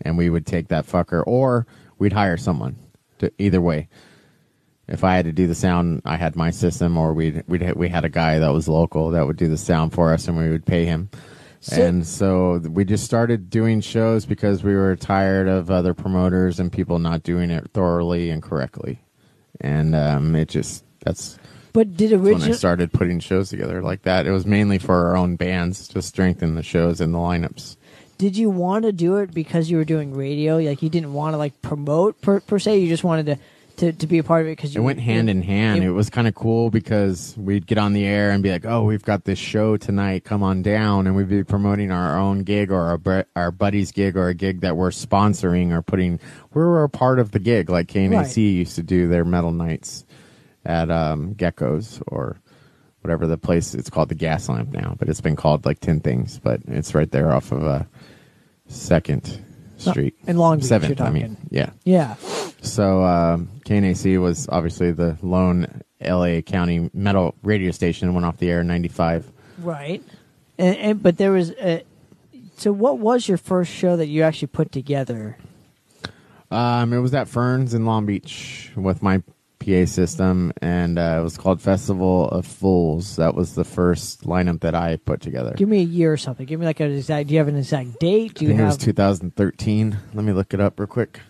and 0.03 0.17
we 0.19 0.31
would 0.31 0.47
take 0.47 0.69
that 0.69 0.87
fucker, 0.87 1.23
or 1.27 1.67
we'd 1.99 2.13
hire 2.13 2.37
someone. 2.37 2.77
To 3.19 3.31
either 3.39 3.61
way, 3.61 3.89
if 4.89 5.05
I 5.05 5.15
had 5.17 5.25
to 5.27 5.33
do 5.33 5.47
the 5.47 5.55
sound, 5.55 6.03
I 6.05 6.17
had 6.17 6.35
my 6.37 6.51
system, 6.51 6.99
or 6.99 7.13
we'd 7.15 7.45
we'd 7.47 7.75
we 7.75 7.89
had 7.89 8.05
a 8.05 8.09
guy 8.11 8.39
that 8.39 8.53
was 8.53 8.69
local 8.69 9.11
that 9.11 9.27
would 9.27 9.37
do 9.37 9.49
the 9.49 9.57
sound 9.57 9.93
for 9.93 10.13
us, 10.13 10.27
and 10.29 10.37
we 10.37 10.51
would 10.51 10.67
pay 10.67 10.85
him. 10.85 11.11
So- 11.61 11.81
and 11.81 12.07
so 12.07 12.59
we 12.59 12.85
just 12.85 13.05
started 13.05 13.49
doing 13.49 13.81
shows 13.81 14.27
because 14.27 14.63
we 14.63 14.75
were 14.75 14.97
tired 14.97 15.49
of 15.49 15.71
other 15.71 15.95
promoters 15.95 16.61
and 16.61 16.71
people 16.71 16.99
not 16.99 17.23
doing 17.23 17.51
it 17.51 17.71
thoroughly 17.73 18.29
and 18.29 18.43
correctly, 18.43 19.01
and 19.61 19.95
um, 19.95 20.35
it 20.35 20.49
just 20.49 20.85
that's 21.05 21.39
But 21.75 21.97
did 21.97 22.13
originally 22.13 22.35
when 22.41 22.53
I 22.53 22.55
started 22.55 22.93
putting 22.93 23.21
shows 23.21 23.51
together 23.51 23.83
like 23.83 24.03
that. 24.03 24.27
It 24.27 24.31
was 24.31 24.47
mainly 24.47 24.79
for 24.79 24.95
our 25.09 25.17
own 25.17 25.37
bands 25.37 25.87
to 25.89 26.01
strengthen 26.01 26.55
the 26.55 26.63
shows 26.63 27.01
and 27.03 27.13
the 27.13 27.19
lineups. 27.19 27.77
did 28.17 28.37
you 28.37 28.49
want 28.49 28.85
to 28.85 28.93
do 28.93 29.17
it 29.17 29.35
because 29.35 29.71
you 29.71 29.77
were 29.77 29.85
doing 29.85 30.15
radio? 30.15 30.57
Like 30.59 30.83
you 30.83 30.89
didn't 30.89 31.13
want 31.13 31.35
to 31.35 31.37
like 31.37 31.61
promote 31.63 32.21
per, 32.23 32.41
per 32.41 32.59
se. 32.61 32.79
You 32.79 32.89
just 32.89 33.05
wanted 33.05 33.27
to 33.27 33.37
to, 33.79 33.93
to 33.93 34.07
be 34.07 34.19
a 34.19 34.23
part 34.23 34.43
of 34.43 34.47
it 34.47 34.53
because 34.57 34.77
It 34.77 34.79
went 34.79 35.01
hand 35.01 35.29
in 35.29 35.43
hand. 35.43 35.83
it- 35.83 35.87
It, 35.89 35.91
was 35.91 36.09
kind 36.09 36.29
of 36.29 36.35
cool 36.37 36.71
because 36.71 37.35
we'd 37.37 37.67
get 37.67 37.77
on 37.77 37.93
the 37.93 38.05
air 38.05 38.31
and 38.31 38.41
be 38.41 38.53
like, 38.53 38.65
"Oh, 38.65 38.85
we've 38.85 39.03
got 39.03 39.25
this 39.25 39.41
show 39.41 39.77
tonight. 39.77 40.23
Come 40.23 40.45
on 40.45 40.63
down," 40.63 41.09
and 41.09 41.17
we'd 41.17 41.29
be 41.29 41.43
promoting 41.43 41.91
our 41.91 42.17
own 42.17 42.45
gig 42.45 42.71
or 42.71 43.01
our, 43.05 43.27
our 43.35 43.51
buddy's 43.51 43.91
gig 43.91 44.17
or 44.17 44.29
a 44.29 44.35
gig 44.35 44.61
that 44.61 44.77
we're 44.77 44.91
sponsoring 44.91 45.73
or 45.73 45.83
putting. 45.83 46.21
We 46.55 46.63
were 46.63 46.85
a 46.85 46.89
part 46.89 47.19
of 47.19 47.33
the 47.33 47.41
gig, 47.41 47.69
like 47.69 47.89
KNAC 47.89 48.13
Right. 48.17 48.37
used 48.37 48.77
to 48.77 48.85
do 48.85 49.09
their 49.09 49.25
metal 49.25 49.51
nights 49.51 50.05
at 50.65 50.91
um, 50.91 51.35
Geckos 51.35 52.03
or 52.07 52.41
whatever 53.01 53.27
the 53.27 53.37
place. 53.37 53.75
It's 53.75 53.91
called 53.91 54.09
the 54.09 54.15
Gas 54.15 54.49
Lamp 54.49 54.73
now, 54.73 54.95
but 54.99 55.09
it's 55.09 55.21
been 55.21 55.37
called 55.37 55.67
like 55.67 55.81
ten 55.81 56.01
things. 56.01 56.39
But 56.39 56.61
it's 56.67 56.95
right 56.95 57.11
there 57.11 57.33
off 57.33 57.53
of 57.53 57.65
uh, 57.65 57.83
Second 58.67 59.45
Street 59.77 60.15
in 60.27 60.37
Long 60.37 60.59
Beach, 60.59 60.67
Seventh. 60.67 60.99
you're 60.99 61.09
I 61.09 61.11
mean, 61.11 61.37
yeah. 61.51 61.71
Yeah. 61.85 62.15
So 62.63 63.05
um, 63.05 63.51
KNAC 63.65 64.21
was 64.21 64.49
obviously 64.49 64.91
the 64.93 65.19
lone 65.23 65.83
LA 66.01 66.41
County 66.41 66.91
metal 66.95 67.35
radio 67.43 67.71
station. 67.71 68.15
Went 68.15 68.25
off 68.25 68.39
the 68.39 68.51
air 68.51 68.61
in 68.61 68.67
'95. 68.67 69.31
Right. 69.59 70.03
And, 70.59 70.77
and 70.77 71.03
but 71.03 71.19
there 71.19 71.33
was 71.33 71.51
a, 71.51 71.83
so 72.57 72.73
what 72.73 72.99
was 72.99 73.29
your 73.29 73.39
first 73.39 73.73
show 73.73 73.97
that 73.97 74.07
you 74.07 74.23
actually 74.23 74.49
put 74.49 74.73
together? 74.73 75.37
Um, 76.51 76.93
it 76.93 76.99
was 76.99 77.13
at 77.15 77.29
Ferns 77.29 77.75
in 77.75 77.85
Long 77.85 78.07
Beach 78.07 78.71
with 78.77 79.03
my 79.03 79.23
PA 79.65 79.87
system, 79.87 80.53
and 80.61 80.99
uh, 80.99 81.19
it 81.21 81.23
was 81.23 81.37
called 81.37 81.61
Festival 81.61 82.29
of 82.29 82.47
Fools. 82.47 83.17
That 83.17 83.35
was 83.35 83.55
the 83.55 83.65
first 83.65 84.25
lineup 84.25 84.61
that 84.61 84.75
I 84.75 84.97
put 84.97 85.21
together. 85.21 85.55
Give 85.57 85.69
me 85.69 85.81
a 85.81 85.85
year 85.85 86.13
or 86.13 86.17
something. 86.17 86.47
Give 86.47 86.61
me 86.61 86.67
like 86.67 86.81
an 86.81 86.93
exact. 86.93 87.29
Do 87.29 87.35
you 87.35 87.39
have 87.39 87.49
an 87.49 87.57
exact 87.57 88.01
date? 88.01 88.35
Do 88.35 88.47
I 88.47 88.49
you 88.49 88.55
think 88.57 88.61
it 88.61 88.65
was 88.65 88.77
2013. 88.77 89.99
Let 90.13 90.25
me 90.25 90.33
look 90.33 90.55
it 90.55 90.61
up 90.61 90.79
real 90.79 90.87
quick. 90.87 91.21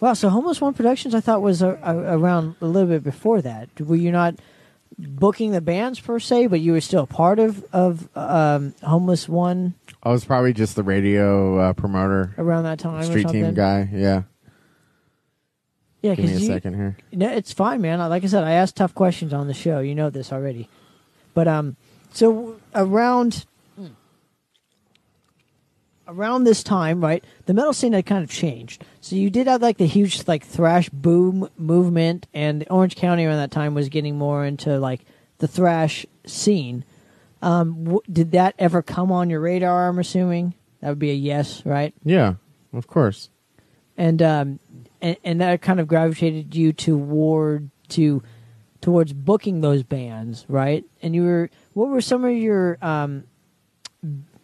wow. 0.00 0.14
So 0.14 0.28
Homeless 0.28 0.60
One 0.60 0.74
Productions, 0.74 1.14
I 1.14 1.20
thought 1.20 1.42
was 1.42 1.62
a, 1.62 1.78
a, 1.82 2.18
around 2.18 2.56
a 2.60 2.66
little 2.66 2.88
bit 2.88 3.02
before 3.02 3.42
that. 3.42 3.68
Were 3.80 3.96
you 3.96 4.12
not 4.12 4.36
booking 4.98 5.50
the 5.50 5.60
bands 5.60 6.00
per 6.00 6.18
se, 6.18 6.46
but 6.46 6.60
you 6.60 6.72
were 6.72 6.80
still 6.80 7.02
a 7.02 7.06
part 7.06 7.38
of 7.38 7.64
of 7.72 8.08
um, 8.16 8.74
Homeless 8.82 9.28
One 9.28 9.74
I 10.02 10.10
was 10.10 10.24
probably 10.24 10.52
just 10.52 10.76
the 10.76 10.84
radio 10.84 11.58
uh, 11.58 11.72
promoter, 11.72 12.32
around 12.38 12.62
that 12.62 12.78
time? 12.78 13.00
or 13.00 13.02
street 13.02 13.22
something? 13.22 13.42
team 13.42 13.54
guy. 13.54 13.88
Yeah. 13.92 14.22
Yeah, 16.06 16.14
Give 16.14 16.24
me 16.26 16.32
a 16.32 16.38
you. 16.38 16.46
second 16.46 16.74
here. 16.74 16.96
No, 17.12 17.28
it's 17.30 17.52
fine, 17.52 17.80
man. 17.80 17.98
Like 17.98 18.22
I 18.22 18.26
said, 18.28 18.44
I 18.44 18.52
ask 18.52 18.74
tough 18.74 18.94
questions 18.94 19.32
on 19.32 19.46
the 19.48 19.54
show. 19.54 19.80
You 19.80 19.94
know 19.94 20.08
this 20.10 20.32
already. 20.32 20.68
But 21.34 21.48
um, 21.48 21.76
so 22.12 22.56
around 22.74 23.44
around 26.08 26.44
this 26.44 26.62
time, 26.62 27.00
right? 27.00 27.24
The 27.46 27.54
metal 27.54 27.72
scene 27.72 27.92
had 27.92 28.06
kind 28.06 28.22
of 28.22 28.30
changed. 28.30 28.84
So 29.00 29.16
you 29.16 29.28
did 29.30 29.46
have 29.48 29.60
like 29.62 29.76
the 29.78 29.86
huge 29.86 30.26
like 30.28 30.44
thrash 30.44 30.88
boom 30.90 31.48
movement, 31.56 32.26
and 32.32 32.64
Orange 32.70 32.96
County 32.96 33.24
around 33.24 33.38
that 33.38 33.50
time 33.50 33.74
was 33.74 33.88
getting 33.88 34.16
more 34.16 34.44
into 34.44 34.78
like 34.78 35.00
the 35.38 35.48
thrash 35.48 36.06
scene. 36.24 36.84
Um, 37.42 37.84
w- 37.84 38.00
did 38.10 38.30
that 38.32 38.54
ever 38.58 38.82
come 38.82 39.10
on 39.12 39.30
your 39.30 39.40
radar? 39.40 39.88
I'm 39.88 39.98
assuming 39.98 40.54
that 40.80 40.88
would 40.90 40.98
be 40.98 41.10
a 41.10 41.14
yes, 41.14 41.64
right? 41.66 41.92
Yeah, 42.04 42.34
of 42.72 42.86
course. 42.86 43.28
and 43.96 44.22
um, 44.22 44.58
and, 45.06 45.16
and 45.22 45.40
that 45.40 45.62
kind 45.62 45.78
of 45.78 45.86
gravitated 45.86 46.54
you 46.54 46.72
toward 46.72 47.70
to 47.90 48.22
towards 48.80 49.12
booking 49.12 49.60
those 49.60 49.82
bands, 49.84 50.44
right? 50.48 50.84
And 51.00 51.14
you 51.14 51.22
were 51.22 51.50
what 51.74 51.88
were 51.88 52.00
some 52.00 52.24
of 52.24 52.32
your 52.32 52.76
um, 52.82 53.24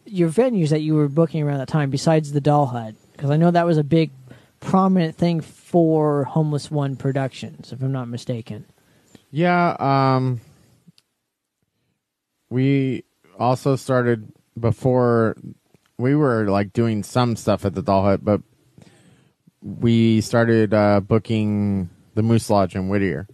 your 0.04 0.28
venues 0.28 0.68
that 0.68 0.80
you 0.80 0.94
were 0.94 1.08
booking 1.08 1.42
around 1.42 1.58
that 1.58 1.68
time 1.68 1.90
besides 1.90 2.32
the 2.32 2.40
Doll 2.40 2.66
Hut? 2.66 2.94
Because 3.12 3.30
I 3.30 3.36
know 3.36 3.50
that 3.50 3.66
was 3.66 3.76
a 3.76 3.84
big 3.84 4.10
prominent 4.60 5.16
thing 5.16 5.40
for 5.40 6.24
Homeless 6.24 6.70
One 6.70 6.94
Productions, 6.94 7.72
if 7.72 7.82
I'm 7.82 7.92
not 7.92 8.08
mistaken. 8.08 8.66
Yeah, 9.32 9.76
um 9.80 10.40
we 12.50 13.02
also 13.36 13.74
started 13.74 14.30
before 14.58 15.36
we 15.98 16.14
were 16.14 16.48
like 16.48 16.72
doing 16.72 17.02
some 17.02 17.34
stuff 17.34 17.64
at 17.64 17.74
the 17.74 17.82
Doll 17.82 18.04
Hut, 18.04 18.24
but 18.24 18.42
we 19.62 20.20
started 20.20 20.74
uh 20.74 21.00
booking 21.00 21.88
the 22.14 22.22
Moose 22.22 22.50
Lodge 22.50 22.74
in 22.74 22.88
Whittier. 22.88 23.26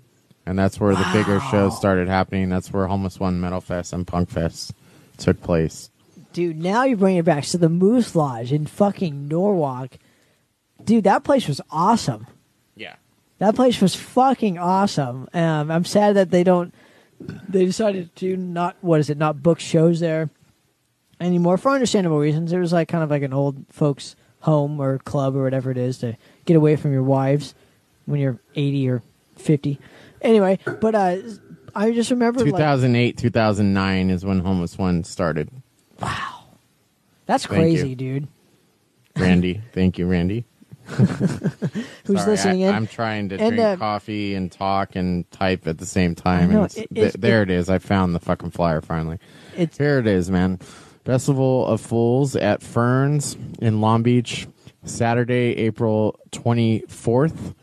And 0.47 0.59
that's 0.59 0.81
where 0.81 0.95
the 0.95 1.07
bigger 1.13 1.41
shows 1.51 1.77
started 1.77 2.09
happening. 2.09 2.49
That's 2.49 2.73
where 2.73 2.87
Homeless 2.87 3.21
One 3.21 3.39
Metal 3.39 3.61
Fest 3.61 3.93
and 3.93 4.07
Punk 4.07 4.31
Fest 4.31 4.73
took 5.19 5.43
place. 5.43 5.91
Dude, 6.33 6.59
now 6.59 6.85
you're 6.85 6.97
bringing 6.97 7.19
it 7.19 7.27
back. 7.27 7.45
So 7.45 7.59
the 7.59 7.69
Moose 7.69 8.17
Lodge 8.17 8.51
in 8.51 8.65
fucking 8.65 9.29
Norwalk, 9.29 9.99
dude, 10.83 11.05
that 11.05 11.23
place 11.23 11.49
was 11.49 11.61
awesome. 11.71 12.27
Yeah. 12.77 12.95
That 13.41 13.57
place 13.57 13.83
was 13.83 13.95
fucking 13.95 14.57
awesome. 14.57 15.29
Um, 15.35 15.71
I'm 15.71 15.85
sad 15.85 16.17
that 16.17 16.31
they 16.31 16.45
don't. 16.45 16.75
They 17.21 17.67
decided 17.67 18.17
to 18.17 18.37
not 18.37 18.77
what 18.81 19.01
is 19.01 19.11
it? 19.11 19.19
Not 19.19 19.43
book 19.43 19.61
shows 19.61 20.01
there 20.01 20.31
anymore 21.21 21.59
for 21.59 21.73
understandable 21.73 22.21
reasons. 22.21 22.53
It 22.55 22.59
was 22.59 22.73
like 22.73 22.89
kind 22.89 23.05
of 23.05 23.11
like 23.11 23.23
an 23.23 23.35
old 23.35 23.67
folks' 23.71 24.17
home 24.41 24.81
or 24.81 24.99
club 24.99 25.37
or 25.37 25.43
whatever 25.43 25.71
it 25.71 25.77
is 25.79 25.99
to 25.99 26.17
get 26.45 26.57
away 26.57 26.77
from 26.77 26.93
your 26.93 27.03
wives 27.03 27.55
when 28.07 28.21
you're 28.21 28.39
80 28.55 28.89
or 28.89 29.03
50. 29.37 29.79
Anyway, 30.23 30.59
but 30.81 30.95
uh, 30.95 31.17
I 31.75 31.93
just 31.93 32.11
remember 32.11 32.41
like 32.41 32.51
2008, 32.53 33.19
2009 33.19 34.11
is 34.11 34.25
when 34.25 34.41
Homeless 34.41 34.77
One 34.79 35.05
started. 35.05 35.49
Wow. 36.01 36.45
That's 37.27 37.47
Thank 37.47 37.61
crazy, 37.61 37.91
you. 37.91 37.97
dude. 37.97 38.29
Randy. 39.17 39.61
Thank 39.73 39.99
you, 39.99 40.07
Randy. 40.07 40.45
Who's 40.89 42.21
Sorry, 42.21 42.31
listening 42.31 42.65
I, 42.65 42.69
in? 42.69 42.75
I'm 42.75 42.87
trying 42.87 43.29
to 43.29 43.37
And, 43.39 43.57
drink 43.57 43.61
uh, 43.61 43.77
coffee 43.77 44.35
and 44.35 44.51
talk 44.51 44.97
and 44.97 45.31
type 45.31 45.67
at 45.67 45.77
the 45.79 45.85
same 45.87 46.15
time. 46.15 46.51
Know, 46.51 46.63
and 46.63 46.71
it's- 46.71 46.77
it- 46.85 46.95
th- 46.95 47.07
it's- 47.09 47.21
there 47.21 47.43
it 47.43 47.51
is. 47.51 47.69
I 47.69 47.79
found 47.79 48.15
the 48.15 48.21
fucking 48.21 48.51
flyer 48.53 48.81
finally. 48.81 49.19
It's 49.57 49.77
Here 49.77 49.99
it 49.99 50.07
is, 50.07 50.31
man. 50.31 50.59
Festival 51.09 51.65
of 51.67 51.81
Fools 51.81 52.37
at 52.37 52.63
Ferns 52.63 53.35
in 53.63 53.81
Long 53.81 54.03
Beach, 54.03 54.47
Saturday, 54.85 55.57
April 55.57 56.21
24th. 56.33 57.55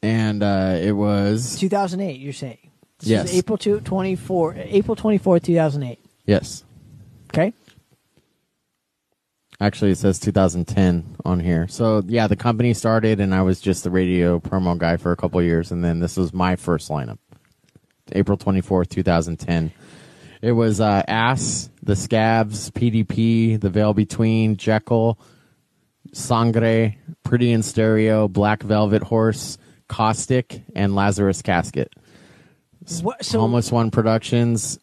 And 0.00 0.44
uh, 0.44 0.76
it 0.80 0.92
was 0.92 1.58
2008. 1.58 2.20
You're 2.20 2.32
saying? 2.32 2.70
This 3.00 3.08
Yes. 3.08 3.32
is 3.32 3.38
April 3.38 3.58
2, 3.58 3.80
24. 3.80 4.54
April 4.58 4.94
24, 4.94 5.40
2008. 5.40 5.98
yes. 6.26 6.62
Okay. 7.34 7.52
Actually, 9.60 9.90
it 9.90 9.98
says 9.98 10.20
2010 10.20 11.16
on 11.24 11.40
here. 11.40 11.66
So 11.66 12.00
yeah, 12.06 12.28
the 12.28 12.36
company 12.36 12.72
started, 12.74 13.18
and 13.18 13.34
I 13.34 13.42
was 13.42 13.60
just 13.60 13.82
the 13.82 13.90
radio 13.90 14.38
promo 14.38 14.78
guy 14.78 14.96
for 14.96 15.10
a 15.10 15.16
couple 15.16 15.42
years, 15.42 15.72
and 15.72 15.84
then 15.84 15.98
this 15.98 16.16
was 16.16 16.32
my 16.32 16.54
first 16.54 16.88
lineup, 16.88 17.18
April 18.12 18.38
24th, 18.38 18.88
2010. 18.90 19.72
It 20.40 20.52
was 20.52 20.80
uh, 20.80 21.02
Ass, 21.08 21.70
the 21.82 21.96
Scabs, 21.96 22.70
PDP, 22.70 23.60
the 23.60 23.70
Veil 23.70 23.94
Between, 23.94 24.56
Jekyll, 24.56 25.18
Sangre, 26.12 26.96
Pretty 27.24 27.52
in 27.52 27.62
Stereo, 27.62 28.28
Black 28.28 28.62
Velvet 28.62 29.02
Horse, 29.02 29.58
Caustic, 29.88 30.62
and 30.74 30.94
Lazarus 30.94 31.42
Casket. 31.42 31.92
What, 33.02 33.24
so 33.24 33.40
Homeless 33.40 33.70
One 33.70 33.90
Productions 33.90 34.78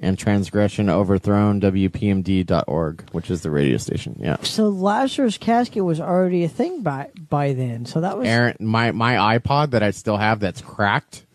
and 0.00 0.18
Transgression 0.18 0.88
Overthrown, 0.88 1.60
WPMD.org, 1.60 3.10
which 3.10 3.30
is 3.30 3.42
the 3.42 3.50
radio 3.50 3.76
station. 3.76 4.16
Yeah. 4.18 4.36
So 4.42 4.68
Lazarus 4.68 5.36
Casket 5.38 5.84
was 5.84 6.00
already 6.00 6.44
a 6.44 6.48
thing 6.48 6.82
by 6.82 7.10
by 7.28 7.52
then. 7.52 7.86
So 7.86 8.00
that 8.00 8.16
was 8.16 8.26
Aaron, 8.26 8.56
my 8.60 8.92
my 8.92 9.38
iPod 9.38 9.70
that 9.70 9.82
I 9.82 9.90
still 9.90 10.16
have 10.16 10.40
that's 10.40 10.60
cracked. 10.60 11.26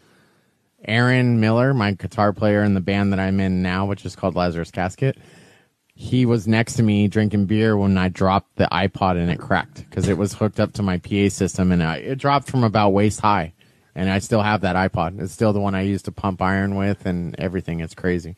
Aaron 0.88 1.40
Miller, 1.40 1.74
my 1.74 1.92
guitar 1.92 2.34
player 2.34 2.64
in 2.64 2.74
the 2.74 2.82
band 2.82 3.12
that 3.14 3.20
I'm 3.20 3.40
in 3.40 3.62
now, 3.62 3.86
which 3.86 4.06
is 4.06 4.16
called 4.16 4.36
Lazarus 4.36 4.72
Casket. 4.72 5.18
He 5.94 6.26
was 6.26 6.48
next 6.48 6.74
to 6.74 6.84
me 6.84 7.08
drinking 7.08 7.46
beer 7.46 7.78
when 7.78 7.98
I 7.98 8.10
dropped 8.10 8.58
the 8.58 8.68
iPod 8.72 9.18
and 9.18 9.32
it 9.32 9.40
cracked 9.40 9.90
because 9.90 10.10
it 10.10 10.18
was 10.18 10.34
hooked 10.34 10.60
up 10.60 10.74
to 10.74 10.84
my 10.84 10.98
PA 10.98 11.30
system 11.30 11.72
and 11.72 11.82
I, 11.82 11.98
it 11.98 12.18
dropped 12.18 12.50
from 12.50 12.64
about 12.64 12.90
waist 12.92 13.22
high. 13.22 13.54
And 13.98 14.10
I 14.10 14.20
still 14.20 14.42
have 14.42 14.62
that 14.62 14.76
iPod. 14.76 15.22
It's 15.22 15.32
still 15.32 15.54
the 15.54 15.62
one 15.62 15.74
I 15.74 15.84
use 15.84 16.02
to 16.04 16.12
pump 16.12 16.42
iron 16.42 16.76
with 16.76 17.06
and 17.06 17.34
everything. 17.40 17.80
It's 17.80 17.96
crazy. 17.96 18.36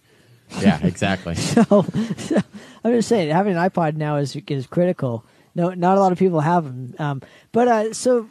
Yeah, 0.61 0.79
exactly. 0.83 1.35
so, 1.35 1.63
so 2.17 2.41
I'm 2.83 2.93
just 2.93 3.09
saying 3.09 3.31
having 3.31 3.57
an 3.57 3.69
iPod 3.69 3.95
now 3.95 4.17
is 4.17 4.35
is 4.47 4.67
critical. 4.67 5.25
No, 5.55 5.73
not 5.73 5.97
a 5.97 5.99
lot 5.99 6.11
of 6.11 6.19
people 6.19 6.41
have 6.41 6.65
them. 6.65 6.95
Um, 6.99 7.21
but 7.51 7.67
uh, 7.67 7.93
so 7.93 8.29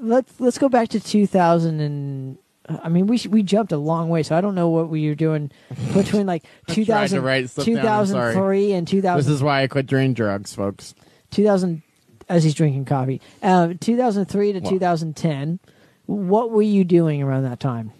let's 0.00 0.40
let's 0.40 0.58
go 0.58 0.68
back 0.68 0.88
to 0.88 1.00
2000 1.00 1.80
and. 1.80 2.38
I 2.68 2.88
mean, 2.88 3.06
we 3.06 3.20
we 3.28 3.42
jumped 3.42 3.72
a 3.72 3.76
long 3.76 4.08
way, 4.08 4.22
so 4.22 4.34
I 4.36 4.40
don't 4.40 4.54
know 4.54 4.68
what 4.70 4.88
we 4.88 5.06
were 5.08 5.14
doing 5.14 5.50
between 5.92 6.26
like 6.26 6.44
tried 6.66 6.74
2000, 6.74 7.22
write 7.22 7.50
stuff 7.50 7.66
down, 7.66 7.74
2003 8.06 8.72
and 8.72 8.88
2000, 8.88 9.16
this 9.18 9.28
is 9.34 9.42
why 9.42 9.62
I 9.62 9.66
quit 9.66 9.86
doing 9.86 10.14
drugs, 10.14 10.54
folks. 10.54 10.94
2000 11.30 11.82
as 12.28 12.42
he's 12.44 12.54
drinking 12.54 12.86
coffee. 12.86 13.20
Um, 13.42 13.76
2003 13.78 14.52
to 14.54 14.60
Wow. 14.60 14.70
2010. 14.70 15.60
What 16.06 16.50
were 16.50 16.62
you 16.62 16.84
doing 16.84 17.22
around 17.22 17.42
that 17.44 17.60
time 17.60 17.92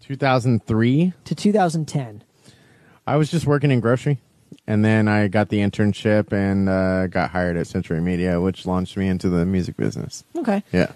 2003, 0.00 1.12
to 1.24 1.34
2010? 1.34 2.22
I 3.06 3.16
was 3.16 3.30
just 3.30 3.46
working 3.46 3.70
in 3.70 3.80
grocery. 3.80 4.18
and 4.66 4.84
then 4.84 5.06
I 5.08 5.28
got 5.28 5.48
the 5.48 5.58
internship 5.58 6.32
and 6.32 6.68
uh, 6.68 7.06
got 7.08 7.30
hired 7.30 7.56
at 7.56 7.66
Century 7.66 8.00
Media, 8.00 8.40
which 8.40 8.66
launched 8.66 8.96
me 8.96 9.08
into 9.08 9.28
the 9.28 9.44
music 9.46 9.76
business. 9.76 10.24
Okay. 10.36 10.62
Yeah, 10.72 10.92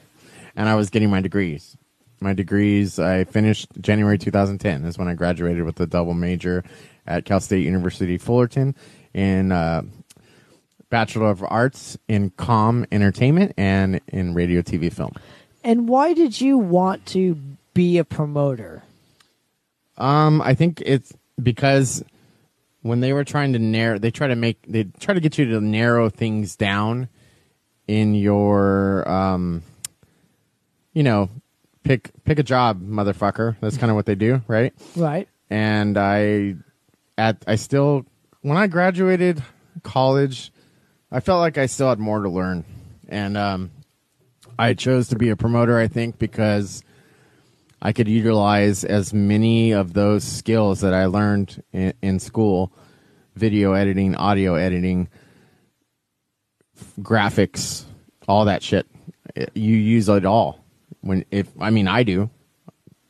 and 0.57 0.69
I 0.69 0.75
was 0.75 0.91
getting 0.91 1.11
my 1.11 1.21
degrees. 1.21 1.77
My 2.21 2.35
degrees 2.35 2.99
I 2.99 3.25
finished 3.25 3.69
January 3.81 4.19
2010 4.19 4.85
is 4.85 4.99
when 4.99 5.09
I 5.09 5.15
graduated 5.15 5.65
with 5.65 5.81
a 5.81 5.87
double 5.87 6.13
major 6.13 6.63
at 7.07 7.25
Cal 7.25 7.41
State 7.41 7.65
University 7.65 8.19
Fullerton 8.19 8.75
in 9.15 9.53
uh, 9.53 9.83
Bachelor 10.91 11.31
of 11.31 11.43
Arts 11.43 11.97
in 12.09 12.31
Com 12.31 12.85
Entertainment 12.93 13.55
and 13.57 14.01
in 14.09 14.35
Radio 14.35 14.61
TV 14.61 14.93
Film. 14.93 15.13
And 15.65 15.89
why 15.89 16.13
did 16.13 16.41
you 16.41 16.59
want 16.59 17.07
to 17.07 17.37
be 17.73 17.97
a 17.99 18.05
promoter? 18.05 18.83
Um, 19.97 20.43
I 20.43 20.55
think 20.55 20.83
it's 20.85 21.13
because 21.43 22.05
when 22.83 23.01
they 23.01 23.13
were 23.13 23.25
trying 23.25 23.53
to 23.55 23.59
narrow, 23.59 23.99
they 23.99 24.11
try 24.11 24.27
to 24.27 24.37
make, 24.37 24.59
they 24.67 24.85
try 24.85 25.15
to 25.15 25.21
get 25.21 25.39
you 25.39 25.47
to 25.47 25.61
narrow 25.61 26.11
things 26.11 26.57
down 26.57 27.09
in 27.87 28.15
your, 28.15 29.09
um, 29.09 29.63
you 30.93 31.03
know, 31.03 31.29
pick 31.85 32.11
pick 32.25 32.39
a 32.39 32.43
job, 32.43 32.83
motherfucker. 32.83 33.57
That's 33.61 33.77
kind 33.77 33.91
of 33.91 33.97
what 33.97 34.07
they 34.07 34.15
do, 34.15 34.43
right? 34.47 34.73
Right. 34.97 35.29
And 35.49 35.99
I, 35.99 36.57
at 37.19 37.43
I 37.47 37.57
still, 37.57 38.07
when 38.43 38.57
I 38.57 38.67
graduated 38.69 39.43
college, 39.83 40.53
I 41.11 41.21
felt 41.21 41.41
like 41.41 41.59
I 41.59 41.67
still 41.67 41.89
had 41.89 41.99
more 41.99 42.23
to 42.23 42.29
learn, 42.29 42.65
and 43.09 43.37
um, 43.37 43.71
I 44.59 44.75
chose 44.75 45.09
to 45.09 45.17
be 45.17 45.31
a 45.31 45.37
promoter. 45.37 45.79
I 45.79 45.89
think 45.89 46.19
because 46.19 46.83
I 47.83 47.93
could 47.93 48.07
utilize 48.09 48.85
as 48.85 49.13
many 49.13 49.73
of 49.73 49.93
those 49.93 50.23
skills 50.23 50.81
that 50.83 50.95
I 50.95 51.07
learned 51.07 51.63
in, 51.73 51.95
in 52.03 52.19
school 52.21 52.73
video 53.35 53.73
editing, 53.73 54.15
audio 54.15 54.55
editing, 54.55 55.09
graphics, 57.01 57.85
all 58.29 58.45
that 58.45 58.63
shit. 58.63 58.87
It- 59.35 59.51
you 59.55 59.77
use 59.77 60.09
it 60.09 60.25
all. 60.25 60.60
When 61.01 61.25
if 61.31 61.49
I 61.59 61.71
mean 61.71 61.89
I 61.89 62.03
do. 62.03 62.31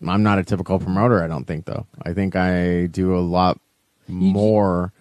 I'm 0.07 0.23
not 0.23 0.39
a 0.39 0.45
typical 0.45 0.79
promoter, 0.79 1.23
I 1.23 1.27
don't 1.27 1.45
think 1.45 1.67
though. 1.67 1.87
I 2.03 2.15
think 2.15 2.35
I 2.35 2.87
do 2.87 3.15
a 3.15 3.21
lot 3.21 3.61
more 4.09 4.93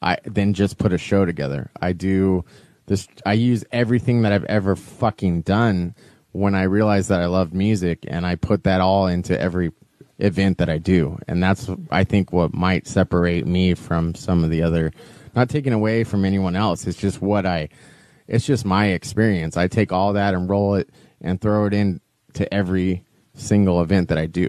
I 0.00 0.18
than 0.24 0.52
just 0.52 0.78
put 0.78 0.92
a 0.92 0.98
show 0.98 1.24
together. 1.24 1.70
I 1.80 1.92
do 1.92 2.44
this 2.86 3.06
I 3.24 3.34
use 3.34 3.64
everything 3.70 4.22
that 4.22 4.32
I've 4.32 4.44
ever 4.44 4.74
fucking 4.74 5.42
done 5.42 5.94
when 6.32 6.54
I 6.54 6.62
realized 6.64 7.08
that 7.10 7.20
I 7.20 7.26
loved 7.26 7.54
music 7.54 8.00
and 8.08 8.26
I 8.26 8.34
put 8.34 8.64
that 8.64 8.80
all 8.80 9.06
into 9.06 9.38
every 9.40 9.72
event 10.18 10.58
that 10.58 10.68
I 10.68 10.78
do. 10.78 11.18
And 11.28 11.42
that's 11.42 11.70
I 11.90 12.04
think 12.04 12.32
what 12.32 12.52
might 12.52 12.86
separate 12.86 13.46
me 13.46 13.74
from 13.74 14.14
some 14.14 14.42
of 14.42 14.50
the 14.50 14.62
other 14.62 14.92
not 15.34 15.48
taking 15.48 15.72
away 15.72 16.04
from 16.04 16.24
anyone 16.24 16.56
else. 16.56 16.86
It's 16.86 16.98
just 16.98 17.22
what 17.22 17.46
I 17.46 17.68
it's 18.26 18.46
just 18.46 18.64
my 18.64 18.86
experience. 18.86 19.56
I 19.56 19.68
take 19.68 19.92
all 19.92 20.14
that 20.14 20.34
and 20.34 20.48
roll 20.48 20.74
it 20.74 20.90
and 21.20 21.40
throw 21.40 21.66
it 21.66 21.74
in 21.74 22.00
to 22.34 22.52
every 22.52 23.04
single 23.34 23.80
event 23.82 24.08
that 24.08 24.18
I 24.18 24.26
do. 24.26 24.48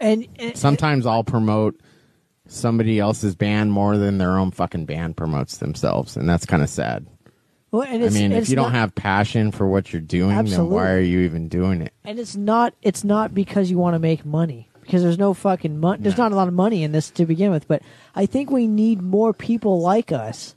And, 0.00 0.26
and 0.38 0.56
Sometimes 0.56 1.06
I'll 1.06 1.24
promote 1.24 1.80
somebody 2.46 2.98
else's 2.98 3.34
band 3.34 3.72
more 3.72 3.96
than 3.96 4.18
their 4.18 4.36
own 4.38 4.50
fucking 4.50 4.84
band 4.84 5.16
promotes 5.16 5.58
themselves, 5.58 6.16
and 6.16 6.28
that's 6.28 6.44
kind 6.44 6.62
of 6.62 6.68
sad. 6.68 7.06
well, 7.70 7.82
and 7.82 8.04
I 8.04 8.10
mean, 8.10 8.32
if 8.32 8.48
you 8.50 8.56
don't 8.56 8.72
not- 8.72 8.78
have 8.78 8.94
passion 8.94 9.50
for 9.50 9.66
what 9.66 9.92
you're 9.92 10.02
doing, 10.02 10.44
then 10.44 10.68
why 10.68 10.90
are 10.90 11.00
you 11.00 11.20
even 11.20 11.48
doing 11.48 11.80
it? 11.80 11.92
and 12.04 12.18
it's 12.18 12.36
not 12.36 12.74
it's 12.82 13.02
not 13.04 13.34
because 13.34 13.70
you 13.70 13.78
want 13.78 13.94
to 13.94 13.98
make 13.98 14.24
money 14.26 14.68
because 14.82 15.02
there's 15.02 15.16
no 15.18 15.32
fucking 15.32 15.80
money 15.80 16.02
there's 16.02 16.18
not 16.18 16.30
a 16.32 16.34
lot 16.34 16.46
of 16.48 16.52
money 16.52 16.82
in 16.82 16.92
this 16.92 17.08
to 17.08 17.24
begin 17.24 17.50
with 17.50 17.66
but 17.66 17.80
i 18.14 18.26
think 18.26 18.50
we 18.50 18.66
need 18.68 19.00
more 19.00 19.32
people 19.32 19.80
like 19.80 20.12
us 20.12 20.54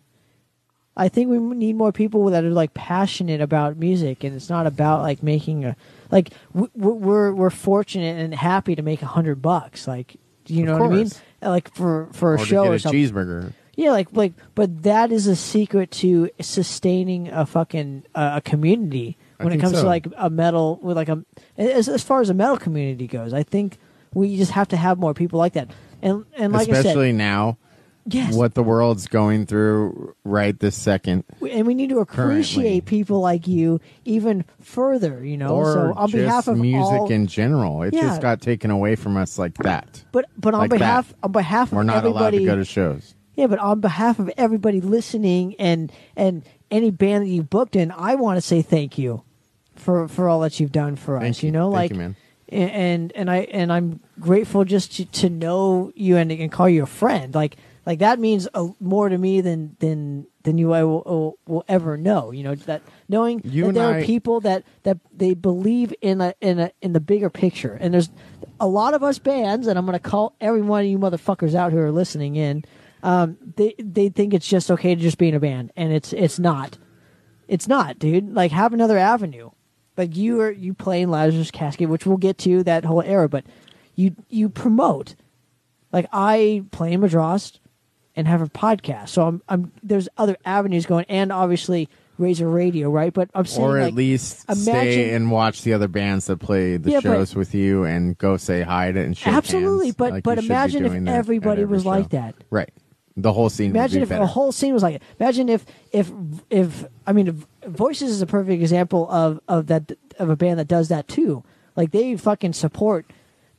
i 0.98 1.08
think 1.08 1.30
we 1.30 1.38
need 1.38 1.78
more 1.78 1.94
people 1.94 2.26
that 2.26 2.44
are 2.44 2.50
like 2.50 2.74
passionate 2.74 3.40
about 3.40 3.78
music 3.78 4.26
and 4.26 4.36
it's 4.36 4.50
not 4.50 4.68
about 4.68 5.02
like 5.02 5.24
making 5.24 5.64
a 5.64 5.78
like 6.12 6.32
w- 6.54 6.72
we're 6.76 7.32
we're 7.34 7.50
fortunate 7.50 8.18
and 8.20 8.34
happy 8.34 8.76
to 8.76 8.82
make 8.82 9.02
a 9.02 9.06
hundred 9.08 9.42
bucks 9.42 9.88
like 9.88 10.18
you 10.48 10.64
know 10.64 10.78
what 10.78 10.92
i 10.92 10.96
mean 10.96 11.10
like 11.42 11.74
for 11.74 12.10
for 12.14 12.36
a 12.36 12.42
or 12.42 12.46
show 12.46 12.64
to 12.66 12.72
or 12.72 12.74
a 12.76 12.80
something 12.80 13.00
cheeseburger. 13.00 13.54
yeah, 13.76 13.92
like 13.92 14.08
like, 14.14 14.34
but 14.56 14.84
that 14.84 15.12
is 15.12 15.28
a 15.28 15.36
secret 15.36 15.92
to 15.92 16.30
sustaining 16.42 17.28
a 17.30 17.46
fucking 17.46 18.04
uh, 18.16 18.34
a 18.38 18.42
community 18.42 19.18
I 19.40 19.44
when 19.44 19.54
it 19.54 19.58
think 19.58 19.64
comes 19.64 19.82
to 19.82 19.86
like 19.86 20.08
a 20.18 20.30
metal 20.30 20.80
with 20.82 20.98
like 20.98 21.10
a 21.10 21.24
as 21.58 21.88
as 21.88 22.04
far 22.04 22.22
as 22.22 22.30
a 22.30 22.34
metal 22.34 22.58
community 22.58 23.06
goes. 23.08 23.34
I 23.34 23.44
think 23.44 23.78
we 24.14 24.36
just 24.36 24.52
have 24.54 24.68
to 24.70 24.78
have 24.78 24.98
more 24.98 25.14
people 25.14 25.38
like 25.38 25.54
that. 25.54 25.70
And 26.02 26.26
and 26.36 26.54
like 26.54 26.70
Especially 26.70 27.10
I 27.10 27.12
said, 27.12 27.16
now, 27.16 27.58
yes, 28.08 28.34
what 28.34 28.54
the 28.56 28.64
world's 28.64 29.08
going 29.08 29.46
through 29.46 30.16
right 30.24 30.58
this 30.60 30.76
second. 30.76 31.24
and 31.50 31.68
we 31.68 31.74
need 31.74 31.90
to 31.90 32.00
appreciate 32.00 32.64
currently. 32.64 32.82
people 32.82 33.20
like 33.20 33.48
you 33.48 33.80
even 34.06 34.46
further. 34.62 35.24
You 35.26 35.38
know, 35.38 35.56
or 35.56 35.74
so 35.74 35.94
on 35.96 36.10
just 36.10 36.24
behalf 36.24 36.48
of 36.48 36.58
music 36.58 37.00
all, 37.02 37.12
in 37.12 37.28
general. 37.28 37.84
It 37.84 37.94
Yeah. 37.94 38.02
just 38.02 38.22
got 38.22 38.42
taken 38.42 38.72
away 38.72 38.96
from 38.96 39.18
us 39.18 39.38
like 39.38 39.54
that. 39.60 40.04
but 40.12 40.26
but 40.38 40.54
on 40.54 40.62
like 40.62 40.70
that. 40.72 40.80
behalf 40.80 41.14
on 41.24 41.32
behalf 41.32 41.72
We're 41.72 41.82
of 41.82 41.88
not 41.88 42.06
allowed 42.06 42.28
everybody, 42.34 42.40
to 42.40 42.46
go 42.46 42.56
to 42.56 42.66
shows. 42.66 43.14
Yeah, 43.36 43.48
but 43.48 43.60
on 43.60 43.82
behalf 43.82 44.18
of 44.20 44.32
everybody 44.38 44.82
listening 44.82 45.56
and 45.60 45.92
and 46.16 46.44
any 46.72 46.90
band 46.92 47.26
that 47.26 47.30
you 47.30 47.44
booked 47.44 47.76
in, 47.76 47.92
I 47.92 48.16
want 48.16 48.38
to 48.38 48.42
say 48.42 48.62
thank 48.62 48.98
you 48.98 49.22
for 49.76 50.08
for 50.08 50.28
all 50.28 50.40
that 50.42 50.60
you've 50.60 50.72
done 50.72 50.96
for 50.96 51.20
Thank 51.20 51.32
us. 51.38 51.44
You, 51.44 51.52
know, 51.52 51.72
Thank 51.72 51.76
like 51.76 51.92
you, 51.92 51.98
man. 51.98 52.16
and 52.50 53.12
and 53.16 53.30
I 53.30 53.38
and 53.52 53.72
I'm 53.72 54.00
grateful 54.20 54.66
just 54.66 54.96
to, 54.98 55.06
to 55.06 55.30
know 55.30 55.92
you 55.96 56.18
and, 56.18 56.32
and 56.32 56.52
call 56.52 56.68
you 56.68 56.84
a 56.84 56.88
friend. 56.88 57.34
Like 57.36 57.58
like 57.88 58.00
that 58.00 58.20
means 58.20 58.50
a, 58.54 58.68
more 58.82 59.08
to 59.08 59.18
me 59.18 59.40
than 59.40 59.78
than 59.80 60.28
than 60.44 60.58
you 60.58 60.74
I 60.74 60.84
will, 60.84 61.04
will, 61.06 61.40
will 61.48 61.64
ever 61.70 61.96
know. 61.96 62.32
You 62.32 62.44
know 62.44 62.54
that 62.54 62.82
knowing 63.08 63.42
You 63.46 63.68
that 63.68 63.76
there 63.76 63.98
are 63.98 64.04
people 64.04 64.42
that 64.42 64.66
that 64.84 64.98
they 65.16 65.34
believe 65.34 65.94
in 66.02 66.20
a 66.20 66.34
in 66.42 66.60
a 66.60 66.72
in 66.82 66.92
the 66.92 67.00
bigger 67.00 67.30
picture. 67.30 67.78
And 67.80 67.94
there's 67.94 68.10
a 68.60 68.68
lot 68.68 68.94
of 68.94 69.04
us 69.04 69.20
bands, 69.20 69.68
and 69.68 69.80
I'm 69.80 69.86
going 69.86 69.98
to 69.98 70.04
call 70.04 70.36
every 70.42 70.62
one 70.62 70.82
of 70.82 70.88
you 70.88 71.00
motherfuckers 71.00 71.56
out 71.56 71.72
who 71.72 71.78
are 71.78 71.94
listening 71.94 72.36
in. 72.36 72.66
Um, 73.04 73.38
they 73.56 73.74
they 73.80 74.10
think 74.10 74.34
it's 74.34 74.50
just 74.50 74.70
okay 74.70 74.94
to 74.94 75.02
just 75.02 75.18
be 75.18 75.30
in 75.30 75.36
a 75.36 75.40
band, 75.40 75.72
and 75.78 75.94
it's 75.94 76.12
it's 76.12 76.40
not. 76.40 76.78
It's 77.48 77.70
not, 77.70 78.00
dude. 78.00 78.34
Like 78.34 78.52
have 78.52 78.74
another 78.74 78.98
avenue. 78.98 79.52
Like 79.96 80.18
you 80.18 80.42
are 80.42 80.52
you 80.52 80.74
play 80.74 81.04
in 81.04 81.10
Lazarus 81.10 81.52
Casket, 81.52 81.88
which 81.88 82.06
we'll 82.06 82.18
get 82.18 82.38
to 82.40 82.64
that 82.64 82.84
whole 82.84 83.02
era, 83.02 83.30
but 83.30 83.46
you 83.96 84.14
you 84.28 84.50
promote. 84.50 85.16
Like 85.94 86.08
I 86.12 86.66
play 86.72 86.92
in 86.92 87.00
Madrost 87.00 87.60
and 88.18 88.28
have 88.28 88.42
a 88.42 88.48
podcast. 88.48 89.10
So 89.10 89.26
I'm 89.26 89.42
I'm 89.48 89.72
there's 89.82 90.10
other 90.18 90.36
avenues 90.44 90.86
going 90.86 91.06
and 91.08 91.32
obviously 91.32 91.88
Razor 92.18 92.50
Radio, 92.50 92.90
right? 92.90 93.14
But 93.14 93.30
I'm 93.36 93.46
saying 93.46 93.66
Or 93.68 93.80
like, 93.80 93.88
at 93.90 93.94
least 93.94 94.44
imagine- 94.50 94.64
stay 94.66 95.14
and 95.14 95.32
watch 95.32 95.62
the 95.62 95.74
other 95.74 95.88
bands 95.88 96.26
that 96.26 96.38
play 96.40 96.76
the 96.78 96.92
Yeah, 96.92 96.98
but- 97.02 97.04
shows 97.14 97.36
with 97.36 97.54
you 97.56 97.86
and 97.86 98.18
go 98.18 98.36
say 98.38 98.64
hi 98.64 98.92
to 98.92 99.00
and 99.00 99.16
shake 99.16 99.34
Absolutely, 99.34 99.88
hands. 99.88 99.96
but 99.96 100.12
Like, 100.12 100.24
but 100.24 100.40
be 100.40 100.46
imagine 100.48 100.84
if 100.86 100.92
doing 100.92 101.06
that 101.06 101.12
at 101.14 101.18
everybody 101.20 101.62
every 101.62 101.74
was 101.78 101.86
like 101.86 102.10
that. 102.10 102.36
Right. 102.50 102.72
The 103.20 103.34
whole 103.34 103.50
scene 103.50 103.72
Imagine 103.72 104.02
would 104.02 104.12
if 104.12 104.18
be 104.18 104.24
a 104.24 104.28
whole 104.28 104.52
scene 104.52 104.74
was 104.74 104.84
like 104.84 104.96
it. 104.96 105.02
Imagine 105.20 105.50
if 105.50 105.66
if 105.92 106.12
if 106.50 106.86
I 107.08 107.14
mean, 107.14 107.46
Voices 107.66 108.12
is 108.12 108.22
a 108.22 108.28
perfect 108.28 108.62
example 108.62 109.10
of 109.10 109.40
of 109.48 109.68
that 109.68 109.92
of 110.20 110.30
a 110.30 110.36
band 110.36 110.60
that 110.60 110.68
does 110.68 110.90
that 110.90 111.08
too. 111.08 111.44
Like 111.76 111.92
they 111.92 112.16
fucking 112.18 112.54
support. 112.54 113.06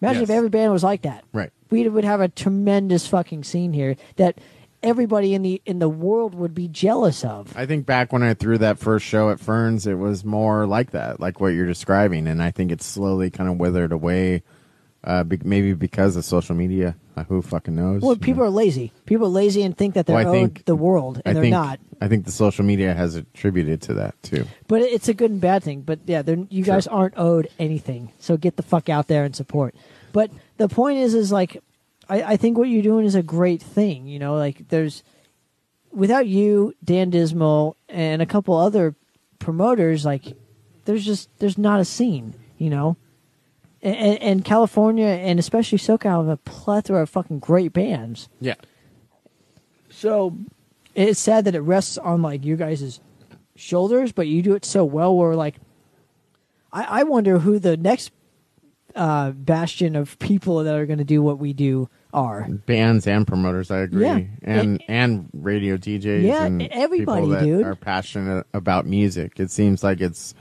Imagine 0.01 0.23
if 0.23 0.31
every 0.31 0.49
band 0.49 0.73
was 0.73 0.85
like 0.85 1.03
that. 1.03 1.25
Right. 1.33 1.51
We 1.71 1.89
would 1.89 2.05
have 2.05 2.21
a 2.21 2.29
tremendous 2.29 3.07
fucking 3.07 3.45
scene 3.45 3.73
here 3.73 3.97
that 4.17 4.39
everybody 4.83 5.35
in 5.35 5.43
the 5.43 5.61
in 5.67 5.79
the 5.79 5.89
world 5.89 6.35
would 6.35 6.55
be 6.55 6.69
jealous 6.69 7.25
of. 7.25 7.57
I 7.57 7.67
think 7.67 7.87
back 7.87 8.13
when 8.13 8.23
I 8.23 8.35
threw 8.35 8.59
that 8.59 8.79
first 8.79 9.05
show 9.05 9.31
at 9.31 9.41
Ferns, 9.41 9.87
it 9.87 9.95
was 9.95 10.25
more 10.25 10.67
like 10.67 10.93
that, 10.93 11.21
like 11.21 11.41
what 11.41 11.49
you're 11.49 11.67
describing, 11.67 12.27
and 12.27 12.43
I 12.43 12.51
think 12.51 12.71
it's 12.71 12.87
slowly 12.87 13.31
kind 13.31 13.51
of 13.51 13.59
withered 13.59 13.93
away. 13.93 14.43
Uh, 15.05 15.23
be- 15.23 15.39
maybe 15.45 15.75
because 15.75 16.17
of 16.17 16.25
social 16.25 16.57
media. 16.57 16.97
Uh, 17.17 17.25
who 17.25 17.41
fucking 17.43 17.75
knows? 17.75 18.03
Well, 18.03 18.17
people 18.17 18.43
are 18.45 18.51
lazy. 18.51 18.93
People 19.07 19.27
are 19.27 19.31
lazy 19.31 19.63
and 19.63 19.77
think 19.77 19.95
that 19.95 20.07
they're 20.07 20.15
Well, 20.17 20.27
I 20.27 20.29
owed 20.29 20.35
think- 20.55 20.65
the 20.67 20.75
world, 20.77 21.21
and 21.25 21.31
I 21.31 21.33
they're 21.35 21.43
think 21.43 21.53
not. 21.53 21.81
I 22.01 22.07
think 22.09 22.25
the 22.27 22.33
social 22.33 22.65
media 22.65 22.95
has 22.95 23.15
attributed 23.17 23.81
to 23.83 23.95
that 23.95 24.21
too. 24.23 24.45
But 24.69 24.83
it's 24.83 25.09
a 25.09 25.15
good 25.15 25.31
and 25.33 25.41
bad 25.41 25.63
thing. 25.65 25.81
But 25.83 26.01
yeah, 26.07 26.23
they're, 26.23 26.39
you 26.49 26.63
guys 26.65 26.87
aren't 26.87 27.15
owed 27.17 27.49
anything. 27.59 28.13
So 28.21 28.37
get 28.37 28.57
the 28.57 28.63
fuck 28.63 28.89
out 28.89 29.09
there 29.09 29.25
and 29.25 29.35
support. 29.35 29.75
But 30.13 30.31
the 30.59 30.69
point 30.69 30.99
is, 30.99 31.15
is 31.15 31.33
like, 31.33 31.61
I, 32.09 32.23
I 32.23 32.37
think 32.37 32.57
what 32.57 32.69
you're 32.69 32.83
doing 32.83 33.05
is 33.05 33.15
a 33.17 33.23
great 33.23 33.63
thing. 33.63 34.07
You 34.07 34.19
know, 34.21 34.35
like 34.37 34.69
there's, 34.69 35.03
without 35.93 36.27
you, 36.29 36.75
Dan 36.85 37.11
Dismal, 37.11 37.77
and 37.89 38.23
a 38.23 38.27
couple 38.27 38.57
other 38.57 38.95
promoters, 39.39 40.05
like, 40.05 40.37
there's 40.85 41.05
just, 41.05 41.29
there's 41.39 41.59
not 41.59 41.81
a 41.81 41.85
scene, 41.85 42.35
you 42.59 42.71
know? 42.71 42.97
And, 43.81 44.19
and, 44.21 44.45
California, 44.45 45.07
and 45.07 45.39
especially 45.39 45.79
SoCal, 45.79 46.19
have 46.19 46.29
a 46.29 46.37
plethora 46.37 47.03
of 47.03 47.11
fucking 47.11 47.39
great 47.39 47.73
bands. 47.73 48.29
Yeah. 48.41 48.57
So 49.89 50.37
it's 50.95 51.21
sad 51.21 51.45
that 51.45 51.55
it 51.55 51.61
rests 51.61 51.97
on 51.97 52.23
like 52.23 52.45
you 52.45 52.57
guys' 52.57 53.01
shoulders, 53.55 54.11
but 54.13 54.27
you 54.27 54.43
do 54.43 54.55
it 54.55 54.65
so 54.65 54.85
well. 54.85 55.17
Where 55.17 55.37
like, 55.37 55.57
I, 56.73 57.01
I 57.01 57.03
wonder 57.05 57.39
who 57.39 57.59
the 57.61 57.77
next 57.77 58.11
uh, 58.97 59.31
bastion 59.31 59.95
of 59.97 60.19
people 60.19 60.65
that 60.65 60.75
are 60.75 60.87
going 60.87 60.99
to 60.99 61.05
do 61.05 61.23
what 61.23 61.39
we 61.39 61.53
do 61.53 61.89
are. 62.13 62.49
bands 62.49 63.07
and 63.07 63.27
promoters. 63.27 63.71
I 63.71 63.79
agree, 63.81 64.03
Yeah. 64.05 64.23
and 64.43 64.83
and 64.89 65.29
radio 65.33 65.77
DJs. 65.77 66.25
Yeah, 66.25 66.45
and 66.45 66.63
everybody, 66.63 67.29
dude. 67.47 67.65
are 67.65 67.77
passionate 67.77 68.47
about 68.53 68.87
music. 68.87 69.39
It 69.39 69.51
seems 69.51 69.85
like 69.85 70.01
it's 70.01 70.35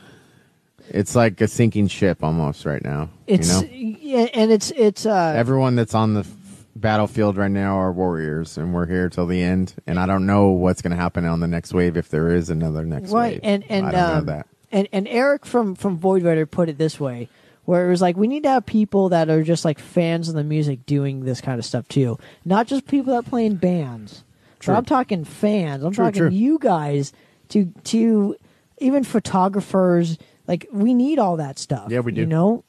it's 0.89 1.15
like 1.15 1.39
a 1.41 1.47
sinking 1.47 1.87
ship 1.87 2.23
almost 2.23 2.65
right 2.65 2.83
now. 2.83 3.09
It's 3.27 3.47
you 3.61 3.67
know, 3.91 3.97
yeah, 4.01 4.27
and 4.33 4.51
it's 4.51 4.71
it's 4.71 5.05
uh, 5.05 5.33
everyone 5.35 5.75
that's 5.75 5.93
on 5.95 6.13
the 6.13 6.21
f- 6.21 6.33
battlefield 6.75 7.37
right 7.37 7.51
now 7.51 7.77
are 7.77 7.91
warriors, 7.91 8.57
and 8.57 8.73
we're 8.73 8.85
here 8.87 9.09
till 9.09 9.25
the 9.25 9.41
end. 9.41 9.73
And 9.85 9.99
I 9.99 10.05
don't 10.05 10.25
know 10.25 10.49
what's 10.49 10.81
going 10.81 10.91
to 10.91 10.97
happen 10.97 11.25
on 11.25 11.39
the 11.39 11.47
next 11.47 11.73
wave 11.73 11.97
if 11.97 12.09
there 12.09 12.29
is 12.33 12.49
another 12.49 12.85
next 12.85 13.11
right 13.11 13.33
wave. 13.33 13.39
and 13.43 13.63
and 13.69 13.87
I 13.87 13.91
don't 13.91 14.01
um, 14.03 14.13
know 14.25 14.33
that. 14.33 14.47
and 14.71 14.87
and 14.91 15.07
Eric 15.07 15.45
from 15.45 15.75
from 15.75 15.97
Void 15.97 16.23
Rider 16.23 16.45
put 16.45 16.69
it 16.69 16.77
this 16.77 16.99
way 16.99 17.29
where 17.65 17.85
it 17.85 17.89
was 17.89 18.01
like 18.01 18.15
we 18.15 18.27
need 18.27 18.43
to 18.43 18.49
have 18.49 18.65
people 18.65 19.09
that 19.09 19.29
are 19.29 19.43
just 19.43 19.65
like 19.65 19.77
fans 19.77 20.29
of 20.29 20.35
the 20.35 20.43
music 20.43 20.85
doing 20.85 21.25
this 21.25 21.41
kind 21.41 21.59
of 21.59 21.65
stuff 21.65 21.85
too 21.89 22.17
not 22.45 22.65
just 22.65 22.87
people 22.87 23.13
that 23.13 23.25
play 23.29 23.45
in 23.45 23.57
bands 23.57 24.23
True. 24.59 24.73
so 24.73 24.77
I'm 24.77 24.85
talking 24.85 25.25
fans 25.25 25.83
I'm 25.83 25.91
True, 25.91 26.05
talking 26.05 26.21
true. 26.21 26.29
you 26.29 26.57
guys 26.59 27.11
to 27.49 27.65
to 27.85 28.37
even 28.77 29.03
photographers 29.03 30.17
like 30.47 30.67
we 30.71 30.93
need 30.93 31.19
all 31.19 31.37
that 31.37 31.59
stuff 31.59 31.91
Yeah, 31.91 31.99
we 31.99 32.11
do. 32.11 32.21
you 32.21 32.27
know 32.27 32.63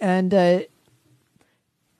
and 0.00 0.32
uh 0.34 0.60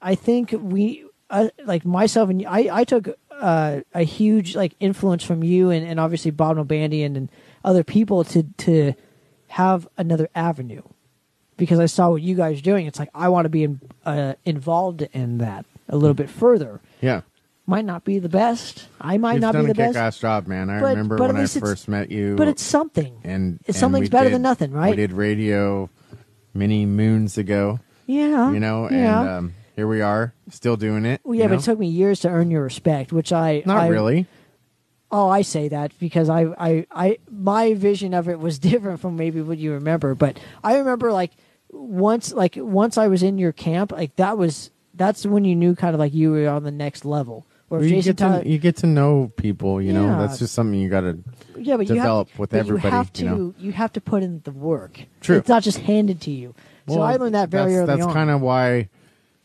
I 0.01 0.15
think 0.15 0.53
we 0.57 1.05
uh, 1.29 1.49
like 1.65 1.85
myself 1.85 2.29
and 2.29 2.45
I 2.47 2.69
I 2.79 2.83
took 2.83 3.07
uh, 3.31 3.81
a 3.93 4.03
huge 4.03 4.55
like 4.55 4.73
influence 4.79 5.23
from 5.23 5.43
you 5.43 5.69
and, 5.69 5.85
and 5.85 5.99
obviously 5.99 6.31
Bob 6.31 6.57
Nobandy 6.57 7.05
and, 7.05 7.15
and 7.17 7.29
other 7.63 7.83
people 7.83 8.23
to 8.25 8.43
to 8.57 8.93
have 9.49 9.87
another 9.97 10.29
avenue 10.35 10.81
because 11.57 11.79
I 11.79 11.85
saw 11.85 12.09
what 12.09 12.21
you 12.21 12.35
guys 12.35 12.59
are 12.59 12.63
doing. 12.63 12.87
It's 12.87 12.97
like 12.99 13.09
I 13.13 13.29
want 13.29 13.45
to 13.45 13.49
be 13.49 13.63
in, 13.63 13.81
uh, 14.05 14.33
involved 14.45 15.03
in 15.13 15.37
that 15.39 15.65
a 15.87 15.97
little 15.97 16.13
bit 16.15 16.29
further. 16.29 16.81
Yeah. 17.01 17.21
Might 17.71 17.85
not 17.85 18.03
be 18.03 18.19
the 18.19 18.29
best. 18.29 18.87
I 18.99 19.17
might 19.17 19.33
You've 19.33 19.41
not 19.41 19.53
be 19.53 19.61
the 19.61 19.67
best, 19.67 19.77
Done 19.77 19.85
a 19.85 19.93
kick-ass 19.93 20.19
job, 20.19 20.45
man. 20.45 20.69
I 20.69 20.81
but- 20.81 20.89
remember 20.89 21.17
but 21.17 21.33
when 21.33 21.41
I 21.41 21.45
first 21.45 21.87
met 21.87 22.11
you. 22.11 22.35
but 22.35 22.49
it's 22.49 22.61
something. 22.61 23.21
and 23.23 23.59
it's 23.61 23.69
and 23.69 23.75
something's 23.77 24.09
better 24.09 24.25
did- 24.25 24.35
than 24.35 24.41
nothing, 24.41 24.71
right? 24.71 24.89
We 24.89 24.97
did 24.97 25.13
radio 25.13 25.89
many 26.53 26.85
moons 26.85 27.37
ago, 27.37 27.79
yeah, 28.07 28.51
you 28.51 28.59
know, 28.59 28.89
yeah. 28.89 29.21
and 29.21 29.29
um, 29.29 29.53
here 29.77 29.87
we 29.87 30.01
are, 30.01 30.33
still 30.49 30.75
doing 30.75 31.05
it. 31.05 31.21
well, 31.23 31.33
yeah, 31.33 31.45
but 31.45 31.53
know? 31.53 31.57
it 31.59 31.63
took 31.63 31.79
me 31.79 31.87
years 31.87 32.19
to 32.21 32.27
earn 32.29 32.51
your 32.51 32.63
respect, 32.63 33.13
which 33.13 33.31
I 33.31 33.63
not 33.65 33.83
I, 33.83 33.87
really. 33.87 34.27
Oh, 35.09 35.29
I 35.29 35.41
say 35.41 35.69
that 35.69 35.91
because 35.99 36.29
I, 36.29 36.47
I, 36.57 36.85
I, 36.91 37.17
my 37.29 37.73
vision 37.73 38.13
of 38.13 38.27
it 38.29 38.39
was 38.39 38.59
different 38.69 38.99
from 38.99 39.15
maybe 39.15 39.41
what 39.41 39.57
you 39.57 39.71
remember. 39.73 40.13
But 40.13 40.39
I 40.63 40.77
remember 40.77 41.11
like 41.11 41.31
once, 41.69 42.33
like 42.33 42.55
once 42.57 42.97
I 42.97 43.07
was 43.07 43.23
in 43.23 43.37
your 43.37 43.53
camp, 43.53 43.91
like 43.93 44.15
that 44.17 44.37
was 44.37 44.71
that's 44.93 45.25
when 45.25 45.45
you 45.45 45.55
knew 45.55 45.75
kind 45.75 45.93
of 45.93 45.99
like 45.99 46.13
you 46.13 46.31
were 46.31 46.49
on 46.49 46.63
the 46.63 46.71
next 46.71 47.05
level. 47.05 47.45
Where 47.71 47.79
Well, 47.79 47.89
you, 47.89 48.01
get 48.03 48.17
to, 48.17 48.43
you 48.45 48.57
get 48.57 48.75
to 48.77 48.85
know 48.85 49.31
people, 49.37 49.81
you 49.81 49.93
know. 49.93 50.19
That's 50.19 50.39
just 50.39 50.53
something 50.53 50.77
you 50.77 50.89
got 50.89 51.01
to. 51.01 51.19
yeah, 51.57 51.77
but 51.77 51.87
develop 51.87 52.27
you 52.27 52.31
have, 52.33 52.39
with 52.39 52.49
but 52.49 52.59
everybody, 52.59 52.87
You 52.87 52.91
have 52.91 53.13
to, 53.13 53.23
you 53.23 53.29
know? 53.29 53.53
you 53.57 53.71
have 53.71 53.93
to 53.93 54.01
put 54.01 54.23
in 54.23 54.41
the 54.43 54.51
work. 54.51 54.99
True. 55.21 55.37
it's 55.37 55.47
not 55.47 55.63
just 55.63 55.77
handed 55.77 56.19
to 56.23 56.31
you. 56.31 56.53
so 56.89 56.99
I 56.99 57.15
learned 57.15 57.35
that 57.35 57.47
very 57.47 57.71
that's, 57.71 57.89
early 57.89 58.01
That's 58.01 58.13
kind 58.13 58.29
of 58.29 58.41
why 58.41 58.89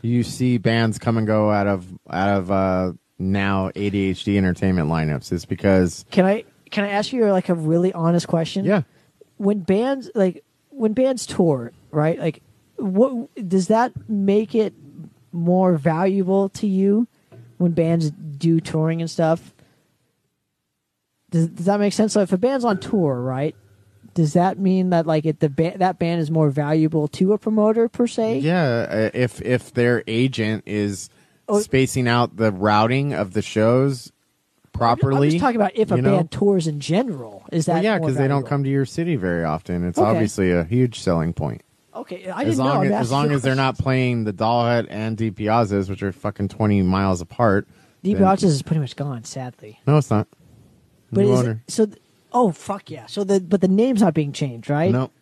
you 0.03 0.25
see 0.25 0.59
bands 0.59 0.99
come 0.99 1.19
and 1.19 1.27
go 1.27 1.53
out 1.53 1.69
of 1.69 1.87
out 2.11 2.31
of 2.31 2.51
uh, 2.51 2.95
now 3.21 3.71
ADHD 3.77 4.37
entertainment 4.37 4.89
lineups. 4.91 5.31
Is 5.31 5.45
because 5.45 6.05
can 6.11 6.25
I 6.25 6.43
can 6.73 6.83
I 6.83 6.89
ask 6.89 7.13
you 7.13 7.25
like 7.27 7.49
a 7.49 7.55
really 7.55 7.93
honest 7.93 8.27
question? 8.27 8.65
yeah, 8.65 8.83
when 9.37 9.61
bands 9.61 10.11
like 10.17 10.43
when 10.71 10.95
bands 10.95 11.27
tour, 11.27 11.71
right? 11.93 12.19
Like, 12.19 12.43
what 12.75 13.33
does 13.49 13.69
that 13.69 13.93
make 14.09 14.57
it 14.57 14.75
more 15.31 15.77
valuable 15.77 16.49
to 16.49 16.67
you 16.67 17.07
when 17.59 17.73
bands 17.73 18.11
do 18.11 18.61
touring 18.61 19.01
and 19.01 19.11
stuff? 19.11 19.53
Does, 21.31 21.49
does 21.49 21.67
that 21.67 21.81
make 21.81 21.93
sense? 21.93 22.13
So 22.13 22.21
if 22.21 22.33
a 22.33 22.39
band's 22.39 22.65
on 22.65 22.79
tour, 22.81 23.21
right? 23.21 23.55
Does 24.15 24.33
that 24.33 24.59
mean 24.59 24.91
that 24.91 25.07
like 25.07 25.27
it 25.27 25.41
the 25.41 25.51
ba- 25.51 25.75
that 25.77 25.99
band 25.99 26.21
is 26.21 26.31
more 26.31 26.49
valuable 26.51 27.07
to 27.09 27.33
a 27.35 27.39
promoter 27.39 27.89
per 27.89 28.07
se? 28.07 28.39
yeah. 28.39 28.87
uh, 28.89 29.11
If 29.13 29.43
if 29.43 29.73
their 29.75 30.03
agent 30.07 30.63
is 30.67 31.11
Oh. 31.49 31.61
spacing 31.61 32.09
out 32.09 32.37
the 32.39 32.51
routing 32.51 33.13
of 33.13 33.33
the 33.33 33.43
shows 33.43 34.11
properly, 34.73 35.29
I'm 35.29 35.31
just 35.33 35.41
talking 35.41 35.61
about 35.61 35.77
if 35.77 35.91
a 35.93 35.97
know? 35.99 36.17
band 36.17 36.31
tours 36.33 36.67
in 36.67 36.81
general. 36.81 37.45
Is 37.53 37.67
that 37.67 37.75
Well, 37.75 37.85
yeah, 37.85 37.99
because 37.99 38.17
they 38.17 38.27
don't 38.27 38.45
come 38.47 38.65
to 38.65 38.71
your 38.71 38.85
city 38.85 39.15
very 39.17 39.45
often. 39.45 39.87
It's 39.87 39.97
Okay. 39.99 40.07
obviously 40.09 40.51
a 40.51 40.65
huge 40.65 40.99
selling 40.99 41.33
point. 41.35 41.63
Okay, 41.97 42.29
I 42.29 42.43
as 42.43 42.57
didn't 42.57 42.59
know. 42.59 42.65
long 42.75 42.87
as, 42.87 42.93
as 42.93 43.13
long 43.13 43.31
as 43.33 43.43
they're 43.43 43.55
not 43.55 43.79
playing 43.79 44.25
the 44.25 44.33
Doll 44.33 44.65
Hut 44.65 44.87
and 44.91 45.17
DiPiazza's, 45.17 45.89
which 45.91 46.03
are 46.03 46.13
fucking 46.13 46.49
twenty 46.49 46.83
miles 46.83 47.21
apart. 47.21 47.67
Deep 48.03 48.19
then- 48.19 48.25
Watches 48.27 48.53
is 48.53 48.63
pretty 48.63 48.81
much 48.81 48.95
gone, 48.97 49.25
sadly. 49.25 49.81
No, 49.87 49.97
it's 49.97 50.11
not. 50.11 50.29
But 51.11 51.25
New 51.25 51.33
is 51.33 51.39
owner. 51.41 51.63
it, 51.67 51.71
so? 51.71 51.87
th- 51.87 51.99
oh 52.33 52.53
fuck 52.53 52.91
yeah! 52.91 53.07
So 53.07 53.25
the 53.25 53.41
but 53.41 53.61
the 53.61 53.69
name's 53.69 54.03
not 54.03 54.13
being 54.15 54.33
changed, 54.33 54.69
right? 54.69 54.93
Nope. 54.93 55.13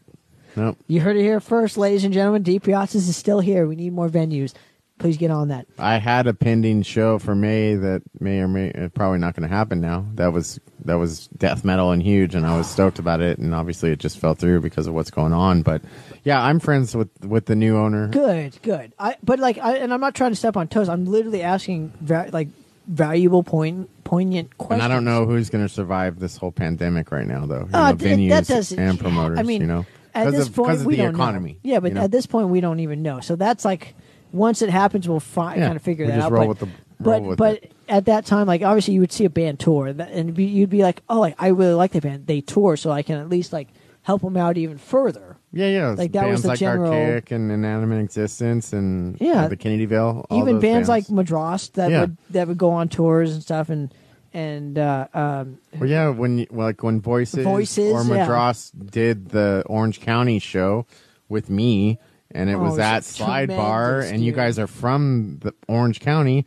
Nope. 0.56 0.78
You 0.86 1.01
heard 1.01 1.16
it 1.16 1.22
here 1.22 1.40
first, 1.40 1.76
ladies 1.76 2.05
and 2.05 2.14
gentlemen. 2.14 2.42
DiPiazza's 2.44 3.09
is 3.09 3.16
still 3.16 3.40
here. 3.40 3.66
We 3.66 3.76
need 3.76 3.92
more 3.92 4.09
venues. 4.09 4.52
Please 5.01 5.16
get 5.16 5.32
on 5.32 5.48
that. 5.48 5.66
I 5.76 5.96
had 5.98 6.28
a 6.28 6.34
pending 6.34 6.82
show 6.82 7.18
for 7.18 7.34
May 7.34 7.74
that 7.74 8.02
may 8.20 8.38
or 8.38 8.46
may 8.46 8.70
uh, 8.72 8.88
probably 8.90 9.18
not 9.18 9.34
going 9.34 9.48
to 9.48 9.52
happen 9.55 9.80
now. 9.80 10.06
That 10.14 10.32
was 10.32 10.60
that 10.84 10.94
was 10.94 11.26
death 11.36 11.64
metal 11.64 11.90
and 11.90 12.01
huge, 12.02 12.34
and 12.36 12.46
I 12.46 12.56
was 12.56 12.70
stoked 12.70 13.01
about 13.01 13.20
it. 13.20 13.38
And 13.38 13.52
obviously, 13.55 13.90
it 13.90 13.98
just 13.98 14.18
fell 14.18 14.34
through 14.34 14.60
because 14.60 14.86
of 14.86 14.94
what's 14.94 15.10
going 15.10 15.32
on. 15.32 15.62
But 15.62 15.82
yeah, 16.24 16.42
I'm 16.42 16.59
friends 16.60 16.94
with 16.96 17.09
with 17.24 17.46
the 17.46 17.55
new 17.56 17.76
owner. 17.76 18.09
Good, 18.09 18.59
good. 18.62 18.92
I 18.98 19.16
but 19.22 19.38
like, 19.38 19.59
I, 19.59 19.76
and 19.76 19.92
I'm 19.92 20.01
not 20.01 20.14
trying 20.14 20.32
to 20.32 20.36
step 20.36 20.56
on 20.56 20.68
toes. 20.68 20.88
I'm 20.88 21.05
literally 21.06 21.42
asking 21.42 21.92
va- 22.01 22.30
like 22.32 22.48
valuable, 22.86 23.42
point, 23.42 23.88
poignant 24.05 24.56
questions. 24.59 24.82
And. 24.84 24.92
I 24.92 24.94
don't 24.94 25.05
know 25.05 25.24
who's 25.26 25.48
going 25.51 25.64
to 25.66 25.72
survive 25.72 26.18
this 26.18 26.36
whole 26.36 26.52
pandemic 26.52 27.10
right 27.12 27.26
now, 27.26 27.46
though. 27.46 27.60
You 27.60 27.68
Uh, 27.72 27.92
know, 27.92 27.96
th- 27.96 28.30
that 28.30 28.44
venues 28.44 28.76
and 28.78 28.98
promoters. 29.01 29.38
I 29.38 29.42
mean, 29.42 29.62
you 29.62 29.66
know, 29.66 29.86
at 30.14 30.26
because 30.26 30.32
this 30.40 30.48
of, 30.48 30.55
point, 30.55 30.72
of 30.80 30.86
we 30.86 30.96
the 30.96 31.02
don't 31.05 31.14
economy. 31.14 31.52
Know. 31.52 31.59
Yeah, 31.62 31.80
but 31.80 31.88
you 31.92 31.94
know? 31.94 32.02
at 32.02 32.10
this 32.10 32.26
point, 32.26 32.48
we 32.48 32.60
don't 32.60 32.80
even 32.80 33.02
know. 33.02 33.20
So 33.20 33.36
that's 33.36 33.64
like, 33.64 33.94
once 34.32 34.60
it 34.62 34.68
happens, 34.70 35.09
we'll 35.09 35.20
fi- 35.20 35.56
Yeah, 35.56 35.66
kind 35.66 35.76
of 35.76 35.82
figure 35.82 36.06
that 36.09 36.18
out. 36.20 36.30
but 36.30 36.59
the- 36.59 36.68
but 37.01 37.36
but 37.36 37.55
it. 37.64 37.72
at 37.88 38.05
that 38.06 38.24
time, 38.24 38.46
like 38.46 38.62
obviously, 38.62 38.94
you 38.94 39.01
would 39.01 39.12
see 39.12 39.24
a 39.24 39.30
band 39.30 39.59
tour, 39.60 39.86
and 39.88 39.98
that- 40.01 40.10
and 40.12 40.32
be, 40.34 40.44
you'd 40.44 40.70
be 40.70 40.82
like, 40.82 41.02
oh, 41.09 41.20
like 41.20 41.34
I 41.38 41.48
really 41.48 41.74
like 41.74 41.92
the 41.92 42.01
band. 42.01 42.26
They 42.26 42.40
tour, 42.40 42.76
so 42.76 42.90
I 42.90 43.02
can 43.02 43.18
at 43.18 43.28
least 43.28 43.52
like 43.52 43.68
help 44.05 44.22
them 44.22 44.36
out 44.36 44.56
even 44.56 44.78
further. 44.78 45.36
yeah, 45.52 45.66
yeah, 45.68 45.89
like, 45.90 46.12
that 46.12 46.22
was 46.26 46.31
bands 46.31 46.43
the 46.43 46.48
like 46.48 46.59
general- 46.59 46.93
Archaic 46.93 47.31
and 47.32 47.51
Inanimate 47.51 48.02
Existence 48.05 48.72
and 48.72 49.16
Yeah. 49.20 49.44
uh, 49.44 49.48
the 49.48 49.56
Kennedy 49.56 49.86
Veil. 49.86 50.24
all 50.31 50.39
even 50.40 50.55
those 50.55 50.62
bands, 50.62 50.89
like 50.89 51.06
Madrost 51.09 51.72
that 51.72 51.90
Yeah. 51.90 52.01
would 52.02 52.16
that 52.31 52.47
would 52.48 52.59
go 52.59 52.70
on 52.70 52.89
tours 52.89 53.32
and 53.35 53.43
stuff, 53.43 53.68
and 53.70 53.93
and 54.32 54.78
uh, 54.78 55.06
um, 55.14 55.59
Well, 55.78 55.89
yeah, 55.89 56.09
when 56.09 56.39
you, 56.39 56.47
like 56.51 56.82
when 56.82 57.01
Voices, 57.01 57.44
Voices, 57.44 57.93
or 57.93 58.02
yeah. 58.14 58.26
Madrost 58.26 58.72
did 58.90 59.28
the 59.31 59.62
Orange 59.66 60.01
County 60.01 60.39
show 60.40 60.86
with 61.28 61.48
me, 61.51 61.98
and 62.32 62.51
it 62.51 62.55
Oh, 62.55 62.59
was 62.64 62.78
at 62.81 63.05
Slide 63.05 63.48
Bar, 63.48 64.01
and 64.01 64.24
you 64.24 64.32
guys 64.32 64.59
are 64.59 64.66
from 64.66 65.39
the 65.40 65.55
Orange 65.68 66.01
County. 66.01 66.47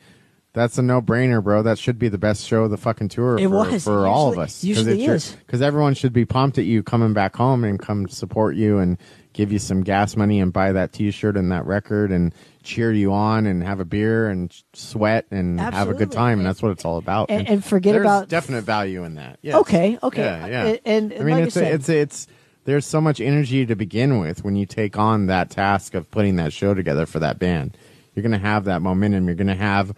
That's 0.57 0.77
a 0.77 0.81
no-brainer, 0.81 1.43
bro. 1.43 1.61
That 1.61 1.77
should 1.77 1.99
be 1.99 2.09
the 2.09 2.17
best 2.17 2.45
show 2.45 2.63
of 2.63 2.71
the 2.71 2.77
fucking 2.77 3.09
tour 3.09 3.37
It 3.37 3.43
for, 3.43 3.49
was. 3.49 3.83
for 3.83 4.05
It 4.05 4.09
all 4.09 4.31
of 4.33 4.39
us. 4.39 4.63
usually 4.63 5.05
is. 5.05 5.31
because 5.45 5.61
everyone 5.61 5.93
should 5.93 6.13
be 6.13 6.25
pumped 6.25 6.57
at 6.57 6.65
you 6.65 6.81
coming 6.81 7.13
back 7.13 7.35
home 7.35 7.63
and 7.63 7.79
come 7.79 8.07
support 8.07 8.55
you 8.55 8.79
and 8.79 8.97
give 9.33 9.51
you 9.51 9.59
some 9.59 9.81
gas 9.83 10.15
money 10.15 10.39
and 10.39 10.51
buy 10.51 10.71
that 10.71 10.93
T-shirt 10.93 11.37
and 11.37 11.51
that 11.51 11.65
record 11.67 12.11
and 12.11 12.33
cheer 12.63 12.91
you 12.91 13.13
on 13.13 13.45
and 13.45 13.61
have 13.61 13.79
a 13.79 13.85
beer 13.85 14.27
and 14.29 14.51
sweat 14.73 15.27
and 15.29 15.59
have 15.59 15.89
a 15.89 15.93
good 15.93 16.11
time. 16.11 16.39
And 16.39 16.47
that's 16.47 16.61
what 16.63 16.71
it's 16.71 16.83
all 16.85 16.97
about. 16.97 17.29
And- 17.29 17.47
and 17.47 17.63
forget 17.63 17.93
there's 17.93 18.03
about- 18.03 18.27
definite 18.29 18.63
value 18.63 19.03
in 19.03 19.13
that. 19.15 19.37
Yes. 19.43 19.55
Okay, 19.57 19.99
okay. 20.01 20.23
Yeah, 20.23 20.47
yeah. 20.47 20.65
And- 20.65 20.79
and- 20.85 21.13
I 21.13 21.23
mean, 21.23 21.35
like 21.35 21.43
it's 21.45 21.53
said- 21.53 21.71
a, 21.71 21.75
it's 21.75 21.87
it's 21.89 22.27
there's 22.65 22.85
so 22.85 22.99
much 22.99 23.21
energy 23.21 23.65
to 23.65 23.75
begin 23.75 24.17
with 24.19 24.43
when 24.43 24.55
you 24.55 24.65
take 24.65 24.97
on 24.97 25.27
that 25.27 25.49
task 25.51 25.93
of 25.93 26.09
putting 26.09 26.35
that 26.37 26.51
show 26.51 26.73
together 26.73 27.05
for 27.05 27.19
that 27.19 27.37
band. 27.39 27.77
You're 28.15 28.23
gonna 28.23 28.39
have 28.39 28.65
that 28.65 28.81
momentum. 28.81 29.27
You're 29.27 29.35
gonna 29.35 29.53
have 29.55 29.93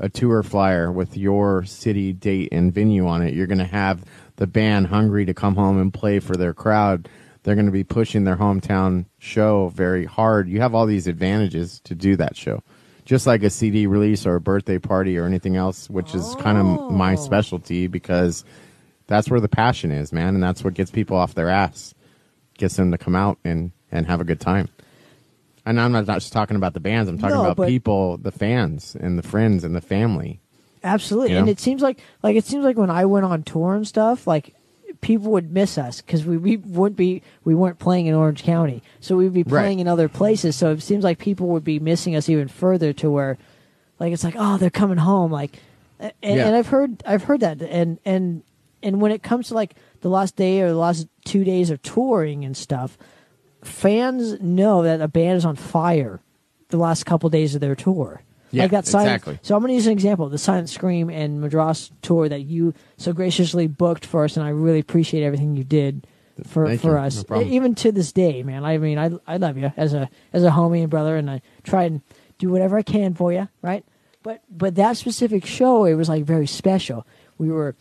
a 0.00 0.08
tour 0.08 0.42
flyer 0.42 0.90
with 0.90 1.16
your 1.16 1.64
city, 1.64 2.12
date, 2.12 2.48
and 2.50 2.74
venue 2.74 3.06
on 3.06 3.22
it. 3.22 3.34
You're 3.34 3.46
gonna 3.46 3.64
have 3.64 4.04
the 4.36 4.48
band 4.48 4.88
hungry 4.88 5.24
to 5.26 5.34
come 5.34 5.54
home 5.54 5.80
and 5.80 5.94
play 5.94 6.18
for 6.18 6.34
their 6.34 6.54
crowd. 6.54 7.08
They're 7.42 7.54
going 7.54 7.66
to 7.66 7.72
be 7.72 7.84
pushing 7.84 8.24
their 8.24 8.36
hometown 8.36 9.06
show 9.18 9.68
very 9.68 10.04
hard. 10.04 10.46
You 10.46 10.60
have 10.60 10.74
all 10.74 10.84
these 10.84 11.06
advantages 11.06 11.80
to 11.84 11.94
do 11.94 12.16
that 12.16 12.36
show 12.36 12.62
just 13.10 13.26
like 13.26 13.42
a 13.42 13.50
CD 13.50 13.88
release 13.88 14.24
or 14.24 14.36
a 14.36 14.40
birthday 14.40 14.78
party 14.78 15.18
or 15.18 15.26
anything 15.26 15.56
else, 15.56 15.90
which 15.90 16.14
is 16.14 16.36
kind 16.36 16.56
of 16.56 16.92
my 16.92 17.14
oh. 17.14 17.16
specialty 17.16 17.88
because 17.88 18.44
that's 19.08 19.28
where 19.28 19.40
the 19.40 19.48
passion 19.48 19.90
is, 19.90 20.12
man, 20.12 20.34
and 20.34 20.42
that's 20.42 20.62
what 20.62 20.74
gets 20.74 20.92
people 20.92 21.16
off 21.16 21.34
their 21.34 21.48
ass, 21.48 21.92
gets 22.56 22.76
them 22.76 22.92
to 22.92 22.98
come 22.98 23.16
out 23.16 23.36
and 23.44 23.72
and 23.90 24.06
have 24.06 24.20
a 24.20 24.24
good 24.24 24.40
time. 24.40 24.68
And 25.66 25.80
I'm 25.80 25.92
not 25.92 26.06
just 26.06 26.32
talking 26.32 26.56
about 26.56 26.74
the 26.74 26.80
bands; 26.80 27.08
I'm 27.10 27.18
talking 27.18 27.36
No, 27.36 27.50
about 27.50 27.66
people, 27.66 28.16
the 28.16 28.32
fans, 28.32 28.96
and 28.98 29.18
the 29.18 29.22
friends, 29.22 29.62
and 29.64 29.74
the 29.76 29.80
family. 29.80 30.40
Absolutely, 30.82 31.32
You 31.32 31.38
and 31.38 31.48
it 31.48 31.60
seems 31.60 31.82
like 31.82 32.00
like 32.22 32.36
it 32.36 32.44
seems 32.44 32.64
like 32.64 32.78
when 32.78 32.90
I 32.90 33.04
went 33.04 33.26
on 33.26 33.42
tour 33.42 33.74
and 33.74 33.86
stuff, 33.86 34.26
like 34.26 34.54
people 35.02 35.30
would 35.32 35.52
miss 35.52 35.76
us 35.78 36.00
because 36.00 36.24
we, 36.24 36.36
we 36.36 36.56
wouldn't 36.56 36.96
be 36.96 37.22
we 37.44 37.54
weren't 37.54 37.78
playing 37.78 38.06
in 38.06 38.14
Orange 38.14 38.42
County, 38.42 38.82
so 39.00 39.16
we'd 39.16 39.32
be 39.34 39.42
Right. 39.42 39.60
playing 39.62 39.80
in 39.80 39.88
other 39.88 40.08
places. 40.08 40.56
So 40.56 40.70
it 40.72 40.80
seems 40.82 41.04
like 41.04 41.18
people 41.18 41.48
would 41.48 41.64
be 41.64 41.78
missing 41.78 42.16
us 42.16 42.28
even 42.30 42.48
further 42.48 42.92
to 42.94 43.10
where, 43.10 43.36
like 43.98 44.12
it's 44.14 44.24
like 44.24 44.36
oh 44.38 44.56
they're 44.56 44.70
coming 44.70 44.96
home 44.98 45.30
like, 45.30 45.58
and, 46.00 46.12
Yeah. 46.22 46.46
and 46.46 46.56
I've 46.56 46.68
heard 46.68 47.02
I've 47.06 47.24
heard 47.24 47.40
that 47.40 47.60
and 47.60 47.98
and 48.06 48.42
and 48.82 49.02
when 49.02 49.12
it 49.12 49.22
comes 49.22 49.48
to 49.48 49.54
like 49.54 49.74
the 50.00 50.08
last 50.08 50.34
day 50.36 50.62
or 50.62 50.70
the 50.70 50.76
last 50.78 51.06
two 51.26 51.44
days 51.44 51.68
of 51.68 51.82
touring 51.82 52.46
and 52.46 52.56
stuff, 52.56 52.96
fans 53.64 54.40
know 54.40 54.82
that 54.82 55.00
a 55.00 55.08
band 55.08 55.36
is 55.36 55.44
on 55.44 55.56
fire 55.56 56.20
the 56.68 56.76
last 56.76 57.04
couple 57.04 57.28
days 57.30 57.54
of 57.54 57.60
their 57.60 57.74
tour. 57.74 58.22
Yeah, 58.52 58.64
like 58.64 58.72
that 58.72 58.86
silent, 58.86 59.14
exactly. 59.14 59.38
So 59.42 59.54
I'm 59.54 59.60
going 59.60 59.70
to 59.70 59.74
use 59.74 59.86
an 59.86 59.92
example: 59.92 60.28
the 60.28 60.38
Silent 60.38 60.68
Scream 60.68 61.08
and 61.08 61.42
Madrost 61.42 61.92
tour 62.02 62.28
that 62.28 62.40
you 62.40 62.74
so 62.96 63.12
graciously 63.12 63.68
booked 63.68 64.04
for 64.04 64.24
us, 64.24 64.36
and 64.36 64.44
I 64.44 64.48
really 64.48 64.80
appreciate 64.80 65.22
everything 65.22 65.54
you 65.54 65.62
did 65.62 66.06
for 66.46 66.66
Thank 66.66 66.80
for 66.80 66.92
you. 66.92 66.98
us. 66.98 67.24
No. 67.28 67.42
Even 67.42 67.76
to 67.76 67.92
this 67.92 68.12
day, 68.12 68.42
man. 68.42 68.64
I 68.64 68.78
mean, 68.78 68.98
I 68.98 69.10
I 69.26 69.36
love 69.36 69.56
you 69.56 69.72
as 69.76 69.94
a 69.94 70.10
as 70.32 70.42
a 70.42 70.50
homie 70.50 70.80
and 70.80 70.90
brother, 70.90 71.16
and 71.16 71.30
I 71.30 71.42
try 71.62 71.84
and 71.84 72.00
do 72.38 72.50
whatever 72.50 72.76
I 72.76 72.82
can 72.82 73.14
for 73.14 73.32
you, 73.32 73.48
right? 73.62 73.84
But 74.24 74.42
but 74.50 74.74
that 74.74 74.96
specific 74.96 75.46
show, 75.46 75.84
it 75.84 75.94
was 75.94 76.08
like 76.08 76.24
very 76.24 76.48
special. 76.48 77.06
We 77.38 77.50
were 77.50 77.76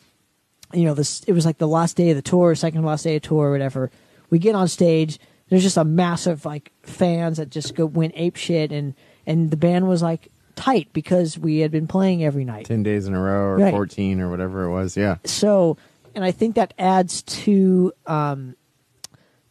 you 0.74 0.86
know, 0.86 0.94
this 0.94 1.22
it 1.26 1.34
was 1.34 1.46
like 1.46 1.58
the 1.58 1.68
last 1.68 1.98
day 1.98 2.12
of 2.12 2.16
the 2.16 2.22
tour, 2.22 2.54
second 2.56 2.84
last 2.84 3.04
day 3.04 3.16
of 3.16 3.22
tour, 3.24 3.48
or 3.48 3.52
whatever. 3.52 3.92
We 4.30 4.40
get 4.40 4.56
on 4.56 4.68
stage. 4.68 5.20
There's 5.50 5.64
just 5.64 5.78
a 5.78 5.84
massive 5.84 6.46
like 6.46 6.72
fans 6.84 7.38
that 7.38 7.50
just 7.50 7.76
go 7.76 7.86
went 7.86 8.14
ape 8.16 8.36
shit, 8.36 8.72
and 8.72 8.94
and 9.26 9.52
the 9.52 9.58
band 9.58 9.88
was 9.88 10.02
like 10.02 10.30
tight 10.56 10.90
because 10.94 11.38
we 11.38 11.60
had 11.60 11.72
been 11.72 11.88
playing 11.88 12.24
every 12.24 12.46
night. 12.46 12.66
Ten 12.66 12.84
days 12.84 13.08
in 13.08 13.14
a 13.14 13.20
row, 13.22 13.42
or 13.48 13.58
Right. 13.58 13.72
fourteen, 13.72 14.20
or 14.22 14.30
whatever 14.30 14.66
it 14.66 14.72
was. 14.72 14.96
Yeah, 14.98 15.18
So, 15.26 15.78
and 16.16 16.24
I 16.24 16.32
think 16.32 16.56
that 16.56 16.74
adds 16.78 17.22
to 17.24 17.94
um, 18.06 18.56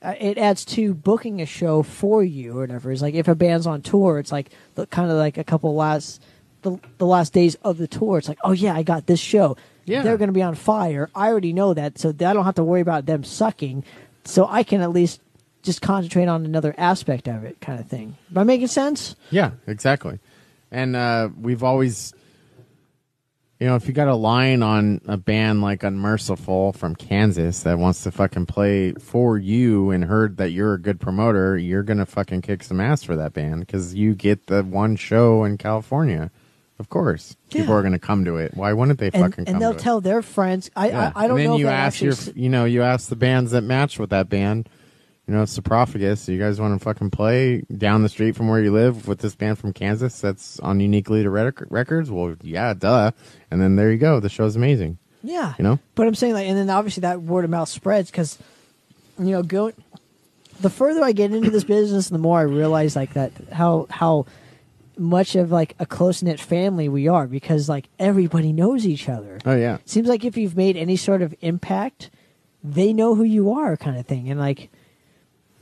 uh, 0.00 0.14
it 0.20 0.38
adds 0.38 0.64
to 0.66 0.94
booking 0.94 1.40
a 1.40 1.46
show 1.46 1.82
for 1.82 2.22
you 2.22 2.56
or 2.56 2.60
whatever. 2.60 2.92
It's 2.92 3.02
like 3.02 3.14
if 3.14 3.26
a 3.26 3.34
band's 3.34 3.66
on 3.66 3.82
tour, 3.82 4.18
it's 4.18 4.30
like 4.30 4.50
the, 4.76 4.86
kind 4.86 5.10
of 5.10 5.16
like 5.16 5.38
a 5.38 5.44
couple 5.44 5.74
last 5.74 6.22
the 6.62 6.78
the 6.98 7.06
last 7.06 7.32
days 7.32 7.56
of 7.64 7.78
the 7.78 7.88
tour. 7.88 8.18
It's 8.18 8.28
like, 8.28 8.38
oh 8.44 8.52
yeah, 8.52 8.74
I 8.74 8.82
got 8.82 9.06
this 9.06 9.20
show. 9.20 9.56
Yeah. 9.84 10.02
They're 10.02 10.18
going 10.18 10.28
to 10.28 10.34
be 10.34 10.42
on 10.42 10.54
fire. 10.54 11.08
I 11.14 11.28
already 11.28 11.54
know 11.54 11.72
that, 11.74 11.98
so 11.98 12.10
I 12.10 12.12
don't 12.12 12.44
have 12.44 12.56
to 12.56 12.64
worry 12.64 12.82
about 12.82 13.06
them 13.06 13.24
sucking. 13.24 13.84
So 14.24 14.46
I 14.46 14.62
can 14.62 14.82
at 14.82 14.90
least 14.90 15.22
just 15.62 15.82
concentrate 15.82 16.26
on 16.28 16.44
another 16.44 16.74
aspect 16.78 17.28
of 17.28 17.44
it, 17.44 17.60
kind 17.60 17.80
of 17.80 17.86
thing. 17.86 18.16
Am 18.30 18.38
I 18.38 18.44
making 18.44 18.68
sense? 18.68 19.16
yeah, 19.30 19.50
exactly. 19.66 20.18
And 20.70 20.94
uh, 20.96 21.30
we've 21.40 21.62
always, 21.62 22.12
you 23.58 23.66
know, 23.66 23.74
if 23.74 23.86
you 23.88 23.92
got 23.92 24.06
a 24.08 24.14
line 24.14 24.62
on 24.62 25.00
a 25.06 25.16
band 25.16 25.62
like 25.62 25.82
Unmerciful 25.82 26.72
from 26.74 26.94
Kansas 26.94 27.62
that 27.64 27.78
wants 27.78 28.02
to 28.04 28.10
fucking 28.12 28.46
play 28.46 28.92
for 28.92 29.36
you 29.38 29.90
and 29.90 30.04
heard 30.04 30.36
that 30.36 30.50
you're 30.50 30.74
a 30.74 30.80
good 30.80 31.00
promoter, 31.00 31.56
you're 31.56 31.82
gonna 31.82 32.06
fucking 32.06 32.42
kick 32.42 32.62
some 32.62 32.80
ass 32.80 33.02
for 33.02 33.16
that 33.16 33.32
band 33.32 33.60
because 33.60 33.94
you 33.94 34.14
get 34.14 34.46
the 34.46 34.62
one 34.62 34.94
show 34.96 35.42
in 35.44 35.58
California. 35.58 36.30
Of 36.78 36.88
course, 36.90 37.34
people 37.50 37.74
are 37.74 37.82
gonna 37.82 37.98
come 37.98 38.24
to 38.26 38.36
it. 38.36 38.52
Why 38.54 38.72
wouldn't 38.72 39.00
they 39.00 39.06
And, 39.06 39.14
fucking 39.24 39.46
come 39.46 39.54
and 39.54 39.60
they'll 39.62 39.72
to 39.74 39.78
tell 39.80 40.00
their 40.00 40.22
friends. 40.22 40.70
I 40.76 40.90
Yeah. 40.90 41.12
I, 41.16 41.24
I 41.24 41.26
don't 41.26 41.38
and 41.38 41.38
then 41.40 41.46
know. 41.52 41.56
you 41.56 41.66
ask 41.68 42.00
your, 42.00 42.12
s- 42.12 42.30
you 42.36 42.48
know, 42.48 42.64
you 42.66 42.82
ask 42.82 43.08
the 43.08 43.16
bands 43.16 43.50
that 43.50 43.62
match 43.62 43.98
with 43.98 44.10
that 44.10 44.28
band. 44.28 44.68
You 45.28 45.34
know, 45.34 45.42
it's 45.42 45.52
Sarcophagus. 45.52 46.26
You 46.26 46.38
guys 46.38 46.58
want 46.58 46.78
to 46.78 46.82
fucking 46.82 47.10
play 47.10 47.60
down 47.76 48.02
the 48.02 48.08
street 48.08 48.34
from 48.34 48.48
where 48.48 48.62
you 48.62 48.72
live 48.72 49.06
with 49.06 49.18
this 49.18 49.34
band 49.34 49.58
from 49.58 49.74
Kansas 49.74 50.18
that's 50.18 50.58
on 50.60 50.80
Unique 50.80 51.10
Leader 51.10 51.30
Rec- 51.30 51.70
Records? 51.70 52.10
Well, 52.10 52.34
yeah, 52.42 52.72
duh. 52.72 53.10
And 53.50 53.60
then 53.60 53.76
there 53.76 53.92
you 53.92 53.98
go. 53.98 54.20
The 54.20 54.30
show's 54.30 54.56
amazing. 54.56 54.96
Yeah, 55.22 55.52
You 55.58 55.64
know? 55.64 55.78
But 55.94 56.06
I'm 56.06 56.14
saying 56.14 56.32
like, 56.32 56.46
and 56.46 56.56
then 56.56 56.70
obviously 56.70 57.02
that 57.02 57.20
word 57.20 57.44
of 57.44 57.50
mouth 57.50 57.68
spreads 57.68 58.10
because, 58.10 58.38
you 59.18 59.32
know, 59.32 59.42
go. 59.42 59.72
The 60.60 60.70
further 60.70 61.04
I 61.04 61.12
get 61.12 61.32
into 61.32 61.50
this 61.50 61.62
business, 61.64 62.08
the 62.08 62.18
more 62.18 62.38
I 62.38 62.42
realize 62.42 62.96
like 62.96 63.12
that 63.12 63.32
how 63.52 63.86
how 63.90 64.26
much 64.96 65.36
of 65.36 65.52
like 65.52 65.74
a 65.78 65.86
close 65.86 66.22
knit 66.22 66.40
family 66.40 66.88
we 66.88 67.06
are 67.06 67.26
because 67.26 67.68
like 67.68 67.88
everybody 67.98 68.52
knows 68.52 68.86
each 68.86 69.08
other. 69.08 69.38
Oh 69.44 69.54
yeah, 69.54 69.78
Seems 69.84 70.08
like 70.08 70.24
if 70.24 70.36
you've 70.36 70.56
made 70.56 70.76
any 70.76 70.96
sort 70.96 71.20
of 71.22 71.34
impact, 71.42 72.10
they 72.64 72.92
know 72.92 73.14
who 73.14 73.22
you 73.24 73.52
are, 73.52 73.76
kind 73.76 73.98
of 73.98 74.06
thing. 74.06 74.30
And 74.30 74.40
like, 74.40 74.70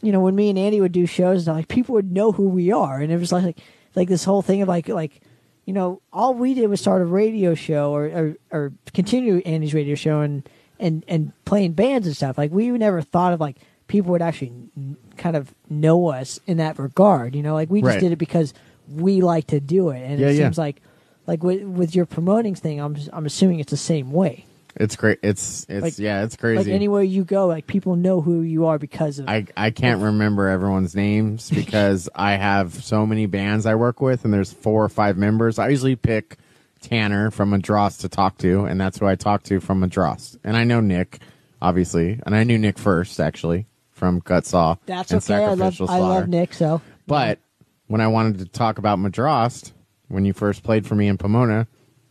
you 0.03 0.13
know, 0.13 0.21
when 0.21 0.35
me 0.37 0.51
and 0.51 0.59
Andy 0.59 0.81
would 0.81 0.93
do 0.93 1.07
shows, 1.07 1.49
like 1.49 1.69
people 1.69 1.95
would 1.95 2.13
know 2.13 2.33
who 2.33 2.49
we 2.49 2.71
are, 2.73 2.99
and 3.01 3.11
it 3.13 3.19
was 3.19 3.33
like 3.33 3.59
like 3.95 4.09
this 4.09 4.25
whole 4.25 4.43
thing 4.43 4.63
of 4.63 4.69
like 4.69 4.89
like 4.89 5.21
you 5.65 5.73
know, 5.73 6.01
all 6.13 6.33
we 6.35 6.55
did 6.55 6.69
was 6.69 6.81
start 6.81 7.03
a 7.03 7.07
radio 7.07 7.55
show 7.55 7.93
or 7.95 8.05
or, 8.07 8.37
or 8.51 8.73
continue 8.95 9.39
Andy's 9.39 9.75
radio 9.75 9.95
show 9.95 10.21
and 10.21 10.49
and 10.79 11.05
and 11.09 11.33
playing 11.45 11.73
bands 11.73 12.07
and 12.07 12.15
stuff. 12.17 12.37
Like 12.39 12.53
we 12.53 12.69
never 12.71 13.01
thought 13.03 13.33
of 13.33 13.41
like 13.41 13.57
people 13.89 14.13
would 14.13 14.23
actually 14.23 14.53
n- 14.77 14.97
kind 15.17 15.35
of 15.37 15.55
know 15.71 16.09
us 16.09 16.39
in 16.47 16.59
that 16.59 16.79
regard. 16.79 17.35
You 17.35 17.43
know, 17.43 17.55
like 17.55 17.71
we 17.71 17.81
just 17.81 17.95
Right. 17.95 18.01
did 18.01 18.13
it 18.13 18.17
because 18.17 18.53
we 18.89 19.21
like 19.23 19.47
to 19.49 19.59
do 19.61 19.89
it, 19.91 20.03
and 20.03 20.21
Yeah, 20.21 20.29
it 20.29 20.35
yeah. 20.37 20.45
seems 20.45 20.59
like 20.59 20.83
like 21.27 21.43
with 21.43 21.63
with 21.65 21.97
your 21.97 22.07
promoting 22.07 22.55
thing, 22.55 22.79
I'm 22.81 22.97
I'm 23.13 23.27
assuming 23.27 23.59
it's 23.61 23.71
the 23.73 23.77
same 23.77 24.13
way. 24.13 24.45
It's 24.79 24.95
great. 24.97 25.19
It's 25.23 25.65
it's 25.69 25.83
Like- 25.83 25.99
yeah, 25.99 26.23
it's 26.23 26.37
crazy. 26.37 26.65
Like 26.65 26.75
anywhere 26.75 27.03
you 27.03 27.25
go, 27.25 27.47
like 27.47 27.67
people 27.67 27.97
know 27.97 28.21
who 28.21 28.43
you 28.43 28.67
are 28.67 28.79
because 28.79 29.19
of. 29.19 29.29
I 29.29 29.47
I 29.57 29.71
can't 29.71 30.03
remember 30.03 30.49
everyone's 30.49 30.95
names 30.95 31.51
because 31.55 32.09
I 32.15 32.33
have 32.33 32.75
so 32.85 33.07
many 33.07 33.27
bands 33.27 33.65
I 33.65 33.75
work 33.75 34.01
with, 34.01 34.25
and 34.25 34.35
there's 34.35 34.53
four 34.53 34.85
or 34.85 34.89
five 34.89 35.17
members. 35.17 35.59
I 35.59 35.69
usually 35.69 35.97
pick 35.97 36.37
Tanner 36.83 37.31
from 37.31 37.51
Madrost 37.51 38.01
to 38.01 38.09
talk 38.09 38.37
to, 38.39 38.65
and 38.67 38.81
that's 38.81 38.99
who 38.99 39.07
I 39.07 39.15
talk 39.15 39.43
to 39.45 39.61
from 39.61 39.81
Madrost. 39.81 40.39
And 40.45 40.57
I 40.57 40.65
know 40.65 40.81
Nick, 40.81 41.21
obviously, 41.63 42.21
and 42.27 42.37
I 42.37 42.45
knew 42.45 42.59
Nick 42.59 42.79
first 42.79 43.19
actually 43.19 43.67
from 43.93 44.21
Gutsaw. 44.21 44.79
That's 44.85 45.11
and 45.11 45.23
okay. 45.23 45.43
I 45.43 45.49
love 45.49 45.59
Sacrificial 45.59 45.91
I 45.91 45.99
love 46.01 46.29
Nick. 46.29 46.53
So 46.53 46.83
But 47.07 47.39
when 47.87 48.03
I 48.03 48.09
wanted 48.09 48.39
to 48.39 48.45
talk 48.45 48.77
about 48.79 48.99
Madrost, 48.99 49.73
when 50.09 50.27
you 50.27 50.35
first 50.35 50.63
played 50.63 50.87
for 50.87 50.95
me 50.95 51.09
in 51.09 51.17
Pomona 51.17 51.67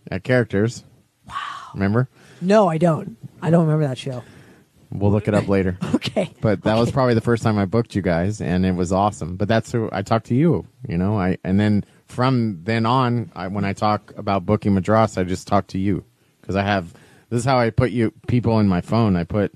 at 0.09 0.23
Characters, 0.23 0.83
wow, 1.27 1.35
remember? 1.73 2.09
No, 2.41 2.67
I 2.67 2.77
don't. 2.77 3.17
I 3.41 3.49
don't 3.49 3.65
remember 3.65 3.87
that 3.87 3.97
show. 3.97 4.23
We'll 4.91 5.11
look 5.11 5.27
it 5.27 5.33
up 5.33 5.47
later. 5.47 5.77
Okay, 5.95 6.33
But 6.39 6.63
that 6.63 6.77
was 6.77 6.91
probably 6.91 7.13
the 7.13 7.21
first 7.21 7.43
time 7.43 7.57
I 7.57 7.65
booked 7.65 7.93
you 7.95 8.01
guys, 8.01 8.39
and 8.39 8.65
it 8.65 8.73
was 8.73 8.93
awesome. 8.93 9.35
But 9.35 9.47
that's 9.49 9.71
who 9.71 9.89
I 9.91 10.01
talked 10.01 10.27
to 10.27 10.35
you, 10.35 10.65
you 10.87 10.97
know. 10.97 11.19
I 11.19 11.37
and 11.43 11.59
then 11.59 11.83
from 12.07 12.61
then 12.63 12.85
on, 12.85 13.31
I, 13.35 13.47
when 13.47 13.65
I 13.65 13.73
talk 13.73 14.13
about 14.15 14.45
booking 14.45 14.73
Madrost, 14.75 15.17
I 15.17 15.23
just 15.23 15.47
talk 15.47 15.67
to 15.67 15.77
you 15.77 16.05
because 16.39 16.55
I 16.55 16.61
have 16.63 16.93
this 17.29 17.39
is 17.39 17.45
how 17.45 17.57
I 17.57 17.69
put 17.69 17.91
you 17.91 18.13
people 18.27 18.59
in 18.59 18.67
my 18.67 18.79
phone. 18.81 19.15
I 19.17 19.25
put 19.25 19.53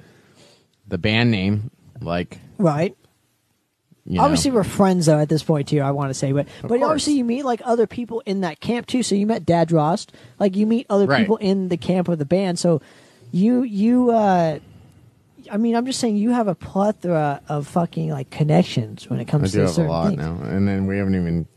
the 0.88 0.97
band 0.97 1.31
name, 1.31 1.72
like 2.01 2.39
right. 2.57 2.97
You 4.10 4.18
know. 4.18 4.23
Obviously, 4.23 4.52
we're 4.52 4.64
friends 4.65 5.06
though 5.06 5.19
at 5.19 5.30
this 5.30 5.44
point 5.44 5.68
too. 5.69 5.80
I 5.80 5.91
want 5.91 6.10
to 6.10 6.14
say, 6.14 6.31
but 6.34 6.48
but 6.61 6.68
course. 6.69 6.84
obviously 6.84 7.14
you 7.14 7.23
meet 7.23 7.45
like 7.45 7.61
other 7.64 7.88
people 7.88 8.22
in 8.26 8.41
that 8.41 8.60
camp 8.60 8.88
too. 8.88 9.03
So 9.03 9.15
you 9.15 9.26
met 9.27 9.45
Dad 9.45 9.72
Rost, 9.72 10.11
like 10.40 10.56
you 10.57 10.65
meet 10.65 10.86
other 10.90 11.06
Right. 11.06 11.19
people 11.19 11.38
in 11.38 11.69
the 11.69 11.77
camp 11.77 12.07
of 12.10 12.18
the 12.18 12.26
band. 12.26 12.60
So 12.60 12.81
you 13.31 13.61
you 13.64 14.10
uh, 14.11 14.60
I 15.52 15.57
mean, 15.57 15.76
I'm 15.76 15.86
just 15.86 15.99
saying 15.99 16.18
you 16.18 16.31
have 16.31 16.48
a 16.48 16.56
plethora 16.56 17.41
of 17.48 17.65
fucking 17.68 18.10
like 18.10 18.30
connections 18.30 19.10
when 19.10 19.19
it 19.19 19.27
I 19.27 19.31
comes 19.31 19.52
do 19.52 19.60
to 19.60 19.61
have 19.61 19.69
a 19.69 19.73
certain 19.73 19.90
lot 19.91 20.07
things. 20.10 20.19
now, 20.19 20.38
and 20.44 20.68
then 20.68 20.86
we 20.88 20.98
haven't 20.98 21.15
even 21.15 21.48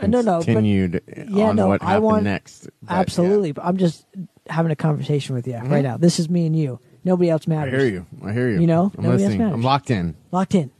Uh, 0.00 0.06
no, 0.08 0.20
no, 0.20 0.38
but- 0.38 0.46
continued 0.46 1.00
Yeah, 1.28 1.46
on 1.50 1.56
no, 1.56 1.68
what 1.68 1.82
I 1.82 1.98
want 2.00 2.24
next. 2.24 2.68
But, 2.82 2.94
absolutely. 2.94 3.52
But 3.52 3.64
I'm 3.64 3.76
just 3.76 4.04
having 4.48 4.72
a 4.72 4.76
conversation 4.76 5.34
with 5.36 5.46
you 5.46 5.56
right 5.56 5.82
now. 5.82 5.96
This 5.96 6.18
is 6.18 6.28
me 6.28 6.46
and 6.46 6.54
you. 6.56 6.78
Nobody 7.04 7.30
else 7.30 7.42
yeah. 7.48 7.62
I 7.62 7.68
hear 7.70 7.84
you. 7.86 8.06
I 8.24 8.32
hear 8.32 8.48
you. 8.50 8.60
You 8.60 8.66
know, 8.66 8.92
I'm 8.96 9.02
nobody 9.04 9.08
else 9.08 9.20
listening. 9.22 9.38
matters. 9.38 9.54
I'm 9.54 9.62
locked 9.62 9.90
in. 9.90 10.14
locked 10.30 10.54
in. 10.54 10.70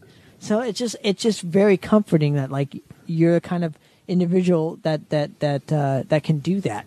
So 0.43 0.59
it's 0.59 0.77
just 0.77 0.97
it's 1.05 1.23
just 1.23 1.41
very 1.41 1.77
comforting 1.77 2.35
that 2.35 2.51
like 2.51 2.77
you're 3.07 3.37
a 3.37 3.41
kind 3.41 3.63
of 3.63 3.79
individual 4.09 4.77
that 4.83 5.09
that 5.11 5.39
that 5.39 5.73
uh, 5.73 6.03
that 6.09 6.25
can 6.25 6.41
do 6.41 6.61
that. 6.63 6.85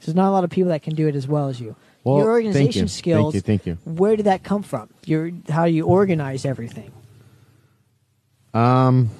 There's 0.00 0.14
not 0.14 0.28
a 0.28 0.30
lot 0.30 0.44
of 0.44 0.50
people 0.50 0.70
that 0.70 0.82
can 0.82 0.94
do 0.94 1.08
it 1.08 1.16
as 1.16 1.26
well 1.26 1.48
as 1.48 1.60
you. 1.60 1.74
Well, 2.04 2.18
Your 2.18 2.26
thank 2.26 2.46
organization 2.46 2.82
you. 2.82 2.88
skills. 2.88 3.24
Thank 3.24 3.34
you, 3.34 3.40
thank 3.40 3.66
you. 3.66 3.78
Where 3.84 4.14
did 4.14 4.26
that 4.26 4.44
come 4.44 4.62
from? 4.62 4.88
Your 5.04 5.32
how 5.48 5.66
do 5.66 5.72
you 5.72 5.84
organize 5.84 6.44
everything. 6.44 6.92
Um, 8.54 9.10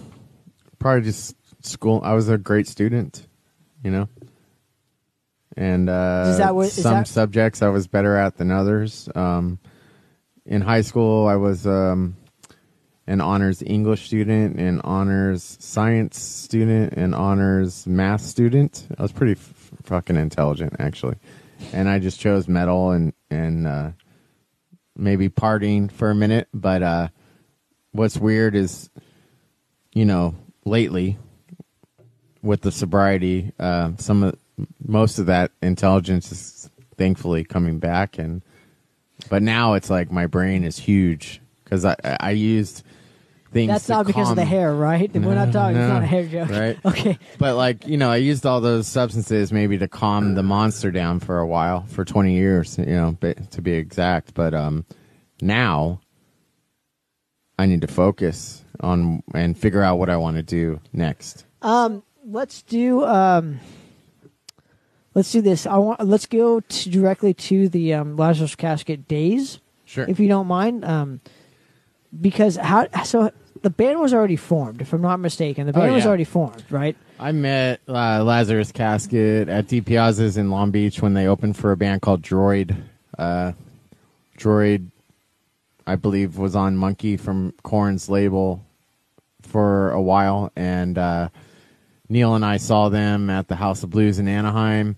probably 0.78 1.02
just 1.02 1.34
school. 1.64 2.02
I 2.04 2.12
was 2.12 2.28
a 2.28 2.38
great 2.38 2.68
student, 2.68 3.26
you 3.82 3.90
know. 3.90 4.08
And 5.56 5.88
uh, 5.90 6.52
what- 6.52 6.70
some 6.70 6.92
that- 6.94 7.08
subjects 7.08 7.62
I 7.62 7.68
was 7.68 7.88
better 7.88 8.16
at 8.16 8.36
than 8.36 8.52
others. 8.52 9.08
Um, 9.16 9.58
in 10.46 10.60
high 10.60 10.82
school, 10.82 11.26
I 11.26 11.34
was 11.34 11.66
um, 11.66 12.16
an 13.06 13.20
honors 13.20 13.62
English 13.64 14.06
student, 14.06 14.58
an 14.58 14.80
honors 14.82 15.56
science 15.60 16.18
student, 16.18 16.92
an 16.94 17.14
honors 17.14 17.86
math 17.86 18.20
student. 18.20 18.86
I 18.98 19.02
was 19.02 19.12
pretty 19.12 19.32
f- 19.32 19.70
fucking 19.82 20.16
intelligent, 20.16 20.76
actually. 20.78 21.16
And 21.72 21.88
I 21.88 21.98
just 21.98 22.20
chose 22.20 22.48
metal 22.48 22.90
and 22.90 23.12
and 23.30 23.66
uh, 23.66 23.90
maybe 24.96 25.28
partying 25.28 25.90
for 25.90 26.10
a 26.10 26.14
minute. 26.14 26.48
But 26.52 26.82
uh, 26.82 27.08
what's 27.92 28.16
weird 28.16 28.54
is 28.54 28.90
you 29.94 30.04
know, 30.04 30.34
lately 30.64 31.18
with 32.42 32.62
the 32.62 32.72
sobriety, 32.72 33.52
uh, 33.58 33.92
some 33.98 34.22
of 34.22 34.36
most 34.86 35.18
of 35.18 35.26
that 35.26 35.52
intelligence 35.62 36.32
is 36.32 36.70
thankfully 36.96 37.44
coming 37.44 37.78
back, 37.78 38.18
and 38.18 38.42
but 39.28 39.42
now 39.42 39.74
it's 39.74 39.90
like 39.90 40.10
my 40.10 40.26
brain 40.26 40.64
is 40.64 40.78
huge 40.78 41.40
because 41.64 41.84
I 41.84 41.96
I 42.02 42.30
used 42.30 42.84
things. 43.52 43.68
That's 43.68 43.88
not 43.88 44.06
because 44.06 44.30
of 44.30 44.36
the 44.36 44.44
hair, 44.44 44.74
right? 44.74 45.12
We're 45.14 45.34
not 45.34 45.52
talking. 45.52 45.76
It's 45.76 45.88
not 45.88 46.02
a 46.02 46.06
hair 46.06 46.26
joke, 46.26 46.48
right? 46.48 46.78
Okay. 46.84 47.18
But 47.38 47.56
like 47.56 47.86
you 47.86 47.96
know, 47.96 48.10
I 48.10 48.16
used 48.16 48.46
all 48.46 48.60
those 48.60 48.86
substances 48.86 49.52
maybe 49.52 49.78
to 49.78 49.88
calm 49.88 50.34
the 50.34 50.42
monster 50.42 50.90
down 50.90 51.20
for 51.20 51.38
a 51.38 51.46
while, 51.46 51.84
for 51.86 52.04
twenty 52.04 52.34
years, 52.34 52.78
you 52.78 52.86
know, 52.86 53.16
to 53.50 53.62
be 53.62 53.72
exact. 53.72 54.34
But 54.34 54.54
um, 54.54 54.84
now 55.40 56.00
I 57.58 57.66
need 57.66 57.82
to 57.82 57.88
focus 57.88 58.64
on 58.80 59.22
and 59.34 59.56
figure 59.56 59.82
out 59.82 59.98
what 59.98 60.10
I 60.10 60.16
want 60.16 60.36
to 60.36 60.42
do 60.42 60.80
next. 60.92 61.44
Um, 61.60 62.02
let's 62.24 62.62
do 62.62 63.04
um 63.04 63.58
let's 65.14 65.32
do 65.32 65.40
this 65.40 65.66
i 65.66 65.76
want 65.76 66.00
let's 66.06 66.26
go 66.26 66.60
to 66.60 66.90
directly 66.90 67.34
to 67.34 67.68
the 67.68 67.92
um, 67.94 68.16
lazarus 68.16 68.54
casket 68.54 69.08
days 69.08 69.58
Sure. 69.84 70.06
if 70.08 70.20
you 70.20 70.28
don't 70.28 70.46
mind 70.46 70.84
um 70.84 71.20
because 72.18 72.56
how 72.56 72.86
so 73.04 73.30
the 73.62 73.70
band 73.70 74.00
was 74.00 74.12
already 74.12 74.36
formed 74.36 74.80
if 74.80 74.92
i'm 74.92 75.00
not 75.02 75.18
mistaken 75.20 75.66
the 75.66 75.72
Oh, 75.76 75.80
band 75.80 75.94
was 75.94 76.02
yeah. 76.04 76.08
already 76.08 76.24
formed 76.24 76.64
right 76.70 76.96
I 77.20 77.30
met 77.30 77.80
uh, 77.88 78.24
Lazarus 78.24 78.72
Casket 78.72 79.48
at 79.48 79.68
DiPiazza's 79.68 80.36
in 80.36 80.50
Long 80.50 80.72
Beach 80.72 81.00
when 81.00 81.14
they 81.14 81.28
opened 81.28 81.56
for 81.56 81.70
a 81.70 81.76
band 81.76 82.02
called 82.02 82.20
Droid. 82.20 82.76
Uh, 83.16 83.52
Droid, 84.36 84.88
I 85.86 85.94
believe, 85.94 86.36
was 86.36 86.56
on 86.56 86.76
Munky 86.76 87.16
from 87.20 87.54
Korn's 87.62 88.08
label 88.08 88.64
for 89.42 89.92
a 89.92 90.02
while, 90.02 90.50
and 90.56 90.98
uh, 90.98 91.28
Neil 92.08 92.34
and 92.34 92.44
I 92.44 92.56
saw 92.56 92.88
them 92.88 93.30
at 93.30 93.46
the 93.46 93.54
House 93.54 93.84
of 93.84 93.90
Blues 93.90 94.18
in 94.18 94.26
Anaheim. 94.26 94.96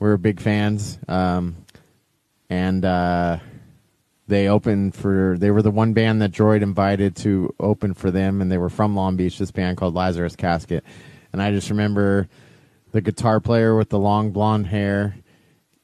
We 0.00 0.08
were 0.08 0.16
big 0.16 0.40
fans, 0.40 0.98
um, 1.06 1.54
and 2.50 2.84
uh, 2.84 3.38
they 4.26 4.48
opened 4.48 4.94
for. 4.94 5.36
They 5.38 5.50
were 5.50 5.62
the 5.62 5.70
one 5.70 5.92
band 5.92 6.20
that 6.22 6.32
Droid 6.32 6.62
invited 6.62 7.16
to 7.16 7.54
open 7.60 7.94
for 7.94 8.10
them, 8.10 8.40
and 8.40 8.50
they 8.50 8.58
were 8.58 8.70
from 8.70 8.94
Long 8.94 9.16
Beach. 9.16 9.38
This 9.38 9.50
band 9.50 9.76
called 9.76 9.94
Lazarus 9.94 10.36
Casket, 10.36 10.84
and 11.32 11.42
I 11.42 11.50
just 11.52 11.70
remember 11.70 12.28
the 12.92 13.00
guitar 13.00 13.40
player 13.40 13.76
with 13.76 13.90
the 13.90 13.98
long 13.98 14.30
blonde 14.30 14.66
hair 14.66 15.16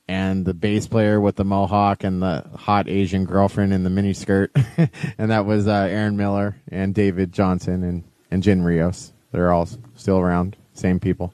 and 0.08 0.44
the 0.44 0.54
bass 0.54 0.86
player 0.86 1.20
with 1.20 1.36
the 1.36 1.44
mohawk 1.44 2.04
and 2.04 2.22
the 2.22 2.44
hot 2.56 2.88
Asian 2.88 3.24
girlfriend 3.24 3.72
in 3.72 3.82
the 3.82 3.90
miniskirt. 3.90 4.48
and 5.18 5.30
that 5.30 5.46
was 5.46 5.68
uh, 5.68 5.88
Aaron 5.90 6.16
Miller 6.16 6.56
and 6.70 6.94
David 6.94 7.32
Johnson 7.32 7.84
and, 7.84 8.04
and 8.30 8.42
Jen 8.42 8.62
Rios. 8.62 9.12
They're 9.30 9.52
all 9.52 9.68
still 9.94 10.18
around, 10.18 10.56
same 10.74 11.00
people. 11.00 11.32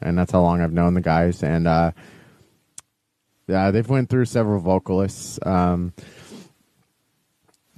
And 0.00 0.16
that's 0.16 0.32
how 0.32 0.42
long 0.42 0.60
I've 0.60 0.72
known 0.72 0.94
the 0.94 1.00
guys. 1.00 1.42
And 1.42 1.66
uh, 1.66 1.92
yeah, 3.46 3.70
they've 3.70 3.88
went 3.88 4.08
through 4.08 4.26
several 4.26 4.60
vocalists. 4.60 5.38
Um, 5.44 5.92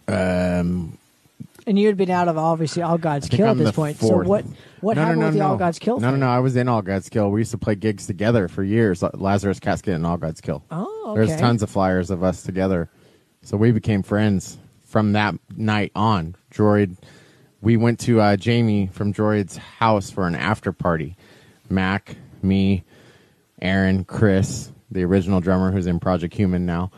um, 0.09 0.99
and 1.67 1.79
you 1.79 1.87
had 1.89 1.97
been 1.97 2.11
out 2.11 2.29
of 2.29 2.39
obviously 2.39 2.83
all 2.83 2.99
gods 2.99 3.29
kill 3.29 3.47
at 3.47 3.51
I'm 3.53 3.59
this 3.59 3.69
the 3.69 3.73
point 3.73 3.97
fourth. 3.97 4.27
so 4.27 4.29
what 4.31 4.45
what 4.81 4.97
happened 4.97 5.23
with 5.23 5.35
the 5.35 5.41
all 5.41 5.57
gods 5.57 5.79
kill 5.79 5.99
No, 5.99 6.09
no, 6.09 6.13
thing? 6.13 6.21
no. 6.21 6.29
I 6.29 6.39
was 6.39 6.55
in 6.57 6.69
All 6.69 6.83
Gods 6.83 7.09
Kill. 7.09 7.31
We 7.31 7.41
used 7.41 7.51
to 7.53 7.59
play 7.59 7.75
gigs 7.75 8.07
together 8.07 8.47
for 8.47 8.63
years. 8.63 9.03
Lazarus 9.15 9.59
Casket 9.59 9.95
and 9.95 10.07
All 10.07 10.17
Gods 10.17 10.41
Kill. 10.41 10.63
oh 10.71 11.07
okay. 11.17 11.27
There's 11.27 11.41
tons 11.41 11.63
of 11.63 11.71
flyers 11.71 12.11
of 12.11 12.23
us 12.23 12.43
together. 12.43 12.89
So 13.43 13.57
we 13.57 13.73
became 13.73 14.03
friends 14.03 14.59
from 14.85 15.13
that 15.13 15.35
night 15.57 15.91
on. 15.97 16.37
Droid, 16.53 16.97
we 17.61 17.77
went 17.77 17.99
to 18.01 18.21
uh, 18.21 18.37
Jamie 18.37 18.87
from 18.93 19.13
Droid's 19.13 19.57
house 19.57 20.11
for 20.11 20.27
an 20.29 20.35
after 20.37 20.73
party. 20.73 21.17
Mac, 21.69 22.17
me, 22.43 22.85
Aaron, 23.61 24.05
Chris, 24.05 24.71
the 24.91 25.05
original 25.05 25.41
drummer 25.41 25.73
who's 25.73 25.87
in 25.89 25.99
Project 25.99 26.35
Human 26.35 26.65
now. 26.67 26.91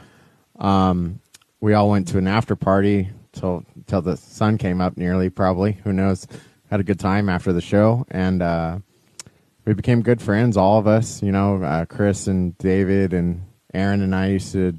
Um, 0.59 1.21
we 1.61 1.75
all 1.75 1.91
went 1.91 2.09
to 2.09 2.19
an 2.19 2.27
after 2.27 2.57
party 2.57 3.11
till 3.33 3.65
till 3.87 4.03
the 4.03 4.17
sun 4.17 4.59
came 4.59 4.81
up. 4.81 4.97
Nearly, 4.97 5.31
probably. 5.31 5.73
Who 5.85 5.93
knows? 5.93 6.27
Had 6.71 6.81
a 6.81 6.85
good 6.85 7.01
time 7.01 7.29
after 7.29 7.53
the 7.53 7.63
show, 7.63 8.05
and 8.11 8.43
uh, 8.43 8.79
we 9.65 9.73
became 9.75 10.03
good 10.03 10.21
friends. 10.21 10.57
All 10.57 10.79
of 10.79 10.87
us, 10.87 11.23
you 11.23 11.33
know, 11.33 11.63
uh, 11.63 11.85
Chris 11.87 12.27
and 12.27 12.57
David 12.59 13.13
and 13.13 13.43
Aaron 13.73 14.03
and 14.03 14.15
I 14.15 14.29
used 14.29 14.53
to, 14.53 14.79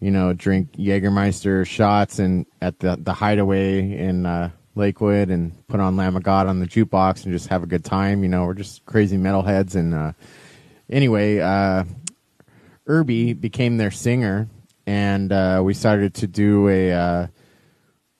you 0.00 0.10
know, 0.10 0.32
drink 0.32 0.72
Jägermeister 0.72 1.66
shots 1.66 2.18
and 2.18 2.46
at 2.60 2.78
the 2.78 2.96
the 3.00 3.12
Hideaway 3.12 3.96
in 3.98 4.24
uh, 4.24 4.50
Lakewood 4.74 5.30
and 5.30 5.66
put 5.66 5.80
on 5.80 5.96
Lamb 5.96 6.16
of 6.16 6.22
God 6.22 6.46
on 6.46 6.60
the 6.60 6.66
jukebox 6.66 7.24
and 7.24 7.32
just 7.32 7.48
have 7.48 7.62
a 7.62 7.66
good 7.66 7.84
time. 7.84 8.22
You 8.22 8.28
know, 8.28 8.44
we're 8.44 8.54
just 8.54 8.84
crazy 8.86 9.16
metalheads. 9.16 9.74
And 9.74 9.94
uh, 9.94 10.12
anyway, 10.88 11.38
uh, 11.38 11.84
Irby 12.86 13.34
became 13.34 13.76
their 13.76 13.90
singer, 13.90 14.48
and 14.90 15.30
uh, 15.32 15.60
we 15.64 15.72
started 15.72 16.14
to 16.14 16.26
do 16.26 16.68
a 16.68 16.92
uh, 16.92 17.26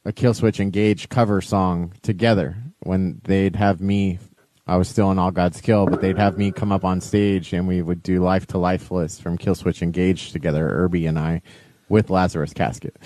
a 0.05 0.12
Killswitch 0.12 0.60
Engage 0.60 1.09
cover 1.09 1.40
song 1.40 1.92
together. 2.02 2.56
When 2.84 3.20
they'd 3.24 3.56
have 3.56 3.80
me, 3.80 4.20
I 4.68 4.76
was 4.76 4.88
still 4.88 5.10
in 5.10 5.18
All 5.18 5.32
Gods 5.32 5.60
Kill, 5.60 5.86
but 5.86 6.01
they'd 6.01 6.16
have 6.16 6.38
me 6.38 6.52
come 6.52 6.70
up 6.70 6.84
on 6.84 7.01
stage, 7.01 7.52
and 7.52 7.66
we 7.66 7.82
would 7.82 8.05
do 8.05 8.20
Life 8.22 8.47
to 8.48 8.59
Lifeless 8.59 9.18
from 9.18 9.36
Killswitch 9.36 9.82
Engage 9.82 10.30
together, 10.30 10.68
Irby 10.68 11.06
and 11.06 11.18
I, 11.18 11.42
with 11.88 12.09
Lazarus 12.09 12.52
Casket, 12.52 12.97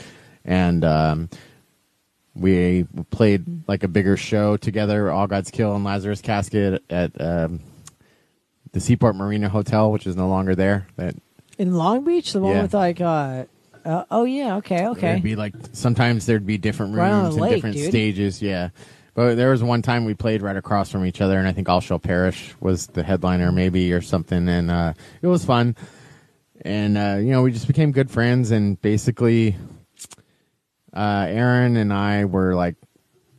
and. 0.45 0.85
Um, 0.85 1.29
we 2.37 2.85
played 3.11 3.45
like 3.69 3.85
a 3.85 3.89
bigger 3.89 4.17
show 4.17 4.57
together, 4.57 5.09
All 5.09 5.29
Gods 5.29 5.53
Kill 5.53 5.73
and 5.77 5.85
Lazarus 5.85 6.21
Casket 6.21 6.83
at 6.91 7.13
um, 7.21 7.61
the 8.73 8.81
Seaport 8.81 9.15
Marina 9.15 9.49
Hotel, 9.49 9.93
which 9.93 10.05
is 10.05 10.17
no 10.17 10.27
longer 10.27 10.57
there. 10.57 10.89
That 10.97 11.15
in 11.59 11.75
long 11.75 12.05
beach 12.05 12.33
the 12.33 12.41
one 12.41 12.57
Yeah. 12.57 12.63
with 12.63 12.75
like 12.75 13.01
uh, 13.01 13.45
uh 13.85 14.05
oh 14.11 14.25
yeah 14.25 14.57
okay 14.57 14.87
okay 14.89 15.11
It'd 15.13 15.23
be 15.23 15.37
like 15.37 15.55
sometimes 15.73 16.27
there'd 16.27 16.47
be 16.47 16.59
different 16.59 16.95
Right 16.95 17.11
on 17.11 17.25
rooms 17.25 17.35
the 17.37 17.43
and 17.43 17.51
lake, 17.51 17.55
different 17.57 17.77
dude. 17.77 17.89
stages. 17.91 18.41
Yeah, 18.43 18.71
but 19.15 19.35
there 19.37 19.51
was 19.51 19.63
one 19.63 19.83
time 19.83 20.05
we 20.05 20.15
played 20.15 20.43
right 20.43 20.57
across 20.57 20.91
from 20.91 21.05
each 21.05 21.21
other, 21.21 21.39
and 21.39 21.47
I 21.47 21.53
think 21.53 21.69
All 21.69 21.81
Shall 21.81 21.99
Perish 21.99 22.55
was 22.61 22.87
the 22.89 23.03
headliner, 23.03 23.53
maybe 23.53 23.93
or 23.93 24.01
something, 24.01 24.49
and 24.49 24.71
uh, 24.71 24.95
it 25.23 25.27
was 25.27 25.45
fun. 25.45 25.77
And 26.63 26.97
uh, 26.97 27.17
you 27.21 27.31
know, 27.33 27.43
we 27.43 27.53
just 27.53 27.67
became 27.67 27.93
good 27.93 28.11
friends, 28.11 28.51
and 28.51 28.81
basically, 28.81 29.57
uh, 30.95 31.27
Aaron 31.29 31.77
and 31.77 31.93
I 31.93 32.25
were 32.25 32.55
like 32.55 32.77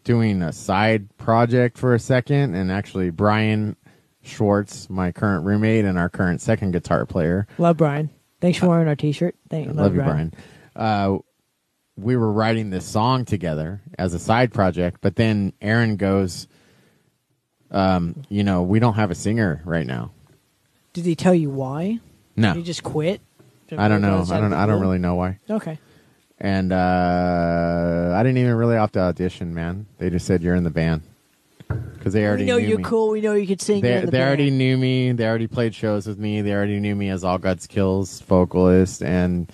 doing 0.04 0.42
a 0.42 0.52
side 0.54 1.16
project 1.18 1.78
for 1.78 1.96
a 1.96 2.00
second, 2.00 2.54
and 2.56 2.72
actually 2.72 3.10
Brian 3.10 3.76
Schwartz, 4.22 4.90
my 4.90 5.12
current 5.12 5.46
roommate 5.46 5.86
and 5.86 5.98
our 5.98 6.10
current 6.10 6.42
second 6.42 6.72
guitar 6.72 7.06
player, 7.06 7.48
love 7.58 7.78
brian 7.78 8.10
thanks 8.42 8.58
for 8.58 8.68
wearing 8.68 8.88
our 8.88 8.96
t-shirt 8.96 9.36
thank 9.50 9.68
love, 9.68 9.78
love 9.78 9.96
you, 9.96 10.02
Brian. 10.02 10.34
Uh, 10.76 11.18
we 11.98 12.18
were 12.18 12.32
writing 12.32 12.70
this 12.70 12.86
song 12.86 13.24
together 13.26 13.82
as 13.98 14.14
a 14.14 14.20
side 14.20 14.52
project, 14.54 14.98
but 15.02 15.16
then 15.16 15.54
Aaron 15.62 15.96
goes, 15.96 16.48
um, 17.72 18.24
you 18.28 18.44
know, 18.44 18.64
we 18.64 18.80
don't 18.80 18.96
have 18.96 19.12
a 19.12 19.16
singer 19.16 19.62
right 19.66 19.88
now. 19.88 20.12
did 20.94 21.06
he 21.06 21.16
tell 21.16 21.34
you 21.34 21.50
why 21.50 22.00
No, 22.36 22.54
Did 22.54 22.60
he 22.60 22.66
just 22.66 22.84
quit 22.84 23.22
I 23.76 23.88
don't 23.88 24.02
know. 24.02 24.24
I 24.30 24.40
don't. 24.40 24.54
I 24.54 24.66
don't 24.68 24.80
really 24.80 25.00
know 25.00 25.16
why. 25.16 25.40
okay 25.50 25.80
And 26.38 26.72
uh, 26.72 28.14
I 28.16 28.22
didn't 28.22 28.38
even 28.38 28.54
really 28.54 28.76
have 28.76 28.92
to 28.92 29.00
audition, 29.00 29.56
man. 29.56 29.88
They 29.98 30.10
just 30.12 30.28
said 30.28 30.44
you're 30.44 30.56
in 30.56 30.64
the 30.64 30.70
band 30.70 31.02
because 31.68 32.14
they 32.14 32.26
already 32.26 32.44
we 32.44 32.48
know 32.50 32.58
knew 32.58 32.68
you're 32.68 32.78
me. 32.78 32.84
cool 32.84 33.10
we 33.10 33.22
know 33.22 33.34
you 33.34 33.48
could 33.48 33.62
sing 33.62 33.82
They, 33.82 34.02
the 34.02 34.12
they 34.12 34.22
already 34.22 34.52
knew 34.52 34.78
me. 34.78 35.12
They 35.12 35.26
already 35.26 35.48
played 35.48 35.74
shows 35.74 36.06
with 36.06 36.20
me. 36.20 36.42
They 36.42 36.54
already 36.54 36.80
knew 36.80 36.96
me 36.96 37.10
as 37.10 37.24
All 37.24 37.38
Gods 37.38 37.68
Kill's 37.68 38.22
vocalist, 38.22 39.02
and 39.02 39.52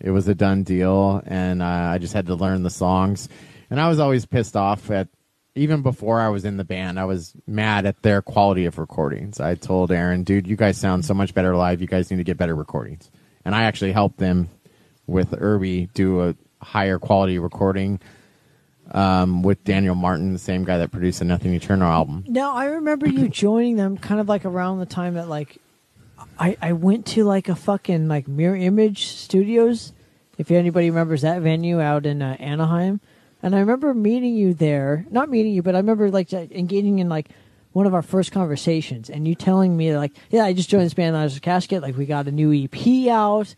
it 0.00 0.10
was 0.10 0.28
a 0.28 0.34
done 0.34 0.62
deal. 0.62 1.22
And 1.26 1.62
uh, 1.62 1.66
I 1.66 1.98
just 1.98 2.14
had 2.14 2.26
to 2.26 2.34
learn 2.34 2.62
the 2.62 2.70
songs. 2.70 3.28
And 3.70 3.80
I 3.80 3.88
was 3.88 3.98
always 3.98 4.26
pissed 4.26 4.56
off 4.56 4.90
at, 4.90 5.08
even 5.54 5.82
before 5.82 6.20
I 6.20 6.28
was 6.28 6.44
in 6.44 6.56
the 6.56 6.64
band, 6.64 7.00
I 7.00 7.04
was 7.04 7.34
mad 7.46 7.84
at 7.84 8.00
their 8.02 8.22
quality 8.22 8.64
of 8.66 8.78
recordings. 8.78 9.40
I 9.40 9.56
told 9.56 9.90
Aaron, 9.90 10.22
dude, 10.22 10.46
you 10.46 10.54
guys 10.56 10.78
sound 10.78 11.04
so 11.04 11.14
much 11.14 11.34
better 11.34 11.56
live. 11.56 11.80
You 11.80 11.88
guys 11.88 12.10
need 12.10 12.18
to 12.18 12.24
get 12.24 12.36
better 12.36 12.54
recordings. 12.54 13.10
And 13.44 13.54
I 13.54 13.64
actually 13.64 13.92
helped 13.92 14.18
them 14.18 14.48
with 15.08 15.34
Irby 15.36 15.88
do 15.94 16.22
a 16.22 16.36
higher 16.62 16.98
quality 16.98 17.38
recording 17.38 18.00
um, 18.92 19.42
with 19.42 19.62
Daniel 19.64 19.94
Martin, 19.94 20.32
the 20.32 20.38
same 20.38 20.64
guy 20.64 20.78
that 20.78 20.90
produced 20.90 21.18
the 21.18 21.24
Nothing 21.24 21.54
Eternal 21.54 21.90
album. 21.90 22.24
Now 22.26 22.54
I 22.54 22.66
remember 22.66 23.08
you 23.08 23.28
joining 23.30 23.76
them 23.76 23.98
kind 23.98 24.20
of 24.20 24.28
like 24.28 24.44
around 24.44 24.78
the 24.78 24.86
time 24.86 25.14
that 25.14 25.28
like 25.28 25.58
I 26.38 26.56
I 26.60 26.72
went 26.72 27.06
to 27.06 27.24
like 27.24 27.48
a 27.48 27.56
fucking 27.56 28.08
like 28.08 28.28
Mirror 28.28 28.56
Image 28.56 29.06
Studios. 29.06 29.92
If 30.36 30.50
anybody 30.52 30.88
remembers 30.88 31.22
that 31.22 31.42
venue 31.42 31.80
out 31.80 32.06
in 32.06 32.22
uh, 32.22 32.36
Anaheim, 32.38 33.00
and 33.42 33.56
I 33.56 33.60
remember 33.60 33.92
meeting 33.92 34.34
you 34.34 34.54
there. 34.54 35.04
Not 35.10 35.28
meeting 35.28 35.52
you, 35.52 35.62
but 35.62 35.74
I 35.74 35.78
remember 35.78 36.10
like 36.10 36.32
engaging 36.32 37.00
in 37.00 37.08
like 37.08 37.28
one 37.72 37.86
of 37.86 37.94
our 37.94 38.02
first 38.02 38.32
conversations, 38.32 39.10
and 39.10 39.26
you 39.26 39.34
telling 39.34 39.76
me 39.76 39.96
like, 39.96 40.12
yeah, 40.30 40.44
I 40.44 40.52
just 40.52 40.70
joined 40.70 40.84
this 40.84 40.94
band, 40.94 41.14
Lazarus 41.14 41.40
Casket. 41.40 41.82
Like 41.82 41.96
we 41.96 42.06
got 42.06 42.28
a 42.28 42.32
new 42.32 42.52
EP 42.52 43.08
out. 43.08 43.54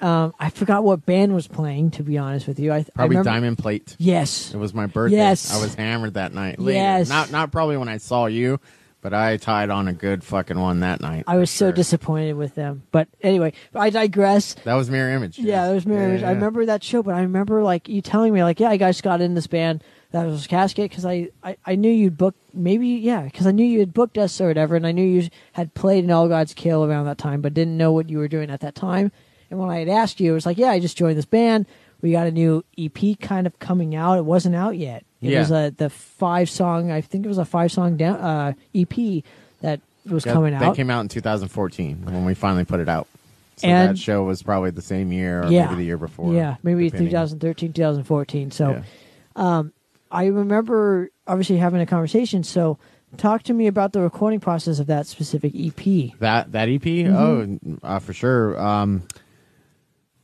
Um, 0.00 0.34
I 0.38 0.50
forgot 0.50 0.82
what 0.84 1.04
band 1.04 1.34
was 1.34 1.46
playing. 1.46 1.90
To 1.92 2.02
be 2.02 2.16
honest 2.18 2.46
with 2.48 2.58
you, 2.58 2.72
I 2.72 2.78
I 2.78 2.82
Probably 2.94 3.16
remember- 3.16 3.30
Diamond 3.30 3.58
Plate. 3.58 3.96
Yes, 3.98 4.52
It 4.54 4.56
was 4.58 4.72
my 4.74 4.86
birthday. 4.86 5.16
Yes. 5.16 5.52
I 5.54 5.60
was 5.60 5.74
hammered 5.74 6.14
that 6.14 6.32
night. 6.32 6.58
Later. 6.58 6.76
Yes. 6.78 7.08
Not 7.08 7.30
not 7.30 7.52
probably 7.52 7.76
when 7.76 7.88
I 7.88 7.98
saw 7.98 8.26
you, 8.26 8.60
But 9.02 9.14
I 9.14 9.38
tied 9.38 9.70
on 9.70 9.88
a 9.88 9.94
good 9.94 10.22
fucking 10.22 10.58
one 10.60 10.80
that 10.80 11.00
night. 11.00 11.24
I 11.26 11.36
was 11.36 11.50
for 11.50 11.56
so 11.56 11.66
sure. 11.66 11.72
disappointed 11.72 12.34
with 12.34 12.54
them. 12.54 12.82
But 12.92 13.08
anyway, 13.22 13.54
I 13.74 13.88
digress. 13.88 14.54
That 14.64 14.74
was 14.74 14.90
Mirror 14.90 15.12
Image. 15.16 15.38
Yeah, 15.38 15.64
there 15.66 15.74
was 15.74 15.86
Mirror 15.86 16.00
Yeah, 16.02 16.08
Image. 16.08 16.22
I 16.24 16.30
remember 16.32 16.66
that 16.66 16.84
show, 16.84 17.02
but 17.02 17.14
I 17.14 17.20
remember 17.22 17.62
like 17.62 17.88
you 17.88 18.02
telling 18.02 18.34
me 18.34 18.42
like, 18.44 18.60
yeah, 18.60 18.68
I 18.68 18.76
guys 18.76 19.00
got 19.00 19.20
in 19.22 19.32
this 19.34 19.46
band 19.46 19.82
that 20.12 20.26
was 20.26 20.46
Casket 20.46 20.90
because 20.90 21.06
I, 21.06 21.28
I 21.42 21.56
I 21.64 21.76
knew 21.76 21.90
you'd 21.90 22.18
booked 22.18 22.40
maybe 22.52 22.88
yeah 22.88 23.22
because 23.22 23.46
I 23.46 23.52
knew 23.52 23.64
you 23.64 23.78
had 23.80 23.94
booked 23.94 24.18
us 24.18 24.38
or 24.40 24.48
whatever, 24.48 24.76
and 24.76 24.86
I 24.86 24.92
knew 24.92 25.04
you 25.06 25.28
had 25.52 25.72
played 25.72 26.04
in 26.04 26.10
All 26.10 26.28
Gods 26.28 26.52
Kill 26.52 26.84
around 26.84 27.06
that 27.06 27.16
time, 27.18 27.40
but 27.40 27.54
didn't 27.54 27.76
know 27.78 27.92
what 27.92 28.10
you 28.10 28.18
were 28.18 28.28
doing 28.28 28.50
at 28.50 28.60
that 28.60 28.74
time. 28.74 29.12
And 29.50 29.58
when 29.58 29.68
I 29.68 29.78
had 29.80 29.88
asked 29.88 30.20
you, 30.20 30.30
it 30.30 30.34
was 30.34 30.46
like, 30.46 30.58
yeah, 30.58 30.70
I 30.70 30.78
just 30.80 30.96
joined 30.96 31.18
this 31.18 31.24
band. 31.24 31.66
We 32.00 32.12
got 32.12 32.26
a 32.26 32.30
new 32.30 32.64
EP 32.78 33.18
kind 33.20 33.46
of 33.46 33.58
coming 33.58 33.94
out. 33.94 34.16
It 34.18 34.24
wasn't 34.24 34.54
out 34.54 34.76
yet. 34.78 35.04
It 35.20 35.30
Yeah. 35.32 35.40
was 35.40 35.50
a 35.50 35.74
the 35.76 35.90
five 35.90 36.48
song. 36.48 36.90
I 36.90 37.00
think 37.00 37.24
it 37.24 37.28
was 37.28 37.38
a 37.38 37.44
five 37.44 37.70
song 37.72 37.96
down, 37.96 38.16
uh, 38.16 38.52
EP 38.74 39.22
that 39.60 39.80
was 40.06 40.24
coming 40.24 40.54
out. 40.54 40.60
That 40.60 40.76
came 40.76 40.88
out 40.90 41.00
in 41.00 41.08
2014 41.08 42.04
when 42.04 42.24
we 42.24 42.32
finally 42.34 42.64
put 42.64 42.80
it 42.80 42.88
out. 42.88 43.06
So 43.56 43.68
And- 43.68 43.90
that 43.90 43.98
show 43.98 44.24
was 44.24 44.42
probably 44.42 44.70
the 44.70 44.80
same 44.80 45.12
year 45.12 45.42
or 45.42 45.50
Yeah. 45.50 45.66
maybe 45.66 45.76
the 45.76 45.84
year 45.84 45.98
before. 45.98 46.32
yeah, 46.32 46.56
maybe 46.62 46.84
depending. 46.84 47.10
2013, 47.10 47.72
2014. 47.74 48.50
So. 48.50 48.82
Yeah. 49.36 49.62
I 50.12 50.26
remember 50.26 51.10
obviously 51.26 51.58
having 51.58 51.80
a 51.80 51.86
conversation. 51.86 52.42
So, 52.42 52.78
talk 53.16 53.42
to 53.44 53.52
me 53.52 53.66
about 53.68 53.92
the 53.92 54.00
recording 54.00 54.40
process 54.40 54.78
of 54.80 54.86
that 54.88 55.06
specific 55.06 55.52
EP. 55.54 56.14
That 56.18 56.50
that 56.52 56.68
EP? 56.68 56.82
Mm-hmm. 57.04 57.74
Oh, 57.84 57.86
uh, 57.86 57.98
for 58.00 58.12
sure. 58.12 58.60
Um, 58.60 59.02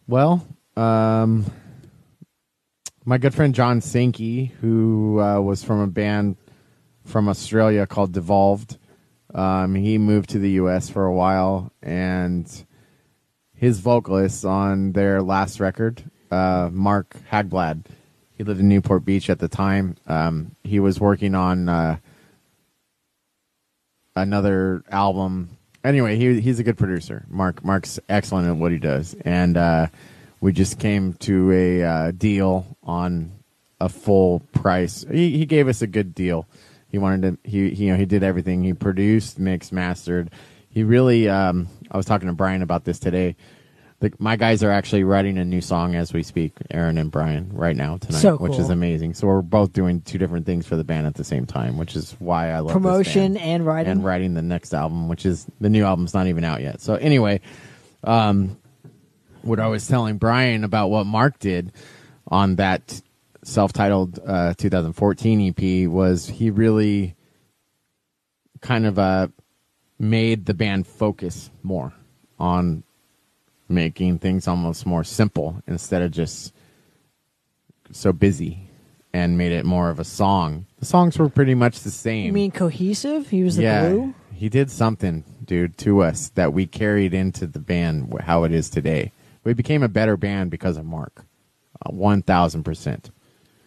well, 0.07 0.47
um, 0.77 1.45
my 3.05 3.19
good 3.19 3.35
friend 3.35 3.55
John 3.55 3.81
Sankey, 3.81 4.47
who 4.61 5.21
uh, 5.21 5.41
was 5.41 5.63
from 5.63 5.81
a 5.81 5.87
band 5.87 6.37
from 7.05 7.29
Australia 7.29 7.87
called 7.87 8.13
Devolved, 8.13 8.79
um, 9.35 9.75
he 9.75 9.99
moved 9.99 10.31
to 10.31 10.39
the 10.39 10.51
U.S. 10.53 10.89
for 10.89 11.05
a 11.05 11.15
while, 11.15 11.73
and 11.83 12.65
his 13.55 13.81
vocalist 13.81 14.45
on 14.45 14.93
their 14.93 15.23
last 15.23 15.61
record, 15.61 16.03
uh, 16.31 16.71
Mark 16.73 17.17
Hagblad, 17.31 17.85
he 18.37 18.45
lived 18.45 18.61
in 18.61 18.69
Newport 18.69 19.05
Beach 19.05 19.31
at 19.31 19.39
the 19.39 19.49
time. 19.49 19.97
Um, 20.07 20.57
he 20.63 20.81
was 20.81 21.01
working 21.01 21.35
on. 21.35 21.69
Uh, 21.69 21.97
another 24.17 24.83
album. 24.91 25.56
Anyway, 25.87 26.17
he 26.17 26.41
he's 26.41 26.59
a 26.59 26.65
good 26.65 26.77
producer. 26.77 27.25
Mark 27.29 27.65
Mark's 27.65 28.01
excellent 28.09 28.49
at 28.49 28.57
what 28.57 28.73
he 28.73 28.79
does, 28.79 29.15
and 29.25 29.57
uh, 29.57 29.87
we 30.41 30.53
just 30.53 30.81
came 30.81 31.13
to 31.15 31.53
a 31.53 31.83
uh, 31.85 32.11
deal 32.11 32.67
on 32.83 33.31
a 33.81 33.89
full 33.89 34.41
price. 34.53 35.07
He 35.09 35.39
he 35.39 35.47
gave 35.47 35.69
us 35.69 35.83
a 35.83 35.87
good 35.87 36.13
deal. 36.13 36.49
He 36.89 36.99
wanted 36.99 37.23
to. 37.45 37.49
He, 37.49 37.71
he 37.71 37.85
you 37.85 37.93
know 37.93 37.97
he 37.97 38.05
did 38.05 38.25
everything. 38.25 38.65
He 38.65 38.73
produced, 38.73 39.39
mixed, 39.39 39.73
mastered. 39.73 40.31
He 40.69 40.83
really. 40.83 41.29
Um, 41.29 41.69
I 41.89 41.97
was 41.97 42.05
talking 42.05 42.27
to 42.27 42.35
Brian 42.35 42.63
about 42.63 42.85
this 42.85 42.99
today. 42.99 43.37
The, 44.01 44.13
my 44.19 44.37
guys 44.37 44.63
are 44.63 44.71
actually 44.71 45.05
writing 45.05 45.39
a 45.39 45.45
new 45.45 45.63
song 45.63 45.95
as 45.95 46.13
we 46.13 46.23
speak, 46.23 46.53
Aaron 46.71 46.99
and 46.99 47.11
Brian, 47.11 47.51
right 47.55 47.75
now 47.75 47.97
tonight, 47.97 48.21
So 48.21 48.37
which 48.37 48.59
is 48.59 48.69
amazing. 48.69 49.15
So 49.15 49.27
we're 49.27 49.41
both 49.41 49.73
doing 49.73 50.03
two 50.03 50.19
different 50.19 50.45
things 50.45 50.67
for 50.67 50.77
the 50.77 50.85
band 50.85 51.07
at 51.07 51.15
the 51.15 51.25
same 51.25 51.47
time, 51.47 51.79
which 51.79 51.97
is 51.97 52.15
why 52.19 52.51
I 52.51 52.59
love 52.59 52.67
this 52.67 52.73
Promotion 52.75 53.39
and 53.39 53.65
writing. 53.65 53.91
and 53.93 54.05
writing 54.05 54.35
the 54.35 54.43
next 54.43 54.75
album, 54.75 55.09
which 55.09 55.25
is 55.25 55.47
the 55.61 55.71
new 55.71 55.83
album's 55.83 56.13
not 56.13 56.27
even 56.27 56.45
out 56.45 56.61
yet. 56.61 56.83
So 56.83 56.97
anyway, 56.97 57.41
um, 58.05 58.59
what 59.41 59.61
I 59.61 59.69
was 59.69 59.87
telling 59.89 60.19
Brian 60.19 60.63
about 60.63 60.89
what 60.89 61.07
Mark 61.07 61.39
did 61.39 61.73
on 62.29 62.57
that 62.57 63.01
self-titled 63.45 64.19
uh, 64.27 64.53
2014 64.59 65.55
EP 65.57 65.89
was 65.89 66.27
he 66.27 66.51
really 66.51 67.15
kind 68.61 68.85
of 68.85 68.99
uh, 68.99 69.29
made 69.99 70.45
the 70.45 70.53
band 70.55 70.87
focus 70.87 71.51
more 71.63 71.95
on 72.39 72.83
making 73.69 74.19
things 74.19 74.47
almost 74.47 74.87
more 74.87 75.05
simple 75.05 75.63
instead 75.67 76.03
of 76.03 76.11
just 76.11 76.53
so 77.93 78.13
busy 78.13 78.69
and 79.13 79.39
made 79.39 79.53
it 79.53 79.65
more 79.65 79.89
of 79.91 79.99
a 79.99 80.05
song. 80.05 80.67
The 80.79 80.87
songs 80.87 81.19
were 81.19 81.29
pretty 81.29 81.55
much 81.55 81.81
the 81.81 81.91
same. 81.91 82.27
You 82.27 82.33
mean 82.33 82.51
cohesive? 82.51 83.31
He 83.31 83.43
was 83.43 83.57
the 83.57 83.63
yeah, 83.63 83.89
glue. 83.89 84.15
he 84.35 84.49
did 84.49 84.71
something, 84.71 85.25
dude, 85.45 85.79
to 85.79 86.03
us 86.03 86.29
that 86.35 86.53
we 86.53 86.67
carried 86.67 87.15
into 87.15 87.47
the 87.47 87.59
band 87.59 88.15
how 88.21 88.45
it 88.45 88.53
is 88.53 88.69
today. 88.69 89.13
We 89.45 89.55
became 89.55 89.83
a 89.83 89.89
better 89.89 90.17
band 90.17 90.51
because 90.51 90.77
of 90.77 90.85
Mark, 90.85 91.25
uh, 91.85 91.91
one 91.91 92.23
thousand 92.23 92.65
percent. 92.65 93.11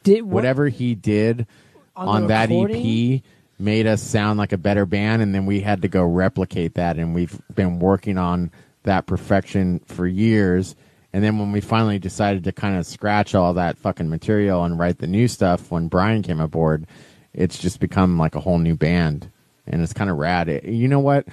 Did 0.03 0.23
what- 0.23 0.35
Whatever 0.35 0.67
he 0.69 0.93
did 0.95 1.47
On 1.95 2.07
on, 2.07 2.27
that? 2.27 2.49
EP 2.51 3.21
made 3.57 3.87
us 3.87 4.01
sound 4.01 4.37
like 4.39 4.53
a 4.53 4.57
better 4.57 4.85
band, 4.85 5.21
and 5.21 5.33
then 5.33 5.45
we 5.45 5.61
had 5.61 5.81
to 5.81 5.87
go 5.87 6.03
replicate 6.03 6.75
that, 6.75 6.97
and 6.97 7.13
we've 7.15 7.41
been 7.55 7.79
working 7.79 8.17
on 8.17 8.51
that 8.83 9.05
perfection 9.05 9.79
for 9.85 10.07
years. 10.07 10.75
And 11.11 11.23
then 11.23 11.39
when 11.39 11.51
we 11.51 11.61
finally 11.61 11.99
decided 11.99 12.43
to 12.43 12.51
kind 12.51 12.77
of 12.77 12.85
scratch 12.85 13.33
all 13.33 13.53
that 13.55 13.77
fucking 13.77 14.09
material 14.09 14.63
and 14.63 14.77
write 14.77 14.99
the 14.99 15.07
new 15.07 15.27
stuff, 15.27 15.71
when 15.71 15.87
Brian 15.87 16.21
came 16.21 16.39
aboard, 16.39 16.85
it's 17.33 17.57
just 17.57 17.79
become 17.79 18.17
like 18.17 18.35
a 18.35 18.39
whole 18.39 18.59
new 18.59 18.75
band, 18.75 19.31
and 19.67 19.81
it's 19.81 19.93
kind 19.93 20.09
of 20.09 20.17
rad. 20.17 20.49
It- 20.49 20.65
you 20.65 20.87
know 20.87 20.99
what? 20.99 21.27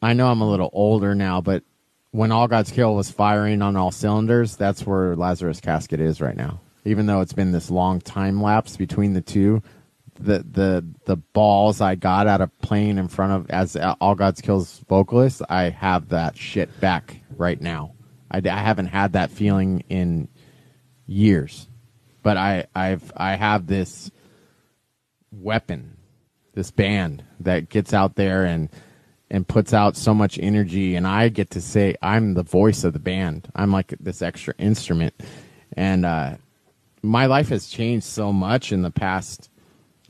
I 0.00 0.12
know 0.12 0.28
I'm 0.28 0.40
a 0.40 0.48
little 0.48 0.70
older 0.72 1.14
now, 1.14 1.40
but 1.40 1.64
when 2.10 2.32
All 2.32 2.48
Gods 2.48 2.70
Kill 2.70 2.94
was 2.94 3.10
firing 3.10 3.62
on 3.62 3.76
all 3.76 3.90
cylinders, 3.90 4.56
that's 4.56 4.86
where 4.86 5.16
Lazarus 5.16 5.60
Casket 5.60 6.00
is 6.00 6.20
right 6.20 6.36
now. 6.36 6.60
Even 6.84 7.06
though 7.06 7.20
it's 7.20 7.32
been 7.32 7.52
this 7.52 7.70
long 7.70 8.00
time 8.00 8.40
lapse 8.40 8.76
between 8.76 9.12
the 9.12 9.20
two, 9.20 9.62
the 10.18 10.44
the 10.50 10.84
the 11.04 11.16
balls 11.16 11.80
I 11.80 11.94
got 11.94 12.26
out 12.26 12.40
of 12.40 12.56
playing 12.60 12.98
in 12.98 13.08
front 13.08 13.32
of 13.32 13.50
as 13.50 13.76
All 14.00 14.14
Gods 14.14 14.40
Kill's 14.40 14.80
vocalist, 14.88 15.42
I 15.48 15.70
have 15.70 16.08
that 16.08 16.36
shit 16.36 16.80
back 16.80 17.20
right 17.36 17.60
now. 17.60 17.92
I, 18.30 18.38
I 18.38 18.58
haven't 18.58 18.86
had 18.86 19.12
that 19.12 19.30
feeling 19.30 19.84
in 19.88 20.28
years, 21.06 21.68
but 22.22 22.36
I 22.36 22.66
I've 22.74 23.12
I 23.16 23.36
have 23.36 23.66
this 23.66 24.10
weapon, 25.30 25.96
this 26.54 26.70
band 26.70 27.24
that 27.40 27.68
gets 27.68 27.94
out 27.94 28.16
there 28.16 28.44
and 28.44 28.68
and 29.30 29.46
puts 29.46 29.74
out 29.74 29.96
so 29.96 30.14
much 30.14 30.38
energy 30.38 30.96
and 30.96 31.06
I 31.06 31.28
get 31.28 31.50
to 31.50 31.60
say 31.60 31.94
I'm 32.02 32.34
the 32.34 32.42
voice 32.42 32.84
of 32.84 32.92
the 32.92 32.98
band. 32.98 33.48
I'm 33.54 33.70
like 33.72 33.94
this 34.00 34.22
extra 34.22 34.54
instrument. 34.58 35.14
And 35.74 36.04
uh 36.04 36.36
my 37.02 37.26
life 37.26 37.50
has 37.50 37.68
changed 37.68 38.06
so 38.06 38.32
much 38.32 38.72
in 38.72 38.82
the 38.82 38.90
past 38.90 39.50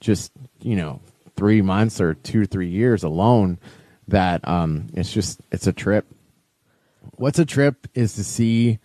just, 0.01 0.33
you 0.61 0.77
know, 0.77 1.01
3 1.37 1.63
months 1.63 2.01
or 2.01 2.15
2 2.15 2.43
or 2.43 2.47
3 2.47 2.69
years 2.69 3.03
alone 3.05 3.59
that 4.09 4.47
um 4.49 4.89
it's 4.95 5.13
just 5.13 5.41
it's 5.53 5.67
a 5.67 5.73
trip. 5.73 6.07
What's 7.17 7.39
a 7.39 7.45
trip 7.45 7.87
is 7.95 8.15
to 8.15 8.25
see 8.25 8.79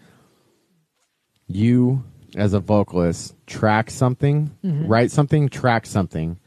you 1.48 2.04
as 2.36 2.54
a 2.54 2.60
vocalist 2.60 3.36
track 3.46 3.90
something, 3.92 4.52
write 4.88 5.12
something, 5.12 5.50
track 5.50 5.86
something, 5.86 6.40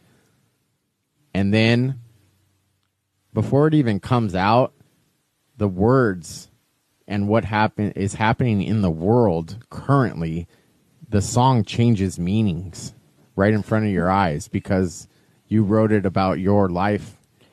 and 1.33 1.53
then 1.55 2.01
before 3.33 3.69
it 3.69 3.75
even 3.75 4.01
comes 4.01 4.35
out, 4.35 4.73
the 5.59 5.69
words 5.69 6.51
and 7.07 7.29
what 7.29 7.45
happen 7.45 7.93
is 7.93 8.15
happening 8.15 8.63
in 8.63 8.81
the 8.83 8.91
world 8.91 9.59
currently, 9.71 10.49
the 11.09 11.23
song 11.23 11.63
changes 11.63 12.19
meanings 12.19 12.95
right 13.37 13.53
in 13.55 13.63
front 13.63 13.85
of 13.85 13.91
your 13.93 14.11
eyes 14.11 14.49
because 14.49 15.07
you 15.49 15.63
wrote 15.63 15.93
it 15.93 16.05
about 16.07 16.41
your 16.41 16.69
life 16.69 17.13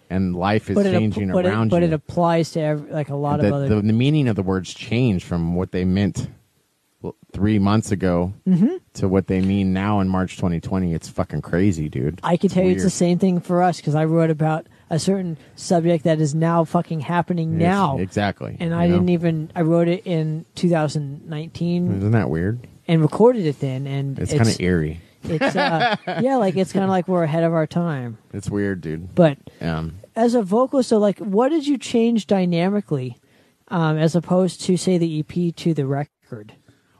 and 0.09 0.35
life 0.35 0.69
is 0.69 0.75
but 0.75 0.85
it, 0.85 0.91
changing 0.91 1.31
but 1.31 1.45
around 1.45 1.67
it, 1.67 1.71
but 1.71 1.81
you. 1.81 1.87
it 1.89 1.93
applies 1.93 2.51
to 2.51 2.59
every, 2.61 2.91
like 2.91 3.09
a 3.09 3.15
lot 3.15 3.39
the, 3.41 3.47
of 3.47 3.53
other. 3.53 3.67
the, 3.67 3.75
the 3.81 3.93
meaning 3.93 4.27
of 4.27 4.35
the 4.35 4.43
words 4.43 4.73
change 4.73 5.23
from 5.23 5.55
what 5.55 5.71
they 5.71 5.85
meant 5.85 6.27
three 7.33 7.59
months 7.59 7.91
ago 7.91 8.33
Mm-hmm. 8.47 8.75
to 8.93 9.07
what 9.09 9.27
they 9.27 9.41
mean 9.41 9.73
now 9.73 9.99
in 9.99 10.07
March 10.07 10.35
2020. 10.37 10.93
It's 10.93 11.09
fucking 11.09 11.41
crazy, 11.41 11.89
dude. 11.89 12.19
I 12.23 12.37
can 12.37 12.49
tell 12.49 12.63
you 12.63 12.71
it's 12.71 12.83
the 12.83 12.89
same 12.89 13.19
thing 13.19 13.41
for 13.41 13.61
us 13.61 13.77
because 13.77 13.95
I 13.95 14.05
wrote 14.05 14.29
about 14.29 14.67
a 14.89 14.99
certain 14.99 15.37
subject 15.55 16.03
that 16.05 16.21
is 16.21 16.33
now 16.35 16.63
fucking 16.63 16.99
happening 17.01 17.57
now. 17.57 17.97
exactly. 17.97 18.55
And 18.59 18.73
I 18.73 18.87
know? 18.87 18.93
didn't 18.95 19.09
even. 19.09 19.51
I 19.55 19.61
wrote 19.61 19.87
it 19.87 20.05
in 20.05 20.45
2019 20.55 21.97
Isn't 21.97 22.11
that 22.11 22.29
weird? 22.29 22.67
and 22.87 23.01
recorded 23.01 23.45
it 23.45 23.59
then, 23.59 23.87
and 23.87 24.19
It's, 24.19 24.33
kind 24.33 24.47
of 24.47 24.59
eerie. 24.59 25.01
It's 25.23 25.55
uh, 25.55 25.95
yeah, 26.21 26.35
like 26.37 26.55
it's 26.55 26.73
kind 26.73 26.83
of 26.83 26.89
like 26.89 27.07
we're 27.07 27.23
ahead 27.23 27.43
of 27.43 27.53
our 27.53 27.67
time. 27.67 28.17
It's 28.33 28.49
weird, 28.49 28.81
dude. 28.81 29.13
But 29.15 29.37
Um, 29.61 29.95
as 30.15 30.35
a 30.35 30.41
vocalist, 30.41 30.89
so 30.89 30.97
like, 30.97 31.19
what 31.19 31.49
did 31.49 31.65
you 31.67 31.77
change 31.77 32.27
dynamically, 32.27 33.17
um, 33.69 33.97
as 33.97 34.15
opposed 34.15 34.61
to 34.61 34.77
say 34.77 34.97
the 34.97 35.19
EP 35.19 35.55
to 35.55 35.73
the 35.73 35.85
record? 35.85 36.53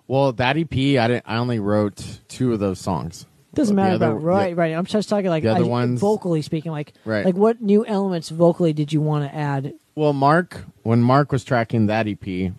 well, 0.08 0.32
that 0.34 0.58
EP, 0.58 0.72
I 0.74 1.08
didn't. 1.08 1.24
I 1.26 1.38
only 1.38 1.60
wrote 1.60 2.20
two 2.28 2.52
of 2.54 2.60
those 2.60 2.80
songs. 2.80 3.26
Doesn't 3.54 3.76
matter 3.76 3.96
other- 3.96 4.08
about 4.08 4.24
right, 4.24 4.56
right. 4.58 4.74
I'm 4.74 4.86
just 4.86 5.08
talking 5.10 5.30
like 5.30 5.44
The 5.44 5.50
other 5.52 5.64
I- 5.66 5.68
ones- 5.68 6.00
vocally 6.00 6.42
speaking, 6.42 6.72
like 6.72 6.94
Right. 7.06 7.24
like 7.26 7.36
what 7.36 7.62
new 7.62 7.86
elements 7.86 8.30
vocally 8.30 8.74
did 8.74 8.92
you 8.92 9.00
want 9.02 9.30
to 9.30 9.36
add? 9.36 9.74
Well, 9.96 10.12
Mark, 10.14 10.66
when 10.82 11.02
Mark 11.04 11.32
was 11.32 11.44
tracking 11.44 11.86
that 11.86 12.08
EP, 12.08 12.52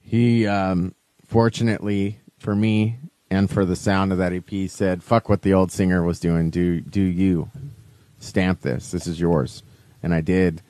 he 0.00 0.46
um, 0.46 0.94
fortunately 1.26 2.18
for 2.38 2.54
me 2.54 2.98
and 3.34 3.50
for 3.50 3.64
the 3.64 3.76
sound 3.76 4.12
of 4.12 4.18
that 4.18 4.32
EP 4.32 4.70
said, 4.70 5.02
"Fuck 5.02 5.28
what 5.28 5.42
the 5.42 5.52
old 5.52 5.72
singer 5.72 6.02
was 6.02 6.20
doing. 6.20 6.50
Do 6.50 6.80
do 6.80 7.02
you?" 7.02 7.50
stamp 8.24 8.62
this. 8.62 8.90
This 8.90 9.06
is 9.06 9.20
yours, 9.20 9.62
and 10.02 10.14
I 10.14 10.20
did. 10.20 10.62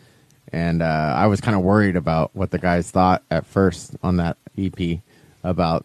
And 0.52 0.82
uh, 0.82 1.14
I 1.16 1.26
was 1.26 1.40
kind 1.40 1.56
of 1.56 1.62
worried 1.62 1.96
about 1.96 2.30
what 2.34 2.50
the 2.50 2.58
guys 2.58 2.90
thought 2.90 3.22
at 3.30 3.46
first 3.46 3.96
on 4.02 4.18
that 4.18 4.36
EP 4.58 5.00
about 5.42 5.84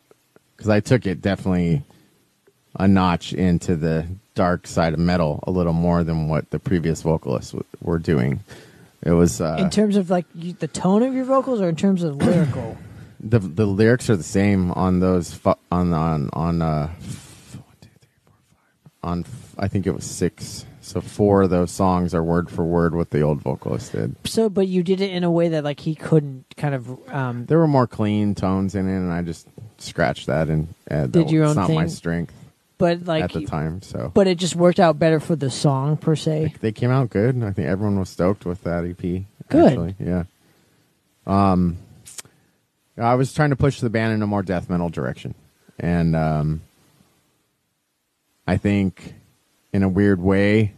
because 0.56 0.70
I 0.70 0.80
took 0.80 1.06
it 1.06 1.22
definitely 1.22 1.84
a 2.76 2.88
notch 2.88 3.34
into 3.34 3.76
the 3.76 4.06
dark 4.36 4.68
side 4.68 4.94
of 4.94 5.00
metal 5.00 5.44
a 5.44 5.52
little 5.52 5.74
more 5.74 6.04
than 6.04 6.28
what 6.28 6.50
the 6.52 6.60
previous 6.60 7.02
vocalists 7.02 7.52
w- 7.52 7.66
were 7.82 8.00
doing. 8.00 8.42
It 9.04 9.12
was 9.12 9.42
uh, 9.42 9.58
in 9.60 9.70
terms 9.70 9.96
of 9.96 10.10
like 10.10 10.26
you, 10.36 10.54
the 10.54 10.68
tone 10.68 11.04
of 11.04 11.14
your 11.14 11.26
vocals, 11.26 11.62
or 11.62 11.70
in 11.70 11.76
terms 11.76 12.04
of 12.04 12.18
lyrical. 12.18 12.78
The 13.20 13.40
the 13.40 13.66
lyrics 13.66 14.10
are 14.10 14.16
the 14.18 14.24
same 14.24 14.72
on 14.72 15.00
those 15.00 15.34
fu- 15.34 15.54
on 15.72 15.94
on 15.94 16.30
on 16.34 16.62
uh 16.62 16.90
f- 17.00 17.58
one, 17.58 17.76
two, 17.82 17.90
three, 18.02 18.10
four, 18.26 18.34
five. 18.52 18.92
on 19.12 19.20
f- 19.22 19.56
I 19.58 19.68
think 19.68 19.86
it 19.88 19.92
was 19.92 20.06
six. 20.06 20.66
So 20.82 21.02
four 21.02 21.44
of 21.44 21.52
those 21.52 21.70
songs 21.70 22.16
are 22.16 22.24
word 22.24 22.50
for 22.50 22.64
word 22.66 22.96
what 22.96 23.12
the 23.12 23.22
old 23.22 23.42
vocalist 23.42 23.92
did. 23.92 24.16
So, 24.24 24.50
but 24.50 24.68
you 24.68 24.82
did 24.82 25.02
it 25.02 25.12
in 25.12 25.24
a 25.24 25.30
way 25.30 25.50
that 25.50 25.64
like 25.64 25.80
he 25.82 25.94
couldn't 25.94 26.46
kind 26.58 26.74
of. 26.74 27.10
Um, 27.14 27.46
There 27.46 27.60
were 27.60 27.68
more 27.68 27.86
clean 27.86 28.34
tones 28.34 28.74
in 28.74 28.88
it, 28.90 28.96
and 28.98 29.12
I 29.14 29.22
just 29.22 29.48
scratched 29.78 30.26
that 30.28 30.48
and 30.50 30.74
uh, 30.90 31.02
Did 31.02 31.14
that- 31.14 31.30
your 31.30 31.44
it's 31.44 31.50
own 31.52 31.56
not 31.58 31.70
my 31.70 31.82
thing? 31.84 31.90
strength 31.90 32.34
but 32.80 33.06
like, 33.06 33.24
at 33.26 33.34
the 33.34 33.46
time. 33.46 33.82
So 33.84 34.10
but 34.16 34.26
it 34.28 34.38
just 34.40 34.56
worked 34.56 34.80
out 34.80 34.98
better 34.98 35.20
for 35.20 35.36
the 35.36 35.50
song 35.52 35.96
per 35.98 36.16
se. 36.16 36.56
they 36.62 36.72
came 36.72 36.90
out 36.90 37.10
good. 37.12 37.44
I 37.44 37.52
think 37.52 37.68
everyone 37.68 38.00
was 38.00 38.10
stoked 38.10 38.46
with 38.46 38.64
that 38.64 38.86
EP. 38.86 39.24
Good. 39.50 39.66
Actually. 39.68 39.96
Yeah. 40.00 40.24
Um, 41.28 41.78
I 43.00 43.16
was 43.16 43.34
trying 43.34 43.52
to 43.52 43.56
push 43.56 43.80
the 43.80 43.90
band 43.90 44.14
in 44.14 44.22
a 44.22 44.28
more 44.28 44.44
death 44.44 44.70
metal 44.70 44.90
direction, 44.90 45.34
and 45.80 46.16
um, 46.16 46.62
I 48.48 48.58
think, 48.58 49.14
in 49.72 49.84
a 49.84 49.90
weird 49.90 50.22
way, 50.22 50.74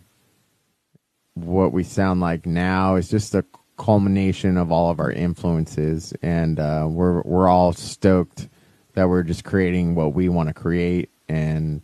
what 1.34 1.72
we 1.72 1.84
sound 1.84 2.20
like 2.20 2.46
now 2.46 2.96
is 2.96 3.10
just 3.10 3.34
a 3.34 3.46
culmination 3.78 4.58
of 4.58 4.72
all 4.72 4.92
of 4.92 5.00
our 5.00 5.12
influences, 5.12 6.14
and 6.22 6.60
uh, 6.60 6.88
we're 6.90 7.22
we're 7.22 7.48
all 7.48 7.74
stoked 7.74 8.48
that 8.94 9.08
we're 9.10 9.24
just 9.24 9.44
creating 9.44 9.96
what 9.96 10.14
we 10.14 10.30
want 10.30 10.48
to 10.50 10.54
create, 10.54 11.10
and 11.28 11.82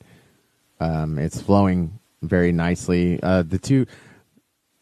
um, 0.80 1.18
it's 1.18 1.42
flowing 1.42 1.98
very 2.22 2.52
nicely. 2.52 3.20
Uh, 3.24 3.44
the 3.44 3.58
two 3.58 3.86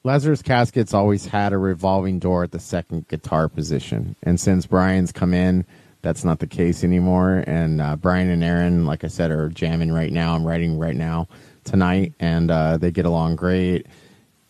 Lazarus 0.05 0.43
Caskets 0.43 0.93
always 0.93 1.25
had 1.25 1.51
a 1.51 1.57
revolving 1.57 2.19
door 2.19 2.43
at 2.43 2.51
the 2.51 2.59
second 2.59 3.07
guitar 3.07 3.49
position, 3.49 4.15
and 4.21 4.39
since 4.39 4.67
Brian's 4.67 5.11
come 5.11 5.33
in, 5.33 5.65
that's 6.03 6.23
not 6.23 6.37
the 6.37 6.45
case 6.45 6.83
anymore. 6.83 7.43
And 7.47 7.81
uh, 7.81 7.95
Brian 7.95 8.29
and 8.29 8.43
Aaron, 8.43 8.85
like 8.85 9.03
I 9.03 9.07
said, 9.07 9.31
are 9.31 9.49
jamming 9.49 9.91
right 9.91 10.13
now. 10.13 10.35
I'm 10.35 10.45
writing 10.45 10.77
right 10.77 10.95
now 10.95 11.27
tonight, 11.63 12.13
and 12.19 12.51
uh, 12.51 12.77
they 12.77 12.91
get 12.91 13.07
along 13.07 13.37
great. 13.37 13.87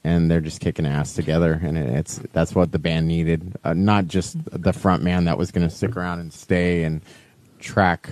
And 0.04 0.30
they're 0.30 0.42
just 0.42 0.60
kicking 0.60 0.86
ass 0.86 1.14
together, 1.14 1.54
and 1.64 1.78
it, 1.78 1.88
it's 1.88 2.20
that's 2.34 2.54
what 2.54 2.74
the 2.74 2.78
band 2.78 3.08
needed. 3.08 3.56
Uh, 3.64 3.74
not 3.74 4.08
just 4.08 4.36
the 4.52 4.74
front 4.74 5.04
man 5.04 5.24
that 5.24 5.38
was 5.38 5.52
going 5.52 5.68
to 5.68 5.74
stick 5.74 5.96
around 5.96 6.20
and 6.20 6.34
stay 6.34 6.84
and 6.84 7.02
track 7.60 8.10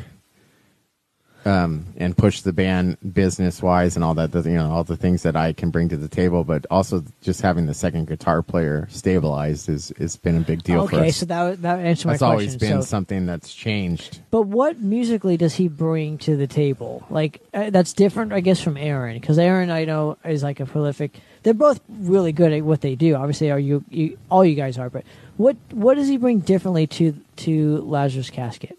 um, 1.46 1.86
and 1.98 2.18
push 2.18 2.42
the 2.42 2.54
band 2.54 2.98
business 3.14 3.62
wise 3.62 3.96
and 3.96 4.04
all 4.04 4.14
that, 4.14 4.34
you 4.34 4.52
know, 4.52 4.72
all 4.72 4.84
the 4.84 4.98
things 4.98 5.24
that 5.24 5.36
I 5.36 5.54
can 5.54 5.72
bring 5.72 5.90
to 5.90 5.98
the 5.98 6.08
table, 6.08 6.44
but 6.44 6.66
also 6.72 7.04
just 7.22 7.42
having 7.42 7.66
the 7.66 7.74
second 7.74 8.08
guitar 8.08 8.42
player 8.42 8.88
stabilized 8.90 9.70
is 9.70 9.92
has 9.98 10.16
been 10.16 10.38
a 10.38 10.42
big 10.42 10.64
deal 10.64 10.88
for 10.88 10.96
okay, 10.98 11.10
us. 11.10 11.18
so 11.18 11.26
that 11.26 11.62
that 11.62 11.80
answers 11.80 12.06
my 12.06 12.14
that's 12.14 12.20
question. 12.20 12.32
always 12.32 12.56
been 12.56 12.82
so, 12.82 12.88
something 12.88 13.26
that's 13.26 13.54
changed. 13.54 14.22
but 14.32 14.44
what 14.44 14.80
musically 14.80 15.38
does 15.38 15.56
he 15.56 15.68
bring 15.68 16.18
to 16.20 16.36
the 16.36 16.48
table? 16.48 17.06
Like 17.10 17.42
uh, 17.54 17.70
that's 17.70 17.94
different, 17.94 18.34
I 18.34 18.40
guess, 18.40 18.62
from 18.62 18.78
Aaron 18.78 19.20
because 19.20 19.38
Aaron 19.38 19.70
I 19.70 19.86
know 19.86 20.18
is 20.24 20.44
like 20.44 20.60
a 20.60 20.66
prolific. 20.66 21.20
They're 21.44 21.54
both 21.54 21.82
really 21.90 22.32
good 22.32 22.54
at 22.54 22.64
what 22.64 22.82
they 22.82 22.96
do. 22.96 23.16
Obviously, 23.16 23.52
are 23.52 23.60
you, 23.60 23.84
you 23.90 24.18
all 24.30 24.46
you 24.46 24.56
guys 24.56 24.78
are, 24.78 24.90
but 24.90 25.04
what 25.38 25.58
what 25.72 25.96
does 25.96 26.08
he 26.08 26.18
bring 26.18 26.40
differently 26.40 26.88
to 26.88 27.14
to 27.38 27.78
Lazarus 27.80 28.30
Casket? 28.30 28.78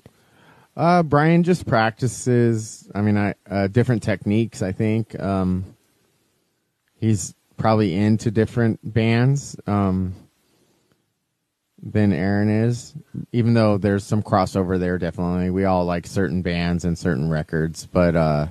Uh, 0.76 1.02
Brian 1.02 1.42
just 1.44 1.66
practices. 1.66 2.90
I 2.94 3.00
mean, 3.00 3.16
I 3.16 3.34
uh, 3.48 3.68
different 3.68 4.02
techniques. 4.02 4.60
I 4.62 4.72
think 4.72 5.18
um, 5.20 5.64
he's 6.98 7.34
probably 7.56 7.94
into 7.94 8.30
different 8.30 8.80
bands 8.82 9.56
um, 9.68 10.14
than 11.80 12.12
Aaron 12.12 12.48
is. 12.50 12.92
Even 13.32 13.54
though 13.54 13.78
there's 13.78 14.04
some 14.04 14.22
crossover 14.22 14.78
there, 14.78 14.98
definitely 14.98 15.50
we 15.50 15.64
all 15.64 15.84
like 15.84 16.06
certain 16.06 16.42
bands 16.42 16.84
and 16.84 16.98
certain 16.98 17.30
records. 17.30 17.86
But 17.86 18.16
uh, 18.16 18.46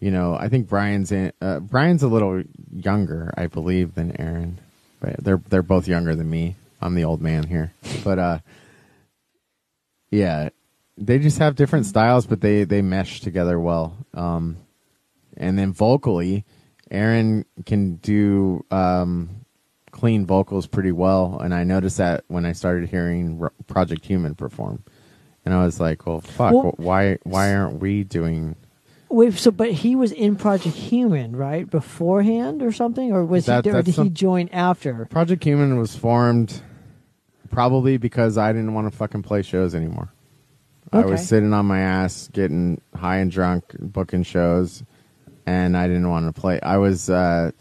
you 0.00 0.10
know, 0.10 0.34
I 0.34 0.48
think 0.48 0.68
Brian's 0.68 1.12
in, 1.12 1.32
uh, 1.42 1.60
Brian's 1.60 2.02
a 2.02 2.08
little 2.08 2.42
younger, 2.72 3.34
I 3.36 3.46
believe, 3.46 3.94
than 3.94 4.18
Aaron. 4.18 4.58
But 5.00 5.22
they're 5.22 5.42
they're 5.50 5.62
both 5.62 5.86
younger 5.86 6.14
than 6.14 6.30
me. 6.30 6.56
I'm 6.80 6.94
the 6.94 7.04
old 7.04 7.20
man 7.20 7.42
here, 7.42 7.74
but 8.02 8.18
uh, 8.18 8.38
yeah, 10.10 10.48
they 11.00 11.18
just 11.18 11.38
have 11.38 11.56
different 11.56 11.86
styles, 11.86 12.26
but 12.26 12.40
they 12.40 12.64
they 12.64 12.82
mesh 12.82 13.20
together 13.20 13.58
well. 13.58 13.96
Um, 14.14 14.58
and 15.36 15.58
then 15.58 15.72
vocally, 15.72 16.44
Aaron 16.90 17.44
can 17.66 17.96
do 17.96 18.64
um, 18.70 19.30
clean 19.90 20.26
vocals 20.26 20.66
pretty 20.66 20.92
well, 20.92 21.38
and 21.40 21.54
I 21.54 21.64
noticed 21.64 21.96
that 21.96 22.24
when 22.28 22.44
I 22.44 22.52
started 22.52 22.88
hearing 22.90 23.38
R- 23.42 23.52
Project 23.66 24.04
Human 24.04 24.34
perform, 24.34 24.84
and 25.44 25.54
I 25.54 25.64
was 25.64 25.80
like, 25.80 26.06
"Well, 26.06 26.20
fuck, 26.20 26.52
Well- 26.52 26.74
why 26.76 27.18
why 27.22 27.54
aren't 27.54 27.80
we 27.80 28.04
doing?" 28.04 28.56
Wait, 29.08 29.34
so 29.34 29.50
but 29.50 29.72
he 29.72 29.96
was 29.96 30.12
in 30.12 30.36
Project 30.36 30.76
Human, 30.76 31.34
right, 31.34 31.68
beforehand 31.68 32.62
or 32.62 32.70
something, 32.70 33.10
or 33.12 33.24
was 33.24 33.46
That- 33.46 33.64
he? 33.64 33.70
Or 33.72 33.82
did 33.82 33.94
he 33.96 34.08
join 34.10 34.48
after? 34.52 35.06
Project 35.06 35.42
Human 35.42 35.78
was 35.78 35.96
formed 35.96 36.60
probably 37.50 37.96
because 37.96 38.38
I 38.38 38.52
didn't 38.52 38.72
want 38.74 38.88
to 38.90 38.96
fucking 38.96 39.22
play 39.22 39.42
shows 39.42 39.74
anymore. 39.74 40.12
I 40.92 41.04
was 41.04 41.26
sitting 41.26 41.52
on 41.52 41.66
my 41.66 41.80
ass, 41.80 42.28
getting 42.32 42.80
high 42.94 43.18
and 43.18 43.30
drunk, 43.30 43.64
booking 43.78 44.22
shows, 44.22 44.82
and 45.46 45.76
I 45.76 45.86
didn't 45.86 46.10
want 46.10 46.34
to 46.34 46.40
play. 46.40 46.60
I 46.62 46.78
was 46.78 47.08
uh, 47.08 47.52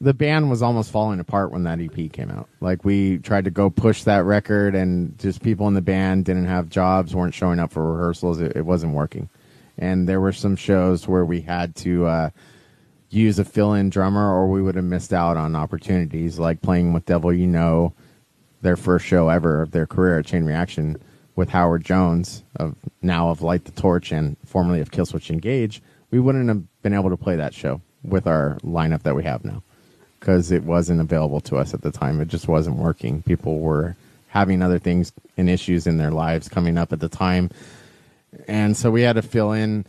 the 0.00 0.14
band 0.14 0.48
was 0.48 0.62
almost 0.62 0.90
falling 0.90 1.20
apart 1.20 1.50
when 1.50 1.64
that 1.64 1.80
EP 1.80 2.12
came 2.12 2.30
out. 2.30 2.48
Like 2.60 2.84
we 2.84 3.18
tried 3.18 3.44
to 3.44 3.50
go 3.50 3.68
push 3.68 4.04
that 4.04 4.24
record, 4.24 4.74
and 4.74 5.18
just 5.18 5.42
people 5.42 5.66
in 5.66 5.74
the 5.74 5.82
band 5.82 6.24
didn't 6.24 6.46
have 6.46 6.68
jobs, 6.68 7.14
weren't 7.14 7.34
showing 7.34 7.58
up 7.58 7.72
for 7.72 7.92
rehearsals. 7.92 8.40
It, 8.40 8.56
it 8.56 8.64
wasn't 8.64 8.94
working, 8.94 9.28
and 9.76 10.08
there 10.08 10.20
were 10.20 10.32
some 10.32 10.56
shows 10.56 11.08
where 11.08 11.24
we 11.24 11.40
had 11.40 11.74
to. 11.76 12.06
Uh, 12.06 12.30
use 13.12 13.40
a 13.40 13.44
fill-in 13.44 13.90
drummer 13.90 14.32
or 14.32 14.48
we 14.48 14.62
would 14.62 14.76
have 14.76 14.84
missed 14.84 15.12
out 15.12 15.36
on 15.36 15.56
opportunities 15.56 16.38
like 16.38 16.62
playing 16.62 16.92
with 16.92 17.04
Devil 17.06 17.32
You 17.32 17.48
Know, 17.48 17.92
their 18.62 18.76
first 18.76 19.04
show 19.04 19.28
ever 19.28 19.60
of 19.62 19.72
their 19.72 19.84
career 19.84 20.20
at 20.20 20.26
Chain 20.26 20.44
Reaction 20.44 20.96
with 21.40 21.48
Howard 21.48 21.82
Jones 21.82 22.44
of 22.56 22.76
now 23.00 23.30
of 23.30 23.40
Light 23.40 23.64
the 23.64 23.72
Torch 23.72 24.12
and 24.12 24.36
formerly 24.44 24.82
of 24.82 24.90
Killswitch 24.90 25.30
Engage. 25.30 25.80
We 26.10 26.20
wouldn't 26.20 26.46
have 26.48 26.82
been 26.82 26.92
able 26.92 27.08
to 27.08 27.16
play 27.16 27.34
that 27.36 27.54
show 27.54 27.80
with 28.04 28.26
our 28.26 28.58
lineup 28.62 29.04
that 29.04 29.16
we 29.16 29.24
have 29.24 29.42
now 29.42 29.62
because 30.18 30.52
it 30.52 30.64
wasn't 30.64 31.00
available 31.00 31.40
to 31.40 31.56
us 31.56 31.72
at 31.72 31.80
the 31.80 31.90
time. 31.90 32.20
It 32.20 32.28
just 32.28 32.46
wasn't 32.46 32.76
working. 32.76 33.22
People 33.22 33.60
were 33.60 33.96
having 34.28 34.60
other 34.60 34.78
things 34.78 35.14
and 35.38 35.48
issues 35.48 35.86
in 35.86 35.96
their 35.96 36.10
lives 36.10 36.46
coming 36.46 36.76
up 36.76 36.92
at 36.92 37.00
the 37.00 37.08
time. 37.08 37.48
And 38.46 38.76
so 38.76 38.90
we 38.90 39.00
had 39.00 39.14
to 39.14 39.22
fill 39.22 39.52
in 39.52 39.86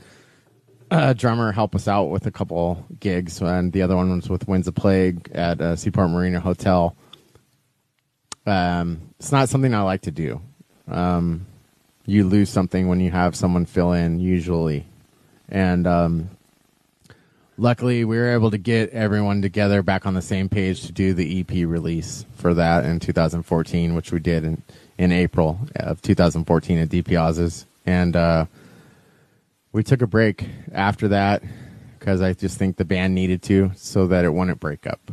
a 0.89 1.13
drummer 1.13 1.51
help 1.51 1.75
us 1.75 1.85
out 1.85 2.05
with 2.05 2.27
a 2.27 2.31
couple 2.31 2.85
gigs, 2.97 3.41
and 3.41 3.73
the 3.73 3.81
other 3.81 3.97
one 3.97 4.15
was 4.15 4.29
with 4.29 4.47
Winds 4.47 4.69
of 4.69 4.75
Plague 4.75 5.29
at 5.33 5.59
uh, 5.59 5.75
Seaport 5.75 6.11
Marina 6.11 6.39
Hotel. 6.39 6.95
Um, 8.45 9.01
it's 9.19 9.33
not 9.33 9.49
something 9.49 9.73
I 9.73 9.81
like 9.81 10.03
to 10.03 10.11
do. 10.11 10.41
Um, 10.87 11.45
you 12.05 12.25
lose 12.25 12.49
something 12.49 12.87
when 12.87 12.99
you 12.99 13.11
have 13.11 13.35
someone 13.35 13.65
fill 13.65 13.93
in, 13.93 14.19
usually, 14.19 14.85
and 15.49 15.85
um, 15.85 16.29
luckily 17.57 18.03
we 18.03 18.17
were 18.17 18.31
able 18.31 18.51
to 18.51 18.57
get 18.57 18.89
everyone 18.89 19.41
together 19.41 19.81
back 19.83 20.05
on 20.05 20.13
the 20.13 20.21
same 20.21 20.49
page 20.49 20.85
to 20.87 20.91
do 20.91 21.13
the 21.13 21.41
EP 21.41 21.67
release 21.67 22.25
for 22.35 22.53
that 22.55 22.85
in 22.85 22.99
2014, 22.99 23.95
which 23.95 24.11
we 24.11 24.19
did 24.19 24.43
in 24.43 24.61
in 24.97 25.11
April 25.11 25.59
of 25.75 26.01
2014 26.01 26.77
at 26.79 26.89
DiPiazza's, 26.89 27.65
and. 27.85 28.15
Uh, 28.15 28.45
we 29.71 29.83
took 29.83 30.01
a 30.01 30.07
break 30.07 30.45
after 30.73 31.07
that 31.09 31.43
because 31.97 32.21
I 32.21 32.33
just 32.33 32.57
think 32.57 32.77
the 32.77 32.85
band 32.85 33.15
needed 33.15 33.41
to 33.43 33.71
so 33.75 34.07
that 34.07 34.25
it 34.25 34.33
wouldn't 34.33 34.59
break 34.59 34.85
up. 34.85 35.11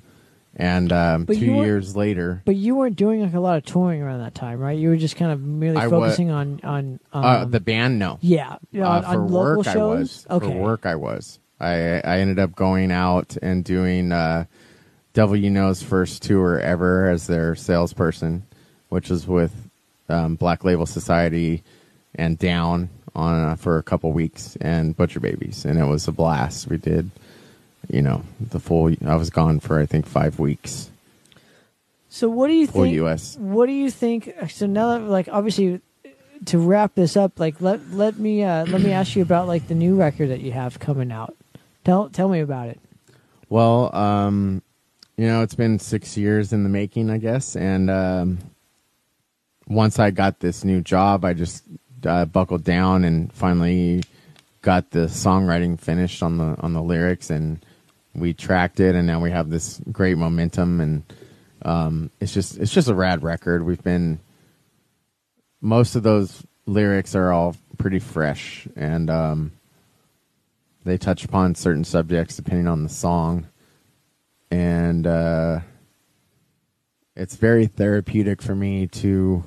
And 0.60 0.92
um, 0.92 1.26
two 1.26 1.36
years 1.36 1.94
later, 1.94 2.42
But 2.44 2.56
you 2.56 2.74
weren't 2.74 2.96
doing 2.96 3.22
like 3.22 3.32
a 3.32 3.38
lot 3.38 3.58
of 3.58 3.64
touring 3.64 4.02
around 4.02 4.18
that 4.20 4.34
time, 4.34 4.58
right? 4.58 4.76
You 4.76 4.88
were 4.88 4.96
just 4.96 5.14
kind 5.14 5.30
of 5.30 5.40
merely 5.40 5.78
I 5.78 5.86
wa- 5.86 6.00
focusing 6.00 6.30
on 6.32 6.60
on 6.64 7.00
um, 7.12 7.24
uh, 7.24 7.44
the 7.44 7.60
band, 7.60 8.00
no. 8.00 8.18
yeah, 8.20 8.56
Uh, 8.76 8.82
on, 8.82 9.02
for 9.02 9.08
on 9.08 9.28
local 9.28 9.56
work, 9.58 9.64
shows. 9.66 9.76
I 9.76 9.76
was. 9.76 10.26
Okay, 10.30 10.46
For 10.52 10.58
work, 10.60 10.84
I 10.86 10.96
was. 10.96 11.38
I 11.60 12.00
I 12.00 12.18
ended 12.18 12.40
up 12.40 12.56
going 12.56 12.90
out 12.90 13.36
and 13.40 13.62
doing 13.64 14.10
uh, 14.10 14.46
Devil 15.12 15.36
You 15.36 15.50
Know's 15.50 15.80
first 15.80 16.22
tour 16.24 16.58
ever 16.58 17.08
as 17.08 17.28
their 17.28 17.54
salesperson, 17.54 18.42
which 18.88 19.10
was 19.10 19.28
with 19.28 19.54
um, 20.08 20.34
Black 20.34 20.64
Label 20.64 20.86
Society 20.86 21.62
and 22.16 22.36
Down 22.36 22.88
on 23.14 23.44
uh, 23.50 23.54
for 23.54 23.78
a 23.78 23.82
couple 23.84 24.10
weeks 24.12 24.56
and 24.60 24.96
Butcher 24.96 25.20
Babies, 25.20 25.64
and 25.64 25.78
it 25.78 25.84
was 25.84 26.08
a 26.08 26.12
blast. 26.12 26.66
We 26.68 26.78
did 26.78 27.10
you 27.88 28.02
know, 28.02 28.24
the 28.40 28.60
full. 28.60 28.94
I 29.06 29.16
was 29.16 29.30
gone 29.30 29.60
for 29.60 29.78
I 29.78 29.86
think 29.86 30.06
five 30.06 30.38
weeks. 30.38 30.90
So 32.08 32.28
what 32.28 32.48
do 32.48 32.54
you 32.54 32.66
Full 32.66 32.84
think? 32.84 32.96
US. 32.96 33.36
What 33.36 33.66
do 33.66 33.72
you 33.72 33.90
think? 33.90 34.34
So 34.48 34.66
now 34.66 34.98
that 34.98 35.04
like 35.04 35.28
obviously 35.30 35.80
to 36.46 36.58
wrap 36.58 36.94
this 36.94 37.16
up, 37.16 37.38
like 37.38 37.60
let 37.60 37.90
let 37.92 38.18
me 38.18 38.42
uh, 38.42 38.64
let 38.66 38.80
me 38.80 38.92
ask 38.92 39.16
you 39.16 39.22
about 39.22 39.46
like 39.46 39.68
the 39.68 39.74
new 39.74 39.94
record 39.96 40.30
that 40.30 40.40
you 40.40 40.52
have 40.52 40.78
coming 40.78 41.12
out. 41.12 41.36
Tell 41.84 42.08
tell 42.08 42.28
me 42.28 42.40
about 42.40 42.68
it. 42.68 42.80
Well, 43.48 43.94
um, 43.94 44.62
you 45.16 45.26
know, 45.26 45.42
it's 45.42 45.54
been 45.54 45.78
six 45.78 46.16
years 46.16 46.52
in 46.52 46.62
the 46.62 46.68
making, 46.68 47.10
I 47.10 47.18
guess, 47.18 47.56
and 47.56 47.90
um, 47.90 48.38
once 49.66 49.98
I 49.98 50.10
got 50.10 50.40
this 50.40 50.64
new 50.64 50.80
job, 50.80 51.24
I 51.24 51.34
just 51.34 51.64
uh, 52.04 52.24
buckled 52.24 52.64
down 52.64 53.04
and 53.04 53.32
finally 53.32 54.04
got 54.62 54.90
the 54.90 55.06
songwriting 55.06 55.78
finished 55.78 56.22
on 56.22 56.38
the 56.38 56.56
on 56.60 56.72
the 56.72 56.82
lyrics, 56.82 57.30
and 57.30 57.64
we 58.20 58.34
tracked 58.34 58.80
it, 58.80 58.94
and 58.94 59.06
now 59.06 59.20
we 59.20 59.30
have 59.30 59.50
this 59.50 59.80
great 59.90 60.16
momentum, 60.16 60.80
and 60.80 61.02
um, 61.62 62.10
it's 62.20 62.32
just 62.32 62.58
it's 62.58 62.72
just 62.72 62.88
a 62.88 62.94
rad 62.94 63.22
record. 63.22 63.64
We've 63.64 63.82
been 63.82 64.20
most 65.60 65.96
of 65.96 66.02
those 66.02 66.42
lyrics 66.66 67.14
are 67.14 67.32
all 67.32 67.56
pretty 67.78 67.98
fresh, 67.98 68.68
and 68.76 69.10
um, 69.10 69.52
they 70.84 70.98
touch 70.98 71.24
upon 71.24 71.54
certain 71.54 71.84
subjects 71.84 72.36
depending 72.36 72.68
on 72.68 72.82
the 72.82 72.88
song, 72.88 73.46
and 74.50 75.06
uh, 75.06 75.60
it's 77.16 77.36
very 77.36 77.66
therapeutic 77.66 78.40
for 78.40 78.54
me 78.54 78.86
to 78.86 79.44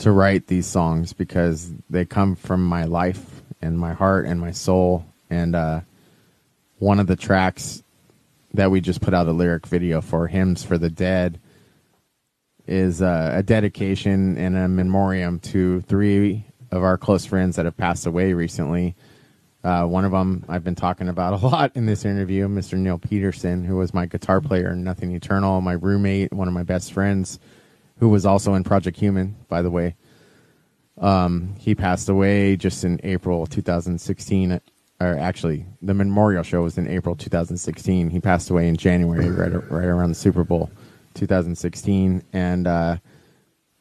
to 0.00 0.10
write 0.10 0.46
these 0.46 0.66
songs 0.66 1.12
because 1.12 1.72
they 1.90 2.04
come 2.04 2.34
from 2.34 2.64
my 2.64 2.84
life 2.84 3.42
and 3.60 3.78
my 3.78 3.92
heart 3.92 4.26
and 4.26 4.40
my 4.40 4.50
soul. 4.50 5.04
And 5.28 5.54
uh, 5.54 5.82
one 6.80 6.98
of 6.98 7.06
the 7.06 7.14
tracks 7.14 7.84
that 8.54 8.70
we 8.70 8.80
just 8.80 9.00
put 9.00 9.14
out 9.14 9.28
a 9.28 9.32
lyric 9.32 9.66
video 9.66 10.00
for, 10.00 10.26
"Hymns 10.26 10.64
for 10.64 10.76
the 10.76 10.90
Dead," 10.90 11.38
is 12.66 13.00
uh, 13.00 13.32
a 13.34 13.42
dedication 13.42 14.36
and 14.36 14.56
a 14.56 14.66
memoriam 14.66 15.38
to 15.40 15.82
three 15.82 16.46
of 16.72 16.82
our 16.82 16.98
close 16.98 17.24
friends 17.24 17.56
that 17.56 17.66
have 17.66 17.76
passed 17.76 18.06
away 18.06 18.32
recently. 18.32 18.96
Uh, 19.62 19.84
one 19.84 20.06
of 20.06 20.12
them 20.12 20.42
I've 20.48 20.64
been 20.64 20.74
talking 20.74 21.08
about 21.08 21.34
a 21.42 21.46
lot 21.46 21.72
in 21.74 21.86
this 21.86 22.04
interview, 22.04 22.48
Mr. 22.48 22.78
Neil 22.78 22.98
Peterson, 22.98 23.62
who 23.62 23.76
was 23.76 23.92
my 23.92 24.06
guitar 24.06 24.40
player 24.40 24.72
in 24.72 24.82
Nothing 24.82 25.12
Eternal, 25.12 25.60
my 25.60 25.72
roommate, 25.72 26.32
one 26.32 26.48
of 26.48 26.54
my 26.54 26.62
best 26.62 26.92
friends, 26.92 27.38
who 27.98 28.08
was 28.08 28.24
also 28.24 28.54
in 28.54 28.64
Project 28.64 28.98
Human, 28.98 29.36
by 29.48 29.60
the 29.60 29.70
way. 29.70 29.96
Um, 30.98 31.54
he 31.58 31.74
passed 31.74 32.08
away 32.08 32.56
just 32.56 32.84
in 32.84 33.00
April 33.02 33.46
2016, 33.46 34.60
or 35.00 35.18
actually, 35.18 35.66
the 35.80 35.94
memorial 35.94 36.42
show 36.42 36.62
was 36.62 36.78
in 36.78 36.88
April 36.88 37.16
2016. 37.16 38.10
He 38.10 38.20
passed 38.20 38.50
away 38.50 38.68
in 38.68 38.76
January, 38.76 39.30
right, 39.30 39.52
right 39.70 39.84
around 39.84 40.10
the 40.10 40.14
Super 40.14 40.44
Bowl 40.44 40.70
2016. 41.14 42.22
And 42.32 42.66
uh, 42.66 42.96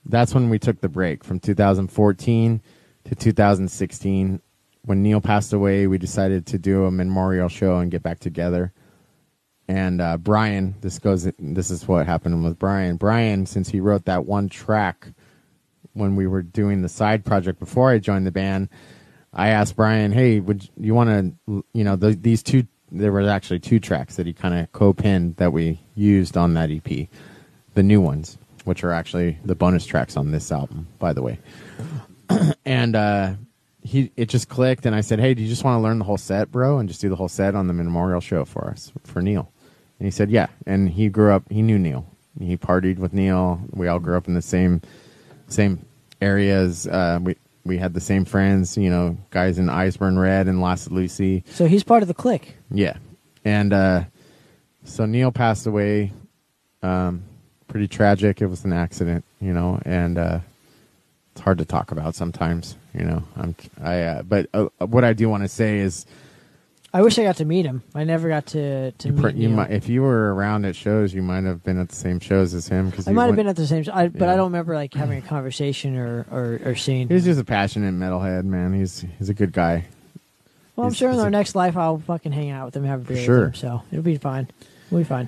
that's 0.05 0.33
when 0.33 0.49
we 0.49 0.59
took 0.59 0.81
the 0.81 0.89
break 0.89 1.23
from 1.23 1.39
2014 1.39 2.61
to 3.05 3.15
2016 3.15 4.41
when 4.89 5.03
Neil 5.03 5.21
passed 5.21 5.53
away, 5.53 5.87
we 5.87 5.97
decided 5.97 6.45
to 6.47 6.57
do 6.57 6.85
a 6.85 6.91
memorial 6.91 7.49
show 7.49 7.77
and 7.77 7.91
get 7.91 8.01
back 8.01 8.19
together. 8.19 8.73
And 9.67 10.01
uh, 10.01 10.17
Brian, 10.17 10.75
this 10.81 10.97
goes. 10.97 11.29
This 11.37 11.69
is 11.69 11.87
what 11.87 12.07
happened 12.07 12.43
with 12.43 12.57
Brian. 12.57 12.95
Brian, 12.97 13.45
since 13.45 13.69
he 13.69 13.79
wrote 13.79 14.05
that 14.05 14.25
one 14.25 14.49
track 14.49 15.09
when 15.93 16.15
we 16.15 16.25
were 16.25 16.41
doing 16.41 16.81
the 16.81 16.89
side 16.89 17.23
project 17.23 17.59
before 17.59 17.91
I 17.91 17.99
joined 17.99 18.25
the 18.25 18.31
band, 18.31 18.69
I 19.34 19.49
asked 19.49 19.76
Brian, 19.76 20.11
"Hey, 20.11 20.39
would 20.39 20.69
you 20.80 20.93
want 20.93 21.38
to? 21.47 21.64
You 21.73 21.84
know, 21.84 21.95
the, 21.95 22.11
these 22.11 22.43
two. 22.43 22.65
There 22.91 23.11
were 23.11 23.27
actually 23.30 23.60
two 23.60 23.80
tracks 23.80 24.15
that 24.15 24.26
he 24.26 24.34
kind 24.34 24.56
of 24.56 24.72
co-pinned 24.72 25.35
that 25.35 25.53
we 25.53 25.80
used 25.93 26.35
on 26.35 26.56
that 26.56 26.72
EP, 26.72 27.07
the 27.76 27.84
new 27.84 28.01
ones, 28.01 28.39
which 28.64 28.84
are 28.84 28.91
actually 28.91 29.38
the 29.45 29.53
bonus 29.53 29.85
tracks 29.85 30.18
on 30.18 30.31
this 30.31 30.51
album, 30.51 30.88
by 30.97 31.14
the 31.14 31.22
way. 31.22 31.38
and 32.65 32.95
uh, 32.95 33.34
he 33.84 34.11
it 34.18 34.27
just 34.27 34.49
clicked 34.49 34.85
and 34.85 34.95
I 34.95 35.01
said, 35.01 35.19
"Hey, 35.19 35.34
do 35.34 35.43
you 35.43 35.49
just 35.49 35.64
want 35.64 35.77
to 35.77 35.84
learn 35.84 35.99
the 35.99 36.06
whole 36.06 36.18
set, 36.18 36.51
bro, 36.51 36.80
and 36.80 36.89
just 36.89 37.01
do 37.01 37.10
the 37.10 37.15
whole 37.15 37.30
set 37.30 37.56
on 37.56 37.68
the 37.68 37.73
memorial 37.73 38.22
show 38.22 38.45
for 38.45 38.69
us 38.69 38.91
for 39.03 39.22
Neil?" 39.22 39.51
And 39.99 40.07
he 40.07 40.11
said, 40.11 40.31
"Yeah." 40.31 40.47
And 40.65 40.89
he 40.89 41.10
grew 41.10 41.31
up. 41.31 41.43
He 41.49 41.61
knew 41.61 41.77
Neil. 41.77 42.06
He 42.39 42.57
partied 42.57 42.97
with 42.97 43.14
Neil. 43.14 43.61
We 43.72 43.88
all 43.88 43.99
grew 43.99 44.18
up 44.18 44.27
in 44.27 44.34
the 44.34 44.41
same 44.41 44.81
same 45.47 45.85
areas. 46.22 46.88
Uh, 46.88 47.19
we 47.22 47.35
we 47.65 47.77
had 47.77 47.94
the 47.94 48.02
same 48.02 48.26
friends. 48.26 48.77
You 48.77 48.90
know, 48.90 49.18
guys 49.30 49.60
in 49.60 49.68
Iceburn 49.68 50.19
Red 50.19 50.48
and 50.48 50.61
Las 50.61 50.90
Lucy. 50.90 51.44
So 51.48 51.65
he's 51.65 51.84
part 51.84 52.02
of 52.02 52.07
the 52.07 52.14
clique. 52.14 52.56
Yeah, 52.72 52.98
and 53.45 53.73
uh, 53.73 54.03
so 54.84 55.06
Neil 55.06 55.31
passed 55.31 55.68
away. 55.68 56.11
Um, 56.81 57.23
pretty 57.68 57.88
tragic. 57.88 58.41
It 58.41 58.48
was 58.48 58.65
an 58.65 58.73
accident, 58.73 59.23
you 59.40 59.53
know, 59.53 59.80
and 59.86 60.18
uh, 60.18 60.40
it's 61.31 61.41
hard 61.41 61.57
to 61.60 61.65
talk 61.65 61.91
about 61.91 62.15
sometimes. 62.15 62.76
You 62.94 63.03
know, 63.03 63.23
I'm 63.38 63.56
I. 63.81 64.02
Uh, 64.02 64.23
but 64.23 64.49
uh, 64.53 64.68
what 64.80 65.03
I 65.03 65.14
do 65.14 65.30
want 65.30 65.44
to 65.44 65.49
say 65.49 65.80
is, 65.80 66.06
I 66.91 67.03
wish 67.03 67.20
I 67.20 67.24
got 67.24 67.38
to 67.38 67.45
meet 67.45 67.66
him. 67.68 67.84
I 67.94 68.03
never 68.03 68.30
got 68.30 68.48
to 68.48 68.91
to 68.91 69.07
you, 69.07 69.14
meet 69.14 69.22
pr- 69.22 69.30
you 69.30 69.48
Neil. 69.49 69.57
might 69.57 69.72
if 69.72 69.88
you 69.88 70.02
were 70.02 70.34
around 70.34 70.66
at 70.66 70.76
shows, 70.76 71.14
you 71.14 71.22
might 71.22 71.44
have 71.44 71.64
been 71.64 71.80
at 71.80 71.90
the 71.90 71.95
same 71.95 72.20
shows 72.20 72.53
as 72.56 72.68
him 72.68 72.90
because 72.90 73.07
I 73.07 73.11
might 73.11 73.28
have 73.28 73.36
been 73.36 73.48
at 73.48 73.56
the 73.56 73.68
same, 73.68 73.86
I, 73.94 74.07
but 74.07 74.22
Yeah. 74.26 74.34
I 74.34 74.36
don't 74.36 74.45
remember 74.52 74.74
like 74.74 74.94
having 74.95 75.20
a 75.20 75.22
conversation 75.22 75.95
or 75.98 76.26
or, 76.32 76.60
or 76.66 76.76
seeing. 76.76 77.07
He's 77.07 77.26
him. 77.26 77.32
just 77.32 77.41
a 77.41 77.45
passionate 77.45 77.94
metalhead, 77.94 78.44
man. 78.45 78.74
He's 78.74 79.06
he's 79.20 79.30
a 79.30 79.36
good 79.36 79.53
guy. 79.53 79.86
well, 80.76 80.88
I'm 80.88 80.91
he's- 80.91 80.98
sure 80.98 81.10
in 81.10 81.16
he's 81.16 81.22
our 81.22 81.28
a- 81.28 81.32
next 81.32 81.53
life 81.53 81.78
I'll 81.78 81.99
fucking 81.99 82.32
hang 82.32 82.49
out 82.49 82.66
with 82.66 82.76
him, 82.76 82.84
have 82.86 83.02
a 83.02 83.14
beer 83.14 83.24
Sure. 83.24 83.40
with 83.45 83.48
him. 83.49 83.53
So 83.56 83.84
it'll 83.91 84.02
be 84.03 84.18
fine. 84.18 84.48
We'll 84.90 85.02
be 85.02 85.06
fine. 85.06 85.28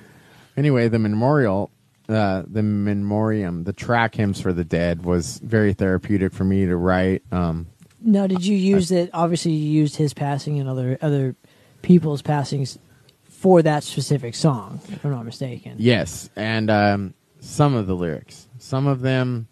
Anyway, 0.56 0.88
the 0.88 0.98
memorial, 0.98 1.70
uh, 2.08 2.42
the 2.46 2.62
memoriam, 2.64 3.62
the 3.64 3.72
track 3.72 4.16
hymns 4.16 4.40
for 4.40 4.52
the 4.52 4.64
dead 4.64 5.04
was 5.04 5.38
very 5.38 5.72
therapeutic 5.74 6.32
for 6.32 6.42
me 6.44 6.66
to 6.66 6.76
write. 6.76 7.22
Um, 7.30 7.68
Now, 8.04 8.26
did 8.26 8.44
you 8.44 8.56
use 8.56 8.90
it? 8.90 9.10
Obviously, 9.14 9.52
you 9.52 9.70
used 9.70 9.94
his 9.96 10.12
passing 10.12 10.58
and 10.58 10.68
other 10.68 10.98
other 11.00 11.36
people's 11.82 12.22
passings 12.22 12.78
for 13.24 13.62
that 13.62 13.82
specific 13.82 14.34
song, 14.34 14.80
if 14.88 15.04
I'm 15.04 15.10
not 15.10 15.24
mistaken. 15.24 15.74
Yes, 15.78 16.30
and 16.36 16.70
um, 16.70 17.14
some 17.40 17.74
of 17.74 17.86
the 17.86 17.94
lyrics, 17.94 18.48
some 18.58 18.86
of 18.86 19.00
them. 19.00 19.48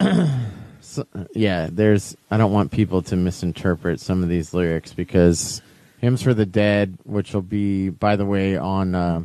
so, 0.80 1.06
yeah, 1.34 1.68
there's. 1.70 2.16
I 2.30 2.36
don't 2.36 2.52
want 2.52 2.70
people 2.70 3.02
to 3.02 3.16
misinterpret 3.16 4.00
some 4.00 4.22
of 4.22 4.28
these 4.28 4.54
lyrics 4.54 4.94
because 4.94 5.60
"Hymns 5.98 6.22
for 6.22 6.34
the 6.34 6.46
Dead," 6.46 6.98
which 7.04 7.34
will 7.34 7.42
be, 7.42 7.88
by 7.88 8.16
the 8.16 8.26
way, 8.26 8.56
on. 8.56 8.94
Uh, 8.94 9.24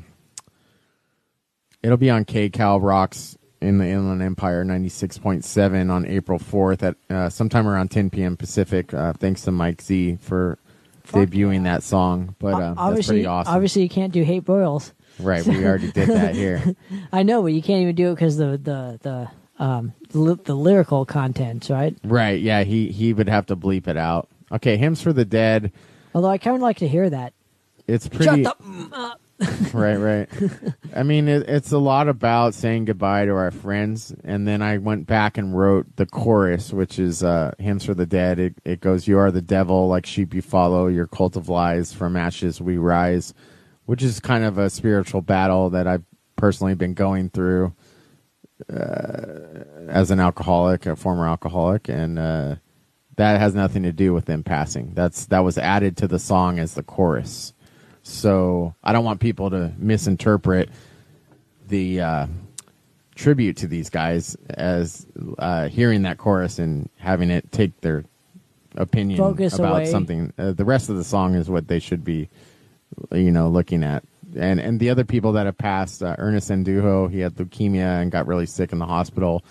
it'll 1.84 1.98
be 1.98 2.10
on 2.10 2.26
KCAL 2.26 2.82
Rocks 2.82 3.38
in 3.62 3.78
the 3.78 3.88
Inland 3.88 4.22
Empire 4.22 4.64
96.7 4.64 5.92
on 5.92 6.06
April 6.06 6.40
4th 6.40 6.84
at 6.84 6.96
uh, 7.10 7.30
sometime 7.30 7.68
around 7.68 7.90
10 7.90 8.10
p.m. 8.10 8.38
Pacific. 8.38 8.94
Uh, 8.94 9.14
thanks 9.14 9.42
to 9.42 9.52
Mike 9.52 9.82
Z 9.82 10.18
for 10.22 10.60
Fuck 11.08 11.30
debuting 11.30 11.64
that 11.64 11.84
song. 11.84 12.36
But 12.38 12.56
uh, 12.56 12.60
that's 12.60 12.74
obviously, 12.78 13.16
pretty 13.16 13.26
awesome. 13.28 13.54
obviously, 13.54 13.84
you 13.84 13.90
can't 13.90 14.12
do 14.12 14.24
hate 14.24 14.44
boils. 14.44 14.94
Right, 15.20 15.46
we 15.46 15.66
already 15.66 15.92
did 15.92 16.10
that 16.10 16.36
here. 16.36 16.76
I 17.12 17.24
know, 17.24 17.42
but 17.42 17.54
you 17.54 17.62
can't 17.62 17.82
even 17.82 17.96
do 17.96 18.12
it 18.12 18.16
because 18.16 18.38
the 18.38 18.58
the 18.58 19.00
the 19.02 19.64
um 19.64 19.94
li- 20.14 20.38
the 20.44 20.56
lyrical 20.56 21.06
content, 21.06 21.70
right? 21.70 21.98
Right, 22.04 22.42
yeah, 22.42 22.64
he 22.64 22.92
he 22.92 23.14
would 23.14 23.30
have 23.30 23.46
to 23.48 23.56
bleep 23.56 23.88
it 23.88 23.98
out. 23.98 24.28
Okay, 24.52 24.78
hymns 24.78 25.02
for 25.02 25.14
the 25.14 25.26
dead. 25.26 25.72
Although 26.14 26.30
I 26.30 26.38
kind 26.38 26.56
of 26.56 26.62
like 26.62 26.78
to 26.78 26.88
hear 26.88 27.10
that. 27.10 27.34
It's 27.88 28.08
pretty 28.08 28.44
Shut 28.44 28.58
the 28.60 28.96
up. 28.96 29.22
Right, 29.74 29.98
right. 29.98 30.30
I 30.96 31.04
mean, 31.04 31.28
it, 31.28 31.48
it's 31.48 31.72
a 31.72 31.78
lot 31.78 32.08
about 32.08 32.56
saying 32.56 32.86
goodbye 32.86 33.26
to 33.26 33.32
our 33.34 33.52
friends, 33.52 34.14
and 34.24 34.48
then 34.48 34.62
I 34.64 34.80
went 34.80 35.06
back 35.06 35.38
and 35.38 35.56
wrote 35.56 35.96
the 35.96 36.08
chorus, 36.08 36.74
which 36.74 36.98
is 36.98 37.24
uh, 37.24 37.54
hymns 37.60 37.86
for 37.86 37.94
the 37.94 38.08
dead. 38.08 38.40
It 38.40 38.56
it 38.66 38.82
goes, 38.82 39.08
"You 39.08 39.20
are 39.20 39.32
the 39.32 39.42
devil, 39.42 39.88
like 39.88 40.08
sheep 40.08 40.34
you 40.34 40.42
follow. 40.42 40.88
Your 40.88 41.06
cult 41.06 41.36
of 41.36 41.50
lies, 41.50 41.94
from 41.94 42.16
ashes 42.16 42.60
we 42.60 42.78
rise," 42.78 43.36
which 43.86 44.02
is 44.02 44.20
kind 44.20 44.44
of 44.44 44.58
a 44.58 44.72
spiritual 44.72 45.22
battle 45.22 45.70
that 45.70 45.86
I've 45.86 46.06
personally 46.36 46.74
been 46.74 46.96
going 46.96 47.30
through 47.30 47.74
uh, 48.74 49.64
as 49.88 50.10
an 50.10 50.20
alcoholic, 50.20 50.86
a 50.86 50.96
former 50.96 51.28
alcoholic, 51.28 51.90
and 51.90 52.18
uh, 52.18 52.56
that 53.18 53.40
has 53.40 53.54
nothing 53.54 53.84
to 53.84 53.92
do 53.92 54.14
with 54.14 54.26
them 54.26 54.44
passing. 54.44 54.94
That's 54.94 55.28
that 55.28 55.44
was 55.44 55.58
added 55.58 55.98
to 55.98 56.08
the 56.08 56.20
song 56.20 56.58
as 56.58 56.74
the 56.74 56.84
chorus. 56.84 57.54
So 58.08 58.74
I 58.84 58.94
don't 58.94 59.04
want 59.04 59.20
people 59.20 59.50
to 59.50 59.74
misinterpret 59.78 60.70
the 61.68 62.02
uh, 62.02 62.28
tribute 63.16 63.58
to 63.58 63.68
these 63.68 63.90
guys 63.90 64.38
as 64.50 65.06
uh, 65.38 65.68
hearing 65.68 66.04
that 66.04 66.18
chorus 66.18 66.58
and 66.58 66.90
having 66.96 67.30
it 67.30 67.52
take 67.52 67.82
their 67.82 68.06
opinion 68.78 69.18
Focus 69.18 69.60
about 69.60 69.74
away. 69.74 69.86
something. 69.88 70.32
Uh, 70.38 70.54
the 70.54 70.64
rest 70.64 70.90
of 70.90 70.96
the 70.96 71.04
song 71.04 71.36
is 71.36 71.50
what 71.50 71.68
they 71.68 71.80
should 71.80 72.06
be, 72.06 72.30
you 73.12 73.30
know, 73.30 73.50
looking 73.50 73.84
at. 73.84 74.04
And 74.38 74.62
and 74.62 74.80
the 74.80 74.90
other 74.90 75.04
people 75.04 75.34
that 75.34 75.46
have 75.46 75.58
passed, 75.58 76.02
uh, 76.02 76.16
Ernest 76.18 76.50
Andujo, 76.50 77.12
he 77.12 77.20
had 77.20 77.36
leukemia 77.36 78.02
and 78.02 78.10
got 78.10 78.26
really 78.26 78.46
sick 78.46 78.72
in 78.72 78.80
the 78.80 78.86
hospital, 78.86 79.44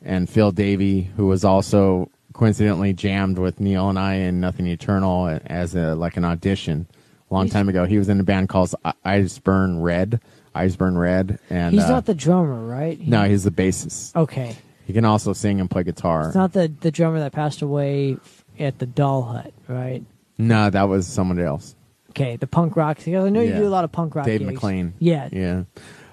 and 0.00 0.30
Phil 0.30 0.52
Davey, 0.52 1.02
who 1.16 1.26
was 1.26 1.44
also 1.44 2.08
coincidentally 2.32 2.92
jammed 2.92 3.38
with 3.38 3.58
Neil 3.58 3.88
and 3.88 3.98
I 3.98 4.14
in 4.14 4.40
Nothing 4.40 4.68
Eternal 4.68 5.40
as 5.46 5.74
a 5.74 5.96
like 5.96 6.16
an 6.16 6.24
audition 6.24 6.86
long 7.30 7.48
time 7.48 7.68
ago. 7.68 7.84
He 7.86 7.98
was 7.98 8.08
in 8.08 8.20
a 8.20 8.24
band 8.24 8.48
called 8.48 8.74
I- 8.84 8.92
Iceburn 9.04 9.82
Red, 9.82 10.20
Iceburn 10.54 10.98
Red, 10.98 11.38
and 11.48 11.74
He's 11.74 11.84
uh, 11.84 11.88
not 11.90 12.06
the 12.06 12.14
drummer, 12.14 12.64
right? 12.66 12.98
He- 12.98 13.10
no, 13.10 13.24
he's 13.24 13.44
the 13.44 13.50
bassist. 13.50 14.14
Okay. 14.16 14.56
He 14.86 14.92
can 14.92 15.04
also 15.04 15.32
sing 15.32 15.60
and 15.60 15.70
play 15.70 15.84
guitar. 15.84 16.26
It's 16.26 16.34
not 16.34 16.52
the 16.52 16.72
the 16.80 16.90
drummer 16.90 17.20
that 17.20 17.32
passed 17.32 17.62
away 17.62 18.16
at 18.58 18.78
the 18.78 18.86
Doll 18.86 19.22
Hut, 19.22 19.52
right? 19.68 20.02
no, 20.38 20.68
that 20.70 20.88
was 20.88 21.06
someone 21.06 21.38
else. 21.38 21.74
Okay, 22.10 22.34
the 22.36 22.46
punk 22.48 22.74
rock. 22.76 22.96
Because 22.96 23.24
I 23.24 23.28
know 23.28 23.40
you 23.40 23.50
Yeah. 23.50 23.58
do 23.60 23.68
a 23.68 23.70
lot 23.70 23.84
of 23.84 23.92
punk 23.92 24.14
rock. 24.16 24.26
Dave 24.26 24.40
gigs. 24.40 24.52
McLean. 24.52 24.94
Yeah. 24.98 25.28
Yeah. 25.30 25.62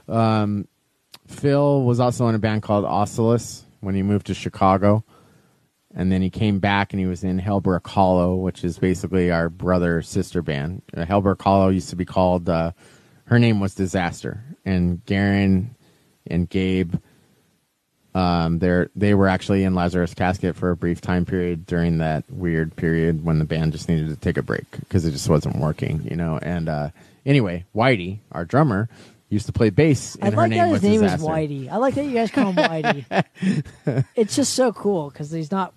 Um, 0.08 0.68
Phil 1.28 1.84
was 1.84 2.00
also 2.00 2.28
in 2.28 2.36
a 2.36 2.40
band 2.40 2.62
called 2.62 2.86
Oculus 2.86 3.66
when 3.80 3.96
he 3.96 4.04
moved 4.04 4.28
to 4.28 4.34
Chicago. 4.34 5.04
And 5.98 6.12
then 6.12 6.22
he 6.22 6.30
came 6.30 6.60
back 6.60 6.94
and 6.94 7.00
he 7.00 7.08
was 7.08 7.24
in 7.24 7.42
Hellbrook 7.42 7.88
Hollow, 7.88 8.36
which 8.36 8.64
is 8.64 8.78
basically 8.78 9.32
our 9.32 9.50
brother 9.50 10.04
sister 10.04 10.44
band. 10.44 10.84
Uh, 10.96 11.06
Hellbrook 11.06 11.42
Hollow 11.42 11.70
used 11.70 11.90
to 11.90 11.96
be 11.96 12.06
called, 12.06 12.48
uh, 12.48 12.72
her 13.26 13.40
name 13.40 13.60
was 13.60 13.74
Disaster. 13.74 14.44
And 14.64 15.04
Garen 15.08 15.76
and 16.28 16.48
Gabe, 16.48 16.94
um, 18.14 18.60
they're, 18.60 18.92
they 18.96 19.16
were 19.16 19.28
actually 19.28 19.64
in 19.64 19.74
Lazarus 19.74 20.14
Casket 20.14 20.56
for 20.56 20.70
a 20.70 20.78
brief 20.78 21.02
time 21.02 21.26
period 21.26 21.66
during 21.66 21.98
that 21.98 22.24
weird 22.30 22.76
period 22.76 23.26
when 23.26 23.40
the 23.40 23.46
band 23.46 23.72
just 23.72 23.90
needed 23.90 24.10
to 24.10 24.16
take 24.16 24.38
a 24.38 24.44
break 24.44 24.70
because 24.80 25.04
it 25.04 25.12
just 25.12 25.30
wasn't 25.30 25.56
working, 25.56 26.04
you 26.08 26.16
know. 26.16 26.38
And 26.40 26.70
uh, 26.70 26.90
anyway, 27.26 27.66
Whitey, 27.76 28.20
our 28.32 28.46
drummer, 28.46 28.88
used 29.30 29.48
to 29.48 29.52
play 29.52 29.72
bass, 29.72 30.16
and 30.16 30.26
I 30.26 30.30
her 30.30 30.38
like 30.38 30.50
name 30.52 30.60
that 30.60 30.72
was 30.72 30.82
his 30.82 30.92
name 30.92 31.02
Disaster. 31.02 31.24
is 31.24 31.28
Whitey. 31.28 31.70
I 31.70 31.78
like 31.78 31.96
that 31.96 32.06
you 32.06 32.14
guys 32.14 32.32
call 32.32 32.52
him 32.52 32.56
Whitey. 32.56 34.06
it's 34.16 34.36
just 34.36 34.54
so 34.54 34.72
cool 34.72 35.10
because 35.10 35.32
he's 35.32 35.52
not 35.52 35.74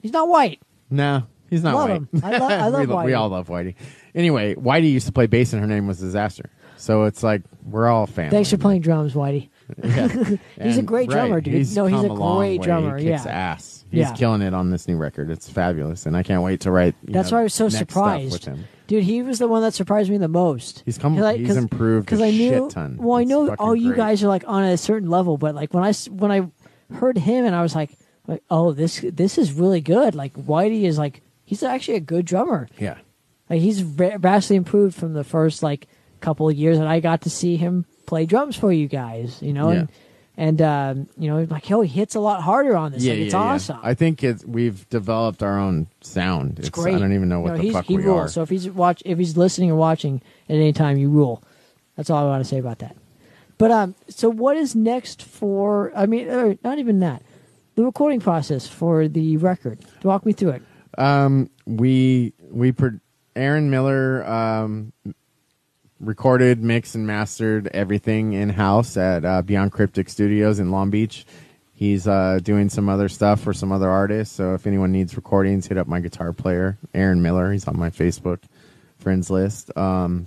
he's 0.00 0.12
not 0.12 0.28
white. 0.28 0.60
No, 0.90 1.24
he's 1.48 1.62
not 1.62 1.74
Love 1.74 1.88
white. 1.90 1.96
him. 1.96 2.08
I 2.24 2.38
lo- 2.38 2.46
I 2.48 2.66
love 2.68 2.80
we, 2.80 2.86
lo- 2.94 3.04
we 3.04 3.14
all 3.14 3.28
love 3.28 3.48
Whitey. 3.48 3.74
Anyway, 4.14 4.54
Whitey 4.56 4.90
used 4.92 5.06
to 5.06 5.12
play 5.12 5.26
bass, 5.26 5.52
and 5.52 5.60
her 5.60 5.68
name 5.68 5.86
was 5.86 5.98
Disaster. 6.00 6.50
So 6.76 7.04
it's 7.04 7.22
like 7.22 7.42
we're 7.64 7.88
all 7.88 8.06
fans. 8.06 8.32
Thanks 8.32 8.50
for 8.50 8.56
playing 8.56 8.80
drums, 8.80 9.12
Whitey. 9.14 9.50
Yeah. 9.84 10.08
He's 10.62 10.78
a 10.78 10.82
great 10.82 11.10
drummer, 11.10 11.36
right, 11.36 11.44
dude. 11.44 11.54
He's 11.54 11.76
No, 11.76 11.84
he's 11.86 12.00
a 12.02 12.08
long 12.12 12.38
great 12.38 12.62
drummer, 12.62 12.96
He 12.98 13.04
kicks 13.04 13.24
yeah. 13.26 13.30
ass. 13.30 13.84
He's 13.90 14.00
Yeah. 14.00 14.14
killing 14.14 14.40
it 14.42 14.54
on 14.54 14.70
this 14.70 14.88
new 14.88 14.96
record. 14.96 15.30
It's 15.30 15.48
fabulous, 15.48 16.06
and 16.06 16.16
I 16.16 16.22
can't 16.22 16.42
wait 16.42 16.60
to 16.62 16.70
write. 16.70 16.94
That's 17.04 17.30
know, 17.30 17.36
why 17.36 17.40
I 17.40 17.44
was 17.44 17.54
so 17.54 17.68
surprised. 17.68 18.48
Dude, 18.86 19.04
he 19.04 19.22
was 19.22 19.38
the 19.38 19.46
one 19.46 19.62
that 19.62 19.74
surprised 19.74 20.10
me 20.10 20.16
the 20.18 20.26
most. 20.26 20.82
He's 20.86 20.98
come. 20.98 21.22
I- 21.22 21.36
he's 21.36 21.56
improved 21.56 22.06
because 22.06 22.20
a 22.20 22.24
I 22.26 22.30
knew. 22.30 22.50
shit 22.50 22.70
ton. 22.70 22.96
Well, 22.98 23.18
I 23.18 23.20
It's 23.22 23.30
know 23.30 23.54
all 23.58 23.76
you 23.76 23.88
great. 23.90 23.96
guys 23.98 24.24
are 24.24 24.28
like 24.28 24.42
on 24.48 24.64
a 24.64 24.76
certain 24.76 25.08
level, 25.10 25.36
but 25.36 25.54
like 25.54 25.72
when 25.74 25.84
I 25.84 25.92
when 26.10 26.32
I 26.32 26.48
heard 26.94 27.16
him 27.18 27.44
and 27.44 27.54
I 27.54 27.62
was 27.62 27.74
like, 27.76 27.90
like 28.30 28.42
oh 28.50 28.72
this 28.72 29.04
this 29.12 29.36
is 29.38 29.52
really 29.52 29.80
good. 29.80 30.14
Like 30.14 30.34
Whitey 30.34 30.84
is 30.84 30.96
like 30.98 31.20
he's 31.44 31.62
actually 31.62 31.96
a 31.96 32.00
good 32.00 32.24
drummer. 32.24 32.68
Yeah. 32.78 32.98
Like 33.48 33.60
he's 33.60 33.80
vastly 33.80 34.56
improved 34.56 34.94
from 34.96 35.12
the 35.14 35.24
first 35.24 35.62
like 35.62 35.88
couple 36.20 36.48
of 36.48 36.56
years 36.56 36.78
that 36.78 36.86
I 36.86 37.00
got 37.00 37.22
to 37.22 37.30
see 37.30 37.56
him 37.56 37.84
play 38.06 38.26
drums 38.26 38.56
for 38.56 38.72
you 38.72 38.86
guys. 38.88 39.42
You 39.42 39.52
know, 39.52 39.70
and 39.70 39.88
and 40.36 40.62
um, 40.62 41.08
you 41.18 41.28
know 41.28 41.42
like 41.50 41.68
yo 41.68 41.80
he 41.80 41.88
hits 41.88 42.14
a 42.14 42.20
lot 42.20 42.42
harder 42.42 42.76
on 42.76 42.92
this. 42.92 43.02
Yeah, 43.02 43.14
like, 43.14 43.22
it's 43.22 43.34
yeah. 43.34 43.40
awesome. 43.40 43.78
I 43.82 43.94
think 43.94 44.22
it's 44.22 44.44
we've 44.44 44.88
developed 44.88 45.42
our 45.42 45.58
own 45.58 45.88
sound. 46.02 46.58
It's 46.60 46.70
great. 46.70 46.94
I 46.94 46.98
don't 46.98 47.12
even 47.12 47.28
know 47.28 47.36
No, 47.44 47.52
what 47.52 47.56
the 47.56 47.62
he's- 47.62 47.74
fuck 47.74 47.86
he 47.86 47.96
we 47.96 48.04
rules. 48.04 48.20
are. 48.20 48.28
So 48.28 48.42
if 48.42 48.48
he's 48.50 48.68
watch, 48.70 49.02
if 49.04 49.18
he's 49.18 49.36
listening 49.36 49.70
or 49.72 49.76
watching 49.76 50.22
at 50.48 50.54
any 50.54 50.72
time, 50.72 50.96
you 50.98 51.10
rule. 51.10 51.42
That's 51.96 52.08
all 52.08 52.24
I 52.24 52.28
want 52.30 52.42
to 52.44 52.48
say 52.48 52.58
about 52.58 52.78
that. 52.78 52.96
But 53.58 53.70
um, 53.72 53.94
so 54.08 54.30
what 54.30 54.56
is 54.56 54.74
next 54.74 55.22
for? 55.22 55.92
I 55.94 56.06
mean, 56.06 56.58
not 56.64 56.78
even 56.78 57.00
that. 57.00 57.22
The 57.76 57.84
recording 57.84 58.20
process 58.20 58.66
for 58.66 59.08
the 59.08 59.36
record. 59.36 59.78
Walk 60.02 60.26
me 60.26 60.32
through 60.32 60.50
it. 60.50 60.62
Um, 60.98 61.50
we 61.66 62.34
we 62.50 62.72
pro- 62.72 63.00
Aaron 63.36 63.70
Miller 63.70 64.24
um, 64.28 64.92
recorded, 66.00 66.62
mixed, 66.62 66.94
and 66.94 67.06
mastered 67.06 67.68
everything 67.68 68.32
in 68.32 68.50
house 68.50 68.96
at 68.96 69.24
uh, 69.24 69.42
Beyond 69.42 69.72
Cryptic 69.72 70.08
Studios 70.08 70.58
in 70.58 70.70
Long 70.70 70.90
Beach. 70.90 71.24
He's 71.72 72.06
uh, 72.06 72.40
doing 72.42 72.68
some 72.68 72.90
other 72.90 73.08
stuff 73.08 73.40
for 73.40 73.54
some 73.54 73.72
other 73.72 73.88
artists. 73.88 74.34
So 74.34 74.52
if 74.52 74.66
anyone 74.66 74.92
needs 74.92 75.16
recordings, 75.16 75.66
hit 75.66 75.78
up 75.78 75.86
my 75.86 76.00
guitar 76.00 76.32
player, 76.34 76.76
Aaron 76.92 77.22
Miller. 77.22 77.52
He's 77.52 77.66
on 77.66 77.78
my 77.78 77.88
Facebook 77.88 78.42
friends 78.98 79.30
list. 79.30 79.74
Um, 79.78 80.26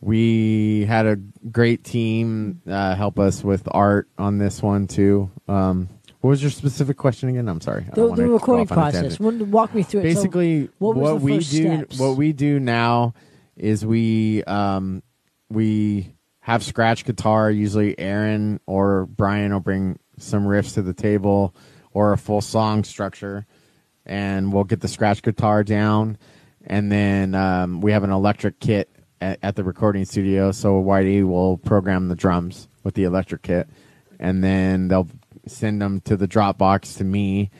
we 0.00 0.84
had 0.84 1.06
a 1.06 1.16
great 1.16 1.82
team 1.82 2.62
uh, 2.68 2.94
help 2.94 3.18
us 3.18 3.42
with 3.42 3.66
art 3.72 4.08
on 4.18 4.38
this 4.38 4.62
one 4.62 4.86
too. 4.86 5.30
Um, 5.48 5.88
what 6.26 6.30
was 6.30 6.42
your 6.42 6.50
specific 6.50 6.96
question 6.96 7.28
again? 7.28 7.48
I'm 7.48 7.60
sorry. 7.60 7.86
The, 7.94 8.12
the 8.12 8.28
recording 8.28 8.64
off 8.64 8.72
on 8.72 8.78
a 8.78 8.90
process. 8.90 9.20
Walk 9.20 9.72
me 9.76 9.84
through 9.84 10.00
it. 10.00 10.02
So 10.02 10.08
basically 10.08 10.68
what 10.78 10.96
what, 10.96 11.20
the 11.20 11.24
we 11.24 11.38
do 11.38 11.40
steps? 11.40 11.98
what 12.00 12.16
we 12.16 12.32
do 12.32 12.58
now 12.58 13.14
is 13.56 13.86
we 13.86 14.42
um 14.42 15.04
we 15.48 16.16
have 16.40 16.64
scratch 16.64 17.04
guitar 17.04 17.48
usually 17.48 17.96
aaron 17.98 18.58
or 18.66 19.06
brian 19.06 19.52
will 19.52 19.60
bring 19.60 19.98
some 20.18 20.44
riffs 20.44 20.74
to 20.74 20.82
the 20.82 20.92
table 20.92 21.54
or 21.92 22.12
a 22.12 22.18
full 22.18 22.40
song 22.40 22.82
structure 22.82 23.46
and 24.04 24.52
we'll 24.52 24.64
get 24.64 24.80
the 24.80 24.88
scratch 24.88 25.22
guitar 25.22 25.62
down 25.62 26.18
and 26.66 26.90
then 26.90 27.36
um, 27.36 27.80
we 27.80 27.92
have 27.92 28.02
an 28.02 28.10
electric 28.10 28.58
kit 28.58 28.90
at, 29.20 29.38
at 29.42 29.54
the 29.54 29.62
recording 29.62 30.04
studio 30.04 30.50
so 30.50 30.82
whitey 30.82 31.24
will 31.24 31.56
program 31.56 32.08
the 32.08 32.16
drums 32.16 32.68
with 32.82 32.94
the 32.94 33.04
electric 33.04 33.42
kit 33.42 33.68
and 34.18 34.42
then 34.42 34.88
they'll 34.88 35.08
send 35.46 35.80
them 35.80 36.00
to 36.02 36.16
the 36.16 36.28
dropbox 36.28 36.96
to 36.98 37.04
me 37.04 37.50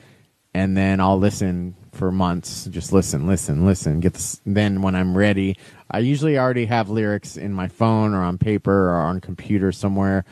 and 0.56 0.74
then 0.74 1.00
I'll 1.00 1.18
listen 1.18 1.76
for 1.92 2.10
months. 2.10 2.64
Just 2.64 2.90
listen, 2.90 3.26
listen, 3.26 3.66
listen. 3.66 4.00
Get 4.00 4.14
this. 4.14 4.40
Then 4.46 4.80
when 4.80 4.94
I'm 4.94 5.14
ready, 5.14 5.58
I 5.90 5.98
usually 5.98 6.38
already 6.38 6.64
have 6.64 6.88
lyrics 6.88 7.36
in 7.36 7.52
my 7.52 7.68
phone 7.68 8.14
or 8.14 8.22
on 8.22 8.38
paper 8.38 8.88
or 8.88 8.96
on 8.96 9.20
computer 9.20 9.70
somewhere 9.70 10.24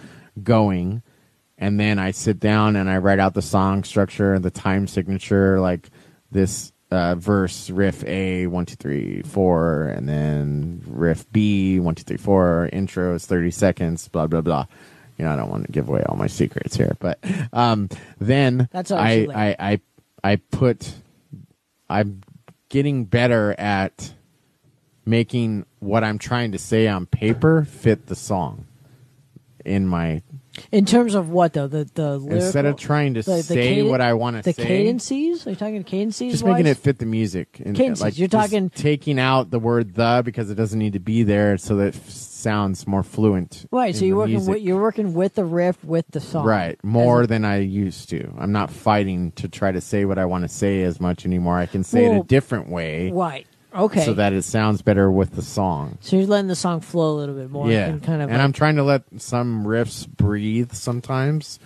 going, 0.42 1.02
and 1.58 1.78
then 1.78 1.98
I 1.98 2.12
sit 2.12 2.40
down 2.40 2.74
and 2.74 2.88
I 2.88 2.96
write 2.98 3.18
out 3.18 3.34
the 3.34 3.42
song 3.42 3.84
structure, 3.84 4.32
and 4.32 4.42
the 4.42 4.50
time 4.50 4.86
signature, 4.86 5.60
like 5.60 5.90
this 6.30 6.72
uh, 6.90 7.16
verse 7.16 7.68
riff 7.68 8.02
A 8.04 8.46
one 8.46 8.64
two 8.64 8.76
three 8.76 9.20
four, 9.22 9.88
and 9.88 10.08
then 10.08 10.82
riff 10.86 11.30
B 11.32 11.80
one 11.80 11.96
two 11.96 12.04
three 12.04 12.16
four. 12.16 12.70
Intro 12.72 13.14
is 13.14 13.26
thirty 13.26 13.50
seconds. 13.50 14.08
Blah 14.08 14.28
blah 14.28 14.40
blah. 14.40 14.64
You 15.18 15.24
know, 15.24 15.30
I 15.32 15.36
don't 15.36 15.48
want 15.50 15.66
to 15.66 15.72
give 15.72 15.88
away 15.88 16.02
all 16.08 16.16
my 16.16 16.26
secrets 16.26 16.76
here, 16.76 16.96
but 16.98 17.18
um, 17.52 17.88
then 18.18 18.68
That's 18.72 18.90
I, 18.90 19.26
I 19.32 19.56
I 19.58 19.80
I 20.24 20.36
put 20.36 20.92
I'm 21.88 22.22
getting 22.68 23.04
better 23.04 23.54
at 23.58 24.12
making 25.06 25.66
what 25.80 26.02
I'm 26.02 26.18
trying 26.18 26.52
to 26.52 26.58
say 26.58 26.88
on 26.88 27.06
paper 27.06 27.64
fit 27.64 28.06
the 28.06 28.16
song 28.16 28.66
in 29.64 29.86
my 29.86 30.22
in 30.72 30.84
terms 30.84 31.14
of 31.14 31.28
what 31.30 31.52
though 31.52 31.66
the 31.68 31.84
the 31.94 32.26
instead 32.30 32.64
of 32.64 32.76
trying 32.76 33.14
to 33.14 33.22
the- 33.22 33.32
the 33.36 33.42
say 33.42 33.76
caden- 33.76 33.88
what 33.90 34.00
I 34.00 34.14
want 34.14 34.36
to 34.36 34.42
the 34.42 34.52
say. 34.52 34.64
cadences. 34.66 35.46
Are 35.46 35.50
you 35.50 35.56
talking 35.56 35.84
cadences? 35.84 36.32
just 36.32 36.44
making 36.44 36.66
it 36.66 36.76
fit 36.76 36.98
the 36.98 37.06
music. 37.06 37.60
And, 37.64 37.76
Cadences, 37.76 38.00
like 38.02 38.18
you're 38.18 38.28
talking- 38.28 38.70
taking 38.70 39.18
out 39.18 39.50
the 39.50 39.58
word 39.58 39.94
the 39.94 40.22
because 40.24 40.50
it 40.50 40.54
doesn't 40.56 40.78
need 40.78 40.94
to 40.94 41.00
be 41.00 41.22
there, 41.22 41.56
so 41.58 41.76
that 41.76 41.94
sounds 42.44 42.86
more 42.86 43.02
fluent. 43.02 43.66
right. 43.72 43.96
So 43.96 44.04
you're 44.04 44.16
working 44.18 44.34
music. 44.34 44.54
with 44.54 44.62
you're 44.62 44.80
working 44.80 45.14
with 45.14 45.34
the 45.34 45.44
riff 45.44 45.82
with 45.82 46.06
the 46.10 46.20
song. 46.20 46.44
right 46.46 46.78
more 46.84 47.22
a- 47.22 47.26
than 47.26 47.44
I 47.44 47.58
used 47.60 48.10
to. 48.10 48.32
I'm 48.38 48.52
not 48.52 48.70
fighting 48.70 49.32
to 49.32 49.48
try 49.48 49.72
to 49.72 49.80
say 49.80 50.04
what 50.04 50.18
I 50.18 50.26
want 50.26 50.42
to 50.44 50.48
say 50.48 50.82
as 50.82 51.00
much 51.00 51.24
anymore. 51.26 51.58
I 51.58 51.66
can 51.66 51.82
say 51.82 52.04
it 52.06 52.16
a 52.20 52.22
different 52.22 52.68
way 52.68 53.10
right. 53.10 53.46
Okay. 53.74 54.04
so 54.04 54.14
that 54.14 54.32
it 54.32 54.42
sounds 54.44 54.82
better 54.82 55.10
with 55.10 55.34
the 55.34 55.42
song. 55.42 55.98
So 56.00 56.16
you're 56.16 56.26
letting 56.26 56.46
the 56.46 56.54
song 56.54 56.80
flow 56.80 57.14
a 57.14 57.16
little 57.16 57.34
bit 57.34 57.50
more. 57.50 57.68
yeah, 57.68 57.86
And 57.88 58.00
kind 58.02 58.22
of. 58.22 58.28
and 58.28 58.38
like- 58.38 58.44
I'm 58.44 58.52
trying 58.52 58.76
to 58.76 58.84
let 58.84 59.02
some 59.18 59.64
riffs 59.64 60.06
breathe. 60.06 60.70
Sometimes, 60.72 61.58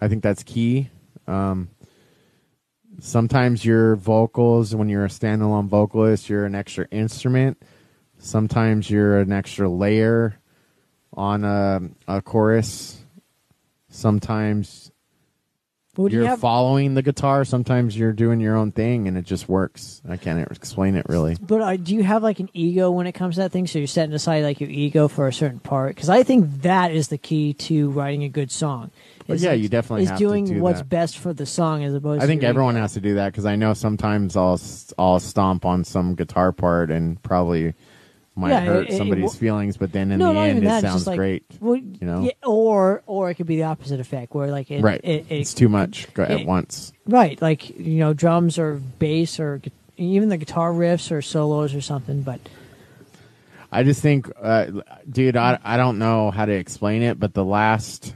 I 0.00 0.08
think 0.08 0.22
that's 0.22 0.42
key. 0.42 0.88
Um, 1.26 1.68
sometimes 3.00 3.64
your 3.64 3.96
vocals, 3.96 4.74
when 4.74 4.88
you're 4.88 5.04
a 5.04 5.08
standalone 5.08 5.66
vocalist, 5.68 6.28
you're 6.28 6.44
an 6.46 6.54
extra 6.54 6.86
instrument. 6.90 7.62
Sometimes 8.24 8.88
you're 8.88 9.18
an 9.18 9.32
extra 9.32 9.68
layer 9.68 10.38
on 11.12 11.44
a, 11.44 11.80
a 12.06 12.22
chorus. 12.22 13.02
Sometimes 13.90 14.92
Would 15.96 16.12
you 16.12 16.20
you're 16.20 16.28
have- 16.28 16.38
following 16.38 16.94
the 16.94 17.02
guitar. 17.02 17.44
Sometimes 17.44 17.98
you're 17.98 18.12
doing 18.12 18.38
your 18.38 18.56
own 18.56 18.70
thing, 18.70 19.08
and 19.08 19.18
it 19.18 19.24
just 19.24 19.48
works. 19.48 20.00
I 20.08 20.16
can't 20.16 20.48
explain 20.52 20.94
it 20.94 21.04
really. 21.08 21.36
But 21.40 21.60
uh, 21.62 21.76
do 21.76 21.94
you 21.96 22.04
have 22.04 22.22
like 22.22 22.38
an 22.38 22.48
ego 22.54 22.92
when 22.92 23.08
it 23.08 23.12
comes 23.12 23.34
to 23.34 23.40
that 23.42 23.50
thing? 23.52 23.66
So 23.66 23.80
you're 23.80 23.88
setting 23.88 24.14
aside 24.14 24.44
like 24.44 24.60
your 24.60 24.70
ego 24.70 25.08
for 25.08 25.26
a 25.26 25.32
certain 25.32 25.58
part? 25.58 25.96
Because 25.96 26.08
I 26.08 26.22
think 26.22 26.62
that 26.62 26.92
is 26.92 27.08
the 27.08 27.18
key 27.18 27.54
to 27.54 27.90
writing 27.90 28.22
a 28.22 28.28
good 28.28 28.52
song. 28.52 28.92
But 29.26 29.34
is 29.34 29.42
yeah, 29.42 29.52
you 29.52 29.68
definitely 29.68 30.04
is 30.04 30.10
have 30.10 30.18
to 30.18 30.24
doing 30.24 30.44
do 30.44 30.60
what's 30.62 30.78
that. 30.78 30.88
best 30.88 31.18
for 31.18 31.32
the 31.32 31.44
song 31.46 31.82
as 31.82 31.92
opposed. 31.92 32.20
To 32.20 32.24
I 32.24 32.28
think 32.28 32.42
your 32.42 32.50
everyone 32.50 32.76
ego. 32.76 32.82
has 32.82 32.92
to 32.94 33.00
do 33.00 33.14
that 33.16 33.32
because 33.32 33.46
I 33.46 33.56
know 33.56 33.74
sometimes 33.74 34.36
I'll 34.36 34.60
I'll 34.96 35.18
stomp 35.20 35.64
on 35.64 35.82
some 35.82 36.14
guitar 36.14 36.52
part 36.52 36.90
and 36.92 37.20
probably 37.24 37.74
might 38.34 38.50
Yeah, 38.50 38.60
hurt 38.60 38.86
it- 38.88 38.94
it- 38.94 38.96
somebody's 38.96 39.22
well- 39.24 39.32
feelings, 39.32 39.76
but 39.76 39.92
then 39.92 40.10
in 40.10 40.18
no, 40.18 40.32
the 40.32 40.38
end, 40.40 40.58
it 40.58 40.64
that. 40.64 40.80
sounds 40.82 41.06
like, 41.06 41.16
great. 41.18 41.44
well, 41.60 41.80
know? 42.00 42.22
yeah, 42.24 42.30
or 42.46 43.02
or 43.06 43.30
it 43.30 43.34
could 43.34 43.46
be 43.46 43.56
the 43.56 43.64
opposite 43.64 44.00
effect, 44.00 44.34
where 44.34 44.50
like 44.50 44.70
it, 44.70 44.82
right. 44.82 45.00
it, 45.04 45.26
it, 45.28 45.40
it's 45.40 45.54
too 45.54 45.68
much 45.68 46.12
go 46.14 46.22
at 46.24 46.46
once. 46.46 46.92
Right, 47.06 47.40
like 47.42 47.68
you 47.78 47.98
know, 47.98 48.14
drums 48.14 48.58
or 48.58 48.80
bass 48.98 49.38
or 49.38 49.60
even 49.98 50.28
the 50.30 50.38
guitar 50.38 50.72
riffs 50.72 51.12
or 51.12 51.20
solos 51.20 51.74
or 51.74 51.80
something. 51.82 52.22
But 52.22 52.40
I 53.70 53.82
just 53.82 54.00
think, 54.00 54.30
uh, 54.40 54.66
dude, 55.10 55.36
I, 55.36 55.58
I 55.62 55.76
don't 55.76 55.98
know 55.98 56.30
how 56.30 56.44
to 56.46 56.52
explain 56.52 57.02
it, 57.02 57.18
but 57.20 57.34
the 57.34 57.44
last, 57.44 58.14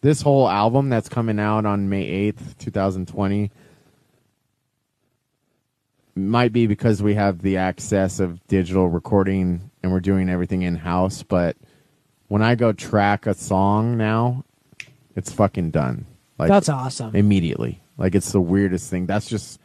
this 0.00 0.22
whole 0.22 0.48
album 0.48 0.88
that's 0.88 1.08
coming 1.08 1.38
out 1.38 1.66
on 1.66 1.88
May 1.88 2.32
8th, 2.32 2.58
2020, 2.58 3.50
might 6.14 6.52
be 6.52 6.66
because 6.66 7.02
we 7.02 7.14
have 7.14 7.40
the 7.42 7.56
access 7.56 8.20
of 8.20 8.46
digital 8.46 8.88
recording 8.88 9.70
and 9.82 9.92
we're 9.92 10.00
doing 10.00 10.28
everything 10.28 10.62
in 10.62 10.76
house. 10.76 11.22
But 11.22 11.56
when 12.28 12.42
I 12.42 12.54
go 12.54 12.72
track 12.72 13.26
a 13.26 13.34
song 13.34 13.96
now, 13.96 14.44
it's 15.16 15.32
fucking 15.32 15.70
done. 15.70 16.06
Like 16.38 16.48
that's 16.48 16.68
awesome. 16.68 17.14
immediately. 17.14 17.82
Like 17.96 18.14
it's 18.14 18.32
the 18.32 18.40
weirdest 18.40 18.90
thing. 18.90 19.06
That's 19.06 19.28
just 19.28 19.60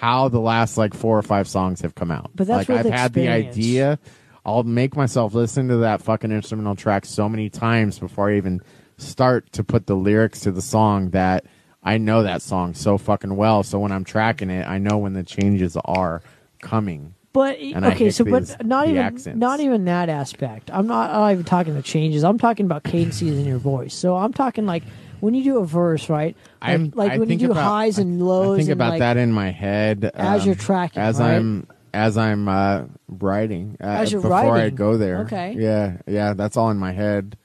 how 0.00 0.28
the 0.28 0.40
last 0.40 0.76
like 0.76 0.94
four 0.94 1.18
or 1.18 1.22
five 1.22 1.46
songs 1.46 1.80
have 1.82 1.94
come 1.94 2.10
out. 2.10 2.30
But 2.34 2.46
that's 2.46 2.68
like 2.68 2.86
I've 2.86 2.92
had 2.92 3.12
the 3.12 3.28
idea. 3.28 3.98
I'll 4.44 4.64
make 4.64 4.96
myself 4.96 5.34
listen 5.34 5.68
to 5.68 5.76
that 5.78 6.02
fucking 6.02 6.32
instrumental 6.32 6.74
track 6.74 7.04
so 7.04 7.28
many 7.28 7.48
times 7.48 7.98
before 7.98 8.30
I 8.30 8.36
even 8.36 8.60
start 8.96 9.52
to 9.52 9.62
put 9.62 9.86
the 9.86 9.94
lyrics 9.94 10.40
to 10.40 10.50
the 10.50 10.62
song 10.62 11.10
that 11.10 11.44
I 11.82 11.98
know 11.98 12.22
that 12.22 12.42
song 12.42 12.74
so 12.74 12.96
fucking 12.98 13.34
well. 13.34 13.62
So 13.62 13.78
when 13.80 13.90
I'm 13.92 14.04
tracking 14.04 14.50
it, 14.50 14.66
I 14.66 14.78
know 14.78 14.98
when 14.98 15.14
the 15.14 15.24
changes 15.24 15.76
are 15.84 16.22
coming. 16.60 17.14
But 17.32 17.58
And 17.58 17.84
okay, 17.86 18.10
so 18.10 18.24
these- 18.24 18.54
but 18.54 18.66
not 18.66 18.86
even 18.88 18.98
accents. 19.02 19.38
not 19.40 19.60
even 19.60 19.86
that 19.86 20.08
aspect. 20.10 20.70
I'm 20.72 20.86
not, 20.86 21.10
I'm 21.10 21.20
not 21.20 21.32
even 21.32 21.44
talking 21.44 21.74
the 21.74 21.82
changes. 21.82 22.24
I'm 22.24 22.38
talking 22.38 22.66
about 22.66 22.82
cadences 22.84 23.38
in 23.38 23.46
your 23.46 23.58
voice. 23.58 23.94
So 23.94 24.16
I'm 24.16 24.32
talking 24.34 24.66
like 24.66 24.84
when 25.20 25.32
you 25.34 25.42
do 25.42 25.58
a 25.58 25.64
verse, 25.64 26.10
right? 26.10 26.36
Like, 26.60 26.70
I'm 26.70 26.92
like 26.94 27.12
I 27.12 27.18
when 27.18 27.30
you 27.30 27.38
do 27.38 27.50
about, 27.52 27.62
highs 27.64 27.98
and 27.98 28.20
lows. 28.22 28.58
I 28.58 28.60
think 28.60 28.70
about 28.70 28.90
like, 28.90 28.98
that 28.98 29.16
in 29.16 29.32
my 29.32 29.50
head 29.50 30.10
as 30.14 30.42
um, 30.42 30.46
you're 30.46 30.54
tracking, 30.56 31.00
as 31.02 31.18
right? 31.18 31.36
I'm 31.36 31.66
as 31.94 32.18
I'm 32.18 32.48
uh, 32.48 32.82
writing 33.08 33.76
uh, 33.80 33.86
As 33.86 34.12
you're 34.12 34.20
before 34.20 34.56
I 34.56 34.70
go 34.70 34.98
there. 34.98 35.20
Okay. 35.22 35.54
Yeah, 35.58 35.98
yeah, 36.06 36.34
that's 36.34 36.56
all 36.56 36.70
in 36.70 36.76
my 36.76 36.92
head 36.92 37.36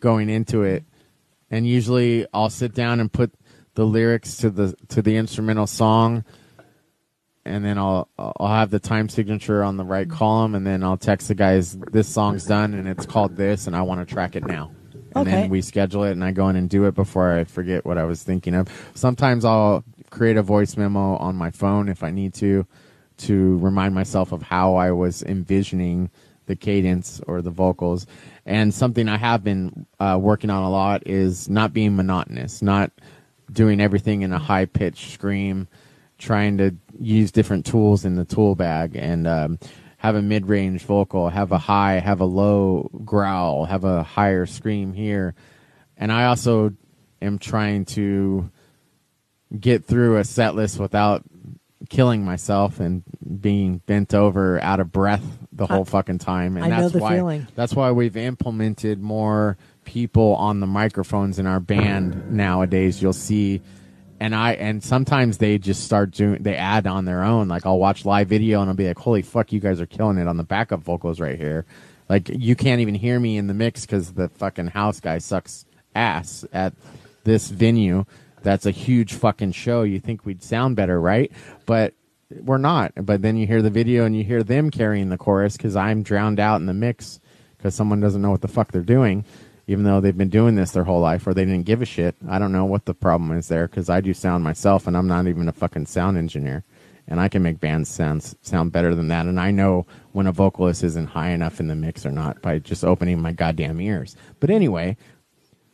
going 0.00 0.30
into 0.30 0.62
it, 0.62 0.84
and 1.50 1.66
usually 1.66 2.26
I'll 2.32 2.50
sit 2.50 2.72
down 2.74 2.98
and 3.00 3.12
put 3.12 3.32
the 3.74 3.84
lyrics 3.84 4.36
to 4.38 4.50
the 4.50 4.74
to 4.88 5.02
the 5.02 5.16
instrumental 5.16 5.66
song, 5.66 6.24
and 7.44 7.64
then 7.64 7.78
I'll 7.78 8.08
I'll 8.18 8.48
have 8.48 8.70
the 8.70 8.80
time 8.80 9.08
signature 9.08 9.62
on 9.62 9.76
the 9.76 9.84
right 9.84 10.08
column, 10.08 10.54
and 10.54 10.66
then 10.66 10.82
I'll 10.82 10.96
text 10.96 11.28
the 11.28 11.34
guys 11.34 11.76
this 11.90 12.08
song's 12.08 12.46
done 12.46 12.74
and 12.74 12.88
it's 12.88 13.06
called 13.06 13.36
this, 13.36 13.66
and 13.66 13.76
I 13.76 13.82
want 13.82 14.06
to 14.06 14.12
track 14.12 14.36
it 14.36 14.44
now. 14.44 14.70
And 15.14 15.26
Okay. 15.26 15.42
then 15.42 15.50
we 15.50 15.62
schedule 15.62 16.04
it, 16.04 16.12
and 16.12 16.24
I 16.24 16.32
go 16.32 16.48
in 16.48 16.56
and 16.56 16.68
do 16.68 16.86
it 16.86 16.94
before 16.94 17.38
I 17.38 17.44
forget 17.44 17.84
what 17.84 17.98
I 17.98 18.04
was 18.04 18.22
thinking 18.22 18.54
of. 18.54 18.68
Sometimes 18.94 19.44
I'll 19.44 19.84
create 20.10 20.36
a 20.36 20.42
voice 20.42 20.76
memo 20.76 21.16
on 21.16 21.36
my 21.36 21.50
phone 21.50 21.88
if 21.88 22.02
I 22.02 22.10
need 22.10 22.34
to, 22.34 22.66
to 23.18 23.58
remind 23.58 23.94
myself 23.94 24.32
of 24.32 24.42
how 24.42 24.74
I 24.74 24.90
was 24.90 25.22
envisioning 25.22 26.10
the 26.46 26.56
cadence 26.56 27.20
or 27.26 27.42
the 27.42 27.50
vocals. 27.50 28.06
And 28.44 28.74
something 28.74 29.08
I 29.08 29.16
have 29.16 29.42
been 29.44 29.86
uh, 30.00 30.18
working 30.20 30.50
on 30.50 30.62
a 30.62 30.70
lot 30.70 31.06
is 31.06 31.48
not 31.48 31.72
being 31.72 31.96
monotonous, 31.96 32.60
not 32.60 32.90
doing 33.50 33.80
everything 33.80 34.22
in 34.22 34.32
a 34.32 34.38
high 34.38 34.66
pitched 34.66 35.12
scream, 35.12 35.68
trying 36.18 36.58
to 36.58 36.74
use 36.98 37.32
different 37.32 37.66
tools 37.66 38.04
in 38.04 38.16
the 38.16 38.24
tool 38.24 38.54
bag 38.54 38.96
and 38.96 39.26
um, 39.26 39.58
have 39.98 40.14
a 40.14 40.22
mid 40.22 40.46
range 40.46 40.82
vocal, 40.82 41.28
have 41.28 41.52
a 41.52 41.58
high, 41.58 41.98
have 41.98 42.20
a 42.20 42.24
low 42.24 42.90
growl, 43.04 43.64
have 43.64 43.84
a 43.84 44.02
higher 44.02 44.46
scream 44.46 44.92
here. 44.92 45.34
And 45.96 46.10
I 46.10 46.26
also 46.26 46.74
am 47.22 47.38
trying 47.38 47.84
to 47.86 48.50
get 49.58 49.84
through 49.84 50.16
a 50.18 50.24
set 50.24 50.54
list 50.54 50.78
without 50.78 51.22
killing 51.88 52.24
myself 52.24 52.80
and 52.80 53.02
being 53.40 53.78
bent 53.86 54.14
over 54.14 54.60
out 54.60 54.80
of 54.80 54.90
breath 54.90 55.24
the 55.52 55.66
whole 55.66 55.84
fucking 55.84 56.18
time 56.18 56.56
and 56.56 56.72
I 56.72 56.80
that's 56.80 56.94
why 56.94 57.16
feeling. 57.16 57.46
that's 57.54 57.74
why 57.74 57.92
we've 57.92 58.16
implemented 58.16 59.00
more 59.00 59.56
people 59.84 60.34
on 60.36 60.60
the 60.60 60.66
microphones 60.66 61.38
in 61.38 61.46
our 61.46 61.60
band 61.60 62.30
nowadays 62.32 63.02
you'll 63.02 63.12
see 63.12 63.60
and 64.20 64.34
I 64.34 64.52
and 64.52 64.82
sometimes 64.82 65.38
they 65.38 65.58
just 65.58 65.84
start 65.84 66.12
doing 66.12 66.42
they 66.42 66.56
add 66.56 66.86
on 66.86 67.04
their 67.04 67.22
own. 67.22 67.48
Like 67.48 67.66
I'll 67.66 67.78
watch 67.78 68.04
live 68.04 68.28
video 68.28 68.60
and 68.60 68.70
I'll 68.70 68.76
be 68.76 68.86
like 68.86 68.98
holy 68.98 69.22
fuck 69.22 69.52
you 69.52 69.60
guys 69.60 69.80
are 69.80 69.86
killing 69.86 70.18
it 70.18 70.28
on 70.28 70.36
the 70.36 70.44
backup 70.44 70.80
vocals 70.80 71.20
right 71.20 71.38
here. 71.38 71.66
Like 72.08 72.28
you 72.28 72.54
can't 72.54 72.80
even 72.80 72.94
hear 72.94 73.18
me 73.18 73.36
in 73.36 73.46
the 73.48 73.54
mix 73.54 73.84
cuz 73.86 74.12
the 74.12 74.28
fucking 74.28 74.68
house 74.68 75.00
guy 75.00 75.18
sucks 75.18 75.66
ass 75.94 76.44
at 76.52 76.74
this 77.24 77.50
venue. 77.50 78.04
That's 78.42 78.66
a 78.66 78.70
huge 78.70 79.14
fucking 79.14 79.52
show. 79.52 79.82
You 79.82 80.00
think 80.00 80.24
we'd 80.24 80.42
sound 80.42 80.76
better 80.76 81.00
right? 81.00 81.32
But 81.66 81.94
we're 82.30 82.58
not. 82.58 82.92
But 82.96 83.22
then 83.22 83.36
you 83.36 83.46
hear 83.46 83.62
the 83.62 83.70
video 83.70 84.04
and 84.04 84.16
you 84.16 84.24
hear 84.24 84.42
them 84.42 84.70
carrying 84.70 85.08
the 85.08 85.18
chorus 85.18 85.56
cuz 85.56 85.76
I'm 85.76 86.02
drowned 86.02 86.40
out 86.40 86.60
in 86.60 86.66
the 86.66 86.74
mix 86.74 87.20
cuz 87.58 87.74
someone 87.74 88.00
doesn't 88.00 88.22
know 88.22 88.30
what 88.30 88.42
the 88.42 88.48
fuck 88.48 88.70
they're 88.70 88.82
doing 88.82 89.24
even 89.66 89.84
though 89.84 90.00
they've 90.00 90.16
been 90.16 90.28
doing 90.28 90.54
this 90.54 90.72
their 90.72 90.84
whole 90.84 91.00
life 91.00 91.26
or 91.26 91.34
they 91.34 91.44
didn't 91.44 91.64
give 91.64 91.82
a 91.82 91.86
shit. 91.86 92.14
I 92.28 92.38
don't 92.38 92.52
know 92.52 92.64
what 92.64 92.84
the 92.84 92.94
problem 92.94 93.36
is 93.36 93.48
there 93.48 93.66
because 93.66 93.88
I 93.88 94.00
do 94.00 94.12
sound 94.14 94.44
myself 94.44 94.86
and 94.86 94.96
I'm 94.96 95.08
not 95.08 95.26
even 95.26 95.48
a 95.48 95.52
fucking 95.52 95.86
sound 95.86 96.18
engineer. 96.18 96.64
And 97.06 97.20
I 97.20 97.28
can 97.28 97.42
make 97.42 97.60
bands 97.60 97.90
sound 97.90 98.34
sound 98.40 98.72
better 98.72 98.94
than 98.94 99.08
that. 99.08 99.26
And 99.26 99.38
I 99.38 99.50
know 99.50 99.86
when 100.12 100.26
a 100.26 100.32
vocalist 100.32 100.82
isn't 100.82 101.08
high 101.08 101.30
enough 101.30 101.60
in 101.60 101.68
the 101.68 101.74
mix 101.74 102.06
or 102.06 102.10
not 102.10 102.40
by 102.40 102.58
just 102.58 102.82
opening 102.82 103.20
my 103.20 103.32
goddamn 103.32 103.80
ears. 103.80 104.16
But 104.40 104.48
anyway, 104.48 104.96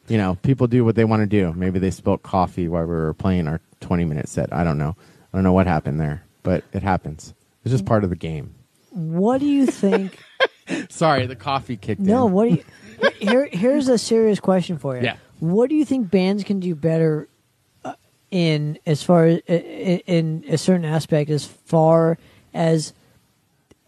you 0.08 0.18
know, 0.18 0.36
people 0.42 0.66
do 0.66 0.84
what 0.84 0.96
they 0.96 1.04
want 1.04 1.20
to 1.20 1.26
do. 1.26 1.52
Maybe 1.52 1.78
they 1.78 1.92
spilled 1.92 2.24
coffee 2.24 2.66
while 2.66 2.82
we 2.82 2.88
were 2.88 3.14
playing 3.14 3.46
our 3.46 3.60
20 3.80 4.04
minute 4.06 4.28
set. 4.28 4.52
I 4.52 4.64
don't 4.64 4.78
know. 4.78 4.96
I 5.32 5.36
don't 5.36 5.44
know 5.44 5.52
what 5.52 5.68
happened 5.68 6.00
there, 6.00 6.24
but 6.42 6.64
it 6.72 6.82
happens. 6.82 7.32
It's 7.64 7.70
just 7.70 7.86
part 7.86 8.02
of 8.02 8.10
the 8.10 8.16
game. 8.16 8.54
what 8.90 9.38
do 9.38 9.46
you 9.46 9.66
think? 9.66 10.18
Sorry, 10.88 11.26
the 11.26 11.36
coffee 11.36 11.76
kicked 11.76 12.00
no, 12.00 12.04
in. 12.04 12.18
No, 12.18 12.26
what 12.26 12.48
do 12.48 12.54
you? 12.56 12.64
Here, 13.18 13.48
here's 13.50 13.88
a 13.88 13.98
serious 13.98 14.40
question 14.40 14.78
for 14.78 14.96
you. 14.96 15.02
Yeah. 15.02 15.16
What 15.40 15.68
do 15.70 15.76
you 15.76 15.84
think 15.84 16.10
bands 16.10 16.44
can 16.44 16.60
do 16.60 16.74
better 16.74 17.28
uh, 17.84 17.94
in 18.30 18.78
as 18.86 19.02
far 19.02 19.26
as 19.26 19.38
in, 19.46 20.00
in 20.06 20.44
a 20.48 20.58
certain 20.58 20.84
aspect 20.84 21.30
as 21.30 21.44
far 21.44 22.18
as 22.52 22.92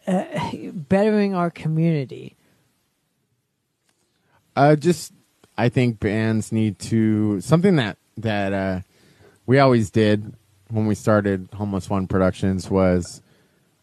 uh, 0.07 0.25
bettering 0.73 1.35
our 1.35 1.51
community? 1.51 2.37
Uh, 4.55 4.77
just 4.77 5.13
I 5.57 5.69
think 5.69 6.01
bands 6.01 6.53
need 6.53 6.79
to 6.81 7.41
something 7.41 7.77
that 7.77 7.97
that 8.19 8.53
uh, 8.53 8.81
we 9.47 9.59
always 9.59 9.91
did 9.91 10.35
when 10.71 10.87
we 10.87 10.95
started 10.95 11.49
Homeless 11.55 11.89
One 11.89 12.07
Productions 12.07 12.71
was 12.71 13.22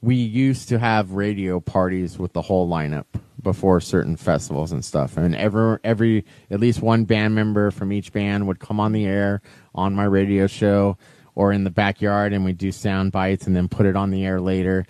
we 0.01 0.15
used 0.15 0.69
to 0.69 0.79
have 0.79 1.11
radio 1.11 1.59
parties 1.59 2.17
with 2.17 2.33
the 2.33 2.41
whole 2.41 2.69
lineup 2.69 3.05
before 3.41 3.79
certain 3.81 4.15
festivals 4.15 4.71
and 4.71 4.83
stuff, 4.83 5.17
and 5.17 5.35
every 5.35 5.77
every 5.83 6.25
at 6.51 6.59
least 6.59 6.81
one 6.81 7.05
band 7.05 7.35
member 7.35 7.71
from 7.71 7.91
each 7.91 8.11
band 8.11 8.47
would 8.47 8.59
come 8.59 8.79
on 8.79 8.91
the 8.91 9.05
air 9.05 9.41
on 9.75 9.95
my 9.95 10.05
radio 10.05 10.47
show 10.47 10.97
or 11.35 11.51
in 11.51 11.63
the 11.63 11.69
backyard, 11.69 12.33
and 12.33 12.43
we'd 12.43 12.57
do 12.57 12.71
sound 12.71 13.11
bites 13.11 13.47
and 13.47 13.55
then 13.55 13.67
put 13.67 13.85
it 13.85 13.95
on 13.95 14.11
the 14.11 14.25
air 14.25 14.41
later. 14.41 14.85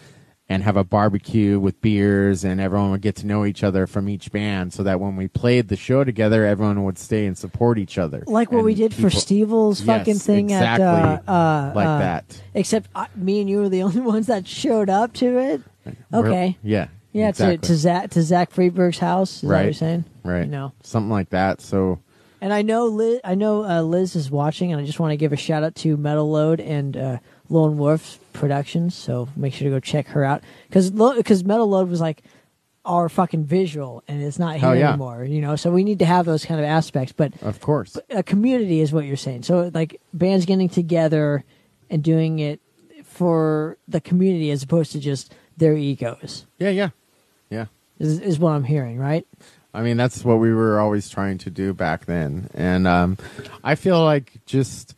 And 0.52 0.64
have 0.64 0.78
a 0.78 0.84
barbecue 0.84 1.60
with 1.60 1.80
beers, 1.80 2.44
and 2.44 2.60
everyone 2.60 2.90
would 2.90 3.02
get 3.02 3.16
to 3.18 3.28
know 3.28 3.46
each 3.46 3.64
other 3.64 3.86
from 3.86 4.10
each 4.10 4.32
band, 4.32 4.74
so 4.74 4.82
that 4.82 5.00
when 5.00 5.16
we 5.16 5.28
played 5.28 5.68
the 5.68 5.76
show 5.76 6.04
together, 6.04 6.44
everyone 6.44 6.84
would 6.86 6.98
stay 6.98 7.28
and 7.28 7.38
support 7.38 7.78
each 7.78 8.00
other. 8.00 8.24
Like 8.26 8.52
what 8.52 8.64
we 8.64 8.72
And 8.72 8.80
did 8.80 8.94
for 8.96 9.10
people- 9.12 9.20
Stevel's 9.22 9.82
Yes, 9.82 10.00
fucking 10.00 10.16
thing 10.18 10.46
exactly 10.46 10.86
at 10.86 11.24
uh, 11.30 11.32
uh, 11.32 11.72
like 11.76 11.86
uh, 11.88 12.00
that. 12.00 12.42
Except 12.56 12.90
I, 12.96 13.06
me 13.16 13.42
and 13.42 13.50
you 13.50 13.60
were 13.60 13.70
the 13.70 13.84
only 13.88 14.02
ones 14.02 14.26
that 14.26 14.48
showed 14.48 14.90
up 14.90 15.14
to 15.14 15.38
it. 15.38 15.62
Okay. 16.12 16.58
Yeah. 16.64 16.88
Yeah, 17.12 17.30
exactly. 17.30 17.58
to 17.60 17.68
to 17.68 17.76
Zach 17.76 18.10
to 18.12 18.22
Zach 18.24 18.52
Freeberg's 18.52 18.98
house. 19.00 19.36
Is 19.36 19.42
that 19.42 19.48
what 19.48 19.54
Right. 19.54 19.64
you're 19.66 19.74
saying? 19.74 20.06
right. 20.24 20.46
You 20.46 20.52
know. 20.52 20.74
something 20.82 21.12
like 21.12 21.30
that. 21.30 21.62
So 21.62 22.00
And 22.42 22.52
I 22.54 22.64
know 22.64 22.86
Liz. 22.86 23.20
I 23.24 23.36
know 23.36 23.66
uh, 23.66 23.82
Liz 23.84 24.16
is 24.16 24.32
watching, 24.32 24.72
and 24.72 24.82
I 24.82 24.86
just 24.86 25.00
want 25.00 25.12
to 25.12 25.18
give 25.18 25.32
a 25.32 25.38
shout 25.38 25.62
out 25.64 25.76
to 25.76 25.96
Metal 25.96 26.28
Load 26.30 26.60
and 26.60 26.98
uh, 26.98 27.18
Lone 27.50 27.78
Wolf 27.78 28.18
Productions. 28.40 28.95
So 28.95 29.28
make 29.36 29.53
sure 29.53 29.66
to 29.66 29.76
go 29.76 29.80
check 29.80 30.07
her 30.07 30.24
out 30.24 30.44
because 30.68 30.91
because 30.91 31.44
Metal 31.44 31.68
Load 31.68 31.90
was 31.90 32.02
like 32.02 32.24
our 32.86 33.10
fucking 33.10 33.44
visual, 33.44 34.03
and 34.07 34.24
it's 34.24 34.40
not 34.40 34.56
here 34.56 34.70
Oh, 34.70 34.72
yeah. 34.72 34.90
anymore. 34.90 35.24
You 35.26 35.41
know, 35.41 35.56
so 35.56 35.70
we 35.72 35.84
need 35.84 35.99
to 35.99 36.06
have 36.06 36.26
those 36.26 36.45
kind 36.45 36.60
of 36.60 36.66
aspects. 36.66 37.11
But 37.11 37.34
of 37.44 37.60
course, 37.60 37.98
a 38.10 38.24
community 38.24 38.80
is 38.80 38.91
what 38.94 39.06
you're 39.06 39.18
saying. 39.18 39.44
So 39.44 39.70
like 39.74 39.99
bands 40.14 40.45
getting 40.45 40.70
together 40.70 41.44
and 41.90 42.03
doing 42.03 42.40
it 42.40 42.61
for 43.03 43.78
the 43.88 43.99
community 43.99 44.49
as 44.52 44.64
opposed 44.64 44.91
to 44.94 44.99
just 44.99 45.34
their 45.57 45.74
egos 45.76 46.45
yeah, 46.57 46.70
yeah, 46.70 46.90
yeah. 47.49 47.66
is, 47.98 48.20
is 48.20 48.40
what 48.40 48.52
I'm 48.52 48.64
hearing, 48.64 48.98
right? 48.98 49.28
I 49.74 49.82
mean, 49.82 49.98
that's 49.98 50.24
what 50.24 50.36
we 50.40 50.53
were 50.53 50.80
always 50.80 51.10
trying 51.10 51.38
to 51.40 51.49
do 51.49 51.74
back 51.74 52.06
then, 52.06 52.49
and 52.53 52.88
um, 52.88 53.18
I 53.64 53.76
feel 53.76 54.02
like 54.03 54.40
just 54.45 54.95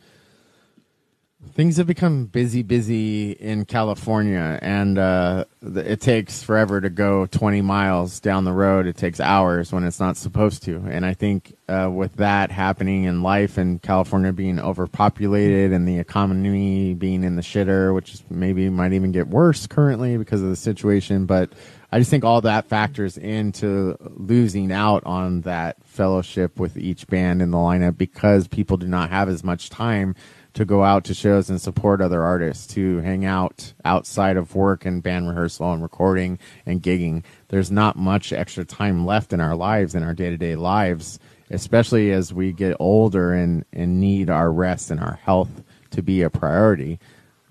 Things 1.53 1.77
have 1.77 1.88
become 1.88 2.27
busy, 2.27 2.63
busy 2.63 3.31
in 3.31 3.65
California, 3.65 4.57
and 4.61 4.97
uh, 4.97 5.45
it 5.61 5.99
takes 5.99 6.41
forever 6.41 6.80
to 6.80 6.89
go 6.89 7.26
20 7.26 7.61
miles 7.61 8.19
down 8.19 8.45
the 8.45 8.53
road. 8.53 8.85
It 8.85 8.95
takes 8.95 9.19
hours 9.19 9.73
when 9.73 9.84
it's 9.84 9.99
not 9.99 10.15
supposed 10.15 10.63
to. 10.63 10.77
And 10.89 11.05
I 11.05 11.13
think 11.13 11.57
uh, 11.68 11.89
with 11.91 12.15
that 12.18 12.51
happening 12.51 13.03
in 13.03 13.22
life 13.22 13.57
and 13.57 13.81
California 13.81 14.31
being 14.31 14.59
overpopulated 14.59 15.73
and 15.73 15.88
the 15.88 15.99
economy 15.99 16.93
being 16.93 17.23
in 17.23 17.35
the 17.35 17.41
shitter, 17.41 17.93
which 17.93 18.19
maybe 18.30 18.69
might 18.69 18.93
even 18.93 19.11
get 19.11 19.27
worse 19.27 19.68
currently 19.68 20.18
because 20.18 20.41
of 20.41 20.49
the 20.49 20.55
situation, 20.55 21.26
but 21.26 21.51
I 21.91 21.99
just 21.99 22.09
think 22.09 22.23
all 22.23 22.39
that 22.41 22.68
factors 22.68 23.18
into 23.18 23.97
losing 23.99 24.72
out 24.72 25.03
on 25.05 25.41
that 25.41 25.76
fellowship 25.84 26.57
with 26.57 26.77
each 26.77 27.07
band 27.07 27.41
in 27.41 27.51
the 27.51 27.57
lineup 27.57 27.97
because 27.97 28.47
people 28.47 28.77
do 28.77 28.88
not 28.88 29.09
have 29.09 29.27
as 29.27 29.43
much 29.43 29.69
time 29.69 30.15
to 30.53 30.65
go 30.65 30.84
out 30.84 31.06
to 31.06 31.14
shows 31.14 31.49
and 31.49 31.61
support 31.61 32.02
other 32.02 32.23
artists, 32.23 32.68
to 32.73 32.99
hang 32.99 33.26
out 33.26 33.73
outside 33.86 34.38
of 34.38 34.56
work 34.56 34.86
and 34.86 35.02
band 35.02 35.28
rehearsal 35.28 35.72
and 35.72 35.82
recording 35.82 36.38
and 36.65 36.84
gigging. 36.84 37.23
There's 37.48 37.72
not 37.72 37.95
much 37.95 38.34
extra 38.34 38.65
time 38.65 39.06
left 39.06 39.34
in 39.34 39.40
our 39.40 39.56
lives, 39.56 39.95
in 39.95 40.03
our 40.03 40.14
day 40.14 40.30
to 40.30 40.38
day 40.38 40.56
lives, 40.56 41.19
especially 41.49 42.11
as 42.11 42.34
we 42.34 42.52
get 42.52 42.76
older 42.80 43.34
and, 43.34 43.65
and 43.72 43.99
need 43.99 44.30
our 44.30 44.52
rest 44.52 44.91
and 44.91 44.99
our 44.99 45.19
health 45.23 45.64
to 45.91 46.02
be 46.02 46.22
a 46.22 46.30
priority. 46.30 46.99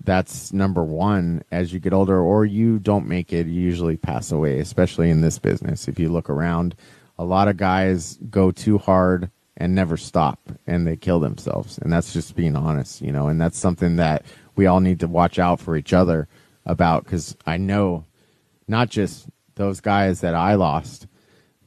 That's 0.03 0.51
number 0.51 0.83
one 0.83 1.43
as 1.51 1.73
you 1.73 1.79
get 1.79 1.93
older, 1.93 2.19
or 2.19 2.45
you 2.45 2.79
don't 2.79 3.07
make 3.07 3.31
it, 3.33 3.47
you 3.47 3.61
usually 3.61 3.97
pass 3.97 4.31
away, 4.31 4.59
especially 4.59 5.09
in 5.09 5.21
this 5.21 5.37
business. 5.37 5.87
If 5.87 5.99
you 5.99 6.09
look 6.09 6.29
around, 6.29 6.75
a 7.19 7.23
lot 7.23 7.47
of 7.47 7.57
guys 7.57 8.17
go 8.29 8.51
too 8.51 8.79
hard 8.79 9.29
and 9.61 9.75
never 9.75 9.95
stop 9.95 10.39
and 10.65 10.87
they 10.87 10.97
kill 10.97 11.19
themselves. 11.19 11.77
And 11.77 11.93
that's 11.93 12.13
just 12.13 12.35
being 12.35 12.55
honest, 12.55 12.99
you 12.99 13.11
know, 13.11 13.27
and 13.27 13.39
that's 13.39 13.59
something 13.59 13.97
that 13.97 14.25
we 14.55 14.65
all 14.65 14.79
need 14.79 14.99
to 15.01 15.07
watch 15.07 15.37
out 15.37 15.59
for 15.59 15.77
each 15.77 15.93
other 15.93 16.27
about 16.65 17.03
because 17.03 17.37
I 17.45 17.57
know 17.57 18.05
not 18.67 18.89
just 18.89 19.27
those 19.55 19.79
guys 19.79 20.21
that 20.21 20.33
I 20.33 20.55
lost, 20.55 21.05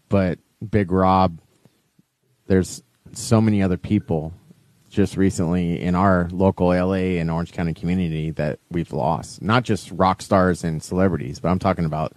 but 0.08 0.40
Big 0.68 0.90
Rob, 0.90 1.38
there's 2.48 2.82
so 3.12 3.40
many 3.40 3.62
other 3.62 3.76
people 3.76 4.32
just 4.90 5.16
recently 5.16 5.80
in 5.80 5.94
our 5.94 6.28
local 6.32 6.68
LA 6.68 7.18
and 7.20 7.30
Orange 7.30 7.52
County 7.52 7.74
community 7.74 8.32
that 8.32 8.58
we've 8.72 8.92
lost. 8.92 9.40
Not 9.40 9.62
just 9.62 9.90
rock 9.92 10.20
stars 10.20 10.64
and 10.64 10.82
celebrities, 10.82 11.38
but 11.38 11.48
I'm 11.48 11.60
talking 11.60 11.84
about 11.84 12.12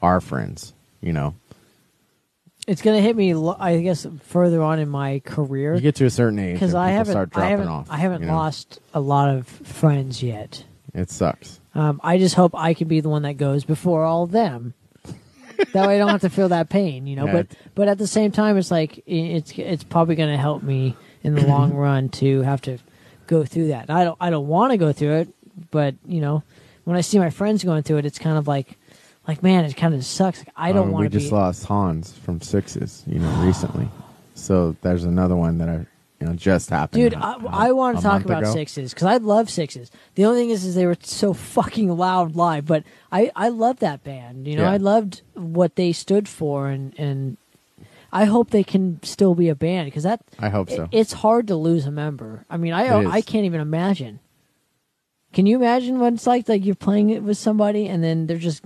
our 0.00 0.20
friends, 0.20 0.74
you 1.00 1.12
know. 1.12 1.34
It's 2.68 2.80
gonna 2.82 3.00
hit 3.00 3.16
me, 3.16 3.34
lo- 3.34 3.56
I 3.58 3.80
guess, 3.80 4.06
further 4.22 4.62
on 4.62 4.78
in 4.78 4.88
my 4.88 5.20
career 5.24 5.74
You 5.74 5.80
get 5.80 5.96
to 5.96 6.04
a 6.06 6.10
certain 6.10 6.38
age 6.38 6.54
because 6.54 6.74
and 6.74 6.82
I 6.82 6.86
people 6.90 6.96
haven't, 6.98 7.12
start 7.12 7.28
I 7.32 7.34
dropping 7.34 7.50
haven't, 7.50 7.68
off. 7.68 7.86
I 7.90 7.96
haven't 7.96 8.20
you 8.22 8.28
know? 8.28 8.34
lost 8.36 8.80
a 8.94 9.00
lot 9.00 9.30
of 9.34 9.46
friends 9.48 10.22
yet. 10.22 10.64
It 10.94 11.10
sucks. 11.10 11.60
Um, 11.74 12.00
I 12.04 12.18
just 12.18 12.34
hope 12.34 12.54
I 12.54 12.74
can 12.74 12.86
be 12.86 13.00
the 13.00 13.08
one 13.08 13.22
that 13.22 13.34
goes 13.38 13.64
before 13.64 14.04
all 14.04 14.22
of 14.24 14.30
them. 14.30 14.74
that 15.72 15.86
way, 15.86 15.96
I 15.96 15.98
don't 15.98 16.10
have 16.10 16.20
to 16.20 16.30
feel 16.30 16.50
that 16.50 16.68
pain, 16.68 17.06
you 17.06 17.16
know. 17.16 17.26
Yeah, 17.26 17.32
but 17.32 17.46
but 17.74 17.88
at 17.88 17.98
the 17.98 18.06
same 18.06 18.30
time, 18.30 18.56
it's 18.58 18.70
like 18.70 18.98
i- 19.08 19.10
it's 19.10 19.52
it's 19.58 19.82
probably 19.84 20.14
going 20.14 20.30
to 20.30 20.36
help 20.36 20.62
me 20.62 20.94
in 21.24 21.34
the 21.34 21.46
long 21.46 21.72
run 21.74 22.10
to 22.10 22.42
have 22.42 22.60
to 22.62 22.78
go 23.26 23.44
through 23.44 23.68
that. 23.68 23.88
And 23.88 23.98
I 23.98 24.04
don't 24.04 24.16
I 24.20 24.30
don't 24.30 24.46
want 24.48 24.70
to 24.72 24.76
go 24.76 24.92
through 24.92 25.14
it, 25.14 25.28
but 25.70 25.94
you 26.06 26.20
know, 26.20 26.42
when 26.84 26.96
I 26.96 27.00
see 27.00 27.18
my 27.18 27.30
friends 27.30 27.64
going 27.64 27.82
through 27.82 27.98
it, 27.98 28.06
it's 28.06 28.18
kind 28.18 28.36
of 28.38 28.46
like 28.46 28.78
like 29.28 29.42
man, 29.42 29.64
it 29.64 29.76
kind 29.76 29.94
of 29.94 30.04
sucks. 30.04 30.38
Like, 30.40 30.48
I 30.56 30.72
don't 30.72 30.86
Um, 30.88 30.92
want 30.92 31.02
We 31.04 31.08
just 31.18 31.30
be. 31.30 31.36
lost 31.36 31.64
Hans 31.66 32.12
from 32.12 32.40
Sixes, 32.40 33.04
you 33.06 33.18
know, 33.18 33.30
recently. 33.44 33.88
So 34.34 34.76
there's 34.82 35.04
another 35.04 35.36
one 35.36 35.58
that 35.58 35.68
I, 35.68 35.86
you 36.20 36.26
know, 36.26 36.34
just 36.34 36.70
happened. 36.70 37.02
Dude, 37.02 37.14
I, 37.14 37.72
want 37.72 37.98
to 37.98 38.02
talk 38.02 38.24
about 38.24 38.42
ago. 38.44 38.52
sixes 38.52 38.94
because 38.94 39.06
I 39.06 39.16
love 39.18 39.50
sixes. 39.50 39.90
The 40.14 40.24
only 40.24 40.40
thing 40.40 40.50
is, 40.50 40.64
is 40.64 40.74
they 40.74 40.86
were 40.86 40.96
so 41.02 41.32
fucking 41.34 41.90
loud 41.96 42.34
live, 42.36 42.64
but 42.66 42.84
I 43.10 43.30
I 43.36 43.48
love 43.48 43.78
that 43.80 44.02
band. 44.04 44.46
You 44.48 44.56
know, 44.56 44.62
Yeah. 44.62 44.72
I 44.72 44.76
loved 44.78 45.22
what 45.34 45.76
they 45.76 45.92
stood 45.92 46.28
for, 46.28 46.68
and 46.68 46.94
and 46.98 47.36
I 48.12 48.24
hope 48.26 48.50
they 48.50 48.64
can 48.64 49.00
still 49.02 49.34
be 49.34 49.48
a 49.48 49.54
band 49.54 49.86
because 49.86 50.02
that 50.04 50.20
I 50.38 50.48
hope 50.48 50.70
so. 50.70 50.84
it- 50.84 50.88
it's 50.92 51.12
hard 51.12 51.46
to 51.48 51.56
lose 51.56 51.86
a 51.86 51.90
member. 51.90 52.44
I 52.50 52.56
mean, 52.56 52.72
I. 52.72 53.04
I 53.06 53.20
can't 53.20 53.44
even 53.44 53.60
imagine. 53.60 54.18
Can 55.32 55.46
you 55.46 55.56
imagine 55.56 55.98
what 55.98 56.12
it's 56.12 56.26
like? 56.26 56.48
Like 56.48 56.64
you're 56.64 56.74
playing 56.74 57.10
it 57.10 57.22
with 57.22 57.38
somebody, 57.38 57.88
and 57.88 58.02
then 58.04 58.26
they're 58.26 58.36
just 58.36 58.62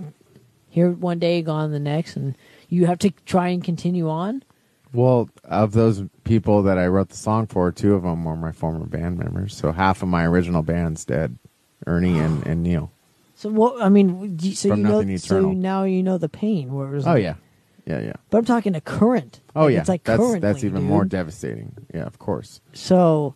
here 0.77 0.91
one 0.91 1.17
day, 1.19 1.41
gone 1.41 1.71
the 1.71 1.79
next, 1.79 2.15
and 2.15 2.35
you 2.69 2.85
have 2.85 2.99
to 2.99 3.09
try 3.25 3.47
and 3.49 3.63
continue 3.63 4.07
on. 4.09 4.43
Well, 4.93 5.29
of 5.43 5.73
those 5.73 6.03
people 6.23 6.63
that 6.63 6.77
I 6.77 6.87
wrote 6.87 7.09
the 7.09 7.17
song 7.17 7.47
for, 7.47 7.71
two 7.71 7.93
of 7.95 8.03
them 8.03 8.23
were 8.23 8.35
my 8.37 8.51
former 8.51 8.85
band 8.85 9.17
members. 9.17 9.55
So 9.55 9.71
half 9.71 10.01
of 10.03 10.07
my 10.09 10.25
original 10.25 10.61
band's 10.63 11.03
dead, 11.03 11.37
Ernie 11.85 12.19
and, 12.19 12.45
and 12.45 12.63
Neil. 12.63 12.91
So 13.35 13.49
what? 13.49 13.81
I 13.81 13.89
mean, 13.89 14.37
you- 14.41 14.53
so 14.55 14.69
From 14.69 14.79
you 14.79 14.83
know, 14.85 14.99
Nothing 15.01 15.17
so 15.17 15.35
Eternal. 15.37 15.53
now 15.53 15.83
you 15.83 16.03
know 16.03 16.17
the 16.17 16.29
pain. 16.29 16.71
Where 16.73 16.87
it 16.87 16.91
was 16.95 17.05
Oh 17.07 17.13
like- 17.13 17.23
yeah, 17.23 17.35
yeah, 17.85 17.99
yeah. 18.01 18.13
But 18.29 18.37
I'm 18.39 18.45
talking 18.45 18.75
a 18.75 18.81
current. 18.81 19.41
Oh 19.55 19.63
Like, 19.65 19.73
yeah, 19.73 19.79
It's 19.81 19.89
like 19.89 20.03
that's 20.03 20.17
currently, 20.19 20.39
that's 20.39 20.63
even 20.63 20.81
dude. 20.81 20.89
more 20.89 21.05
devastating. 21.05 21.73
Yeah, 21.93 22.05
of 22.05 22.17
course. 22.19 22.61
So, 22.73 23.35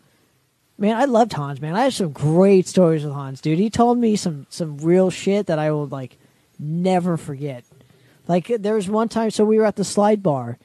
man, 0.78 0.96
I 0.96 1.06
loved 1.06 1.34
Hans. 1.34 1.60
Man, 1.62 1.76
I 1.76 1.82
have 1.84 1.94
some 1.94 2.12
great 2.12 2.68
stories 2.68 3.04
with 3.04 3.14
Hans, 3.14 3.42
dude. 3.42 3.60
He 3.60 3.70
told 3.70 3.98
me 3.98 4.16
some 4.16 4.48
some 4.50 4.78
real 4.78 5.10
shit 5.10 5.48
that 5.48 5.60
I 5.60 5.70
will 5.72 5.88
like 5.88 6.18
never 6.62 7.18
forget. 7.18 7.66
Like 8.28 8.48
there 8.48 8.76
was 8.76 8.90
one 8.90 9.10
time, 9.10 9.32
so 9.32 9.44
we 9.44 9.58
were 9.58 9.66
at 9.66 9.76
the 9.76 9.84
slide 9.84 10.24
bar 10.24 10.58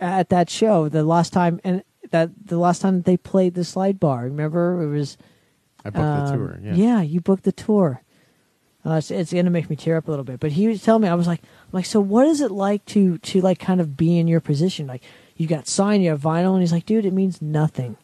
at 0.00 0.30
that 0.30 0.48
show 0.48 0.88
the 0.88 1.04
last 1.04 1.32
time, 1.32 1.60
and 1.64 1.82
that 2.10 2.30
the 2.46 2.58
last 2.58 2.80
time 2.80 2.98
that 2.98 3.04
they 3.04 3.16
played 3.16 3.54
the 3.54 3.64
slide 3.64 4.00
bar. 4.00 4.24
Remember, 4.24 4.82
it 4.82 4.88
was 4.88 5.18
I 5.84 5.90
booked 5.90 5.96
the 5.96 6.02
um, 6.02 6.38
tour. 6.38 6.60
Yeah. 6.62 7.02
you 7.02 7.20
booked 7.20 7.44
the 7.44 7.52
tour. 7.52 8.02
Uh, 8.84 8.92
it's, 8.92 9.10
it's 9.10 9.32
gonna 9.32 9.50
make 9.50 9.68
me 9.68 9.76
tear 9.76 9.96
up 9.96 10.08
a 10.08 10.10
little 10.10 10.24
bit. 10.24 10.40
But 10.40 10.52
he 10.52 10.66
was 10.68 10.82
telling 10.82 11.02
me, 11.02 11.08
I 11.08 11.14
was 11.14 11.26
like, 11.26 11.42
I'm 11.42 11.72
like, 11.72 11.84
so 11.84 12.00
what 12.00 12.26
is 12.26 12.40
it 12.40 12.50
like 12.50 12.84
to 12.86 13.18
to 13.18 13.40
like 13.40 13.58
kind 13.58 13.80
of 13.80 13.96
be 13.96 14.18
in 14.18 14.26
your 14.26 14.40
position? 14.40 14.86
Like 14.86 15.02
you 15.36 15.46
got 15.46 15.68
signed, 15.68 16.02
you 16.02 16.10
have 16.10 16.20
vinyl, 16.20 16.52
and 16.52 16.60
he's 16.60 16.72
like, 16.72 16.86
dude, 16.86 17.04
it 17.04 17.12
means 17.12 17.42
nothing. 17.42 17.96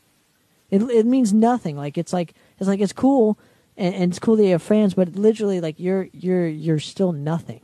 It 0.70 0.83
it 0.83 1.07
means 1.07 1.33
nothing. 1.33 1.77
Like 1.77 1.97
it's 1.97 2.12
like 2.12 2.35
it's 2.59 2.69
like 2.69 2.81
it's 2.81 2.93
cool, 2.93 3.39
and, 3.77 3.94
and 3.94 4.12
it's 4.12 4.19
cool 4.19 4.36
that 4.36 4.44
you 4.44 4.53
have 4.53 4.62
fans, 4.62 4.94
but 4.94 5.15
literally, 5.16 5.61
like 5.61 5.78
you're 5.78 6.09
you're 6.12 6.47
you're 6.48 6.78
still 6.81 7.12
nothing. 7.12 7.61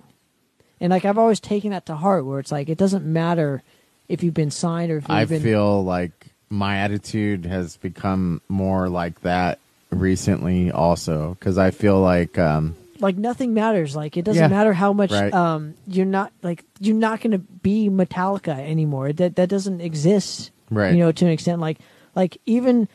And 0.81 0.91
like 0.91 1.05
I've 1.05 1.19
always 1.19 1.41
taken 1.41 1.71
that 1.71 1.87
to 1.87 1.95
heart, 1.97 2.25
where 2.27 2.39
it's 2.41 2.53
like 2.53 2.69
it 2.69 2.79
doesn't 2.79 3.05
matter 3.05 3.63
if 4.09 4.23
you've 4.23 4.35
been 4.35 4.51
signed 4.51 4.91
or 4.91 4.97
if 4.99 5.05
you've 5.05 5.11
I 5.11 5.25
been. 5.25 5.43
feel 5.43 5.83
like 5.85 6.13
my 6.51 6.79
attitude 6.79 7.47
has 7.47 7.77
become 7.77 8.41
more 8.49 8.89
like 8.89 9.21
that 9.23 9.59
recently, 9.91 10.71
also 10.71 11.37
because 11.39 11.59
I 11.59 11.71
feel 11.71 12.01
like 12.01 12.39
um, 12.39 12.75
like 12.99 13.17
nothing 13.17 13.55
matters. 13.55 13.95
Like 13.95 14.17
it 14.17 14.25
doesn't 14.25 14.43
Yeah. 14.43 14.49
matter 14.49 14.73
how 14.73 14.93
much 14.93 15.11
Right. 15.13 15.33
um 15.33 15.75
you're 15.87 16.07
not 16.07 16.33
like 16.43 16.65
you're 16.81 16.97
not 16.97 17.21
going 17.21 17.33
to 17.33 17.39
be 17.39 17.89
Metallica 17.89 18.59
anymore. 18.59 19.13
That 19.13 19.37
that 19.37 19.49
doesn't 19.49 19.81
exist. 19.81 20.51
Right. 20.71 20.93
You 20.95 20.99
know, 21.01 21.13
to 21.13 21.25
an 21.27 21.31
extent, 21.31 21.61
like 21.61 21.79
like 22.15 22.39
even 22.47 22.89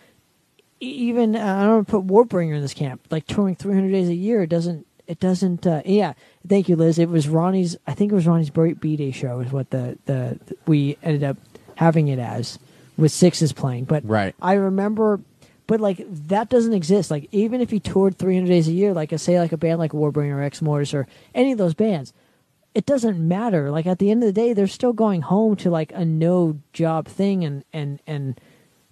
even 0.80 1.36
uh, 1.36 1.40
I 1.40 1.64
don't 1.64 1.76
want 1.76 1.88
to 1.88 1.92
put 1.92 2.08
Warbringer 2.08 2.56
in 2.56 2.62
this 2.62 2.74
camp. 2.74 3.02
Like 3.10 3.26
touring 3.28 3.56
300 3.56 3.92
days 3.92 4.10
a 4.10 4.16
year, 4.16 4.44
it 4.44 4.50
doesn't 4.50 4.86
it 5.08 5.20
doesn't. 5.20 5.66
Uh, 5.66 5.82
yeah, 5.86 6.14
thank 6.48 6.68
you, 6.70 6.76
Liz. 6.76 7.00
It 7.00 7.10
was 7.10 7.28
Ronnie's. 7.28 7.78
I 7.88 7.94
think 7.94 8.12
it 8.12 8.16
was 8.16 8.28
Ronnie's 8.28 8.50
B 8.50 8.98
Day 8.98 9.12
show 9.12 9.40
is 9.40 9.52
what 9.52 9.70
the, 9.70 9.98
the 10.06 10.40
the 10.46 10.58
we 10.68 10.98
ended 11.02 11.24
up 11.24 11.38
having 11.76 12.10
it 12.10 12.20
as 12.20 12.60
with 12.98 13.12
sixes 13.12 13.54
playing. 13.54 13.86
But 13.86 14.08
Right. 14.08 14.36
I 14.42 14.54
remember, 14.54 15.22
but 15.66 15.80
like 15.80 16.06
that 16.28 16.50
doesn't 16.50 16.74
exist. 16.74 17.10
Like 17.10 17.30
even 17.32 17.62
if 17.62 17.72
you 17.72 17.80
toured 17.80 18.18
300 18.18 18.48
days 18.48 18.68
a 18.68 18.74
year, 18.74 18.94
like 18.94 19.14
I 19.14 19.16
say, 19.16 19.40
like 19.40 19.54
a 19.54 19.58
band 19.58 19.80
like 19.80 19.92
Warbringer 19.92 20.36
or 20.36 20.50
Exmortus 20.50 20.94
or 20.94 21.08
any 21.34 21.54
of 21.54 21.58
those 21.58 21.74
bands, 21.74 22.14
it 22.76 22.86
doesn't 22.86 23.26
matter. 23.26 23.72
Like 23.72 23.88
at 23.88 24.00
the 24.00 24.12
end 24.12 24.24
of 24.24 24.28
the 24.28 24.34
day, 24.34 24.54
they're 24.54 24.68
still 24.68 24.94
going 24.94 25.22
home 25.22 25.56
to 25.58 25.70
like 25.70 25.92
a 25.94 26.04
no 26.04 26.60
job 26.74 27.08
thing, 27.08 27.46
and 27.46 27.64
and 27.72 28.00
and 28.06 28.40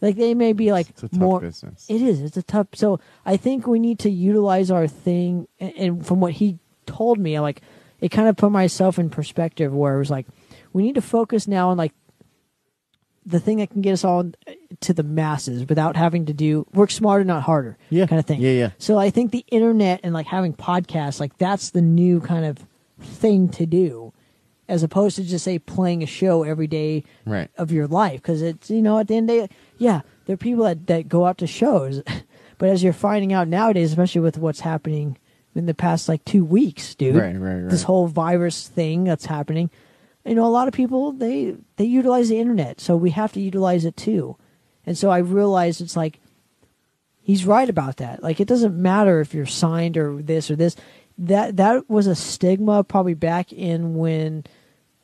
like 0.01 0.15
they 0.17 0.33
may 0.33 0.53
be 0.53 0.71
like 0.71 0.89
It's 0.89 1.03
a 1.03 1.09
tough 1.09 1.19
more. 1.19 1.39
business. 1.39 1.85
It 1.89 2.01
is. 2.01 2.21
It's 2.21 2.37
a 2.37 2.43
tough. 2.43 2.67
So 2.73 2.99
I 3.25 3.37
think 3.37 3.65
we 3.67 3.79
need 3.79 3.99
to 3.99 4.09
utilize 4.09 4.69
our 4.71 4.87
thing, 4.87 5.47
and, 5.59 5.73
and 5.77 6.05
from 6.05 6.19
what 6.19 6.33
he 6.33 6.59
told 6.85 7.19
me, 7.19 7.35
I 7.37 7.39
like 7.39 7.61
it 8.01 8.09
kind 8.09 8.27
of 8.27 8.35
put 8.37 8.51
myself 8.51 8.99
in 8.99 9.09
perspective 9.09 9.73
where 9.73 9.95
it 9.95 9.99
was 9.99 10.11
like 10.11 10.27
we 10.73 10.83
need 10.83 10.95
to 10.95 11.01
focus 11.01 11.47
now 11.47 11.69
on 11.69 11.77
like 11.77 11.93
the 13.25 13.39
thing 13.39 13.57
that 13.57 13.71
can 13.71 13.81
get 13.81 13.93
us 13.93 14.03
all 14.03 14.19
uh, 14.47 14.51
to 14.81 14.93
the 14.93 15.01
masses 15.01 15.67
without 15.67 15.95
having 15.95 16.25
to 16.27 16.33
do 16.33 16.67
work 16.73 16.91
smarter, 16.91 17.23
not 17.23 17.43
harder. 17.43 17.75
Yeah. 17.89 18.05
kind 18.05 18.19
of 18.19 18.25
thing. 18.25 18.39
Yeah, 18.41 18.51
yeah. 18.51 18.69
So 18.77 18.99
I 18.99 19.09
think 19.09 19.31
the 19.31 19.45
internet 19.49 20.01
and 20.03 20.13
like 20.13 20.27
having 20.27 20.53
podcasts, 20.53 21.19
like 21.19 21.37
that's 21.37 21.71
the 21.71 21.81
new 21.81 22.19
kind 22.21 22.45
of 22.45 22.59
thing 23.01 23.49
to 23.49 23.65
do, 23.65 24.13
as 24.69 24.83
opposed 24.83 25.15
to 25.15 25.23
just 25.23 25.43
say 25.43 25.57
playing 25.57 26.03
a 26.03 26.05
show 26.05 26.43
every 26.43 26.67
day 26.67 27.03
Right. 27.25 27.49
of 27.57 27.71
your 27.71 27.87
life. 27.87 28.21
Because 28.21 28.43
it's 28.43 28.69
you 28.69 28.81
know 28.83 28.99
at 28.99 29.07
the 29.07 29.15
end 29.15 29.29
of 29.29 29.35
the 29.35 29.47
day, 29.47 29.53
yeah, 29.77 30.01
there 30.25 30.33
are 30.33 30.37
people 30.37 30.63
that 30.65 30.87
that 30.87 31.07
go 31.09 31.25
out 31.25 31.37
to 31.39 31.47
shows, 31.47 32.01
but 32.57 32.69
as 32.69 32.83
you're 32.83 32.93
finding 32.93 33.33
out 33.33 33.47
nowadays, 33.47 33.91
especially 33.91 34.21
with 34.21 34.37
what's 34.37 34.61
happening 34.61 35.17
in 35.53 35.65
the 35.67 35.73
past 35.73 36.09
like 36.09 36.23
two 36.25 36.43
weeks, 36.43 36.95
dude, 36.95 37.15
Right, 37.15 37.35
right, 37.35 37.61
right. 37.61 37.69
this 37.69 37.83
whole 37.83 38.07
virus 38.07 38.67
thing 38.67 39.03
that's 39.05 39.25
happening. 39.25 39.69
You 40.25 40.35
know, 40.35 40.45
a 40.45 40.47
lot 40.47 40.67
of 40.67 40.73
people 40.73 41.11
they 41.11 41.55
they 41.77 41.85
utilize 41.85 42.29
the 42.29 42.39
internet, 42.39 42.81
so 42.81 42.95
we 42.97 43.11
have 43.11 43.31
to 43.33 43.41
utilize 43.41 43.85
it 43.85 43.95
too. 43.95 44.37
And 44.85 44.97
so 44.97 45.09
I 45.09 45.19
realized 45.19 45.81
it's 45.81 45.95
like 45.95 46.19
he's 47.21 47.45
right 47.45 47.69
about 47.69 47.97
that. 47.97 48.21
Like 48.23 48.39
it 48.39 48.47
doesn't 48.47 48.75
matter 48.75 49.19
if 49.21 49.33
you're 49.33 49.45
signed 49.45 49.97
or 49.97 50.21
this 50.21 50.49
or 50.49 50.55
this. 50.55 50.75
That 51.17 51.57
that 51.57 51.89
was 51.89 52.07
a 52.07 52.15
stigma 52.15 52.83
probably 52.83 53.13
back 53.13 53.53
in 53.53 53.95
when 53.95 54.43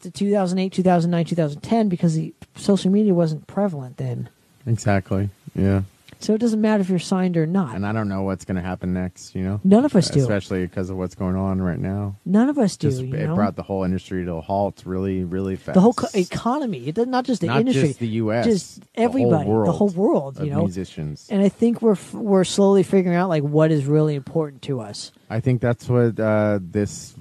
the 0.01 0.11
2008, 0.11 0.73
2009, 0.73 1.25
2010 1.25 1.87
because 1.89 2.15
the 2.15 2.33
social 2.55 2.91
media 2.91 3.13
wasn't 3.13 3.47
prevalent 3.47 3.97
then. 3.97 4.29
Exactly. 4.65 5.29
Yeah. 5.55 5.81
So 6.21 6.35
it 6.35 6.37
doesn't 6.37 6.61
matter 6.61 6.81
if 6.81 6.89
you're 6.89 6.99
signed 6.99 7.35
or 7.35 7.47
not. 7.47 7.75
And 7.75 7.83
I 7.85 7.91
don't 7.91 8.07
know 8.07 8.21
what's 8.21 8.45
going 8.45 8.55
to 8.55 8.61
happen 8.61 8.93
next. 8.93 9.33
You 9.33 9.43
know. 9.43 9.59
None 9.63 9.85
of 9.85 9.95
us 9.95 10.07
do. 10.09 10.19
Especially 10.19 10.65
because 10.67 10.91
of 10.91 10.97
what's 10.97 11.15
going 11.15 11.35
on 11.35 11.59
right 11.59 11.79
now. 11.79 12.15
None 12.25 12.47
of 12.47 12.59
us 12.59 12.77
do. 12.77 12.89
Just 12.91 13.01
it 13.01 13.09
know? 13.09 13.33
brought 13.33 13.55
the 13.55 13.63
whole 13.63 13.83
industry 13.83 14.23
to 14.25 14.33
a 14.33 14.41
halt 14.41 14.83
really, 14.85 15.23
really 15.23 15.55
fast. 15.55 15.73
the 15.73 15.81
whole 15.81 15.93
co- 15.93 16.07
economy. 16.13 16.87
It 16.87 16.97
not 17.07 17.25
just 17.25 17.41
the 17.41 17.47
Not 17.47 17.61
industry, 17.61 17.87
just 17.87 17.99
the 17.99 18.07
U.S. 18.07 18.45
just 18.45 18.81
the 18.81 18.85
whole 18.97 19.05
everybody, 19.05 19.49
world 19.49 19.67
the 19.67 19.71
whole 19.71 19.89
world. 19.89 20.39
You 20.39 20.51
know, 20.51 20.59
musicians. 20.59 21.27
and 21.31 21.41
I 21.41 21.49
think 21.49 21.81
we're 21.81 21.93
f- 21.93 22.13
we're 22.13 22.43
slowly 22.43 22.83
figuring 22.83 23.17
out 23.17 23.29
like 23.29 23.41
what 23.41 23.71
is 23.71 23.85
really 23.85 24.13
important 24.13 24.61
to 24.63 24.79
us. 24.79 25.11
I 25.27 25.39
think 25.39 25.59
that's 25.59 25.89
what 25.89 26.19
uh, 26.19 26.59
this 26.61 27.15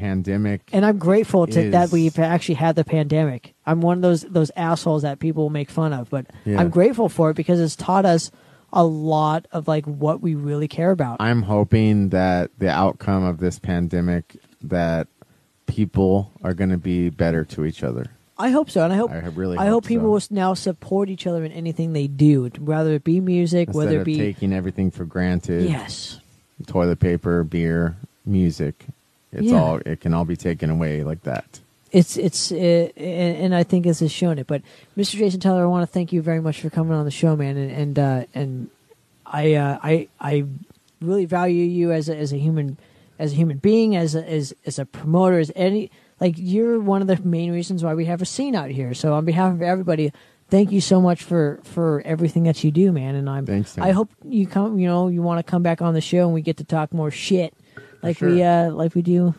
pandemic. 0.00 0.62
And 0.72 0.84
I'm 0.84 0.98
grateful 0.98 1.46
to, 1.46 1.70
that 1.70 1.84
Is- 1.84 1.92
we've 1.92 2.18
actually 2.18 2.56
had 2.56 2.74
the 2.76 2.84
pandemic. 2.84 3.54
I'm 3.66 3.80
one 3.80 3.98
of 3.98 4.02
those 4.02 4.22
those 4.22 4.50
assholes 4.56 5.02
that 5.02 5.18
people 5.18 5.50
make 5.50 5.70
fun 5.70 5.92
of, 5.92 6.08
but 6.10 6.26
Yeah. 6.44 6.60
I'm 6.60 6.70
grateful 6.70 7.08
for 7.08 7.30
it 7.30 7.34
because 7.34 7.60
it's 7.60 7.76
taught 7.76 8.04
us 8.06 8.30
a 8.72 8.84
lot 8.84 9.46
of 9.52 9.68
like 9.68 9.84
what 9.84 10.20
we 10.20 10.34
really 10.34 10.68
care 10.68 10.90
about. 10.90 11.16
I'm 11.20 11.42
hoping 11.42 12.08
that 12.10 12.50
the 12.58 12.70
outcome 12.70 13.24
of 13.24 13.38
this 13.38 13.58
pandemic 13.58 14.36
that 14.62 15.06
people 15.66 16.32
are 16.42 16.54
going 16.54 16.70
to 16.70 16.78
be 16.78 17.10
better 17.10 17.44
to 17.44 17.64
each 17.64 17.82
other. 17.82 18.06
I 18.38 18.48
hope 18.50 18.70
so, 18.70 18.82
and 18.84 18.92
I 18.92 18.96
hope 18.96 19.10
I 19.10 19.18
really 19.26 19.58
I 19.58 19.64
hope 19.66 19.84
hope 19.84 19.86
people 19.86 20.06
so. 20.18 20.32
will 20.32 20.36
now 20.36 20.54
support 20.54 21.10
each 21.10 21.26
other 21.26 21.44
in 21.44 21.52
anything 21.52 21.92
they 21.92 22.06
do, 22.06 22.48
whether 22.58 22.92
it 22.94 23.04
be 23.04 23.20
music, 23.20 23.68
Instead 23.68 23.78
whether 23.78 24.00
it 24.00 24.04
be 24.04 24.16
taking 24.16 24.54
everything 24.54 24.90
for 24.90 25.04
granted, 25.04 25.68
yes, 25.68 26.20
toilet 26.66 27.00
paper, 27.00 27.44
beer, 27.44 27.96
music, 28.24 28.86
it's 29.32 29.48
Yeah. 29.48 29.60
all 29.62 29.76
it 29.84 30.00
can 30.00 30.14
all 30.14 30.24
be 30.24 30.36
taken 30.36 30.70
away 30.70 31.02
like 31.04 31.22
that. 31.24 31.60
it's 31.92 32.16
it's 32.16 32.52
uh, 32.52 32.56
and, 32.96 33.36
and 33.36 33.54
I 33.54 33.62
think 33.64 33.84
this 33.84 34.00
has 34.00 34.12
shown 34.12 34.38
it. 34.38 34.46
But 34.46 34.62
Mr. 34.96 35.16
Jason 35.18 35.40
Tyler, 35.40 35.62
I 35.64 35.66
want 35.66 35.82
to 35.82 35.92
thank 35.92 36.12
you 36.12 36.22
very 36.22 36.40
much 36.40 36.60
for 36.60 36.70
coming 36.70 36.92
on 36.92 37.04
the 37.04 37.10
show, 37.10 37.36
man, 37.36 37.56
and 37.56 37.70
and 37.70 37.98
uh, 37.98 38.24
and 38.34 38.70
I 39.26 39.54
uh, 39.54 39.78
I 39.82 40.08
I 40.20 40.44
really 41.00 41.24
value 41.24 41.64
you 41.64 41.92
as 41.92 42.08
a, 42.08 42.16
as 42.16 42.32
a 42.32 42.36
human 42.38 42.76
as 43.18 43.32
a 43.32 43.36
human 43.36 43.58
being, 43.58 43.96
as 43.96 44.14
a, 44.14 44.24
as 44.28 44.54
as 44.66 44.78
a 44.78 44.84
promoter, 44.84 45.38
as 45.38 45.50
any 45.56 45.90
like 46.20 46.34
you're 46.36 46.78
one 46.80 47.00
of 47.02 47.08
the 47.08 47.18
main 47.26 47.50
reasons 47.52 47.82
why 47.82 47.94
we 47.94 48.04
have 48.06 48.22
a 48.22 48.26
scene 48.26 48.54
out 48.54 48.70
here. 48.70 48.94
So 48.94 49.14
on 49.14 49.24
behalf 49.24 49.52
of 49.52 49.62
everybody. 49.62 50.12
Thank 50.48 50.72
you 50.72 50.80
so 50.80 51.00
much 51.00 51.22
for, 51.22 51.60
for 51.62 52.02
everything 52.04 52.42
that 52.42 52.64
you 52.64 52.72
do, 52.72 52.90
man. 52.90 53.14
And 53.14 53.30
I'm 53.30 53.46
Thanks, 53.46 53.78
I 53.78 53.92
hope 53.92 54.10
you 54.24 54.48
come. 54.48 54.80
You 54.80 54.88
know, 54.88 55.06
you 55.06 55.22
want 55.22 55.38
to 55.38 55.48
come 55.48 55.62
back 55.62 55.80
on 55.80 55.94
the 55.94 56.00
show 56.00 56.24
and 56.24 56.34
we 56.34 56.42
get 56.42 56.56
to 56.56 56.64
talk 56.64 56.92
more 56.92 57.12
shit, 57.12 57.54
like 58.02 58.18
sure. 58.18 58.30
we 58.30 58.42
uh 58.42 58.70
like 58.70 58.94
we 58.94 59.02
do 59.02 59.34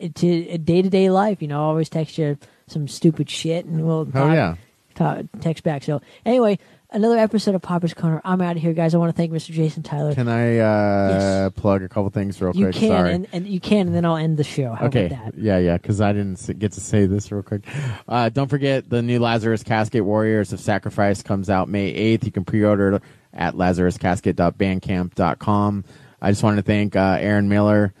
to 0.00 0.58
day 0.58 0.82
to 0.82 0.90
day 0.90 1.10
life. 1.10 1.40
You 1.42 1.48
know, 1.48 1.60
I'll 1.62 1.68
always 1.70 1.88
text 1.88 2.18
you 2.18 2.36
some 2.66 2.86
stupid 2.88 3.30
shit, 3.30 3.64
and 3.64 3.86
we'll 3.86 4.06
Oh 4.14 4.32
yeah. 4.32 4.56
talk, 4.94 5.24
text 5.40 5.62
back. 5.64 5.82
So 5.84 6.00
anyway, 6.24 6.58
another 6.90 7.18
episode 7.18 7.54
of 7.54 7.62
Poppitt's 7.62 7.94
Corner. 7.94 8.20
I'm 8.24 8.40
out 8.42 8.56
of 8.56 8.62
here, 8.62 8.72
guys. 8.72 8.92
I 8.94 8.98
want 8.98 9.10
to 9.14 9.16
thank 9.16 9.30
Mr. 9.32 9.52
Jason 9.52 9.82
Tyler. 9.84 10.14
Can 10.14 10.28
I 10.28 10.58
uh, 10.58 11.08
Yes. 11.10 11.52
plug 11.56 11.82
a 11.82 11.88
couple 11.88 12.10
things 12.10 12.40
real 12.42 12.54
you 12.56 12.66
quick? 12.66 12.74
can, 12.76 12.88
Sorry. 12.88 13.14
and, 13.14 13.26
and 13.32 13.46
you 13.46 13.60
can, 13.60 13.86
and 13.86 13.94
then 13.96 14.04
I'll 14.04 14.16
end 14.16 14.36
the 14.36 14.44
show. 14.44 14.74
How 14.74 14.86
okay. 14.86 15.06
about 15.06 15.24
that? 15.26 15.38
Yeah, 15.38 15.58
yeah, 15.58 15.76
because 15.76 16.00
I 16.00 16.12
didn't 16.12 16.58
get 16.58 16.72
to 16.72 16.80
say 16.80 17.06
this 17.06 17.30
real 17.32 17.42
quick. 17.42 17.62
Uh, 18.08 18.28
don't 18.28 18.48
forget 18.48 18.88
the 18.90 19.02
new 19.02 19.18
Lazarus 19.20 19.62
Casket 19.62 20.04
Warriors 20.04 20.52
of 20.52 20.58
Sacrifice 20.60 21.22
comes 21.22 21.48
out 21.48 21.68
May 21.68 21.92
8th. 22.18 22.24
You 22.24 22.32
can 22.32 22.44
pre 22.44 22.64
order 22.64 23.00
at 23.32 23.54
lazaruscasket.bandcamp.com. 23.54 25.84
I 26.20 26.30
just 26.30 26.42
wanted 26.42 26.56
to 26.56 26.62
thank 26.62 26.96
uh, 26.96 27.18
Aaron 27.20 27.48
Miller, 27.48 27.92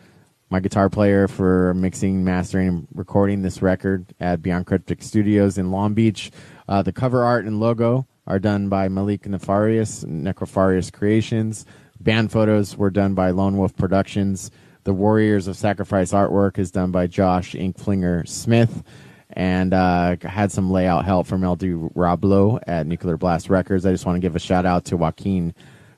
my 0.48 0.60
guitar 0.60 0.88
player, 0.88 1.28
for 1.28 1.74
mixing, 1.74 2.24
mastering, 2.24 2.68
and 2.68 2.88
recording 2.94 3.42
this 3.42 3.60
record 3.60 4.06
at 4.20 4.42
Beyond 4.42 4.66
Cryptic 4.66 5.02
Studios 5.02 5.58
in 5.58 5.70
Long 5.70 5.92
Beach. 5.92 6.30
Uh, 6.68 6.82
the 6.82 6.92
cover 6.92 7.24
art 7.24 7.44
and 7.44 7.60
logo 7.60 8.06
are 8.26 8.38
done 8.38 8.68
by 8.68 8.88
Malik 8.88 9.26
Nefarious, 9.26 10.04
Necropharius 10.04 10.92
Creations. 10.92 11.66
Band 12.00 12.32
photos 12.32 12.76
were 12.76 12.90
done 12.90 13.14
by 13.14 13.30
Lone 13.30 13.56
Wolf 13.58 13.76
Productions. 13.76 14.50
The 14.84 14.94
Warriors 14.94 15.46
of 15.46 15.56
Sacrifice 15.56 16.12
artwork 16.12 16.58
is 16.58 16.70
done 16.70 16.90
by 16.90 17.06
Josh 17.06 17.52
Inkflinger 17.52 18.26
Smith. 18.26 18.82
And 19.30 19.74
uh, 19.74 20.16
had 20.22 20.50
some 20.50 20.70
layout 20.70 21.04
help 21.04 21.26
from 21.26 21.44
LD 21.44 21.92
Roblo 21.94 22.62
at 22.66 22.86
Nuclear 22.86 23.18
Blast 23.18 23.50
Records. 23.50 23.84
I 23.84 23.90
just 23.90 24.06
want 24.06 24.16
to 24.16 24.20
give 24.20 24.36
a 24.36 24.38
shout 24.38 24.64
out 24.64 24.86
to 24.86 24.96
Joaquin 24.96 25.52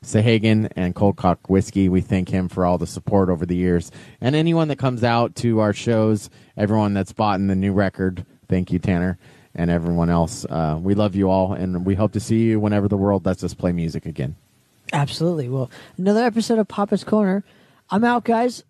Sahagan 0.09 0.73
and 0.75 0.95
Cold 0.95 1.17
Cock 1.17 1.51
Whiskey. 1.51 1.91
We 1.91 2.01
thank 2.01 2.31
him 2.31 2.49
for 2.49 2.65
all 2.65 2.79
the 2.79 2.87
support 2.87 3.29
over 3.29 3.45
the 3.45 3.55
years. 3.55 3.93
And 4.23 4.35
anyone 4.35 4.69
that 4.69 4.77
comes 4.77 5.05
out 5.05 5.35
to 5.37 5.59
our 5.59 5.75
shows, 5.75 6.31
everyone 6.57 6.95
that's 6.95 7.13
bought 7.13 7.39
in 7.39 7.47
the 7.47 7.55
new 7.55 7.75
record, 7.75 8.25
thank 8.49 8.73
you, 8.73 8.79
Tanner, 8.79 9.19
and 9.55 9.71
everyone 9.71 10.09
else. 10.09 10.47
Uh, 10.47 10.79
we 10.81 10.95
love 10.95 11.15
you 11.15 11.29
all, 11.29 11.53
and 11.53 11.85
we 11.85 11.95
hope 11.95 12.13
to 12.13 12.21
see 12.21 12.45
you 12.45 12.59
whenever 12.59 12.89
the 12.89 12.97
world 12.97 13.27
lets 13.27 13.45
us 13.45 13.53
play 13.53 13.71
music 13.71 14.07
again. 14.07 14.35
Absolutely. 14.95 15.51
Well, 15.51 15.71
another 15.99 16.25
episode 16.25 16.59
of 16.59 16.69
Poppitt's 16.69 17.05
Corner. 17.05 17.45
I'm 17.91 18.03
out, 18.03 18.25
guys. 18.25 18.65